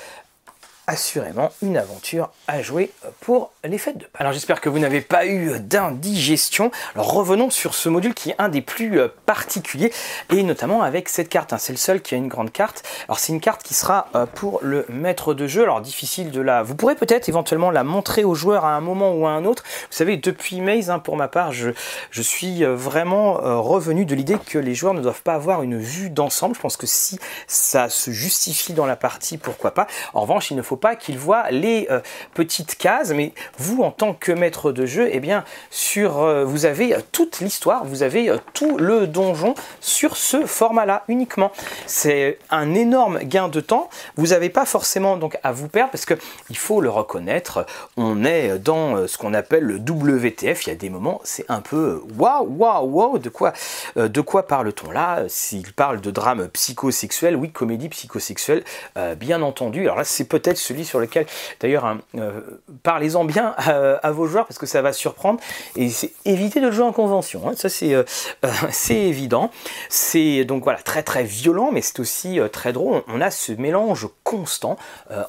assurément 0.90 1.52
une 1.62 1.78
aventure 1.78 2.32
à 2.48 2.64
jouer 2.64 2.90
pour 3.20 3.52
les 3.64 3.78
fêtes 3.78 4.00
de 4.00 4.06
Pâques. 4.06 4.22
Alors 4.22 4.34
j'espère 4.34 4.60
que 4.60 4.70
vous 4.70 4.80
n'avez 4.80 5.02
pas 5.02 5.28
eu 5.28 5.60
d'indigestion. 5.60 6.72
Alors 6.96 7.14
revenons 7.14 7.52
sur 7.52 7.76
ce 7.76 7.90
module 7.90 8.16
qui 8.16 8.32
est 8.32 8.36
un 8.40 8.50
des 8.50 8.62
plus 8.62 9.00
euh, 9.00 9.08
particuliers 9.28 9.94
et 10.32 10.42
notamment 10.42 10.82
avec 10.82 11.08
cette 11.08 11.30
carte. 11.30 11.54
Hein. 11.54 11.60
C'est 11.60 11.74
le 11.74 11.78
seul 11.78 12.02
qui 12.02 12.16
a 12.16 12.18
une 12.18 12.28
grande 12.28 12.52
carte. 12.52 12.84
Alors 13.08 13.20
c'est 13.20 13.32
une 13.32 13.40
carte 13.40 13.62
qui 13.62 13.76
sera 13.76 14.08
euh, 14.16 14.26
pour 14.26 14.62
le 14.64 14.88
maître 14.90 15.36
de 15.36 15.46
jeu. 15.46 15.62
Alors 15.62 15.82
difficile 15.82 16.32
de 16.32 16.42
la... 16.42 16.64
Vous 16.64 16.74
pourrez 16.74 16.96
peut-être 16.96 17.30
éventuellement 17.30 17.70
la 17.70 17.84
montrer 17.84 18.24
aux 18.24 18.34
joueurs 18.34 18.66
à 18.66 18.74
un 18.74 18.82
moment 18.82 19.14
ou 19.14 19.28
à 19.28 19.30
un 19.30 19.46
autre. 19.46 19.64
Vous 19.92 19.96
savez, 19.96 20.18
depuis 20.18 20.60
Maze, 20.60 20.90
hein, 20.90 20.98
pour 20.98 21.18
ma 21.18 21.28
part, 21.28 21.54
je, 21.54 21.72
suis 22.20 22.64
euh, 22.64 22.74
vraiment 22.74 23.34
revenu 23.62 24.06
de 24.06 24.16
l'idée 24.16 24.38
que 24.44 24.58
les 24.58 24.74
joueurs 24.74 24.96
ne 24.96 25.02
doivent 25.02 25.22
pas 25.22 25.36
avoir 25.36 25.62
une 25.62 25.78
vue 25.78 26.10
d'ensemble. 26.10 26.56
Je 26.56 26.62
pense 26.62 26.78
que 26.78 26.88
si 26.88 27.20
ça 27.46 27.90
se 27.90 28.10
justifie 28.10 28.74
dans 28.74 28.88
la 28.88 28.96
partie, 28.96 29.38
pourquoi 29.38 29.72
pas. 29.72 29.86
En 30.16 30.22
revanche, 30.22 30.50
il 30.50 30.58
ne 30.58 30.62
faut 30.64 30.79
pas 30.80 30.96
qu'il 30.96 31.18
voit 31.18 31.52
les 31.52 31.88
petites 32.34 32.76
cases, 32.76 33.12
mais 33.12 33.34
vous, 33.58 33.84
en 33.84 33.92
tant 33.92 34.14
que 34.14 34.32
maître 34.32 34.72
de 34.72 34.86
jeu, 34.86 35.10
eh 35.12 35.20
bien, 35.20 35.44
sur, 35.70 36.46
vous 36.46 36.66
avez 36.66 36.96
toute 37.12 37.40
l'histoire, 37.40 37.86
vous 37.86 38.04
avez 38.04 38.34
tout 38.54 38.78
le 38.78 39.08
donjon 39.08 39.54
sur 39.80 40.18
ce 40.18 40.46
format-là 40.46 41.04
uniquement. 41.08 41.52
C'est 41.86 42.40
un 42.50 42.74
énorme 42.74 43.20
gain 43.20 43.48
de 43.48 43.60
temps. 43.60 43.90
Vous 44.16 44.28
n'avez 44.28 44.50
pas 44.50 44.66
forcément 44.66 45.18
donc 45.18 45.38
à 45.44 45.52
vous 45.52 45.68
perdre 45.68 45.92
parce 45.92 46.06
que 46.06 46.14
il 46.50 46.58
faut 46.58 46.82
le 46.82 46.90
reconnaître. 46.90 47.66
On 47.98 48.24
est 48.24 48.58
dans 48.58 49.08
ce 49.08 49.18
qu'on 49.18 49.34
appelle 49.34 49.64
le 49.64 49.76
WTF. 49.76 50.66
Il 50.66 50.70
y 50.70 50.72
a 50.72 50.76
des 50.76 50.90
moments, 50.90 51.22
c'est 51.24 51.46
un 51.50 51.62
peu 51.62 52.02
waouh, 52.18 52.48
waouh, 52.58 52.86
waouh. 52.86 53.20
De 53.20 53.30
quoi, 53.30 53.54
de 53.96 54.22
quoi 54.22 54.48
parle-t-on 54.48 54.92
là? 54.92 55.24
S'il 55.28 55.74
parle 55.74 56.02
de 56.02 56.12
drame 56.12 56.48
psychosexuel, 56.50 57.36
oui, 57.36 57.52
comédie 57.52 57.90
psychosexuelle, 57.90 58.64
bien 59.18 59.42
entendu. 59.42 59.82
Alors 59.84 59.98
là, 59.98 60.04
c'est 60.04 60.26
peut-être 60.26 60.58
celui 60.70 60.86
sur 60.86 61.00
lequel, 61.00 61.26
d'ailleurs, 61.60 61.86
hein, 61.86 62.00
parlez-en 62.84 63.26
bien 63.26 63.56
à, 63.58 64.12
vos 64.12 64.28
joueurs 64.28 64.46
parce 64.46 64.58
que 64.58 64.66
ça 64.66 64.82
va 64.82 64.94
surprendre 64.94 65.40
et 65.76 65.90
c'est 65.90 66.12
éviter 66.26 66.62
de 66.62 66.68
le 66.68 66.72
jouer 66.72 66.86
en 66.86 66.92
convention. 66.92 67.48
Hein. 67.48 67.54
Ça, 67.56 67.70
c'est 67.70 67.96
c'est 68.72 68.96
évident. 68.96 69.52
C'est 69.90 70.46
donc 70.46 70.64
voilà 70.64 70.80
très 70.80 71.04
très 71.04 71.24
violent, 71.24 71.70
mais 71.72 71.82
c'est 71.82 72.00
aussi 72.00 72.40
très 72.52 72.74
drôle. 72.74 73.04
On 73.08 73.22
a 73.22 73.32
ce 73.32 73.52
mélange 73.52 74.08
constant 74.24 74.78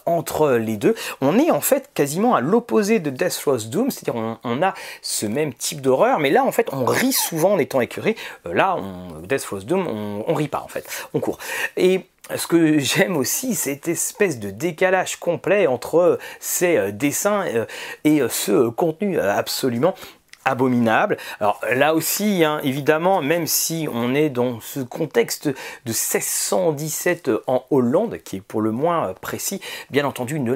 entre 0.07 0.51
les 0.53 0.77
deux. 0.77 0.95
On 1.21 1.39
est 1.39 1.51
en 1.51 1.61
fait 1.61 1.91
quasiment 1.95 2.35
à 2.35 2.41
l'opposé 2.41 2.99
de 2.99 3.11
Death 3.11 3.39
Throws 3.41 3.65
Doom, 3.69 3.91
c'est-à-dire 3.91 4.39
on, 4.45 4.63
a 4.63 4.75
ce 5.03 5.27
même 5.27 5.55
type 5.55 5.81
d'horreur, 5.81 6.19
mais 6.19 6.31
là 6.31 6.45
en 6.45 6.53
fait 6.53 6.69
on 6.73 6.85
rit 6.85 7.13
souvent 7.13 7.53
en 7.53 7.59
étant 7.59 7.81
écœuré. 7.81 8.17
là, 8.45 8.77
on, 8.77 9.21
Death 9.21 9.43
Throws 9.43 9.61
Doom, 9.61 9.87
on, 9.87 10.25
on 10.27 10.35
rit 10.35 10.49
pas 10.49 10.61
en 10.61 10.69
fait, 10.69 10.87
on 11.15 11.21
court. 11.21 11.39
Et 11.77 12.07
ce 12.37 12.47
que 12.47 12.79
j'aime 12.79 13.17
aussi, 13.17 13.55
cette 13.55 13.89
espèce 13.89 14.39
de 14.39 14.51
décalage 14.51 15.17
complet 15.17 15.67
entre 15.67 16.19
ces 16.39 16.77
euh, 16.77 16.93
dessins 16.93 17.45
euh, 17.47 17.67
et 18.05 18.21
euh, 18.21 18.29
ce 18.29 18.69
contenu 18.69 19.19
absolument 19.19 19.95
abominable. 20.45 21.19
Alors 21.39 21.61
là 21.75 21.95
aussi, 21.95 22.45
hein, 22.45 22.61
évidemment, 22.65 23.21
même 23.21 23.47
si 23.47 23.89
on 23.93 24.15
est 24.15 24.31
dans 24.31 24.59
ce 24.61 24.81
contexte 24.81 25.49
de 25.49 25.53
1617 25.87 27.31
en 27.47 27.65
Hollande, 27.71 28.19
qui 28.25 28.37
est 28.37 28.41
pour 28.41 28.63
le 28.63 28.71
moins 28.71 29.13
précis, 29.21 29.61
bien 29.91 30.07
entendu, 30.07 30.41
ne 30.41 30.55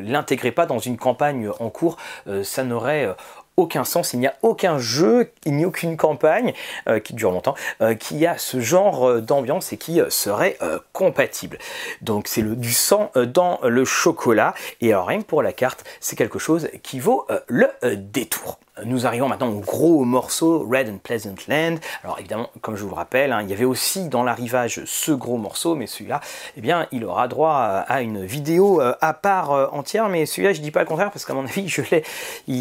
l'intégrez 0.00 0.50
pas 0.50 0.64
dans 0.64 0.78
une 0.78 0.96
campagne 0.96 1.50
en 1.60 1.68
cours, 1.68 1.98
ça 2.42 2.64
n'aurait 2.64 3.14
aucun 3.56 3.84
sens, 3.84 4.12
il 4.12 4.20
n'y 4.20 4.26
a 4.26 4.34
aucun 4.42 4.78
jeu, 4.78 5.30
il 5.44 5.54
n'y 5.56 5.64
a 5.64 5.66
aucune 5.66 5.96
campagne 5.96 6.52
euh, 6.88 7.00
qui 7.00 7.14
dure 7.14 7.30
longtemps, 7.30 7.54
euh, 7.80 7.94
qui 7.94 8.26
a 8.26 8.38
ce 8.38 8.60
genre 8.60 9.08
euh, 9.08 9.20
d'ambiance 9.20 9.72
et 9.72 9.76
qui 9.76 10.00
serait 10.08 10.58
compatible. 10.92 11.58
Donc 12.02 12.28
c'est 12.28 12.42
du 12.42 12.72
sang 12.72 13.10
dans 13.14 13.58
le 13.62 13.84
chocolat 13.84 14.54
et 14.80 14.92
alors 14.92 15.06
rien 15.06 15.22
pour 15.22 15.42
la 15.42 15.52
carte, 15.52 15.84
c'est 16.00 16.16
quelque 16.16 16.38
chose 16.38 16.68
qui 16.82 17.00
vaut 17.00 17.26
le 17.48 17.68
détour. 17.96 18.58
Nous 18.84 19.06
arrivons 19.06 19.28
maintenant 19.28 19.48
au 19.48 19.60
gros 19.60 20.04
morceau, 20.04 20.66
Red 20.70 20.90
and 20.90 20.98
Pleasant 20.98 21.34
Land. 21.48 21.76
Alors 22.04 22.18
évidemment, 22.18 22.50
comme 22.60 22.76
je 22.76 22.82
vous 22.82 22.90
le 22.90 22.94
rappelle, 22.94 23.32
hein, 23.32 23.40
il 23.42 23.48
y 23.48 23.54
avait 23.54 23.64
aussi 23.64 24.08
dans 24.08 24.22
l'arrivage 24.22 24.82
ce 24.84 25.12
gros 25.12 25.38
morceau, 25.38 25.74
mais 25.74 25.86
celui-là, 25.86 26.20
eh 26.58 26.60
bien, 26.60 26.86
il 26.92 27.04
aura 27.06 27.26
droit 27.26 27.54
à 27.54 28.02
une 28.02 28.24
vidéo 28.26 28.82
euh, 28.82 28.94
à 29.00 29.14
part 29.14 29.52
euh, 29.52 29.66
entière, 29.72 30.10
mais 30.10 30.26
celui-là, 30.26 30.52
je 30.52 30.60
dis 30.60 30.70
pas 30.70 30.80
le 30.80 30.86
contraire, 30.86 31.10
parce 31.10 31.24
qu'à 31.24 31.32
mon 31.32 31.44
avis, 31.44 31.68
je 31.68 31.82
l'ai... 31.90 32.04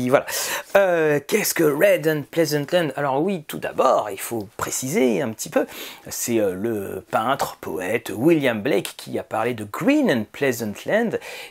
Voilà. 0.08 0.26
Euh, 0.78 1.20
qu'est-ce 1.26 1.54
que 1.54 1.64
Red 1.64 2.08
and 2.08 2.24
Pleasant 2.32 2.66
Land? 2.72 2.90
Alors 2.96 3.22
oui, 3.22 3.44
tout 3.46 3.60
d'abord, 3.60 4.10
il 4.10 4.20
faut 4.20 4.48
préciser 4.56 5.22
un 5.22 5.32
petit 5.32 5.50
peu, 5.50 5.66
c'est 6.08 6.38
le 6.38 7.04
peintre, 7.12 7.58
poète 7.60 8.12
William 8.16 8.62
Blake 8.62 8.94
qui 8.96 9.20
a 9.20 9.24
parlé 9.24 9.54
de 9.54 9.66
Green 9.66 10.10
and 10.10 10.24
Pleasant 10.32 10.74
Land, 10.86 11.10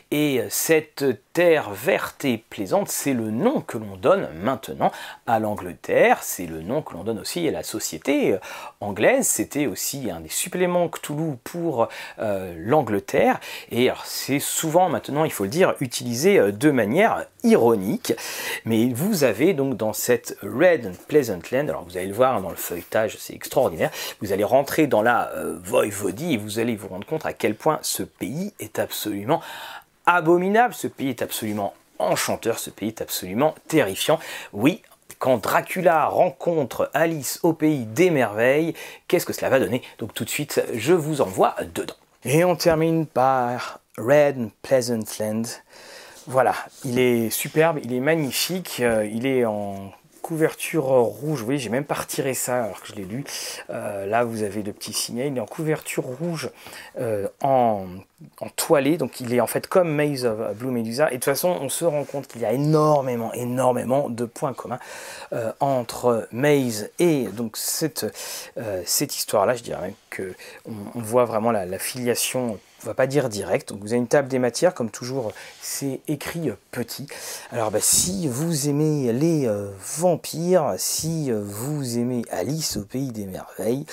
et 0.09 0.41
cette 0.49 1.05
terre 1.35 1.71
verte 1.71 2.23
et 2.23 2.37
plaisante, 2.37 2.87
c'est 2.87 3.13
le 3.13 3.29
nom 3.29 3.59
que 3.59 3.77
l'on 3.77 3.97
donne 3.97 4.29
maintenant 4.41 4.89
à 5.27 5.39
l'Angleterre, 5.39 6.19
c'est 6.21 6.45
le 6.45 6.61
nom 6.61 6.81
que 6.81 6.93
l'on 6.93 7.03
donne 7.03 7.19
aussi 7.19 7.45
à 7.45 7.51
la 7.51 7.61
société 7.61 8.31
euh, 8.31 8.37
anglaise, 8.79 9.27
c'était 9.27 9.67
aussi 9.67 10.09
un 10.09 10.21
des 10.21 10.29
suppléments 10.29 10.87
Cthulhu 10.87 11.33
pour 11.43 11.89
euh, 12.19 12.55
l'Angleterre, 12.57 13.41
et 13.69 13.89
c'est 14.05 14.39
souvent 14.39 14.87
maintenant, 14.87 15.25
il 15.25 15.31
faut 15.31 15.43
le 15.43 15.49
dire, 15.49 15.75
utilisé 15.81 16.39
euh, 16.39 16.53
de 16.53 16.71
manière 16.71 17.25
ironique, 17.43 18.13
mais 18.63 18.87
vous 18.93 19.25
avez 19.25 19.53
donc 19.53 19.75
dans 19.75 19.91
cette 19.91 20.37
Red 20.41 20.85
and 20.85 21.03
Pleasant 21.09 21.41
Land, 21.51 21.67
alors 21.67 21.83
vous 21.83 21.97
allez 21.97 22.07
le 22.07 22.13
voir 22.13 22.41
dans 22.41 22.49
le 22.49 22.55
feuilletage, 22.55 23.17
c'est 23.19 23.35
extraordinaire, 23.35 23.91
vous 24.21 24.31
allez 24.31 24.45
rentrer 24.45 24.87
dans 24.87 25.01
la 25.01 25.33
Voivodie 25.61 26.35
et 26.35 26.37
vous 26.37 26.59
allez 26.59 26.77
vous 26.77 26.87
rendre 26.87 27.05
compte 27.05 27.25
à 27.25 27.33
quel 27.33 27.55
point 27.55 27.79
ce 27.81 28.03
pays 28.03 28.53
est 28.61 28.79
absolument 28.79 29.41
abominable, 30.05 30.73
ce 30.73 30.87
pays 30.87 31.09
est 31.09 31.21
absolument 31.21 31.73
enchanteur, 31.99 32.59
ce 32.59 32.69
pays 32.69 32.89
est 32.89 33.01
absolument 33.01 33.55
terrifiant. 33.67 34.19
Oui, 34.53 34.81
quand 35.19 35.37
Dracula 35.37 36.07
rencontre 36.07 36.89
Alice 36.93 37.39
au 37.43 37.53
pays 37.53 37.85
des 37.85 38.09
merveilles, 38.09 38.73
qu'est-ce 39.07 39.25
que 39.25 39.33
cela 39.33 39.49
va 39.49 39.59
donner? 39.59 39.81
Donc 39.99 40.13
tout 40.13 40.25
de 40.25 40.29
suite, 40.29 40.61
je 40.73 40.93
vous 40.93 41.21
envoie 41.21 41.55
dedans. 41.73 41.95
Et 42.23 42.43
on 42.43 42.55
termine 42.55 43.05
par 43.05 43.79
Red 43.97 44.49
Pleasant 44.61 44.99
Land. 45.19 45.43
Voilà, 46.27 46.55
il 46.83 46.99
est 46.99 47.29
superbe, 47.29 47.79
il 47.83 47.93
est 47.93 47.99
magnifique, 47.99 48.77
euh, 48.79 49.05
il 49.05 49.27
est 49.27 49.45
en 49.45 49.91
couverture 50.25 50.85
rouge, 50.85 51.43
oui, 51.43 51.59
j'ai 51.59 51.69
même 51.69 51.85
pas 51.85 51.93
retiré 51.93 52.33
ça 52.33 52.63
alors 52.63 52.81
que 52.81 52.87
je 52.87 52.95
l'ai 52.95 53.05
lu. 53.05 53.23
Euh, 53.69 54.07
là, 54.07 54.23
vous 54.23 54.41
avez 54.41 54.63
le 54.63 54.73
petit 54.73 54.91
signal, 54.91 55.27
il 55.27 55.37
est 55.37 55.39
en 55.39 55.45
couverture 55.45 56.03
rouge 56.03 56.49
euh, 56.99 57.27
en, 57.43 57.85
en, 58.41 58.71
donc 58.97 59.19
il 59.19 59.35
est 59.35 59.39
en 59.39 59.45
fait 59.45 59.67
comme 59.67 59.93
Maze 59.93 60.25
of 60.25 60.57
Blue 60.57 60.71
Medusa. 60.71 61.09
Et 61.09 61.11
de 61.11 61.15
toute 61.17 61.25
façon, 61.25 61.55
on 61.61 61.69
se 61.69 61.85
rend 61.85 62.03
compte 62.05 62.25
qu'il 62.25 62.41
y 62.41 62.45
a 62.45 62.53
énormément, 62.53 63.31
énormément 63.33 64.09
de 64.09 64.25
points 64.25 64.53
communs 64.53 64.79
euh, 65.31 65.51
entre 65.59 66.27
Maze 66.31 66.89
et 66.97 67.25
donc 67.25 67.55
cette, 67.55 68.07
histoire-là. 68.97 69.53
Je 69.53 69.61
dirais 69.61 69.93
que 70.09 70.33
on, 70.65 71.01
voit 71.01 71.25
vraiment 71.25 71.51
la 71.51 71.77
filiation 71.77 72.57
on 72.85 72.89
va 72.89 72.93
pas 72.93 73.07
dire 73.07 73.29
direct. 73.29 73.69
Donc 73.69 73.81
vous 73.81 73.87
avez 73.87 73.97
une 73.97 74.07
table 74.07 74.27
des 74.27 74.39
matières, 74.39 74.73
comme 74.73 74.89
toujours, 74.89 75.31
c'est 75.61 76.01
écrit 76.07 76.51
petit. 76.71 77.07
Alors 77.51 77.71
bah, 77.71 77.79
si 77.81 78.27
vous 78.27 78.69
aimez 78.69 79.11
les 79.11 79.47
euh, 79.47 79.69
vampires, 79.97 80.75
si 80.77 81.31
euh, 81.31 81.41
vous 81.43 81.97
aimez 81.97 82.23
Alice 82.29 82.77
au 82.77 82.83
pays 82.83 83.11
des 83.11 83.25
merveilles, 83.25 83.85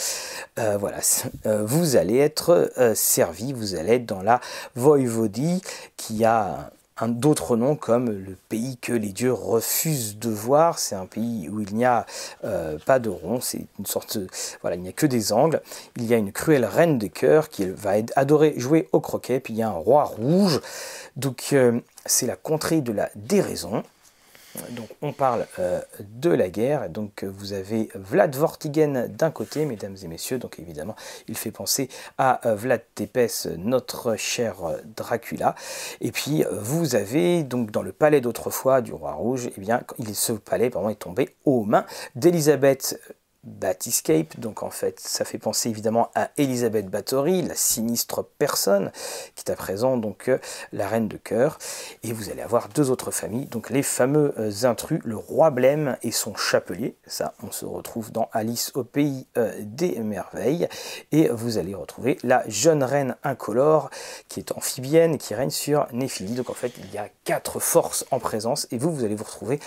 euh, 0.59 0.76
voilà, 0.78 0.99
vous 1.64 1.97
allez 1.97 2.18
être 2.18 2.70
servi, 2.95 3.53
vous 3.53 3.74
allez 3.74 3.95
être 3.95 4.07
dans 4.07 4.22
la 4.22 4.40
Voivodie 4.74 5.62
qui 5.97 6.24
a 6.24 6.70
d'autres 7.09 7.57
noms 7.57 7.76
comme 7.76 8.11
le 8.11 8.36
pays 8.48 8.76
que 8.76 8.92
les 8.92 9.12
dieux 9.12 9.32
refusent 9.32 10.18
de 10.18 10.30
voir. 10.30 10.78
C'est 10.78 10.94
un 10.94 11.07
pays 11.07 11.48
où 11.48 11.61
il 11.61 11.74
n'y 11.74 11.84
a 11.84 12.07
euh, 12.44 12.78
pas 12.84 12.98
de 12.98 13.09
rond, 13.09 13.40
c'est 13.40 13.66
une 13.78 13.86
sorte, 13.86 14.18
voilà, 14.61 14.76
il 14.76 14.82
n'y 14.82 14.88
a 14.88 14.92
que 14.92 15.07
des 15.07 15.32
angles. 15.32 15.61
Il 15.96 16.05
y 16.05 16.14
a 16.14 16.16
une 16.16 16.32
cruelle 16.32 16.64
reine 16.64 16.98
de 16.98 17.07
cœur 17.07 17.48
qui 17.48 17.66
va 17.66 17.92
adorer 18.16 18.55
jouer 18.59 18.88
au 18.92 19.00
croquet, 19.00 19.40
puis 19.40 19.55
il 19.55 19.59
y 19.59 19.62
a 19.62 19.68
un 19.68 19.72
roi 19.72 20.05
rouge. 20.05 20.61
Donc 21.16 21.50
euh, 21.53 21.80
c'est 22.07 22.26
la 22.26 22.36
contrée 22.36 22.80
de 22.80 22.92
la 22.92 23.11
déraison. 23.14 23.82
Donc 24.70 24.88
on 25.00 25.12
parle 25.12 25.46
euh, 25.59 25.80
de 26.00 26.30
la 26.30 26.48
guerre. 26.48 26.88
Donc 26.90 27.24
vous 27.24 27.53
avez 27.53 27.88
Vlad 27.94 28.34
Vortigen 28.34 29.09
d'un 29.09 29.30
côté, 29.30 29.64
mesdames 29.64 29.96
et 30.03 30.09
messieurs. 30.09 30.38
Donc 30.38 30.59
évidemment, 30.59 30.96
il 31.28 31.36
fait 31.36 31.50
penser 31.50 31.88
à 32.18 32.46
euh, 32.46 32.55
Vlad 32.55 32.82
Tepes, 32.94 33.46
notre 33.57 34.16
cher 34.16 34.64
euh, 34.64 34.78
Dracula. 34.96 35.55
Et 36.00 36.12
puis 36.12 36.44
vous 36.50 36.94
avez 36.94 37.42
donc 37.44 37.70
dans 37.70 37.82
le 37.82 37.92
palais 37.92 38.20
d'autrefois 38.20 38.80
du 38.80 38.92
roi 38.92 39.12
rouge, 39.12 39.50
eh 39.57 39.61
bien 39.61 39.82
ce 40.12 40.32
palais 40.32 40.66
est 40.66 40.98
tombé 40.98 41.34
aux 41.44 41.64
mains 41.64 41.86
d'Elisabeth 42.14 42.98
Batiscape, 43.45 44.38
donc 44.38 44.62
en 44.62 44.70
fait 44.70 45.01
ça 45.01 45.24
fait 45.24 45.38
penser 45.38 45.68
évidemment 45.68 46.11
à 46.14 46.30
Elisabeth 46.36 46.88
Bathory, 46.88 47.43
la 47.43 47.57
sinistre 47.57 48.24
personne 48.38 48.93
qui 49.34 49.45
est 49.45 49.51
à 49.51 49.57
présent 49.57 49.97
donc 49.97 50.28
euh, 50.28 50.38
la 50.72 50.86
reine 50.86 51.09
de 51.09 51.16
cœur, 51.16 51.59
et 52.05 52.12
vous 52.12 52.30
allez 52.30 52.43
avoir 52.43 52.68
deux 52.68 52.90
autres 52.90 53.11
familles, 53.11 53.47
donc 53.47 53.70
les 53.70 53.82
fameux 53.82 54.32
euh, 54.38 54.64
intrus, 54.64 55.01
le 55.05 55.16
roi 55.16 55.51
Blême 55.51 55.97
et 56.03 56.12
son 56.12 56.36
chapelier, 56.36 56.95
ça 57.09 57.34
on 57.43 57.51
se 57.51 57.64
retrouve 57.64 58.12
dans 58.12 58.28
Alice 58.32 58.70
au 58.74 58.84
pays 58.84 59.26
euh, 59.36 59.53
des 59.61 59.99
merveilles, 59.99 60.68
et 61.11 61.28
vous 61.28 61.59
allez 61.59 61.74
retrouver 61.74 62.18
la 62.22 62.49
jeune 62.49 62.84
reine 62.84 63.16
incolore 63.24 63.90
qui 64.28 64.38
est 64.38 64.53
amphibienne, 64.53 65.18
qui 65.18 65.34
règne 65.34 65.51
sur 65.51 65.88
Néphilie, 65.93 66.34
donc 66.34 66.49
en 66.49 66.55
fait 66.55 66.74
il 66.78 66.95
y 66.95 66.99
a 66.99 67.09
quatre 67.24 67.59
forces 67.59 68.05
en 68.12 68.20
présence, 68.20 68.68
et 68.70 68.78
vous 68.78 68.95
vous 68.95 69.05
allez 69.05 69.16
vous 69.16 69.24
retrouver 69.24 69.59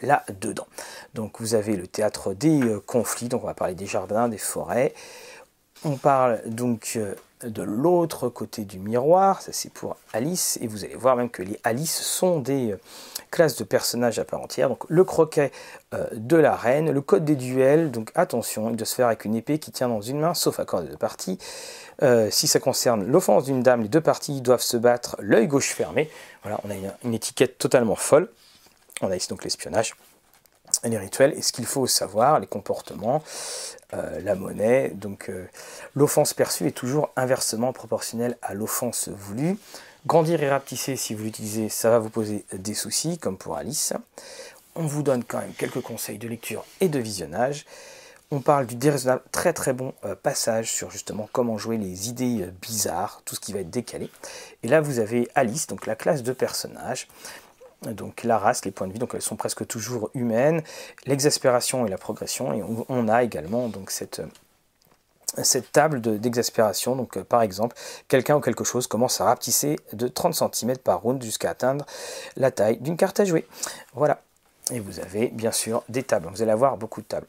là-dedans. 0.00 0.66
Donc 1.14 1.40
vous 1.40 1.54
avez 1.54 1.76
le 1.76 1.88
théâtre 1.88 2.34
des 2.34 2.60
conflits, 2.86 3.11
donc 3.28 3.44
on 3.44 3.46
va 3.46 3.54
parler 3.54 3.74
des 3.74 3.86
jardins, 3.86 4.28
des 4.28 4.38
forêts. 4.38 4.94
On 5.84 5.96
parle 5.96 6.40
donc 6.46 6.98
de 7.42 7.62
l'autre 7.62 8.28
côté 8.28 8.64
du 8.64 8.78
miroir, 8.78 9.42
ça 9.42 9.52
c'est 9.52 9.72
pour 9.72 9.96
Alice, 10.12 10.58
et 10.60 10.68
vous 10.68 10.84
allez 10.84 10.94
voir 10.94 11.16
même 11.16 11.28
que 11.28 11.42
les 11.42 11.58
Alice 11.64 12.00
sont 12.00 12.38
des 12.38 12.76
classes 13.32 13.56
de 13.56 13.64
personnages 13.64 14.20
à 14.20 14.24
part 14.24 14.40
entière. 14.40 14.68
Donc 14.68 14.84
le 14.88 15.02
croquet 15.02 15.50
de 16.12 16.36
la 16.36 16.54
reine, 16.54 16.92
le 16.92 17.00
code 17.00 17.24
des 17.24 17.34
duels, 17.34 17.90
donc 17.90 18.12
attention, 18.14 18.70
il 18.70 18.76
doit 18.76 18.86
se 18.86 18.94
faire 18.94 19.08
avec 19.08 19.24
une 19.24 19.34
épée 19.34 19.58
qui 19.58 19.72
tient 19.72 19.88
dans 19.88 20.00
une 20.00 20.20
main, 20.20 20.34
sauf 20.34 20.60
accord 20.60 20.82
des 20.82 20.88
deux 20.88 20.96
parties. 20.96 21.38
si 22.30 22.46
ça 22.46 22.60
concerne 22.60 23.04
l'offense 23.04 23.44
d'une 23.44 23.62
dame, 23.62 23.82
les 23.82 23.88
deux 23.88 24.00
parties 24.00 24.40
doivent 24.40 24.62
se 24.62 24.76
battre 24.76 25.16
l'œil 25.18 25.48
gauche 25.48 25.72
fermé. 25.72 26.10
Voilà, 26.42 26.60
on 26.64 26.70
a 26.70 26.74
une 27.04 27.14
étiquette 27.14 27.58
totalement 27.58 27.96
folle. 27.96 28.28
On 29.00 29.10
a 29.10 29.16
ici 29.16 29.28
donc 29.28 29.42
l'espionnage 29.42 29.94
les 30.88 30.98
rituels 30.98 31.32
et 31.36 31.42
ce 31.42 31.52
qu'il 31.52 31.66
faut 31.66 31.86
savoir, 31.86 32.40
les 32.40 32.46
comportements, 32.46 33.22
euh, 33.94 34.20
la 34.22 34.34
monnaie. 34.34 34.90
Donc 34.94 35.28
euh, 35.28 35.46
l'offense 35.94 36.34
perçue 36.34 36.66
est 36.66 36.72
toujours 36.72 37.10
inversement 37.16 37.72
proportionnelle 37.72 38.36
à 38.42 38.54
l'offense 38.54 39.08
voulue. 39.08 39.58
Grandir 40.06 40.42
et 40.42 40.48
rapetisser, 40.48 40.96
si 40.96 41.14
vous 41.14 41.24
l'utilisez, 41.24 41.68
ça 41.68 41.90
va 41.90 41.98
vous 41.98 42.10
poser 42.10 42.44
des 42.52 42.74
soucis, 42.74 43.18
comme 43.18 43.36
pour 43.36 43.56
Alice. 43.56 43.92
On 44.74 44.86
vous 44.86 45.02
donne 45.02 45.22
quand 45.22 45.38
même 45.38 45.52
quelques 45.52 45.82
conseils 45.82 46.18
de 46.18 46.26
lecture 46.26 46.64
et 46.80 46.88
de 46.88 46.98
visionnage. 46.98 47.66
On 48.32 48.40
parle 48.40 48.66
du 48.66 48.74
déraisonnable, 48.76 49.22
très 49.30 49.52
très 49.52 49.74
bon 49.74 49.92
euh, 50.04 50.14
passage 50.14 50.72
sur 50.72 50.90
justement 50.90 51.28
comment 51.30 51.58
jouer 51.58 51.76
les 51.76 52.08
idées 52.08 52.48
bizarres, 52.62 53.20
tout 53.26 53.34
ce 53.34 53.40
qui 53.40 53.52
va 53.52 53.60
être 53.60 53.70
décalé. 53.70 54.10
Et 54.62 54.68
là, 54.68 54.80
vous 54.80 54.98
avez 54.98 55.28
Alice, 55.34 55.66
donc 55.66 55.86
la 55.86 55.94
classe 55.94 56.22
de 56.22 56.32
personnages 56.32 57.06
donc 57.90 58.22
la 58.24 58.38
race, 58.38 58.64
les 58.64 58.70
points 58.70 58.86
de 58.86 58.92
vie, 58.92 58.98
donc 58.98 59.14
elles 59.14 59.22
sont 59.22 59.36
presque 59.36 59.66
toujours 59.66 60.10
humaines, 60.14 60.62
l'exaspération 61.06 61.86
et 61.86 61.90
la 61.90 61.98
progression, 61.98 62.52
et 62.52 62.62
on, 62.88 63.08
a 63.08 63.22
également 63.22 63.68
donc 63.68 63.90
cette, 63.90 64.22
cette 65.42 65.72
table 65.72 66.00
d'exaspération, 66.20 66.96
donc 66.96 67.16
euh, 67.16 67.24
par 67.24 67.42
exemple, 67.42 67.76
quelqu'un 68.08 68.36
ou 68.36 68.40
quelque 68.40 68.64
chose 68.64 68.86
commence 68.86 69.20
à 69.20 69.24
rapetisser 69.24 69.78
de 69.92 70.08
30 70.08 70.54
cm 70.54 70.78
par 70.78 71.02
round 71.02 71.22
jusqu'à 71.22 71.50
atteindre 71.50 71.84
la 72.36 72.50
taille 72.50 72.78
d'une 72.78 72.96
carte 72.96 73.20
à 73.20 73.24
jouer. 73.24 73.46
Voilà. 73.94 74.20
Et 74.70 74.78
vous 74.78 75.00
avez 75.00 75.28
bien 75.28 75.52
sûr 75.52 75.82
des 75.88 76.04
tables, 76.04 76.28
vous 76.32 76.42
allez 76.42 76.52
avoir 76.52 76.76
beaucoup 76.76 77.00
de 77.00 77.06
tables. 77.06 77.26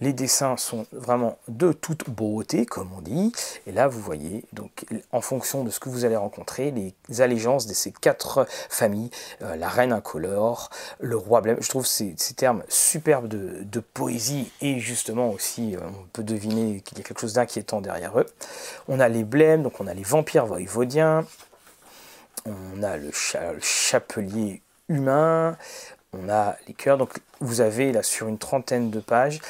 Les 0.00 0.12
dessins 0.12 0.56
sont 0.56 0.86
vraiment 0.92 1.38
de 1.48 1.72
toute 1.72 2.08
beauté, 2.08 2.66
comme 2.66 2.90
on 2.96 3.00
dit. 3.00 3.32
Et 3.66 3.72
là, 3.72 3.88
vous 3.88 4.00
voyez, 4.00 4.44
donc, 4.52 4.86
en 5.10 5.20
fonction 5.20 5.64
de 5.64 5.70
ce 5.70 5.80
que 5.80 5.88
vous 5.88 6.04
allez 6.04 6.16
rencontrer, 6.16 6.70
les 6.70 7.20
allégeances 7.20 7.66
de 7.66 7.74
ces 7.74 7.90
quatre 7.90 8.46
familles, 8.48 9.10
euh, 9.42 9.56
la 9.56 9.68
reine 9.68 9.92
incolore, 9.92 10.70
le 11.00 11.16
roi 11.16 11.40
blême. 11.40 11.56
Je 11.60 11.68
trouve 11.68 11.84
ces, 11.84 12.14
termes 12.36 12.62
superbes 12.68 13.26
de, 13.26 13.80
poésie 13.80 14.52
et 14.60 14.78
justement 14.78 15.30
aussi, 15.30 15.74
euh, 15.74 15.80
on 15.82 16.06
peut 16.12 16.22
deviner 16.22 16.80
qu'il 16.80 16.98
y 16.98 17.00
a 17.00 17.04
quelque 17.04 17.20
chose 17.20 17.32
d'inquiétant 17.32 17.80
derrière 17.80 18.18
eux. 18.20 18.26
On 18.86 19.00
a 19.00 19.08
les 19.08 19.24
blêmes, 19.24 19.62
donc 19.62 19.80
on 19.80 19.88
a 19.88 19.94
les 19.94 20.02
vampires 20.04 20.46
voïvodiens, 20.46 21.24
on 22.46 22.82
a 22.84 22.96
le, 22.96 23.08
le 23.08 23.60
chapelier 23.60 24.62
humain, 24.88 25.56
on 26.12 26.28
a 26.28 26.56
les 26.66 26.74
cœurs. 26.74 26.98
Donc 26.98 27.18
vous 27.40 27.60
avez 27.60 27.92
là 27.92 28.02
sur 28.02 28.28
une 28.28 28.38
trentaine 28.38 28.90
de 28.90 29.00
pages, 29.00 29.40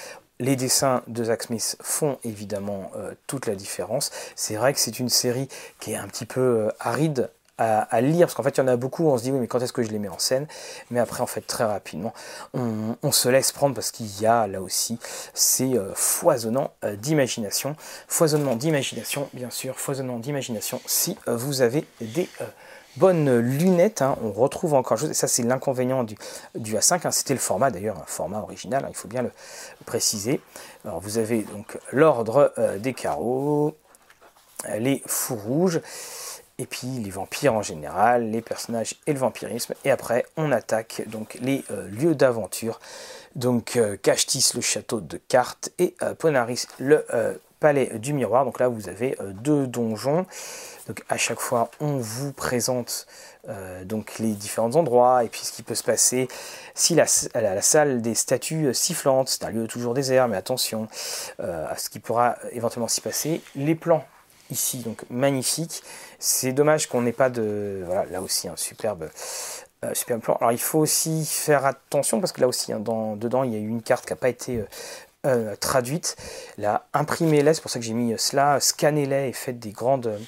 les 0.41 0.57
dessins 0.57 1.03
de 1.07 1.25
Zach 1.25 1.45
Smith 1.45 1.77
font 1.81 2.19
évidemment 2.25 2.91
euh, 2.97 3.15
toute 3.27 3.47
la 3.47 3.55
différence. 3.55 4.11
C'est 4.37 4.57
vrai 4.57 4.73
que 4.73 4.81
c'est 4.81 4.99
une 4.99 5.09
série 5.09 5.49
qui 5.81 5.93
est 5.93 5.97
un 5.97 6.07
petit 6.07 6.27
peu 6.27 6.41
euh, 6.41 6.69
aride 6.81 7.31
à, 7.61 8.01
lire, 8.01 8.29
parce 8.29 8.35
qu'en 8.35 8.45
fait 8.45 8.57
il 8.57 8.61
y 8.61 8.63
en 8.63 8.69
a 8.69 8.77
beaucoup, 8.77 9.09
on 9.09 9.19
se 9.19 9.25
dit 9.25 9.33
oui 9.33 9.41
mais 9.41 9.49
quand 9.49 9.61
est-ce 9.61 9.73
que 9.73 9.83
je 9.83 9.91
les 9.91 9.99
mets 9.99 10.07
en 10.07 10.21
scène? 10.21 10.47
Mais 10.93 11.01
après 11.01 11.23
en 11.23 11.27
fait 11.27 11.41
très 11.41 11.65
rapidement, 11.65 12.15
on, 12.55 13.11
se 13.11 13.29
laisse 13.29 13.51
prendre 13.51 13.75
parce 13.75 13.91
qu'il 13.91 14.07
y 14.21 14.27
a 14.27 14.47
là 14.47 14.63
aussi 14.63 15.01
ces 15.35 15.77
euh, 15.77 15.91
foisonnants 15.97 16.71
d'imagination. 16.99 17.75
Foisonnement 18.07 18.55
d'imagination, 18.55 19.29
bien 19.33 19.51
sûr, 19.51 19.77
foisonnement 19.77 20.21
d'imagination 20.21 20.81
si 20.87 21.17
vous 21.27 21.61
avez 21.61 21.85
des 22.01 22.29
bonnes 22.99 23.39
lunettes. 23.39 24.03
Hein. 24.03 24.17
On 24.23 24.33
retrouve 24.33 24.75
encore. 24.75 24.99
Ça, 24.99 25.29
c'est 25.29 25.43
l'inconvénient 25.43 26.05
du, 26.05 26.17
du, 26.55 26.77
A5. 26.77 27.07
Hein. 27.07 27.11
C'était 27.11 27.35
le 27.35 27.41
format, 27.41 27.71
d'ailleurs, 27.71 27.99
un 27.99 28.07
format 28.07 28.41
original. 28.41 28.85
Hein. 28.85 28.89
il 28.91 28.97
faut 28.97 29.09
bien 29.09 29.23
le 29.23 29.31
préciser. 29.87 30.41
Alors, 30.85 31.01
vous 31.01 31.19
avez 31.19 31.43
donc 31.43 31.79
l'ordre 31.93 32.53
euh, 32.59 32.79
des 32.79 32.95
carreaux, 32.95 33.77
les 34.79 35.03
fous 35.07 35.37
rouges, 35.37 35.81
et 36.59 36.67
puis 36.67 36.89
les 36.89 37.11
vampires 37.11 37.55
en 37.55 37.63
général, 37.63 38.31
les 38.31 38.43
personnages 38.43 38.97
et 39.07 39.13
le 39.13 39.19
vampirisme. 39.19 39.75
Et 39.85 39.91
après, 39.91 40.27
on 40.37 40.51
attaque 40.51 41.03
donc 41.07 41.39
les 41.41 41.65
euh, 41.71 41.89
lieux 41.89 42.15
d'aventure. 42.15 42.81
Donc, 43.37 43.77
euh, 43.77 43.97
le 44.55 44.61
château 44.61 45.01
de 45.01 45.17
cartes, 45.17 45.71
et 45.79 45.95
euh, 46.03 46.15
Ponaris, 46.15 46.67
le 46.79 47.05
palais 47.61 47.99
du 47.99 48.13
miroir. 48.13 48.45
Donc 48.45 48.59
là, 48.61 48.69
vous 48.69 48.89
avez 48.89 49.17
deux 49.35 49.67
donjons. 49.67 50.27
Donc 50.89 51.05
à 51.11 51.19
chaque 51.19 51.39
fois, 51.39 51.71
on 51.81 51.99
vous 51.99 52.33
présente 52.33 53.07
euh, 53.49 53.85
donc 53.85 54.19
les 54.19 54.33
différents 54.33 54.75
endroits 54.75 55.23
et 55.23 55.29
puis 55.29 55.43
ce 55.43 55.53
qui 55.53 55.63
peut 55.63 55.75
se 55.75 55.85
passer 55.85 56.29
si 56.75 56.95
la, 56.95 57.07
salle 57.07 58.01
des 58.01 58.15
statues 58.15 58.73
sifflantes, 58.73 59.29
c'est 59.29 59.45
un 59.45 59.51
lieu 59.51 59.67
toujours 59.67 59.95
désert, 59.95 60.29
mais 60.29 60.37
attention 60.37 60.89
euh, 61.41 61.67
à 61.71 61.77
ce 61.77 61.91
qui 61.91 61.99
pourra 61.99 62.37
éventuellement 62.53 62.89
s'y 62.89 63.03
passer. 63.03 63.43
Les 63.55 63.75
plans 63.75 64.05
ici, 64.51 64.79
donc 64.79 65.03
magnifiques. 65.11 65.83
C'est 66.19 66.53
dommage 66.53 66.89
qu'on 66.89 67.03
n'ait 67.03 67.13
pas 67.13 67.29
de... 67.29 67.83
Voilà, 67.85 68.07
là 68.07 68.23
aussi 68.23 68.49
un 68.49 68.57
superbe... 68.57 69.11
Euh, 69.85 69.95
superbe 69.95 70.23
plan. 70.23 70.37
Alors 70.41 70.51
il 70.51 70.59
faut 70.59 70.81
aussi 70.81 71.25
faire 71.25 71.65
attention 71.65 72.19
parce 72.19 72.33
que 72.33 72.41
là 72.41 72.49
aussi, 72.49 72.73
hein, 72.73 72.81
dans, 72.81 73.15
dedans, 73.15 73.45
il 73.45 73.53
y 73.53 73.57
a 73.57 73.61
eu 73.61 73.69
une 73.69 73.83
carte 73.83 74.07
qui 74.07 74.13
n'a 74.13 74.17
pas 74.17 74.31
été 74.31 74.65
traduite. 75.61 76.17
Là, 76.57 76.87
imprimez-les, 76.95 77.53
c'est 77.53 77.61
pour 77.61 77.71
ça 77.71 77.79
que 77.79 77.85
j'ai 77.85 77.93
mis 77.93 78.15
cela, 78.19 78.61
scannez-les 78.61 79.29
et 79.29 79.33
faites 79.35 79.59
des 79.59 79.73
grandes, 79.73 80.19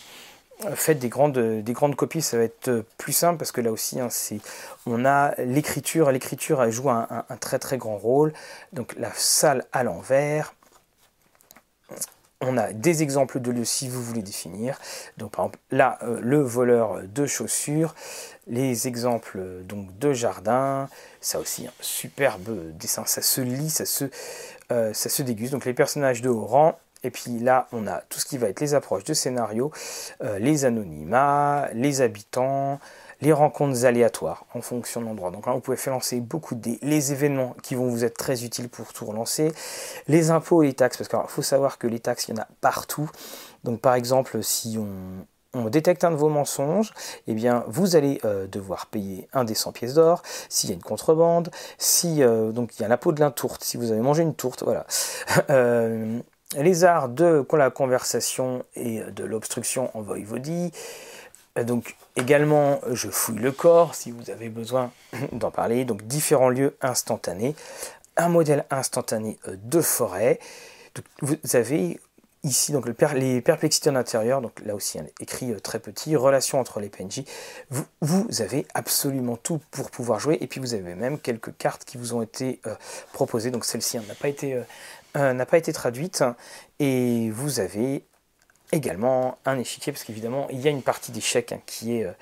faites 0.74 0.98
des 0.98 1.08
grandes, 1.08 1.38
des 1.38 1.72
grandes 1.72 1.96
copies, 1.96 2.22
ça 2.22 2.36
va 2.36 2.44
être 2.44 2.84
plus 2.98 3.12
simple 3.12 3.38
parce 3.38 3.52
que 3.52 3.60
là 3.60 3.72
aussi, 3.72 4.00
hein, 4.00 4.08
on 4.86 5.04
a 5.04 5.34
l'écriture, 5.42 6.10
l'écriture 6.10 6.70
joue 6.70 6.90
un, 6.90 7.24
très 7.40 7.58
très 7.58 7.78
grand 7.78 7.96
rôle. 7.96 8.32
Donc 8.72 8.94
la 8.98 9.12
salle 9.14 9.64
à 9.72 9.82
l'envers. 9.82 10.54
On 12.42 12.56
a 12.56 12.72
des 12.72 13.02
exemples 13.02 13.38
de 13.38 13.50
lieux 13.50 13.66
si 13.66 13.88
vous 13.88 14.02
voulez 14.02 14.22
définir. 14.22 14.78
Donc 15.18 15.32
par 15.32 15.44
exemple 15.46 15.58
là, 15.70 15.98
euh, 16.02 16.18
le 16.22 16.40
voleur 16.40 17.02
de 17.02 17.26
chaussures, 17.26 17.94
les 18.46 18.88
exemples 18.88 19.40
donc 19.64 19.98
de 19.98 20.14
jardin, 20.14 20.88
ça 21.20 21.38
aussi 21.38 21.66
un 21.66 21.72
superbe 21.80 22.72
dessin, 22.78 23.04
ça 23.04 23.20
se 23.20 23.42
lit, 23.42 23.68
ça 23.68 23.84
se, 23.84 24.06
euh, 24.72 24.92
déguste. 25.18 25.52
Donc 25.52 25.66
les 25.66 25.74
personnages 25.74 26.22
de 26.22 26.30
haut 26.30 26.46
rang, 26.46 26.78
et 27.02 27.10
puis 27.10 27.38
là, 27.38 27.66
on 27.72 27.86
a 27.86 28.02
tout 28.08 28.20
ce 28.20 28.26
qui 28.26 28.38
va 28.38 28.48
être 28.48 28.60
les 28.60 28.74
approches 28.74 29.04
de 29.04 29.14
scénario, 29.14 29.70
euh, 30.22 30.38
les 30.38 30.64
anonymats, 30.64 31.68
les 31.72 32.00
habitants, 32.02 32.78
les 33.20 33.32
rencontres 33.32 33.84
aléatoires 33.84 34.46
en 34.54 34.60
fonction 34.60 35.00
de 35.00 35.06
l'endroit. 35.06 35.30
Donc 35.30 35.46
là, 35.46 35.52
vous 35.52 35.60
pouvez 35.60 35.76
faire 35.76 35.92
lancer 35.92 36.20
beaucoup 36.20 36.54
de 36.54 36.78
les 36.82 37.12
événements 37.12 37.54
qui 37.62 37.74
vont 37.74 37.88
vous 37.88 38.04
être 38.04 38.16
très 38.16 38.44
utiles 38.44 38.68
pour 38.68 38.92
tout 38.92 39.04
relancer, 39.04 39.52
les 40.08 40.30
impôts 40.30 40.62
et 40.62 40.68
les 40.68 40.74
taxes, 40.74 40.96
parce 40.96 41.08
qu'il 41.08 41.18
faut 41.28 41.42
savoir 41.42 41.78
que 41.78 41.86
les 41.86 42.00
taxes, 42.00 42.28
il 42.28 42.36
y 42.36 42.38
en 42.38 42.42
a 42.42 42.48
partout. 42.60 43.10
Donc 43.64 43.80
par 43.80 43.94
exemple, 43.94 44.42
si 44.42 44.78
on, 44.78 45.26
détecte 45.68 46.04
un 46.04 46.12
de 46.12 46.16
vos 46.16 46.28
mensonges, 46.28 46.92
eh 47.26 47.34
bien 47.34 47.64
vous 47.66 47.96
allez 47.96 48.20
euh, 48.24 48.46
devoir 48.46 48.86
payer 48.86 49.28
un 49.32 49.44
des 49.44 49.54
100 49.54 49.72
pièces 49.72 49.94
d'or, 49.94 50.22
s'il 50.48 50.70
y 50.70 50.72
a 50.72 50.76
une 50.76 50.82
contrebande, 50.82 51.50
si 51.76 52.22
euh, 52.22 52.52
donc 52.52 52.78
il 52.78 52.82
y 52.82 52.84
a 52.84 52.88
l'impôt 52.88 53.12
de 53.12 53.28
tourte, 53.30 53.64
si 53.64 53.76
vous 53.76 53.90
avez 53.90 54.00
mangé 54.00 54.22
une 54.22 54.34
tourte, 54.34 54.62
voilà. 54.62 54.86
les 56.56 56.84
arts 56.84 57.08
de 57.08 57.44
la 57.52 57.70
conversation 57.70 58.64
et 58.74 59.00
de 59.00 59.24
l'obstruction 59.24 59.90
en 59.96 60.02
voïvodie. 60.02 60.72
Donc 61.64 61.96
également, 62.16 62.80
je 62.90 63.08
fouille 63.08 63.38
le 63.38 63.52
corps 63.52 63.94
si 63.94 64.10
vous 64.10 64.30
avez 64.30 64.48
besoin 64.48 64.92
d'en 65.32 65.50
parler. 65.50 65.84
Donc 65.84 66.02
différents 66.06 66.48
lieux 66.48 66.76
instantanés, 66.80 67.54
un 68.16 68.28
modèle 68.28 68.64
instantané 68.70 69.38
euh, 69.48 69.56
de 69.62 69.80
forêt. 69.80 70.38
vous 71.22 71.36
avez 71.54 72.00
ici 72.42 72.72
donc 72.72 72.86
les 73.14 73.40
perplexités 73.40 73.90
en 73.90 73.96
intérieur, 73.96 74.40
donc 74.40 74.60
là 74.64 74.74
aussi 74.74 74.98
écrit 75.20 75.52
euh, 75.52 75.60
très 75.60 75.78
petit, 75.78 76.16
relation 76.16 76.58
entre 76.58 76.80
les 76.80 76.88
PNJ. 76.88 77.24
Vous, 78.00 78.26
avez 78.40 78.66
absolument 78.74 79.36
tout 79.36 79.60
pour 79.70 79.90
pouvoir 79.90 80.20
jouer 80.20 80.38
et 80.40 80.46
puis 80.46 80.60
vous 80.60 80.74
avez 80.74 80.94
même 80.94 81.18
quelques 81.18 81.56
cartes 81.56 81.84
qui 81.84 81.98
vous 81.98 82.14
ont 82.14 82.22
été 82.22 82.60
euh, 82.66 82.74
proposées. 83.12 83.50
Donc 83.50 83.64
celle-ci 83.64 83.98
n'a 83.98 84.14
pas 84.14 84.28
été 84.28 84.54
euh, 84.54 84.62
n'a 85.14 85.46
pas 85.46 85.58
été 85.58 85.72
traduite. 85.72 86.24
Et 86.78 87.30
vous 87.30 87.60
avez 87.60 88.04
également 88.72 89.38
un 89.44 89.58
échiquier, 89.58 89.92
parce 89.92 90.04
qu'évidemment, 90.04 90.46
il 90.50 90.60
y 90.60 90.68
a 90.68 90.70
une 90.70 90.82
partie 90.82 91.12
d'échec 91.12 91.52
hein, 91.52 91.60
qui, 91.66 91.96
est, 91.96 92.04
euh, 92.04 92.12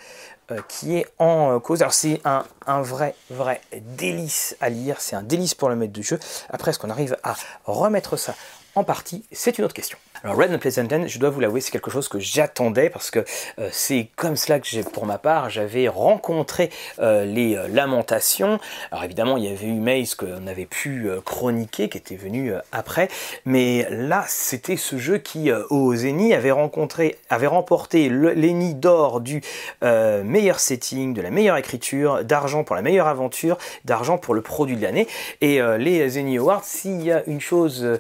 euh, 0.53 0.61
qui 0.69 0.97
est 0.97 1.07
en 1.19 1.59
cause. 1.61 1.83
Alors 1.83 1.93
c'est 1.95 2.21
un, 2.25 2.45
un, 2.67 2.81
vrai, 2.81 3.15
vrai 3.31 3.61
délice 3.81 4.57
à 4.61 4.69
lire, 4.69 5.01
c'est 5.01 5.17
un 5.17 5.23
délice 5.23 5.55
pour 5.55 5.69
le 5.69 5.77
maître 5.77 5.93
de 5.93 6.03
jeu. 6.03 6.19
Après, 6.49 6.71
est-ce 6.71 6.79
qu'on 6.79 6.91
arrive 6.91 7.17
à 7.23 7.37
remettre 7.65 8.17
ça 8.17 8.35
en 8.75 8.85
partie? 8.85 9.25
C'est 9.33 9.59
une 9.59 9.65
autre 9.65 9.75
question. 9.75 9.99
Alors 10.25 10.37
Red 10.37 10.53
Unpleasant 10.53 10.89
End, 10.91 11.05
je 11.07 11.19
dois 11.21 11.31
vous 11.31 11.39
l'avouer, 11.39 11.61
c'est 11.61 11.71
quelque 11.71 11.93
chose 11.93 12.09
que 12.09 12.19
j'attendais 12.19 12.91
parce 12.91 13.13
que 13.13 13.21
euh, 13.61 13.69
c'est 13.71 14.09
comme 14.17 14.35
cela 14.35 14.59
que 14.59 14.67
j'ai, 14.67 14.83
pour 14.83 15.07
ma 15.07 15.17
part, 15.17 15.49
j'avais 15.49 15.87
rencontré 15.87 16.71
euh, 16.99 17.25
les 17.25 17.57
euh, 17.57 17.69
lamentations. 17.69 18.59
Alors 18.91 19.05
évidemment, 19.05 19.37
il 19.37 19.45
y 19.45 19.49
avait 19.49 19.67
eu 19.67 19.75
Maze 19.75 20.17
qu'on 20.17 20.49
avait 20.49 20.67
pu 20.67 21.09
chroniquer, 21.25 21.89
qui 21.89 21.99
était 21.99 22.17
venu 22.17 22.53
après, 22.73 23.09
mais 23.45 23.87
là, 23.91 24.25
c'était 24.27 24.77
ce 24.77 24.99
jeu 24.99 25.19
qui, 25.19 25.53
au 25.71 25.95
Zeni, 25.95 26.35
avait 26.35 26.51
rencontré, 26.51 27.17
avait 27.31 27.47
remporté 27.47 28.09
l'Eni 28.09 28.75
d'or 28.75 29.21
du 29.21 29.41
meilleur 29.83 30.59
setting, 30.59 31.15
de 31.15 31.23
la 31.23 31.31
meilleure 31.31 31.57
écriture, 31.57 32.25
d'argent 32.25 32.65
pour 32.65 32.75
la 32.75 32.83
meilleure 32.83 33.07
aventure, 33.07 33.59
d'argent 33.85 34.19
pour 34.19 34.35
le 34.35 34.43
produit 34.43 34.77
de 34.77 34.83
l'année. 34.83 35.07
Et 35.41 35.61
les 35.79 36.09
Zeni 36.09 36.39
Awards, 36.39 36.65
s'il 36.65 37.03
y 37.03 37.13
a 37.13 37.23
une 37.27 37.41
chose 37.41 37.99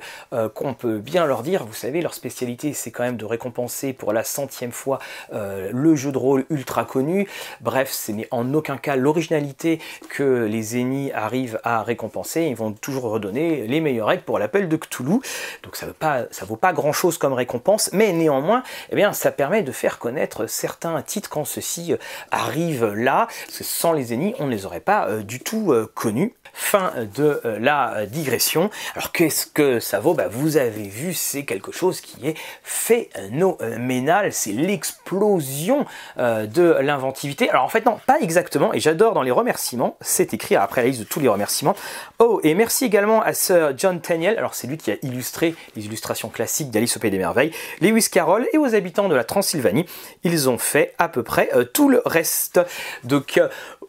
qu'on 0.54 0.74
peut 0.74 0.98
bien 0.98 1.26
leur 1.26 1.42
dire, 1.42 1.64
vous 1.64 1.74
savez, 1.74 2.00
spécialité, 2.14 2.72
c'est 2.72 2.90
quand 2.90 3.02
même 3.02 3.16
de 3.16 3.24
récompenser 3.24 3.92
pour 3.92 4.12
la 4.12 4.24
centième 4.24 4.72
fois 4.72 4.98
euh, 5.32 5.70
le 5.72 5.96
jeu 5.96 6.12
de 6.12 6.18
rôle 6.18 6.44
ultra 6.50 6.84
connu. 6.84 7.28
Bref, 7.60 7.90
ce 7.90 8.12
n'est 8.12 8.28
en 8.30 8.52
aucun 8.54 8.76
cas 8.76 8.96
l'originalité 8.96 9.80
que 10.08 10.44
les 10.44 10.62
Zeni 10.62 11.12
arrivent 11.12 11.60
à 11.64 11.82
récompenser. 11.82 12.42
Ils 12.42 12.56
vont 12.56 12.72
toujours 12.72 13.04
redonner 13.04 13.66
les 13.66 13.80
meilleures 13.80 14.08
règles 14.08 14.24
pour 14.24 14.38
l'appel 14.38 14.68
de 14.68 14.76
Cthulhu. 14.76 15.20
Donc 15.62 15.76
ça 15.76 15.86
ne 15.86 16.46
vaut 16.46 16.56
pas 16.56 16.72
grand 16.72 16.92
chose 16.92 17.18
comme 17.18 17.32
récompense, 17.32 17.90
mais 17.92 18.12
néanmoins, 18.12 18.62
eh 18.90 18.96
bien, 18.96 19.12
ça 19.12 19.30
permet 19.30 19.62
de 19.62 19.72
faire 19.72 19.98
connaître 19.98 20.46
certains 20.46 21.00
titres 21.02 21.30
quand 21.30 21.44
ceux-ci 21.44 21.92
euh, 21.92 21.96
arrivent 22.30 22.92
là. 22.94 23.28
Sans 23.48 23.92
les 23.92 24.04
Zeni, 24.04 24.34
on 24.38 24.46
ne 24.46 24.50
les 24.50 24.66
aurait 24.66 24.80
pas 24.80 25.08
euh, 25.08 25.22
du 25.22 25.40
tout 25.40 25.74
connus. 25.94 26.34
Fin 26.60 26.92
de 27.14 27.40
euh, 27.44 27.58
la 27.60 27.98
euh, 27.98 28.06
digression. 28.06 28.68
Alors 28.96 29.12
qu'est-ce 29.12 29.46
que 29.46 29.78
ça 29.78 30.00
vaut? 30.00 30.14
Bah, 30.14 30.26
Vous 30.28 30.56
avez 30.56 30.88
vu, 30.88 31.14
c'est 31.14 31.44
quelque 31.44 31.70
chose 31.70 32.00
qui 32.00 32.26
est 32.26 32.36
phénoménal. 32.64 34.32
C'est 34.32 34.50
l'explosion 34.50 35.86
euh, 36.18 36.46
de 36.46 36.76
l'inventivité. 36.80 37.48
Alors 37.48 37.62
en 37.62 37.68
fait 37.68 37.86
non, 37.86 38.00
pas 38.06 38.18
exactement. 38.20 38.74
Et 38.74 38.80
j'adore 38.80 39.14
dans 39.14 39.22
les 39.22 39.30
remerciements, 39.30 39.96
c'est 40.00 40.34
écrit 40.34 40.56
après 40.56 40.82
la 40.82 40.88
liste 40.88 40.98
de 40.98 41.04
tous 41.04 41.20
les 41.20 41.28
remerciements. 41.28 41.76
Oh, 42.18 42.40
et 42.42 42.54
merci 42.54 42.84
également 42.84 43.22
à 43.22 43.34
Sir 43.34 43.74
John 43.76 44.00
Tenniel. 44.00 44.36
Alors 44.36 44.56
c'est 44.56 44.66
lui 44.66 44.78
qui 44.78 44.90
a 44.90 44.96
illustré 45.02 45.54
les 45.76 45.86
illustrations 45.86 46.28
classiques 46.28 46.72
d'Alice 46.72 46.96
au 46.96 47.00
Pays 47.00 47.12
des 47.12 47.18
Merveilles, 47.18 47.52
Lewis 47.80 48.08
Carroll 48.10 48.48
et 48.52 48.58
aux 48.58 48.74
habitants 48.74 49.08
de 49.08 49.14
la 49.14 49.22
Transylvanie. 49.22 49.86
Ils 50.24 50.50
ont 50.50 50.58
fait 50.58 50.96
à 50.98 51.08
peu 51.08 51.22
près 51.22 51.50
tout 51.72 51.88
le 51.88 52.02
reste. 52.04 52.60
Donc 53.04 53.40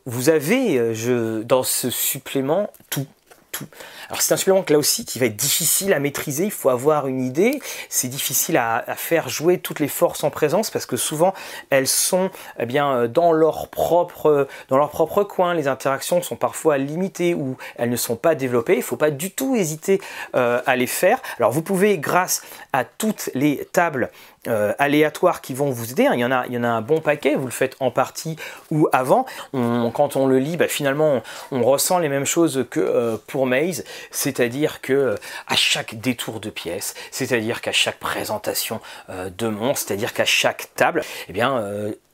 vous 0.10 0.30
avez 0.30 0.77
euh, 0.77 0.94
je, 0.94 1.41
dans 1.44 1.64
ce 1.64 1.90
supplément 1.90 2.69
tout. 2.90 3.06
Tout. 3.52 3.65
Alors 4.10 4.22
c'est 4.22 4.31
un 4.36 4.38
supplément 4.38 4.64
là 4.69 4.77
aussi 4.77 5.06
qui 5.06 5.18
va 5.18 5.26
être 5.26 5.36
difficile 5.36 5.91
à 5.94 5.99
maîtriser, 5.99 6.45
il 6.45 6.52
faut 6.52 6.69
avoir 6.69 7.07
une 7.07 7.19
idée, 7.19 7.60
c'est 7.90 8.07
difficile 8.07 8.57
à, 8.57 8.84
faire 8.95 9.27
jouer 9.27 9.57
toutes 9.57 9.80
les 9.80 9.88
forces 9.88 10.23
en 10.23 10.30
présence 10.30 10.69
parce 10.69 10.86
que 10.86 10.98
souvent 10.98 11.34
elles 11.72 11.88
sont 11.88 12.30
eh 12.60 12.68
bien, 12.68 12.91
euh, 12.91 13.07
dans, 13.07 13.31
leur 13.31 13.68
propre, 13.69 14.48
dans 14.68 14.77
leur 14.77 14.91
propre 14.91 15.23
coin, 15.23 15.56
les 15.56 15.68
interactions 15.68 16.22
sont 16.22 16.36
parfois 16.36 16.77
limitées 16.77 17.34
ou 17.34 17.57
elles 17.76 17.90
ne 17.90 17.95
sont 17.95 18.15
pas 18.15 18.36
développées, 18.36 18.73
il 18.73 18.80
ne 18.80 18.84
faut 18.84 18.98
pas 18.98 19.10
du 19.10 19.31
tout 19.31 19.56
hésiter 19.56 19.99
euh, 20.36 20.61
à 20.68 20.76
les 20.76 20.88
faire. 20.88 21.19
Alors 21.40 21.52
vous 21.52 21.64
pouvez 21.64 21.98
grâce 21.98 22.44
à 22.72 22.84
toutes 22.84 23.31
les 23.34 23.68
tables 23.73 24.11
euh, 24.49 24.73
aléatoires 24.80 25.41
qui 25.41 25.53
vont 25.53 25.69
vous 25.69 25.91
aider. 25.91 26.07
Hein. 26.07 26.13
Il 26.15 26.19
y, 26.19 26.26
en 26.26 26.31
a, 26.31 26.45
il 26.47 26.53
y 26.53 26.57
en 26.57 26.63
a 26.63 26.67
un 26.67 26.81
bon 26.81 26.99
paquet, 26.99 27.35
vous 27.35 27.45
le 27.45 27.51
faites 27.51 27.76
en 27.80 27.91
partie 27.91 28.35
ou 28.71 28.88
avant. 28.91 29.26
quand 29.51 30.15
on 30.15 30.27
le 30.27 30.39
lit, 30.39 30.57
bah, 30.57 30.67
finalement, 30.67 31.21
on, 31.51 31.63
ressent 31.63 31.99
les 31.99 32.09
mêmes 32.09 32.26
choses 32.26 32.65
que 32.71 32.80
euh, 32.80 33.17
pour 33.27 33.45
Maze, 33.45 33.84
c'est-à-dire 34.11 34.81
que 34.81 34.93
euh, 34.93 35.15
à 35.47 35.55
chaque 35.55 35.99
détour 35.99 36.39
de 36.39 36.49
pièce, 36.49 36.95
c'est-à-dire 37.11 37.61
qu'à 37.61 37.71
chaque 37.71 37.99
présentation 37.99 38.81
de 39.09 39.47
monstre, 39.47 39.88
c'est-à-dire 39.88 40.13
qu'à 40.13 40.26
chaque 40.26 40.73
table, 40.76 41.03
eh 41.27 41.34
bien, 41.34 41.63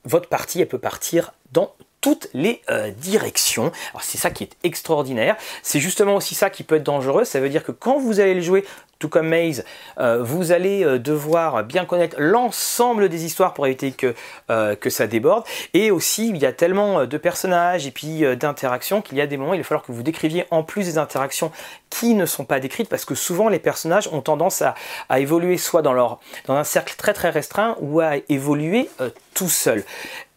votre 0.04 0.28
partie, 0.28 0.66
peut 0.66 0.78
partir 0.78 1.34
dans 1.52 1.74
toutes 2.02 2.28
les 2.34 2.62
directions. 2.98 3.72
C'est 4.02 4.18
ça 4.18 4.30
qui 4.30 4.44
est 4.44 4.58
extraordinaire. 4.64 5.36
C'est 5.64 5.80
justement 5.80 6.16
aussi 6.16 6.36
ça 6.36 6.50
qui 6.50 6.64
peut 6.64 6.76
être 6.76 6.84
dangereux. 6.84 7.24
Ça 7.24 7.40
veut 7.40 7.50
dire 7.50 7.64
que 7.64 7.72
quand 7.72 8.00
vous 8.00 8.20
allez 8.20 8.34
le 8.34 8.42
jouer 8.42 8.66
tout 9.00 9.10
comme 9.10 9.28
Maze, 9.28 9.66
euh, 10.00 10.24
vous 10.24 10.52
allez 10.52 10.84
euh, 10.84 11.00
devoir 11.00 11.64
bien 11.64 11.86
connaître 11.86 12.16
l'ensemble 12.18 13.10
des 13.10 13.26
histoires 13.26 13.54
pour 13.54 13.68
éviter 13.68 13.92
que, 13.92 14.16
euh, 14.50 14.76
que 14.76 14.90
ça 14.90 15.06
déborde. 15.06 15.44
Et 15.74 15.92
aussi, 15.92 16.30
il 16.30 16.38
y 16.38 16.46
a 16.46 16.54
tellement 16.54 17.06
de 17.06 17.18
personnages 17.18 17.86
et 17.88 17.92
puis 17.92 18.24
d'interactions 18.38 19.02
qu'il 19.02 19.18
y 19.18 19.22
a 19.22 19.28
des 19.28 19.38
moments 19.38 19.52
où 19.52 19.56
il 19.56 19.60
va 19.60 19.64
falloir 19.64 19.86
que 19.86 19.92
vous 19.92 20.04
décriviez 20.04 20.46
en 20.50 20.64
plus 20.64 20.86
des 20.86 20.98
interactions 20.98 21.52
qui 21.90 22.14
ne 22.14 22.26
sont 22.26 22.46
pas 22.46 22.60
décrites 22.60 22.90
parce 22.90 23.06
que 23.06 23.16
souvent 23.16 23.50
les 23.50 23.60
personnages 23.60 24.08
ont 24.12 24.22
tendance 24.22 24.62
à, 24.62 24.76
évoluer 25.20 25.58
soit 25.58 25.82
dans, 25.82 25.94
leur, 25.94 26.20
dans 26.46 26.56
un 26.56 26.64
cercle 26.64 26.96
très 26.98 27.14
très 27.14 27.30
restreint 27.30 27.78
ou 27.80 28.00
à 28.00 28.14
évoluer 28.30 28.90
tout 29.34 29.50
seul. 29.50 29.84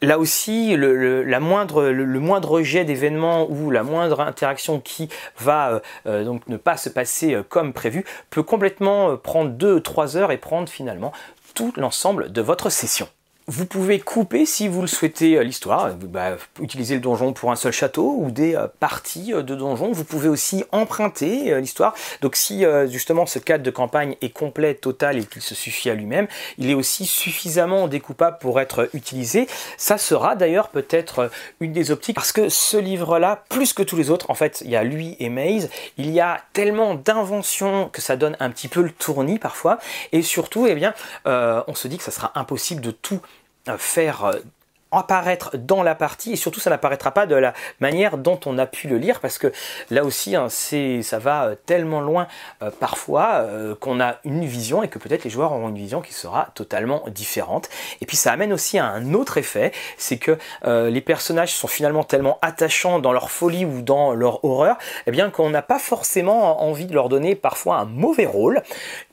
Là 0.00 0.18
aussi, 0.18 0.76
le, 0.76 1.24
la 1.24 1.40
moindre, 1.40 1.86
le, 1.86 2.20
moindre 2.20 2.62
jet 2.62 2.84
d'événement 2.84 3.48
ou 3.50 3.70
la 3.70 3.82
moindre 3.82 4.20
interaction 4.20 4.80
qui 4.80 5.08
va 5.40 5.82
donc 6.04 6.46
ne 6.48 6.56
pas 6.56 6.76
se 6.76 6.88
passer 6.88 7.36
comme 7.48 7.72
prévu 7.72 8.04
peut 8.30 8.44
complètement 8.48 9.10
euh, 9.10 9.16
prendre 9.16 9.52
2-3 9.56 10.16
heures 10.16 10.32
et 10.32 10.38
prendre 10.38 10.68
finalement 10.68 11.12
tout 11.54 11.72
l'ensemble 11.76 12.32
de 12.32 12.40
votre 12.40 12.70
session. 12.70 13.08
Vous 13.50 13.64
pouvez 13.64 13.98
couper, 13.98 14.44
si 14.44 14.68
vous 14.68 14.82
le 14.82 14.86
souhaitez, 14.86 15.38
euh, 15.38 15.42
l'histoire, 15.42 15.86
euh, 15.86 15.92
bah, 15.94 16.36
utiliser 16.60 16.96
le 16.96 17.00
donjon 17.00 17.32
pour 17.32 17.50
un 17.50 17.56
seul 17.56 17.72
château 17.72 18.14
ou 18.18 18.30
des 18.30 18.54
euh, 18.54 18.66
parties 18.78 19.32
de 19.32 19.54
donjon. 19.54 19.90
Vous 19.90 20.04
pouvez 20.04 20.28
aussi 20.28 20.64
emprunter 20.70 21.58
l'histoire. 21.58 21.94
Donc 22.20 22.36
si 22.36 22.64
justement 22.88 23.24
ce 23.24 23.38
cadre 23.38 23.64
de 23.64 23.70
campagne 23.70 24.16
est 24.20 24.28
complet, 24.28 24.74
total 24.74 25.16
et 25.16 25.24
qu'il 25.24 25.40
se 25.40 25.54
suffit 25.54 25.88
à 25.88 25.94
lui-même, 25.94 26.26
il 26.58 26.68
est 26.68 26.74
aussi 26.74 27.06
suffisamment 27.06 27.88
découpable 27.88 28.36
pour 28.38 28.60
être 28.60 28.90
utilisé. 28.92 29.46
Ça 29.78 29.96
sera 29.96 30.36
d'ailleurs 30.36 30.68
peut-être 30.68 31.30
une 31.60 31.72
des 31.72 31.90
optiques 31.90 32.16
parce 32.16 32.32
que 32.32 32.50
ce 32.50 32.76
livre-là, 32.76 33.44
plus 33.48 33.72
que 33.72 33.82
tous 33.82 33.96
les 33.96 34.10
autres, 34.10 34.30
en 34.30 34.34
fait, 34.34 34.62
il 34.64 34.70
y 34.70 34.76
a 34.76 34.84
lui 34.84 35.16
et 35.20 35.30
Maze, 35.30 35.70
il 35.96 36.10
y 36.10 36.20
a 36.20 36.42
tellement 36.52 36.94
d'inventions 36.94 37.88
que 37.88 38.02
ça 38.02 38.16
donne 38.16 38.36
un 38.40 38.50
petit 38.50 38.68
peu 38.68 38.82
le 38.82 38.90
tournis 38.90 39.38
parfois. 39.38 39.78
Et 40.12 40.22
surtout, 40.22 40.66
eh 40.66 40.74
bien, 40.74 40.92
on 41.24 41.74
se 41.74 41.88
dit 41.88 41.96
que 41.96 42.04
ça 42.04 42.12
sera 42.12 42.32
impossible 42.34 42.82
de 42.82 42.90
tout 42.90 43.20
faire 43.76 44.24
euh, 44.24 44.32
apparaître 44.90 45.56
dans 45.58 45.82
la 45.82 45.94
partie. 45.94 46.32
Et 46.32 46.36
surtout 46.36 46.60
ça 46.60 46.70
n'apparaîtra 46.70 47.10
pas 47.10 47.26
de 47.26 47.34
la 47.34 47.52
manière 47.80 48.16
dont 48.16 48.40
on 48.46 48.56
a 48.56 48.66
pu 48.66 48.88
le 48.88 48.96
lire 48.96 49.20
parce 49.20 49.36
que 49.36 49.52
là 49.90 50.02
aussi 50.02 50.34
hein, 50.34 50.48
ça 50.48 51.18
va 51.18 51.44
euh, 51.44 51.54
tellement 51.66 52.00
loin 52.00 52.26
euh, 52.62 52.70
parfois 52.70 53.46
qu'on 53.80 54.00
a 54.00 54.16
une 54.24 54.46
vision 54.46 54.82
et 54.82 54.88
que 54.88 54.98
peut-être 54.98 55.24
les 55.24 55.30
joueurs 55.30 55.52
auront 55.52 55.68
une 55.68 55.76
vision 55.76 56.00
qui 56.00 56.14
sera 56.14 56.48
totalement 56.54 57.04
différente. 57.08 57.68
Et 58.00 58.06
puis 58.06 58.16
ça 58.16 58.32
amène 58.32 58.52
aussi 58.52 58.78
à 58.78 58.86
un 58.86 59.12
autre 59.12 59.36
effet 59.36 59.72
c'est 59.98 60.16
que 60.16 60.38
les 60.64 61.00
personnages 61.00 61.52
sont 61.52 61.68
finalement 61.68 62.04
tellement 62.04 62.38
attachants 62.40 62.98
dans 62.98 63.12
leur 63.12 63.30
folie 63.30 63.64
ou 63.64 63.82
dans 63.82 64.14
leur 64.14 64.44
horreur 64.44 64.78
eh 65.06 65.10
bien 65.10 65.30
qu'on 65.30 65.50
n'a 65.50 65.62
pas 65.62 65.78
forcément 65.78 66.62
envie 66.62 66.86
de 66.86 66.94
leur 66.94 67.08
donner 67.08 67.34
parfois 67.34 67.76
un 67.76 67.84
mauvais 67.84 68.26
rôle 68.26 68.62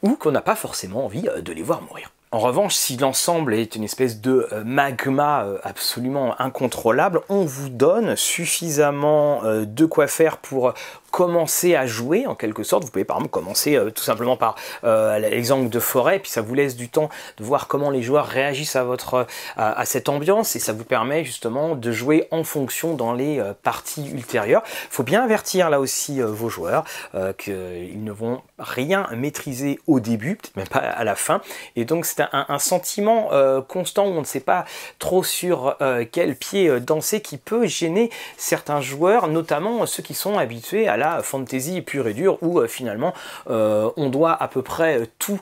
ou 0.03 0.15
qu'on 0.15 0.31
n'a 0.31 0.41
pas 0.41 0.55
forcément 0.55 1.05
envie 1.05 1.23
de 1.23 1.53
les 1.53 1.63
voir 1.63 1.81
mourir 1.81 2.11
en 2.35 2.39
revanche, 2.39 2.75
si 2.75 2.97
l'ensemble 2.97 3.53
est 3.53 3.77
une 3.77 3.85
espèce 3.85 4.19
de 4.19 4.49
euh, 4.51 4.65
magma 4.65 5.45
euh, 5.45 5.57
absolument 5.63 6.35
incontrôlable, 6.41 7.21
on 7.29 7.45
vous 7.45 7.69
donne 7.69 8.17
suffisamment 8.17 9.45
euh, 9.45 9.63
de 9.63 9.85
quoi 9.85 10.07
faire 10.07 10.35
pour 10.35 10.73
commencer 11.15 11.77
à 11.77 11.87
jouer 11.87 12.27
en 12.27 12.35
quelque 12.35 12.63
sorte. 12.63 12.83
Vous 12.83 12.91
pouvez 12.91 13.05
par 13.05 13.15
exemple 13.15 13.31
commencer 13.31 13.79
tout 13.95 14.03
simplement 14.03 14.35
par 14.35 14.55
l'exemple 14.83 15.69
de 15.69 15.79
forêt, 15.79 16.19
puis 16.19 16.29
ça 16.29 16.41
vous 16.41 16.53
laisse 16.53 16.75
du 16.75 16.89
temps 16.89 17.09
de 17.37 17.43
voir 17.45 17.67
comment 17.67 17.89
les 17.89 18.01
joueurs 18.01 18.25
réagissent 18.25 18.75
à 18.75 18.83
votre 18.83 19.25
à, 19.55 19.85
cette 19.85 20.09
ambiance 20.09 20.57
et 20.57 20.59
ça 20.59 20.73
vous 20.73 20.83
permet 20.83 21.23
justement 21.23 21.75
de 21.75 21.91
jouer 21.93 22.27
en 22.31 22.43
fonction 22.43 22.95
dans 22.95 23.13
les 23.13 23.41
parties 23.63 24.09
ultérieures. 24.11 24.63
Il 24.65 24.91
faut 24.91 25.03
bien 25.03 25.23
avertir 25.23 25.69
là 25.69 25.79
aussi 25.79 26.19
vos 26.19 26.49
joueurs 26.49 26.83
qu'ils 27.37 28.03
ne 28.03 28.11
vont 28.11 28.41
rien 28.59 29.07
maîtriser 29.15 29.79
au 29.87 30.01
début, 30.01 30.35
peut-être 30.35 30.57
même 30.57 30.67
pas 30.67 30.79
à 30.79 31.03
la 31.05 31.15
fin, 31.15 31.39
et 31.77 31.85
donc 31.85 32.05
c'est 32.05 32.23
un, 32.31 32.59
sentiment 32.59 33.29
euh, 33.31 33.61
constant 33.61 34.05
où 34.07 34.11
on 34.11 34.21
ne 34.21 34.25
sait 34.25 34.39
pas 34.39 34.65
trop 34.97 35.23
sur 35.23 35.75
euh, 35.81 36.05
quel 36.09 36.35
pied 36.35 36.67
euh, 36.67 36.79
danser 36.79 37.21
qui 37.21 37.37
peut 37.37 37.67
gêner 37.67 38.09
certains 38.37 38.81
joueurs, 38.81 39.27
notamment 39.27 39.85
ceux 39.85 40.03
qui 40.03 40.13
sont 40.13 40.37
habitués 40.37 40.87
à 40.87 40.97
la 40.97 41.04
fantasy 41.21 41.81
pure 41.81 42.07
et 42.07 42.13
dure 42.13 42.37
où 42.41 42.65
finalement 42.67 43.13
on 43.47 44.09
doit 44.09 44.31
à 44.41 44.47
peu 44.47 44.61
près 44.61 45.09
tout 45.19 45.39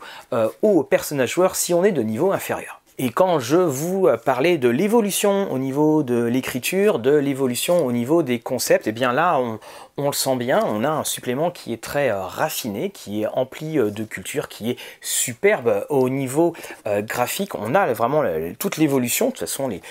au 0.62 0.84
personnage 0.84 1.34
joueur 1.34 1.56
si 1.56 1.74
on 1.74 1.84
est 1.84 1.92
de 1.92 2.02
niveau 2.02 2.32
inférieur. 2.32 2.82
Et 3.00 3.10
quand 3.10 3.40
je 3.40 3.58
vous 3.58 4.08
parlais 4.24 4.60
de 4.60 4.70
l'évolution 4.70 5.52
au 5.52 5.58
niveau 5.58 6.04
de 6.04 6.24
l'écriture, 6.24 7.00
de 7.00 7.12
l'évolution 7.12 7.84
au 7.86 7.92
niveau 7.92 8.22
des 8.22 8.38
concepts, 8.38 8.86
et 8.86 8.92
eh 8.92 8.94
bien 8.94 9.14
là, 9.14 9.40
on, 9.40 9.60
on 9.98 10.08
le 10.08 10.14
sent 10.14 10.36
bien, 10.38 10.64
on 10.66 10.84
a 10.84 10.90
un 10.90 11.04
supplément 11.04 11.52
qui 11.52 11.72
est 11.72 11.82
très 11.82 12.10
euh, 12.10 12.24
raffiné, 12.24 12.90
qui 12.90 13.22
est 13.22 13.28
empli 13.28 13.78
euh, 13.78 13.92
de 13.92 14.04
culture, 14.04 14.48
qui 14.48 14.72
est 14.72 14.78
superbe 15.02 15.86
au 15.90 16.10
niveau 16.10 16.56
euh, 16.88 17.04
graphique. 17.04 17.54
On 17.54 17.76
a 17.76 17.94
vraiment 17.94 18.24
toute 18.58 18.78
l'évolution. 18.78 19.28
De 19.28 19.32
toute 19.32 19.42
façon, 19.42 19.68
les, 19.68 19.82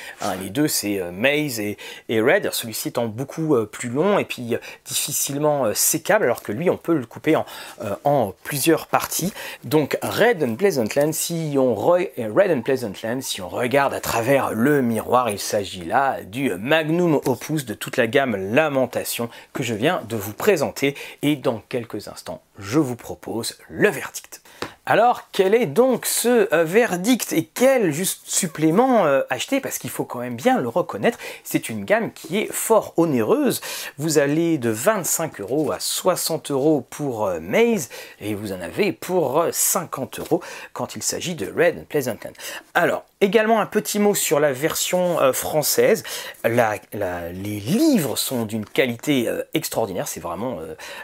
deux, 0.51 0.67
c'est 0.67 1.01
Maze 1.13 1.61
et, 1.61 1.77
Red. 2.11 2.51
Celui-ci 2.53 2.89
étant 2.89 3.07
beaucoup 3.07 3.55
plus 3.67 3.89
long 3.89 4.19
et 4.19 4.25
puis 4.25 4.57
difficilement 4.85 5.73
sécable, 5.75 6.25
alors 6.25 6.43
que 6.43 6.53
lui, 6.53 6.69
on 6.71 6.77
peut 6.77 6.95
le 6.95 7.07
couper 7.07 7.37
en, 8.05 8.35
plusieurs 8.43 8.87
parties. 8.87 9.33
Donc, 9.65 9.99
Red 10.03 10.43
and 10.43 10.57
Pleasant 10.57 10.85
Land, 10.97 11.13
si 11.13 11.55
on 11.59 11.75
Red 11.75 12.51
and 12.51 12.63
Pleasant 12.63 12.93
Land, 13.03 13.21
si 13.21 13.41
on 13.41 13.49
regarde 13.49 13.95
à 13.95 14.01
travers 14.01 14.53
le 14.53 14.83
miroir, 14.83 15.31
il 15.31 15.39
s'agit 15.39 15.85
là 15.85 16.23
du 16.23 16.55
magnum 16.55 17.21
opus 17.27 17.65
de 17.65 17.75
toute 17.75 17.97
la 17.97 18.07
gamme 18.07 18.37
Lamentation 18.55 19.29
que 19.53 19.63
je 19.63 19.75
viens 19.75 19.92
de 20.01 20.17
vous 20.17 20.33
présenter 20.33 20.97
et 21.23 21.37
dans 21.37 21.63
quelques 21.69 22.09
instants, 22.09 22.43
je 22.59 22.79
vous 22.79 22.97
propose 22.97 23.59
le 23.69 23.89
verdict. 23.89 24.43
Alors, 24.85 25.29
quel 25.31 25.55
est 25.55 25.67
donc 25.67 26.07
ce 26.07 26.53
euh, 26.53 26.65
verdict 26.65 27.33
et 27.33 27.45
quel 27.45 27.93
juste 27.93 28.23
supplément 28.25 29.07
euh, 29.07 29.23
acheter? 29.31 29.61
Parce 29.61 29.79
qu'il 29.79 29.91
faut 29.91 30.05
quand 30.05 30.19
même 30.19 30.35
bien 30.35 30.61
le 30.61 30.69
reconnaître, 30.69 31.19
c'est 31.45 31.69
une 31.69 31.85
gamme 31.85 32.13
qui 32.13 32.39
est 32.39 32.53
fort 32.53 32.93
onéreuse. 32.97 33.61
Vous 33.97 34.19
allez 34.19 34.59
de 34.59 34.71
25 34.71 35.41
euros 35.41 35.71
à 35.71 35.79
60 35.79 36.51
euros 36.51 36.85
pour 36.91 37.27
euh, 37.27 37.39
Maze 37.39 37.91
et 38.21 38.35
vous 38.35 38.53
en 38.53 38.61
avez 38.61 38.91
pour 38.91 39.45
50 39.53 40.19
euros 40.19 40.43
quand 40.73 40.97
il 40.97 41.05
s'agit 41.05 41.37
de 41.37 41.47
Red 41.47 41.79
and 41.79 41.85
Pleasant 41.89 42.17
Land. 42.25 42.33
Alors, 42.75 43.05
Également 43.23 43.61
un 43.61 43.67
petit 43.67 44.01
mot 44.01 44.17
sur 44.17 44.41
la 44.41 44.53
version 44.53 45.33
française. 45.33 46.03
les 46.43 47.61
livres 47.61 48.17
sont 48.17 48.47
d'une 48.47 48.65
qualité 48.65 49.29
extraordinaire, 49.55 50.09
c'est 50.09 50.19
vraiment 50.19 50.59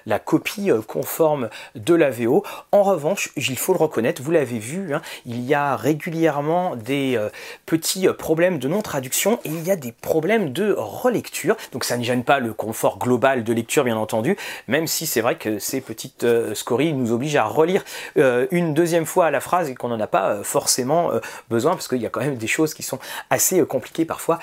la 0.05 0.19
copie 0.19 0.71
conforme 0.89 1.49
de 1.77 1.95
la 1.95 2.11
VO. 2.11 2.43
En 2.73 2.83
revanche, 2.83 3.31
il 3.37 3.57
le 3.73 3.79
reconnaître, 3.79 4.23
vous 4.23 4.31
l'avez 4.31 4.59
vu, 4.59 4.95
hein, 4.95 5.03
il 5.27 5.41
y 5.41 5.55
a 5.55 5.77
régulièrement 5.77 6.77
des 6.77 7.17
euh, 7.17 7.29
petits 7.67 8.09
euh, 8.09 8.13
problèmes 8.13 8.59
de 8.59 8.69
non-traduction 8.69 9.41
et 9.45 9.49
il 9.49 9.63
y 9.67 9.71
a 9.71 9.77
des 9.77 9.93
problèmes 9.93 10.53
de 10.53 10.75
relecture. 10.77 11.57
Donc 11.73 11.85
ça 11.85 11.97
ne 11.97 12.03
gêne 12.03 12.25
pas 12.25 12.39
le 12.39 12.53
confort 12.53 12.99
global 12.99 13.45
de 13.45 13.53
lecture, 13.53 13.85
bien 13.85 13.97
entendu, 13.97 14.37
même 14.67 14.87
si 14.87 15.07
c'est 15.07 15.21
vrai 15.21 15.37
que 15.37 15.59
ces 15.59 15.81
petites 15.81 16.25
euh, 16.25 16.55
scories 16.55 16.93
nous 16.93 17.13
obligent 17.13 17.37
à 17.37 17.45
relire 17.45 17.85
une 18.51 18.75
deuxième 18.75 19.07
fois 19.07 19.31
la 19.31 19.41
phrase 19.41 19.71
et 19.71 19.75
qu'on 19.75 19.89
n'en 19.89 20.01
a 20.01 20.07
pas 20.07 20.43
forcément 20.43 21.11
besoin 21.49 21.73
parce 21.73 21.89
qu'il 21.89 22.01
y 22.01 22.07
a 22.07 22.11
quand 22.11 22.21
même 22.21 22.37
des 22.37 22.47
choses 22.47 22.75
qui 22.75 22.83
sont 22.83 22.99
assez 23.31 23.65
compliquées 23.65 24.05
parfois 24.05 24.39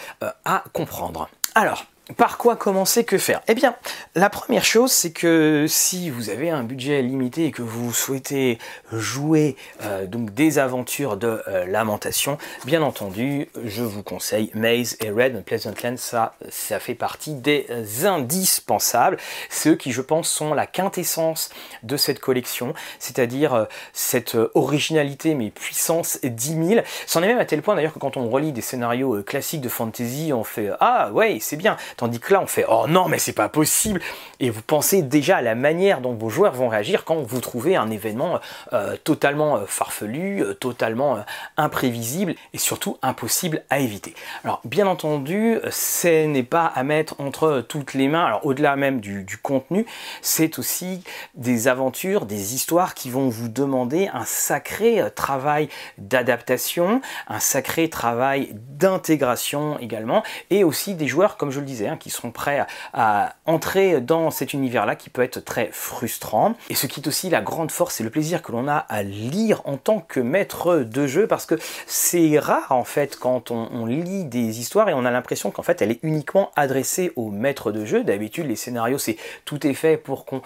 à 0.46 0.64
comprendre. 0.74 1.30
Alors, 1.56 1.86
par 2.18 2.38
quoi 2.38 2.56
commencer, 2.56 3.04
que 3.04 3.18
faire? 3.18 3.42
Eh 3.48 3.56
bien, 3.56 3.76
la 4.14 4.30
première 4.30 4.64
chose, 4.64 4.92
c'est 4.92 5.12
que 5.12 5.66
si 5.68 6.12
vous 6.12 6.30
avez 6.30 6.52
un 6.52 6.64
budget 6.64 7.02
limité 7.02 7.46
et 7.46 7.52
que 7.52 7.64
vous 7.64 7.92
souhaitez 7.94 8.60
jouer 8.92 9.56
euh, 9.82 10.06
donc 10.06 10.32
des 10.34 10.60
aventures 10.60 11.18
de 11.18 11.42
euh, 11.48 11.66
lamentation, 11.66 12.38
bien 12.66 12.84
entendu, 12.84 13.50
je 13.64 13.82
vous 13.82 14.04
conseille 14.04 14.52
Maze 14.54 14.98
et 15.02 15.10
Red 15.10 15.44
Pleasant 15.44 15.74
Land. 15.84 15.96
Ça, 15.98 16.36
ça 16.50 16.80
fait 16.80 16.94
partie 16.94 17.34
des 17.34 17.66
indispensables. 18.06 19.18
Ceux 19.50 19.76
qui, 19.76 19.92
je 19.92 20.02
pense, 20.02 20.30
sont 20.30 20.54
la 20.54 20.68
quintessence 20.68 21.50
de 21.82 21.98
cette 21.98 22.20
collection, 22.20 22.76
c'est-à-dire 23.00 23.54
euh, 23.56 23.66
cette 23.94 24.38
originalité 24.54 25.34
mais 25.34 25.50
puissance 25.50 26.20
10 26.22 26.68
000. 26.68 26.82
C'en 27.08 27.24
est 27.24 27.28
même 27.28 27.40
à 27.40 27.46
tel 27.46 27.64
point 27.64 27.76
d'ailleurs 27.76 27.94
que 27.94 28.00
quand 28.00 28.16
on 28.16 28.30
relit 28.30 28.52
des 28.52 28.62
scénarios 28.62 29.24
classiques 29.24 29.62
de 29.62 29.70
fantasy, 29.70 30.32
on 30.34 30.44
fait 30.44 30.70
ah 30.80 31.12
ouais, 31.12 31.40
c'est 31.42 31.58
bien 31.58 31.78
Tandis 31.98 32.20
que 32.20 32.34
là, 32.34 32.42
on 32.42 32.48
fait 32.48 32.66
oh 32.68 32.86
non, 32.88 33.08
mais 33.08 33.20
c'est 33.20 33.34
pas 33.34 33.50
possible. 33.50 34.02
Et 34.40 34.50
vous 34.50 34.62
pensez 34.62 35.02
déjà 35.02 35.38
à 35.38 35.42
la 35.42 35.56
manière 35.56 36.02
dont 36.02 36.14
vos 36.14 36.30
joueurs 36.30 36.54
vont 36.54 36.68
réagir 36.68 37.06
quand 37.06 37.22
vous 37.22 37.40
trouvez 37.40 37.76
un 37.76 37.90
événement 37.90 38.40
euh, 38.74 38.98
totalement 39.04 39.58
euh, 39.58 39.66
farfelu, 39.66 40.42
euh, 40.42 40.54
totalement 40.54 41.24
imprévisible 41.58 42.36
et 42.54 42.58
surtout 42.58 42.98
impossible 43.02 43.64
à 43.70 43.80
éviter. 43.80 44.14
Alors, 44.44 44.62
bien 44.66 44.88
entendu, 44.88 45.60
ce 45.70 46.26
n'est 46.26 46.44
pas 46.44 46.66
à 46.66 46.84
mettre 46.84 47.16
entre 47.20 47.64
toutes 47.68 47.94
les 47.94 48.08
mains. 48.08 48.26
Alors, 48.26 48.46
au-delà 48.46 48.76
même 48.76 49.00
du, 49.00 49.24
du 49.24 49.38
contenu, 49.38 49.86
c'est 50.22 50.60
aussi 50.60 51.04
des 51.36 51.68
aventures, 51.68 52.26
des 52.26 52.56
histoires 52.56 52.94
qui 52.94 53.10
vont 53.10 53.30
vous 53.30 53.48
demander 53.48 54.10
un 54.14 54.26
sacré 54.26 55.02
travail 55.16 55.70
d'adaptation, 55.98 57.02
un 57.28 57.40
sacré 57.40 57.90
travail 57.90 58.50
d'intégration 58.54 59.80
également, 59.80 60.24
et 60.50 60.64
aussi 60.64 60.96
des 60.96 61.08
joueurs, 61.08 61.38
comme 61.38 61.52
je 61.52 61.60
le 61.60 61.66
disais, 61.66 61.85
Qui 62.00 62.10
seront 62.10 62.32
prêts 62.32 62.66
à, 62.94 63.36
entrer 63.46 64.02
dans 64.02 64.32
cet 64.32 64.54
univers-là 64.54 64.96
qui 64.96 65.10
peut 65.10 65.22
être 65.22 65.40
très 65.40 65.70
frustrant. 65.72 66.56
Et 66.70 66.76
ce 66.76 66.88
qui 66.88 67.02
est 67.02 67.08
aussi 67.08 67.30
la 67.30 67.42
grande 67.42 67.72
force 67.72 68.02
et 68.02 68.04
le 68.04 68.10
plaisir 68.10 68.42
que 68.42 68.52
l'on 68.52 68.68
a 68.68 68.78
à 68.78 69.04
lire 69.04 69.62
en 69.66 69.78
tant 69.78 70.00
que 70.00 70.20
maître 70.20 70.78
de 70.78 71.08
jeu, 71.08 71.28
parce 71.28 71.46
que 71.46 71.56
c'est 71.86 72.40
rare 72.40 72.72
en 72.72 72.84
fait 72.84 73.18
quand 73.18 73.52
on, 73.52 73.86
lit 73.86 74.26
des 74.26 74.60
histoires 74.60 74.90
et 74.90 74.94
on 74.94 75.06
a 75.06 75.12
l'impression 75.12 75.52
qu'en 75.52 75.62
fait 75.62 75.82
elle 75.82 75.92
est 75.92 76.00
uniquement 76.02 76.52
adressée 76.56 77.12
aux 77.16 77.30
maîtres 77.30 77.72
de 77.72 77.86
jeu. 77.86 78.04
D'habitude 78.04 78.48
les 78.48 78.56
scénarios 78.56 78.98
c'est 78.98 79.18
tout 79.46 79.66
est 79.68 79.76
fait 79.76 79.98
pour 79.98 80.26
qu'on 80.26 80.42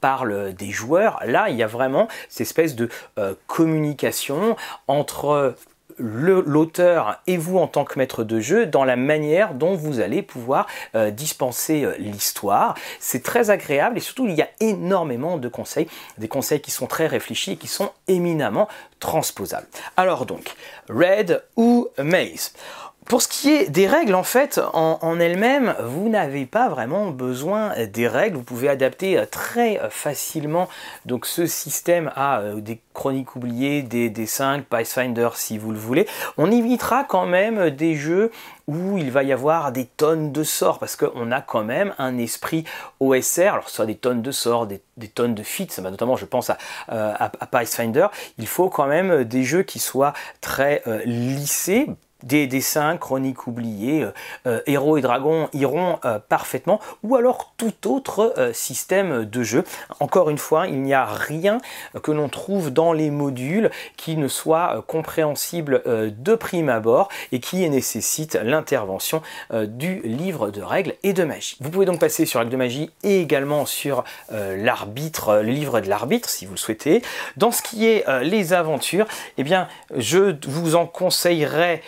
parle 0.00 0.54
des 0.54 0.70
joueurs. 0.70 1.18
Là 1.26 1.50
il 1.50 1.56
y 1.56 1.62
a 1.62 1.66
vraiment 1.66 2.06
cette 2.28 2.42
espèce 2.42 2.76
de 2.76 2.88
euh, 3.18 3.34
communication 3.48 4.56
entre 4.86 5.56
l'auteur 5.98 7.20
et 7.26 7.36
vous 7.36 7.58
en 7.58 7.66
tant 7.66 7.84
que 7.84 7.98
maître 7.98 8.24
de 8.24 8.40
jeu 8.40 8.66
dans 8.66 8.84
la 8.84 8.96
manière 8.96 9.54
dont 9.54 9.74
vous 9.74 10.00
allez 10.00 10.22
pouvoir 10.22 10.66
euh, 10.94 11.10
dispenser 11.10 11.84
euh, 11.84 11.94
l'histoire. 11.98 12.74
C'est 13.00 13.22
très 13.22 13.50
agréable 13.50 13.98
et 13.98 14.00
surtout 14.00 14.26
il 14.26 14.34
y 14.34 14.42
a 14.42 14.48
énormément 14.60 15.38
de 15.38 15.48
conseils, 15.48 15.88
des 16.18 16.28
conseils 16.28 16.60
qui 16.60 16.70
sont 16.70 16.86
très 16.86 17.06
réfléchis 17.06 17.52
et 17.52 17.56
qui 17.56 17.68
sont 17.68 17.90
éminemment 18.08 18.68
transposables. 19.00 19.66
Alors 19.96 20.26
donc, 20.26 20.54
Red 20.88 21.42
ou 21.56 21.88
Maze? 21.98 22.52
Pour 23.06 23.22
ce 23.22 23.28
qui 23.28 23.50
est 23.50 23.70
des 23.70 23.86
règles, 23.86 24.14
en 24.14 24.24
fait, 24.24 24.60
en, 24.72 25.20
elles-mêmes, 25.20 25.74
vous 25.84 26.08
n'avez 26.08 26.44
pas 26.44 26.68
vraiment 26.68 27.10
besoin 27.10 27.72
des 27.86 28.08
règles. 28.08 28.36
Vous 28.36 28.42
pouvez 28.42 28.68
adapter 28.68 29.16
euh, 29.16 29.26
très 29.30 29.80
facilement. 29.90 30.68
Donc 31.04 31.26
ce 31.26 31.46
système 31.46 32.10
à 32.16 32.40
euh, 32.40 32.60
des 32.60 32.80
chroniques 32.94 33.36
oubliées, 33.36 33.82
des 33.82 34.10
D5, 34.10 34.62
Pathfinder 34.62 35.28
si 35.34 35.56
vous 35.56 35.70
le 35.70 35.78
voulez. 35.78 36.08
On 36.36 36.50
évitera 36.50 37.04
quand 37.04 37.26
même 37.26 37.70
des 37.70 37.94
jeux 37.94 38.32
où 38.66 38.98
il 38.98 39.12
va 39.12 39.22
y 39.22 39.32
avoir 39.32 39.70
des 39.70 39.84
tonnes 39.84 40.32
de 40.32 40.42
sorts, 40.42 40.80
parce 40.80 40.96
qu'on 40.96 41.30
a 41.30 41.40
quand 41.40 41.62
même 41.62 41.94
un 41.98 42.18
esprit 42.18 42.64
OSR, 42.98 43.52
alors 43.52 43.68
soit 43.68 43.86
des 43.86 43.94
tonnes 43.94 44.22
de 44.22 44.32
sorts, 44.32 44.66
des, 44.66 44.80
tonnes 45.14 45.36
de 45.36 45.44
feats, 45.44 45.80
notamment 45.80 46.16
je 46.16 46.24
pense 46.24 46.50
à, 46.50 46.58
euh, 46.90 47.14
à, 47.16 47.28
Pathfinder, 47.46 48.08
il 48.38 48.48
faut 48.48 48.68
quand 48.68 48.86
même 48.86 49.22
des 49.22 49.44
jeux 49.44 49.62
qui 49.62 49.78
soient 49.78 50.14
très 50.40 50.82
lissés, 51.04 51.86
des 52.26 52.46
dessins, 52.46 52.96
chroniques 52.96 53.46
oubliées, 53.46 54.02
euh, 54.02 54.10
euh, 54.46 54.60
héros 54.66 54.96
et 54.96 55.00
dragons 55.00 55.48
iront 55.52 55.98
euh, 56.04 56.18
parfaitement, 56.18 56.80
ou 57.02 57.16
alors 57.16 57.54
tout 57.56 57.88
autre 57.88 58.34
système 58.52 59.24
de 59.24 59.42
jeu. 59.42 59.64
Encore 60.00 60.30
une 60.30 60.38
fois, 60.38 60.66
il 60.66 60.82
n'y 60.82 60.94
a 60.94 61.04
rien 61.04 61.58
que 62.02 62.10
l'on 62.10 62.28
trouve 62.28 62.70
dans 62.70 62.92
les 62.92 63.10
modules 63.10 63.70
qui 63.96 64.16
ne 64.16 64.28
soit 64.28 64.84
compréhensible 64.86 65.82
de 65.86 66.34
prime 66.34 66.68
abord 66.68 67.08
et 67.32 67.40
qui 67.40 67.68
nécessite 67.68 68.38
l'intervention 68.42 69.22
du 69.52 70.00
livre 70.02 70.50
de 70.50 70.62
règles 70.62 70.94
et 71.02 71.12
de 71.12 71.24
magie. 71.24 71.56
Vous 71.60 71.70
pouvez 71.70 71.86
donc 71.86 72.00
passer 72.00 72.26
sur 72.26 72.40
Règles 72.40 72.52
de 72.52 72.56
magie 72.56 72.90
et 73.02 73.20
également 73.20 73.66
sur 73.66 74.04
l'arbitre, 74.30 75.36
le 75.36 75.52
livre 75.52 75.80
de 75.80 75.88
l'arbitre 75.88 76.28
si 76.28 76.46
vous 76.46 76.52
le 76.52 76.58
souhaitez. 76.58 77.02
Dans 77.36 77.52
ce 77.52 77.62
qui 77.62 77.86
est 77.86 78.04
les 78.22 78.52
aventures, 78.52 79.06
eh 79.38 79.44
bien, 79.44 79.68
je 79.94 80.36
vous 80.46 80.74
en 80.74 80.86
conseillerais 80.86 81.82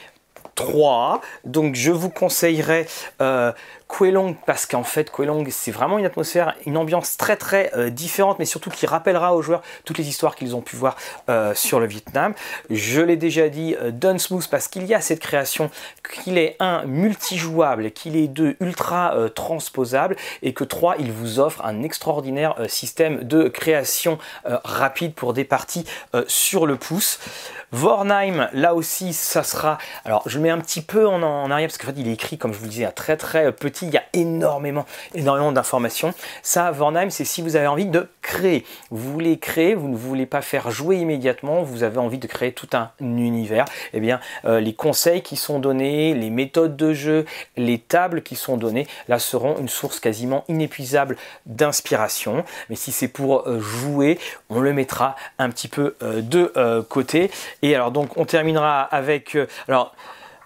3. 0.58 1.20
Donc 1.44 1.76
je 1.76 1.92
vous 1.92 2.10
conseillerais 2.10 2.86
euh, 3.22 3.52
Quelong 3.88 4.34
parce 4.46 4.66
qu'en 4.66 4.84
fait 4.84 5.10
Quelong 5.10 5.46
c'est 5.50 5.70
vraiment 5.70 5.98
une 5.98 6.04
atmosphère, 6.04 6.54
une 6.66 6.76
ambiance 6.76 7.16
très 7.16 7.36
très 7.36 7.70
euh, 7.74 7.90
différente 7.90 8.38
mais 8.38 8.44
surtout 8.44 8.70
qui 8.70 8.86
rappellera 8.86 9.34
aux 9.34 9.42
joueurs 9.42 9.62
toutes 9.84 9.98
les 9.98 10.08
histoires 10.08 10.36
qu'ils 10.36 10.54
ont 10.54 10.60
pu 10.60 10.76
voir 10.76 10.96
euh, 11.28 11.54
sur 11.54 11.80
le 11.80 11.86
Vietnam. 11.86 12.34
Je 12.70 13.00
l'ai 13.00 13.16
déjà 13.16 13.48
dit, 13.48 13.74
euh, 13.80 13.90
Dunsmooth 13.90 14.48
parce 14.48 14.68
qu'il 14.68 14.84
y 14.84 14.94
a 14.94 15.00
cette 15.00 15.20
création, 15.20 15.70
qu'il 16.14 16.38
est 16.38 16.56
un 16.60 16.84
multijouable, 16.84 17.90
qu'il 17.92 18.16
est 18.16 18.28
deux 18.28 18.56
ultra 18.60 19.14
transposable 19.34 20.16
et 20.42 20.52
que 20.52 20.64
trois 20.64 20.96
il 20.98 21.12
vous 21.12 21.40
offre 21.40 21.64
un 21.64 21.82
extraordinaire 21.82 22.56
système 22.68 23.24
de 23.24 23.48
création 23.48 24.18
rapide 24.44 25.14
pour 25.14 25.32
des 25.32 25.44
parties 25.44 25.84
sur 26.26 26.66
le 26.66 26.76
pouce. 26.76 27.18
Vornheim, 27.70 28.48
là 28.54 28.74
aussi, 28.74 29.12
ça 29.12 29.42
sera. 29.42 29.76
Alors, 30.06 30.22
je 30.26 30.38
mets 30.38 30.48
un 30.48 30.58
petit 30.58 30.80
peu 30.80 31.06
en, 31.06 31.22
en 31.22 31.50
arrière 31.50 31.68
parce 31.68 31.76
qu'en 31.76 31.88
fait, 31.88 31.98
il 32.00 32.08
est 32.08 32.14
écrit, 32.14 32.38
comme 32.38 32.54
je 32.54 32.58
vous 32.58 32.64
le 32.64 32.70
disais, 32.70 32.86
à 32.86 32.92
très 32.92 33.18
très 33.18 33.52
petit 33.52 33.77
il 33.82 33.90
y 33.90 33.96
a 33.96 34.04
énormément, 34.12 34.86
énormément 35.14 35.52
d'informations. 35.52 36.14
Ça, 36.42 36.70
Vornheim, 36.70 37.10
c'est 37.10 37.24
si 37.24 37.42
vous 37.42 37.56
avez 37.56 37.66
envie 37.66 37.86
de 37.86 38.08
créer. 38.22 38.64
Vous 38.90 39.12
voulez 39.12 39.38
créer, 39.38 39.74
vous 39.74 39.88
ne 39.88 39.96
voulez 39.96 40.26
pas 40.26 40.42
faire 40.42 40.70
jouer 40.70 40.96
immédiatement, 40.96 41.62
vous 41.62 41.82
avez 41.82 41.98
envie 41.98 42.18
de 42.18 42.26
créer 42.26 42.52
tout 42.52 42.68
un 42.72 42.90
univers. 43.00 43.64
Eh 43.92 44.00
bien, 44.00 44.20
euh, 44.44 44.60
les 44.60 44.74
conseils 44.74 45.22
qui 45.22 45.36
sont 45.36 45.58
donnés, 45.58 46.14
les 46.14 46.30
méthodes 46.30 46.76
de 46.76 46.92
jeu, 46.92 47.24
les 47.56 47.78
tables 47.78 48.22
qui 48.22 48.36
sont 48.36 48.56
données, 48.56 48.86
là 49.08 49.18
seront 49.18 49.58
une 49.58 49.68
source 49.68 50.00
quasiment 50.00 50.44
inépuisable 50.48 51.16
d'inspiration. 51.46 52.44
Mais 52.70 52.76
si 52.76 52.92
c'est 52.92 53.08
pour 53.08 53.48
euh, 53.48 53.60
jouer, 53.60 54.18
on 54.50 54.60
le 54.60 54.72
mettra 54.72 55.16
un 55.38 55.50
petit 55.50 55.68
peu 55.68 55.96
euh, 56.02 56.20
de 56.22 56.52
côté. 56.88 57.30
Et 57.62 57.74
alors 57.74 57.90
donc, 57.90 58.16
on 58.16 58.24
terminera 58.24 58.82
avec 58.82 59.36
alors 59.66 59.94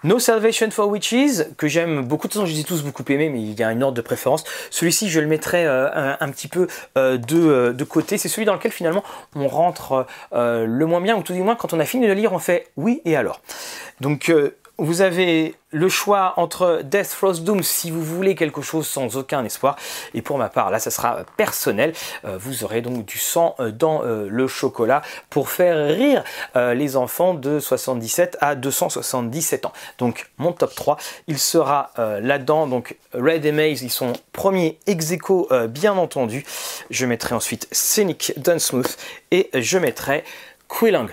No 0.03 0.19
Salvation 0.19 0.69
for 0.69 0.89
Witches, 0.89 1.55
que 1.57 1.67
j'aime 1.67 2.01
beaucoup, 2.01 2.27
de 2.27 2.33
toute 2.33 2.41
façon 2.41 2.45
je 2.45 2.53
les 2.53 2.59
ai 2.59 2.63
tous 2.65 2.83
beaucoup 2.83 3.03
aimés, 3.07 3.29
mais 3.29 3.41
il 3.41 3.57
y 3.57 3.63
a 3.63 3.71
une 3.71 3.83
ordre 3.83 3.95
de 3.95 4.01
préférence. 4.01 4.43
Celui-ci, 4.69 5.09
je 5.09 5.21
le 5.21 5.27
mettrai 5.27 5.65
euh, 5.65 6.13
un, 6.19 6.29
petit 6.29 6.49
peu 6.49 6.67
euh, 6.97 7.17
de, 7.17 7.39
euh, 7.39 7.73
de, 7.73 7.83
côté. 7.85 8.17
C'est 8.17 8.27
celui 8.27 8.45
dans 8.45 8.53
lequel 8.53 8.73
finalement 8.73 9.03
on 9.35 9.47
rentre 9.47 10.05
le 10.33 10.85
moins 10.85 10.99
bien, 10.99 11.15
ou 11.15 11.23
tout 11.23 11.33
du 11.33 11.41
moins 11.41 11.55
quand 11.55 11.73
on 11.73 11.79
a 11.79 11.85
fini 11.85 12.07
de 12.07 12.13
lire, 12.13 12.33
on 12.33 12.39
fait 12.39 12.67
oui 12.75 13.01
et 13.05 13.15
alors. 13.15 13.41
Donc 14.01 14.31
vous 14.77 15.01
avez 15.01 15.55
le 15.71 15.87
choix 15.87 16.33
entre 16.37 16.81
Death 16.83 17.07
Frost 17.07 17.43
Doom 17.43 17.61
si 17.61 17.91
vous 17.91 18.03
voulez 18.03 18.35
quelque 18.35 18.61
chose 18.61 18.87
sans 18.87 19.17
aucun 19.17 19.43
espoir. 19.45 19.75
Et 20.13 20.21
pour 20.21 20.37
ma 20.37 20.49
part, 20.49 20.71
là, 20.71 20.79
ça 20.79 20.89
sera 20.89 21.23
personnel. 21.37 21.93
Euh, 22.25 22.37
vous 22.39 22.63
aurez 22.63 22.81
donc 22.81 23.05
du 23.05 23.19
sang 23.19 23.55
euh, 23.59 23.71
dans 23.71 24.03
euh, 24.03 24.27
le 24.29 24.47
chocolat 24.47 25.03
pour 25.29 25.49
faire 25.49 25.95
rire 25.95 26.23
les 26.55 26.95
enfants 26.95 27.33
de 27.33 27.59
77 27.59 28.37
à 28.41 28.55
277 28.55 29.65
ans. 29.65 29.73
Donc 29.97 30.29
mon 30.37 30.51
top 30.51 30.73
3, 30.75 30.97
il 31.27 31.39
sera 31.39 31.91
là-dedans. 31.97 32.67
Donc 32.67 32.97
Red 33.13 33.45
et 33.45 33.51
Maze, 33.51 33.81
ils 33.81 33.91
sont 33.91 34.13
premiers 34.31 34.77
ex 34.87 35.13
bien 35.69 35.97
entendu. 35.97 36.45
Je 36.89 37.05
mettrai 37.05 37.35
ensuite 37.35 37.67
Scenic 37.71 38.33
Dunsmooth 38.37 38.97
et 39.31 39.49
je 39.53 39.77
mettrai 39.77 40.23
Quillang. 40.67 41.07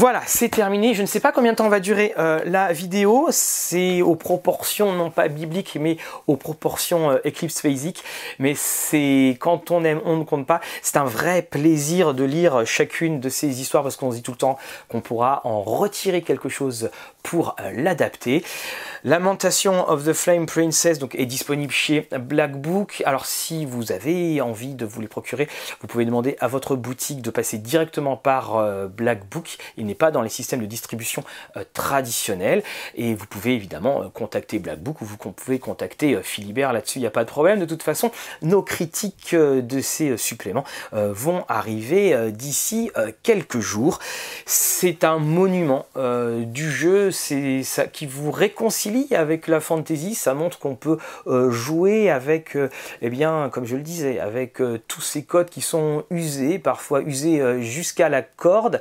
Voilà, 0.00 0.22
c'est 0.26 0.48
terminé. 0.48 0.94
Je 0.94 1.02
ne 1.02 1.08
sais 1.08 1.18
pas 1.18 1.32
combien 1.32 1.50
de 1.50 1.56
temps 1.56 1.68
va 1.68 1.80
durer 1.80 2.14
euh, 2.18 2.40
la 2.44 2.72
vidéo. 2.72 3.26
C'est 3.32 4.00
aux 4.00 4.14
proportions, 4.14 4.92
non 4.92 5.10
pas 5.10 5.26
bibliques, 5.26 5.76
mais 5.80 5.96
aux 6.28 6.36
proportions 6.36 7.10
euh, 7.10 7.18
Eclipse 7.26 7.60
Phasic. 7.60 8.04
Mais 8.38 8.54
c'est 8.54 9.36
quand 9.40 9.72
on 9.72 9.82
aime, 9.82 10.00
on 10.04 10.16
ne 10.16 10.22
compte 10.22 10.46
pas. 10.46 10.60
C'est 10.82 10.98
un 10.98 11.04
vrai 11.04 11.42
plaisir 11.42 12.14
de 12.14 12.22
lire 12.22 12.64
chacune 12.64 13.18
de 13.18 13.28
ces 13.28 13.60
histoires 13.60 13.82
parce 13.82 13.96
qu'on 13.96 14.12
se 14.12 14.16
dit 14.18 14.22
tout 14.22 14.30
le 14.30 14.36
temps 14.36 14.56
qu'on 14.88 15.00
pourra 15.00 15.40
en 15.42 15.62
retirer 15.62 16.22
quelque 16.22 16.48
chose 16.48 16.90
pour 17.22 17.56
euh, 17.60 17.72
l'adapter. 17.74 18.44
Lamentation 19.04 19.88
of 19.88 20.04
the 20.04 20.12
Flame 20.12 20.46
Princess 20.46 20.98
donc, 20.98 21.14
est 21.14 21.26
disponible 21.26 21.72
chez 21.72 22.08
Black 22.18 22.60
Book. 22.60 23.02
Alors 23.06 23.26
si 23.26 23.64
vous 23.64 23.92
avez 23.92 24.40
envie 24.40 24.74
de 24.74 24.84
vous 24.84 25.00
les 25.00 25.08
procurer, 25.08 25.48
vous 25.80 25.86
pouvez 25.86 26.04
demander 26.04 26.36
à 26.40 26.48
votre 26.48 26.74
boutique 26.74 27.22
de 27.22 27.30
passer 27.30 27.58
directement 27.58 28.16
par 28.16 28.56
euh, 28.56 28.88
Black 28.88 29.28
Book. 29.28 29.58
Il 29.76 29.86
n'est 29.86 29.94
pas 29.94 30.10
dans 30.10 30.22
les 30.22 30.28
systèmes 30.28 30.60
de 30.60 30.66
distribution 30.66 31.22
euh, 31.56 31.64
traditionnels. 31.74 32.62
Et 32.96 33.14
vous 33.14 33.26
pouvez 33.26 33.54
évidemment 33.54 34.10
contacter 34.10 34.58
Black 34.58 34.80
Book 34.80 35.00
ou 35.00 35.04
vous 35.04 35.16
pouvez 35.16 35.58
contacter 35.58 36.18
Philibert 36.22 36.72
là-dessus, 36.72 36.98
il 36.98 37.02
n'y 37.02 37.06
a 37.06 37.12
pas 37.12 37.24
de 37.24 37.28
problème. 37.28 37.60
De 37.60 37.64
toute 37.64 37.82
façon, 37.82 38.10
nos 38.42 38.62
critiques 38.62 39.34
de 39.34 39.80
ces 39.80 40.16
suppléments 40.16 40.64
vont 40.92 41.44
arriver 41.48 42.30
d'ici 42.32 42.90
quelques 43.22 43.60
jours. 43.60 43.98
C'est 44.46 45.04
un 45.04 45.18
monument 45.18 45.86
du 45.96 46.70
jeu, 46.70 47.07
c'est 47.10 47.62
ça 47.62 47.86
qui 47.86 48.06
vous 48.06 48.30
réconcilie 48.30 49.14
avec 49.14 49.48
la 49.48 49.60
fantasy, 49.60 50.14
ça 50.14 50.34
montre 50.34 50.58
qu'on 50.58 50.74
peut 50.74 50.98
euh, 51.26 51.50
jouer 51.50 52.10
avec, 52.10 52.56
euh, 52.56 52.68
eh 53.02 53.10
bien, 53.10 53.50
comme 53.52 53.64
je 53.64 53.76
le 53.76 53.82
disais, 53.82 54.18
avec 54.18 54.60
euh, 54.60 54.80
tous 54.88 55.00
ces 55.00 55.24
codes 55.24 55.50
qui 55.50 55.60
sont 55.60 56.04
usés, 56.10 56.58
parfois 56.58 57.02
usés 57.02 57.62
jusqu'à 57.62 58.08
la 58.08 58.22
corde. 58.22 58.80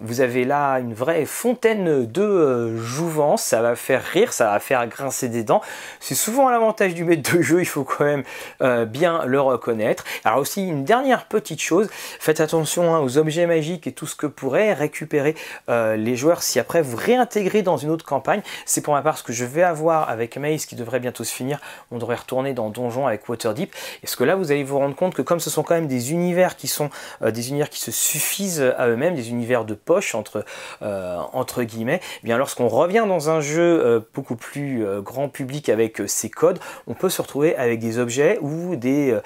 Vous 0.00 0.20
avez 0.20 0.44
là 0.44 0.78
une 0.78 0.94
vraie 0.94 1.24
fontaine 1.24 2.06
de 2.06 2.22
euh, 2.22 2.76
jouvence, 2.78 3.42
ça 3.42 3.62
va 3.62 3.76
faire 3.76 4.02
rire, 4.02 4.32
ça 4.32 4.50
va 4.50 4.60
faire 4.60 4.86
grincer 4.86 5.28
des 5.28 5.42
dents. 5.42 5.60
C'est 6.00 6.14
souvent 6.14 6.48
l'avantage 6.50 6.94
du 6.94 7.04
maître 7.04 7.34
de 7.34 7.42
jeu, 7.42 7.60
il 7.60 7.66
faut 7.66 7.84
quand 7.84 8.04
même 8.04 8.22
euh, 8.62 8.84
bien 8.84 9.24
le 9.24 9.40
reconnaître. 9.40 10.04
Alors 10.24 10.38
aussi 10.38 10.66
une 10.66 10.84
dernière 10.84 11.26
petite 11.26 11.60
chose, 11.60 11.88
faites 11.90 12.40
attention 12.40 12.94
hein, 12.94 13.00
aux 13.00 13.18
objets 13.18 13.46
magiques 13.46 13.86
et 13.86 13.92
tout 13.92 14.06
ce 14.06 14.16
que 14.16 14.26
pourrait 14.26 14.72
récupérer 14.72 15.34
euh, 15.68 15.96
les 15.96 16.16
joueurs 16.16 16.42
si 16.42 16.58
après 16.58 16.82
vous 16.82 16.96
réintégrez 16.96 17.62
dans 17.62 17.76
une 17.76 17.90
autre 17.90 18.04
campagne. 18.04 18.42
C'est 18.64 18.80
pour 18.80 18.94
ma 18.94 19.02
part 19.02 19.18
ce 19.18 19.22
que 19.22 19.32
je 19.32 19.44
vais 19.44 19.62
avoir 19.62 20.08
avec 20.08 20.36
Maze 20.36 20.66
qui 20.66 20.76
devrait 20.76 21.00
bientôt 21.00 21.24
se 21.24 21.34
finir. 21.34 21.60
On 21.90 21.98
devrait 21.98 22.16
retourner 22.16 22.52
dans 22.52 22.70
Donjon 22.70 23.06
avec 23.06 23.28
Waterdeep. 23.28 23.74
Et 24.02 24.06
ce 24.06 24.16
que 24.16 24.24
là 24.24 24.36
vous 24.36 24.52
allez 24.52 24.64
vous 24.64 24.78
rendre 24.78 24.94
compte 24.94 25.14
que 25.14 25.22
comme 25.22 25.40
ce 25.40 25.50
sont 25.50 25.62
quand 25.62 25.74
même 25.74 25.88
des 25.88 26.12
univers 26.12 26.56
qui 26.56 26.68
sont 26.68 26.90
des 27.20 27.48
univers 27.50 27.70
qui 27.70 27.80
se 27.80 27.90
suffisent 27.90 28.62
à 28.76 28.88
eux-mêmes, 28.88 29.14
des 29.14 29.30
univers 29.30 29.64
de 29.64 29.74
poche 29.84 30.14
entre, 30.14 30.44
euh, 30.82 31.16
entre 31.32 31.62
guillemets, 31.62 32.00
eh 32.22 32.26
bien 32.26 32.38
lorsqu'on 32.38 32.68
revient 32.68 33.04
dans 33.08 33.30
un 33.30 33.40
jeu 33.40 33.60
euh, 33.84 34.00
beaucoup 34.14 34.36
plus 34.36 34.84
euh, 34.84 35.00
grand 35.00 35.28
public 35.28 35.68
avec 35.68 36.02
ses 36.06 36.30
codes, 36.30 36.58
on 36.86 36.94
peut 36.94 37.10
se 37.10 37.22
retrouver 37.22 37.56
avec 37.56 37.80
des 37.80 37.98
objets 37.98 38.38
ou 38.40 38.76
des, 38.76 39.20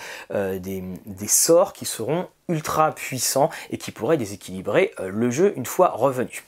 sorts 1.26 1.72
qui 1.72 1.84
seront 1.84 2.28
ultra 2.48 2.92
puissants 2.92 3.50
et 3.70 3.78
qui 3.78 3.90
pourraient 3.90 4.16
déséquilibrer 4.16 4.92
le 5.02 5.30
jeu 5.30 5.54
une 5.56 5.66
fois 5.66 5.88
revenu. 5.88 6.44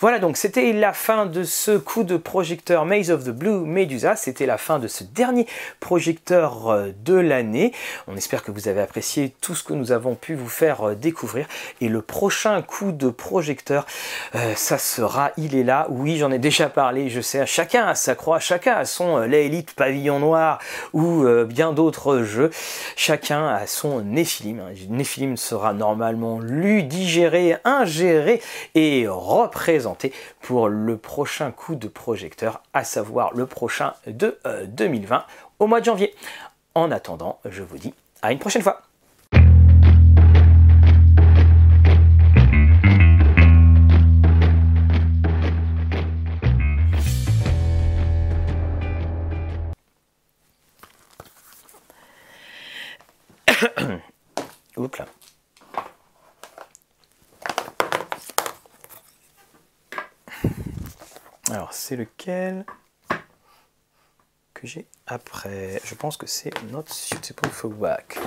Voilà 0.00 0.18
donc 0.18 0.36
c'était 0.36 0.74
la 0.74 0.92
fin 0.92 1.24
de 1.24 1.42
ce 1.42 1.78
coup 1.78 2.04
de 2.04 2.18
projecteur 2.18 2.84
Maze 2.84 3.10
of 3.10 3.24
the 3.24 3.30
Blue 3.30 3.60
Medusa, 3.60 4.14
c'était 4.14 4.44
la 4.44 4.58
fin 4.58 4.78
de 4.78 4.88
ce 4.88 5.04
dernier 5.04 5.46
projecteur 5.80 6.68
euh, 6.68 6.88
de 7.02 7.14
l'année. 7.14 7.72
On 8.06 8.14
espère 8.14 8.42
que 8.42 8.50
vous 8.50 8.68
avez 8.68 8.82
apprécié 8.82 9.34
tout 9.40 9.54
ce 9.54 9.64
que 9.64 9.72
nous 9.72 9.92
avons 9.92 10.14
pu 10.14 10.34
vous 10.34 10.50
faire 10.50 10.90
euh, 10.90 10.94
découvrir 10.94 11.46
et 11.80 11.88
le 11.88 12.02
prochain 12.02 12.60
coup 12.60 12.92
de 12.92 13.08
projecteur, 13.08 13.86
euh, 14.34 14.52
ça 14.54 14.76
sera 14.76 15.30
Il 15.38 15.56
est 15.56 15.64
là, 15.64 15.86
oui 15.88 16.18
j'en 16.18 16.30
ai 16.30 16.38
déjà 16.38 16.68
parlé, 16.68 17.08
je 17.08 17.22
sais, 17.22 17.46
chacun 17.46 17.86
a 17.86 17.94
sa 17.94 18.14
croix, 18.14 18.38
chacun 18.38 18.74
a 18.74 18.84
son 18.84 19.20
l'élite 19.20 19.72
pavillon 19.72 20.18
noir 20.18 20.58
ou 20.92 21.24
bien 21.46 21.72
d'autres 21.72 22.22
jeux, 22.22 22.50
chacun 22.96 23.48
a 23.48 23.66
son 23.66 24.02
Néphilim. 24.02 24.60
Hein. 24.60 24.74
Néphilim 24.90 25.38
sera 25.38 25.72
normalement 25.72 26.38
lu, 26.38 26.82
digéré, 26.82 27.56
ingéré 27.64 28.42
et 28.74 29.06
représenté 29.08 29.85
pour 30.40 30.68
le 30.68 30.96
prochain 30.96 31.50
coup 31.50 31.74
de 31.74 31.88
projecteur, 31.88 32.62
à 32.74 32.84
savoir 32.84 33.34
le 33.34 33.46
prochain 33.46 33.94
de 34.06 34.38
2020 34.68 35.16
euh, 35.16 35.20
au 35.58 35.66
mois 35.66 35.80
de 35.80 35.84
janvier. 35.86 36.14
En 36.74 36.90
attendant, 36.90 37.38
je 37.44 37.62
vous 37.62 37.78
dis 37.78 37.94
à 38.22 38.32
une 38.32 38.38
prochaine 38.38 38.62
fois. 38.62 38.82
Oups 54.76 54.98
là. 54.98 55.06
Alors, 61.50 61.72
c'est 61.72 61.94
lequel 61.94 62.66
que 64.52 64.66
j'ai 64.66 64.88
après? 65.06 65.80
Je 65.84 65.94
pense 65.94 66.16
que 66.16 66.26
c'est 66.26 66.50
Not 66.72 66.86
Suitable 66.88 67.48
for 67.50 67.70
Back. 67.70 68.18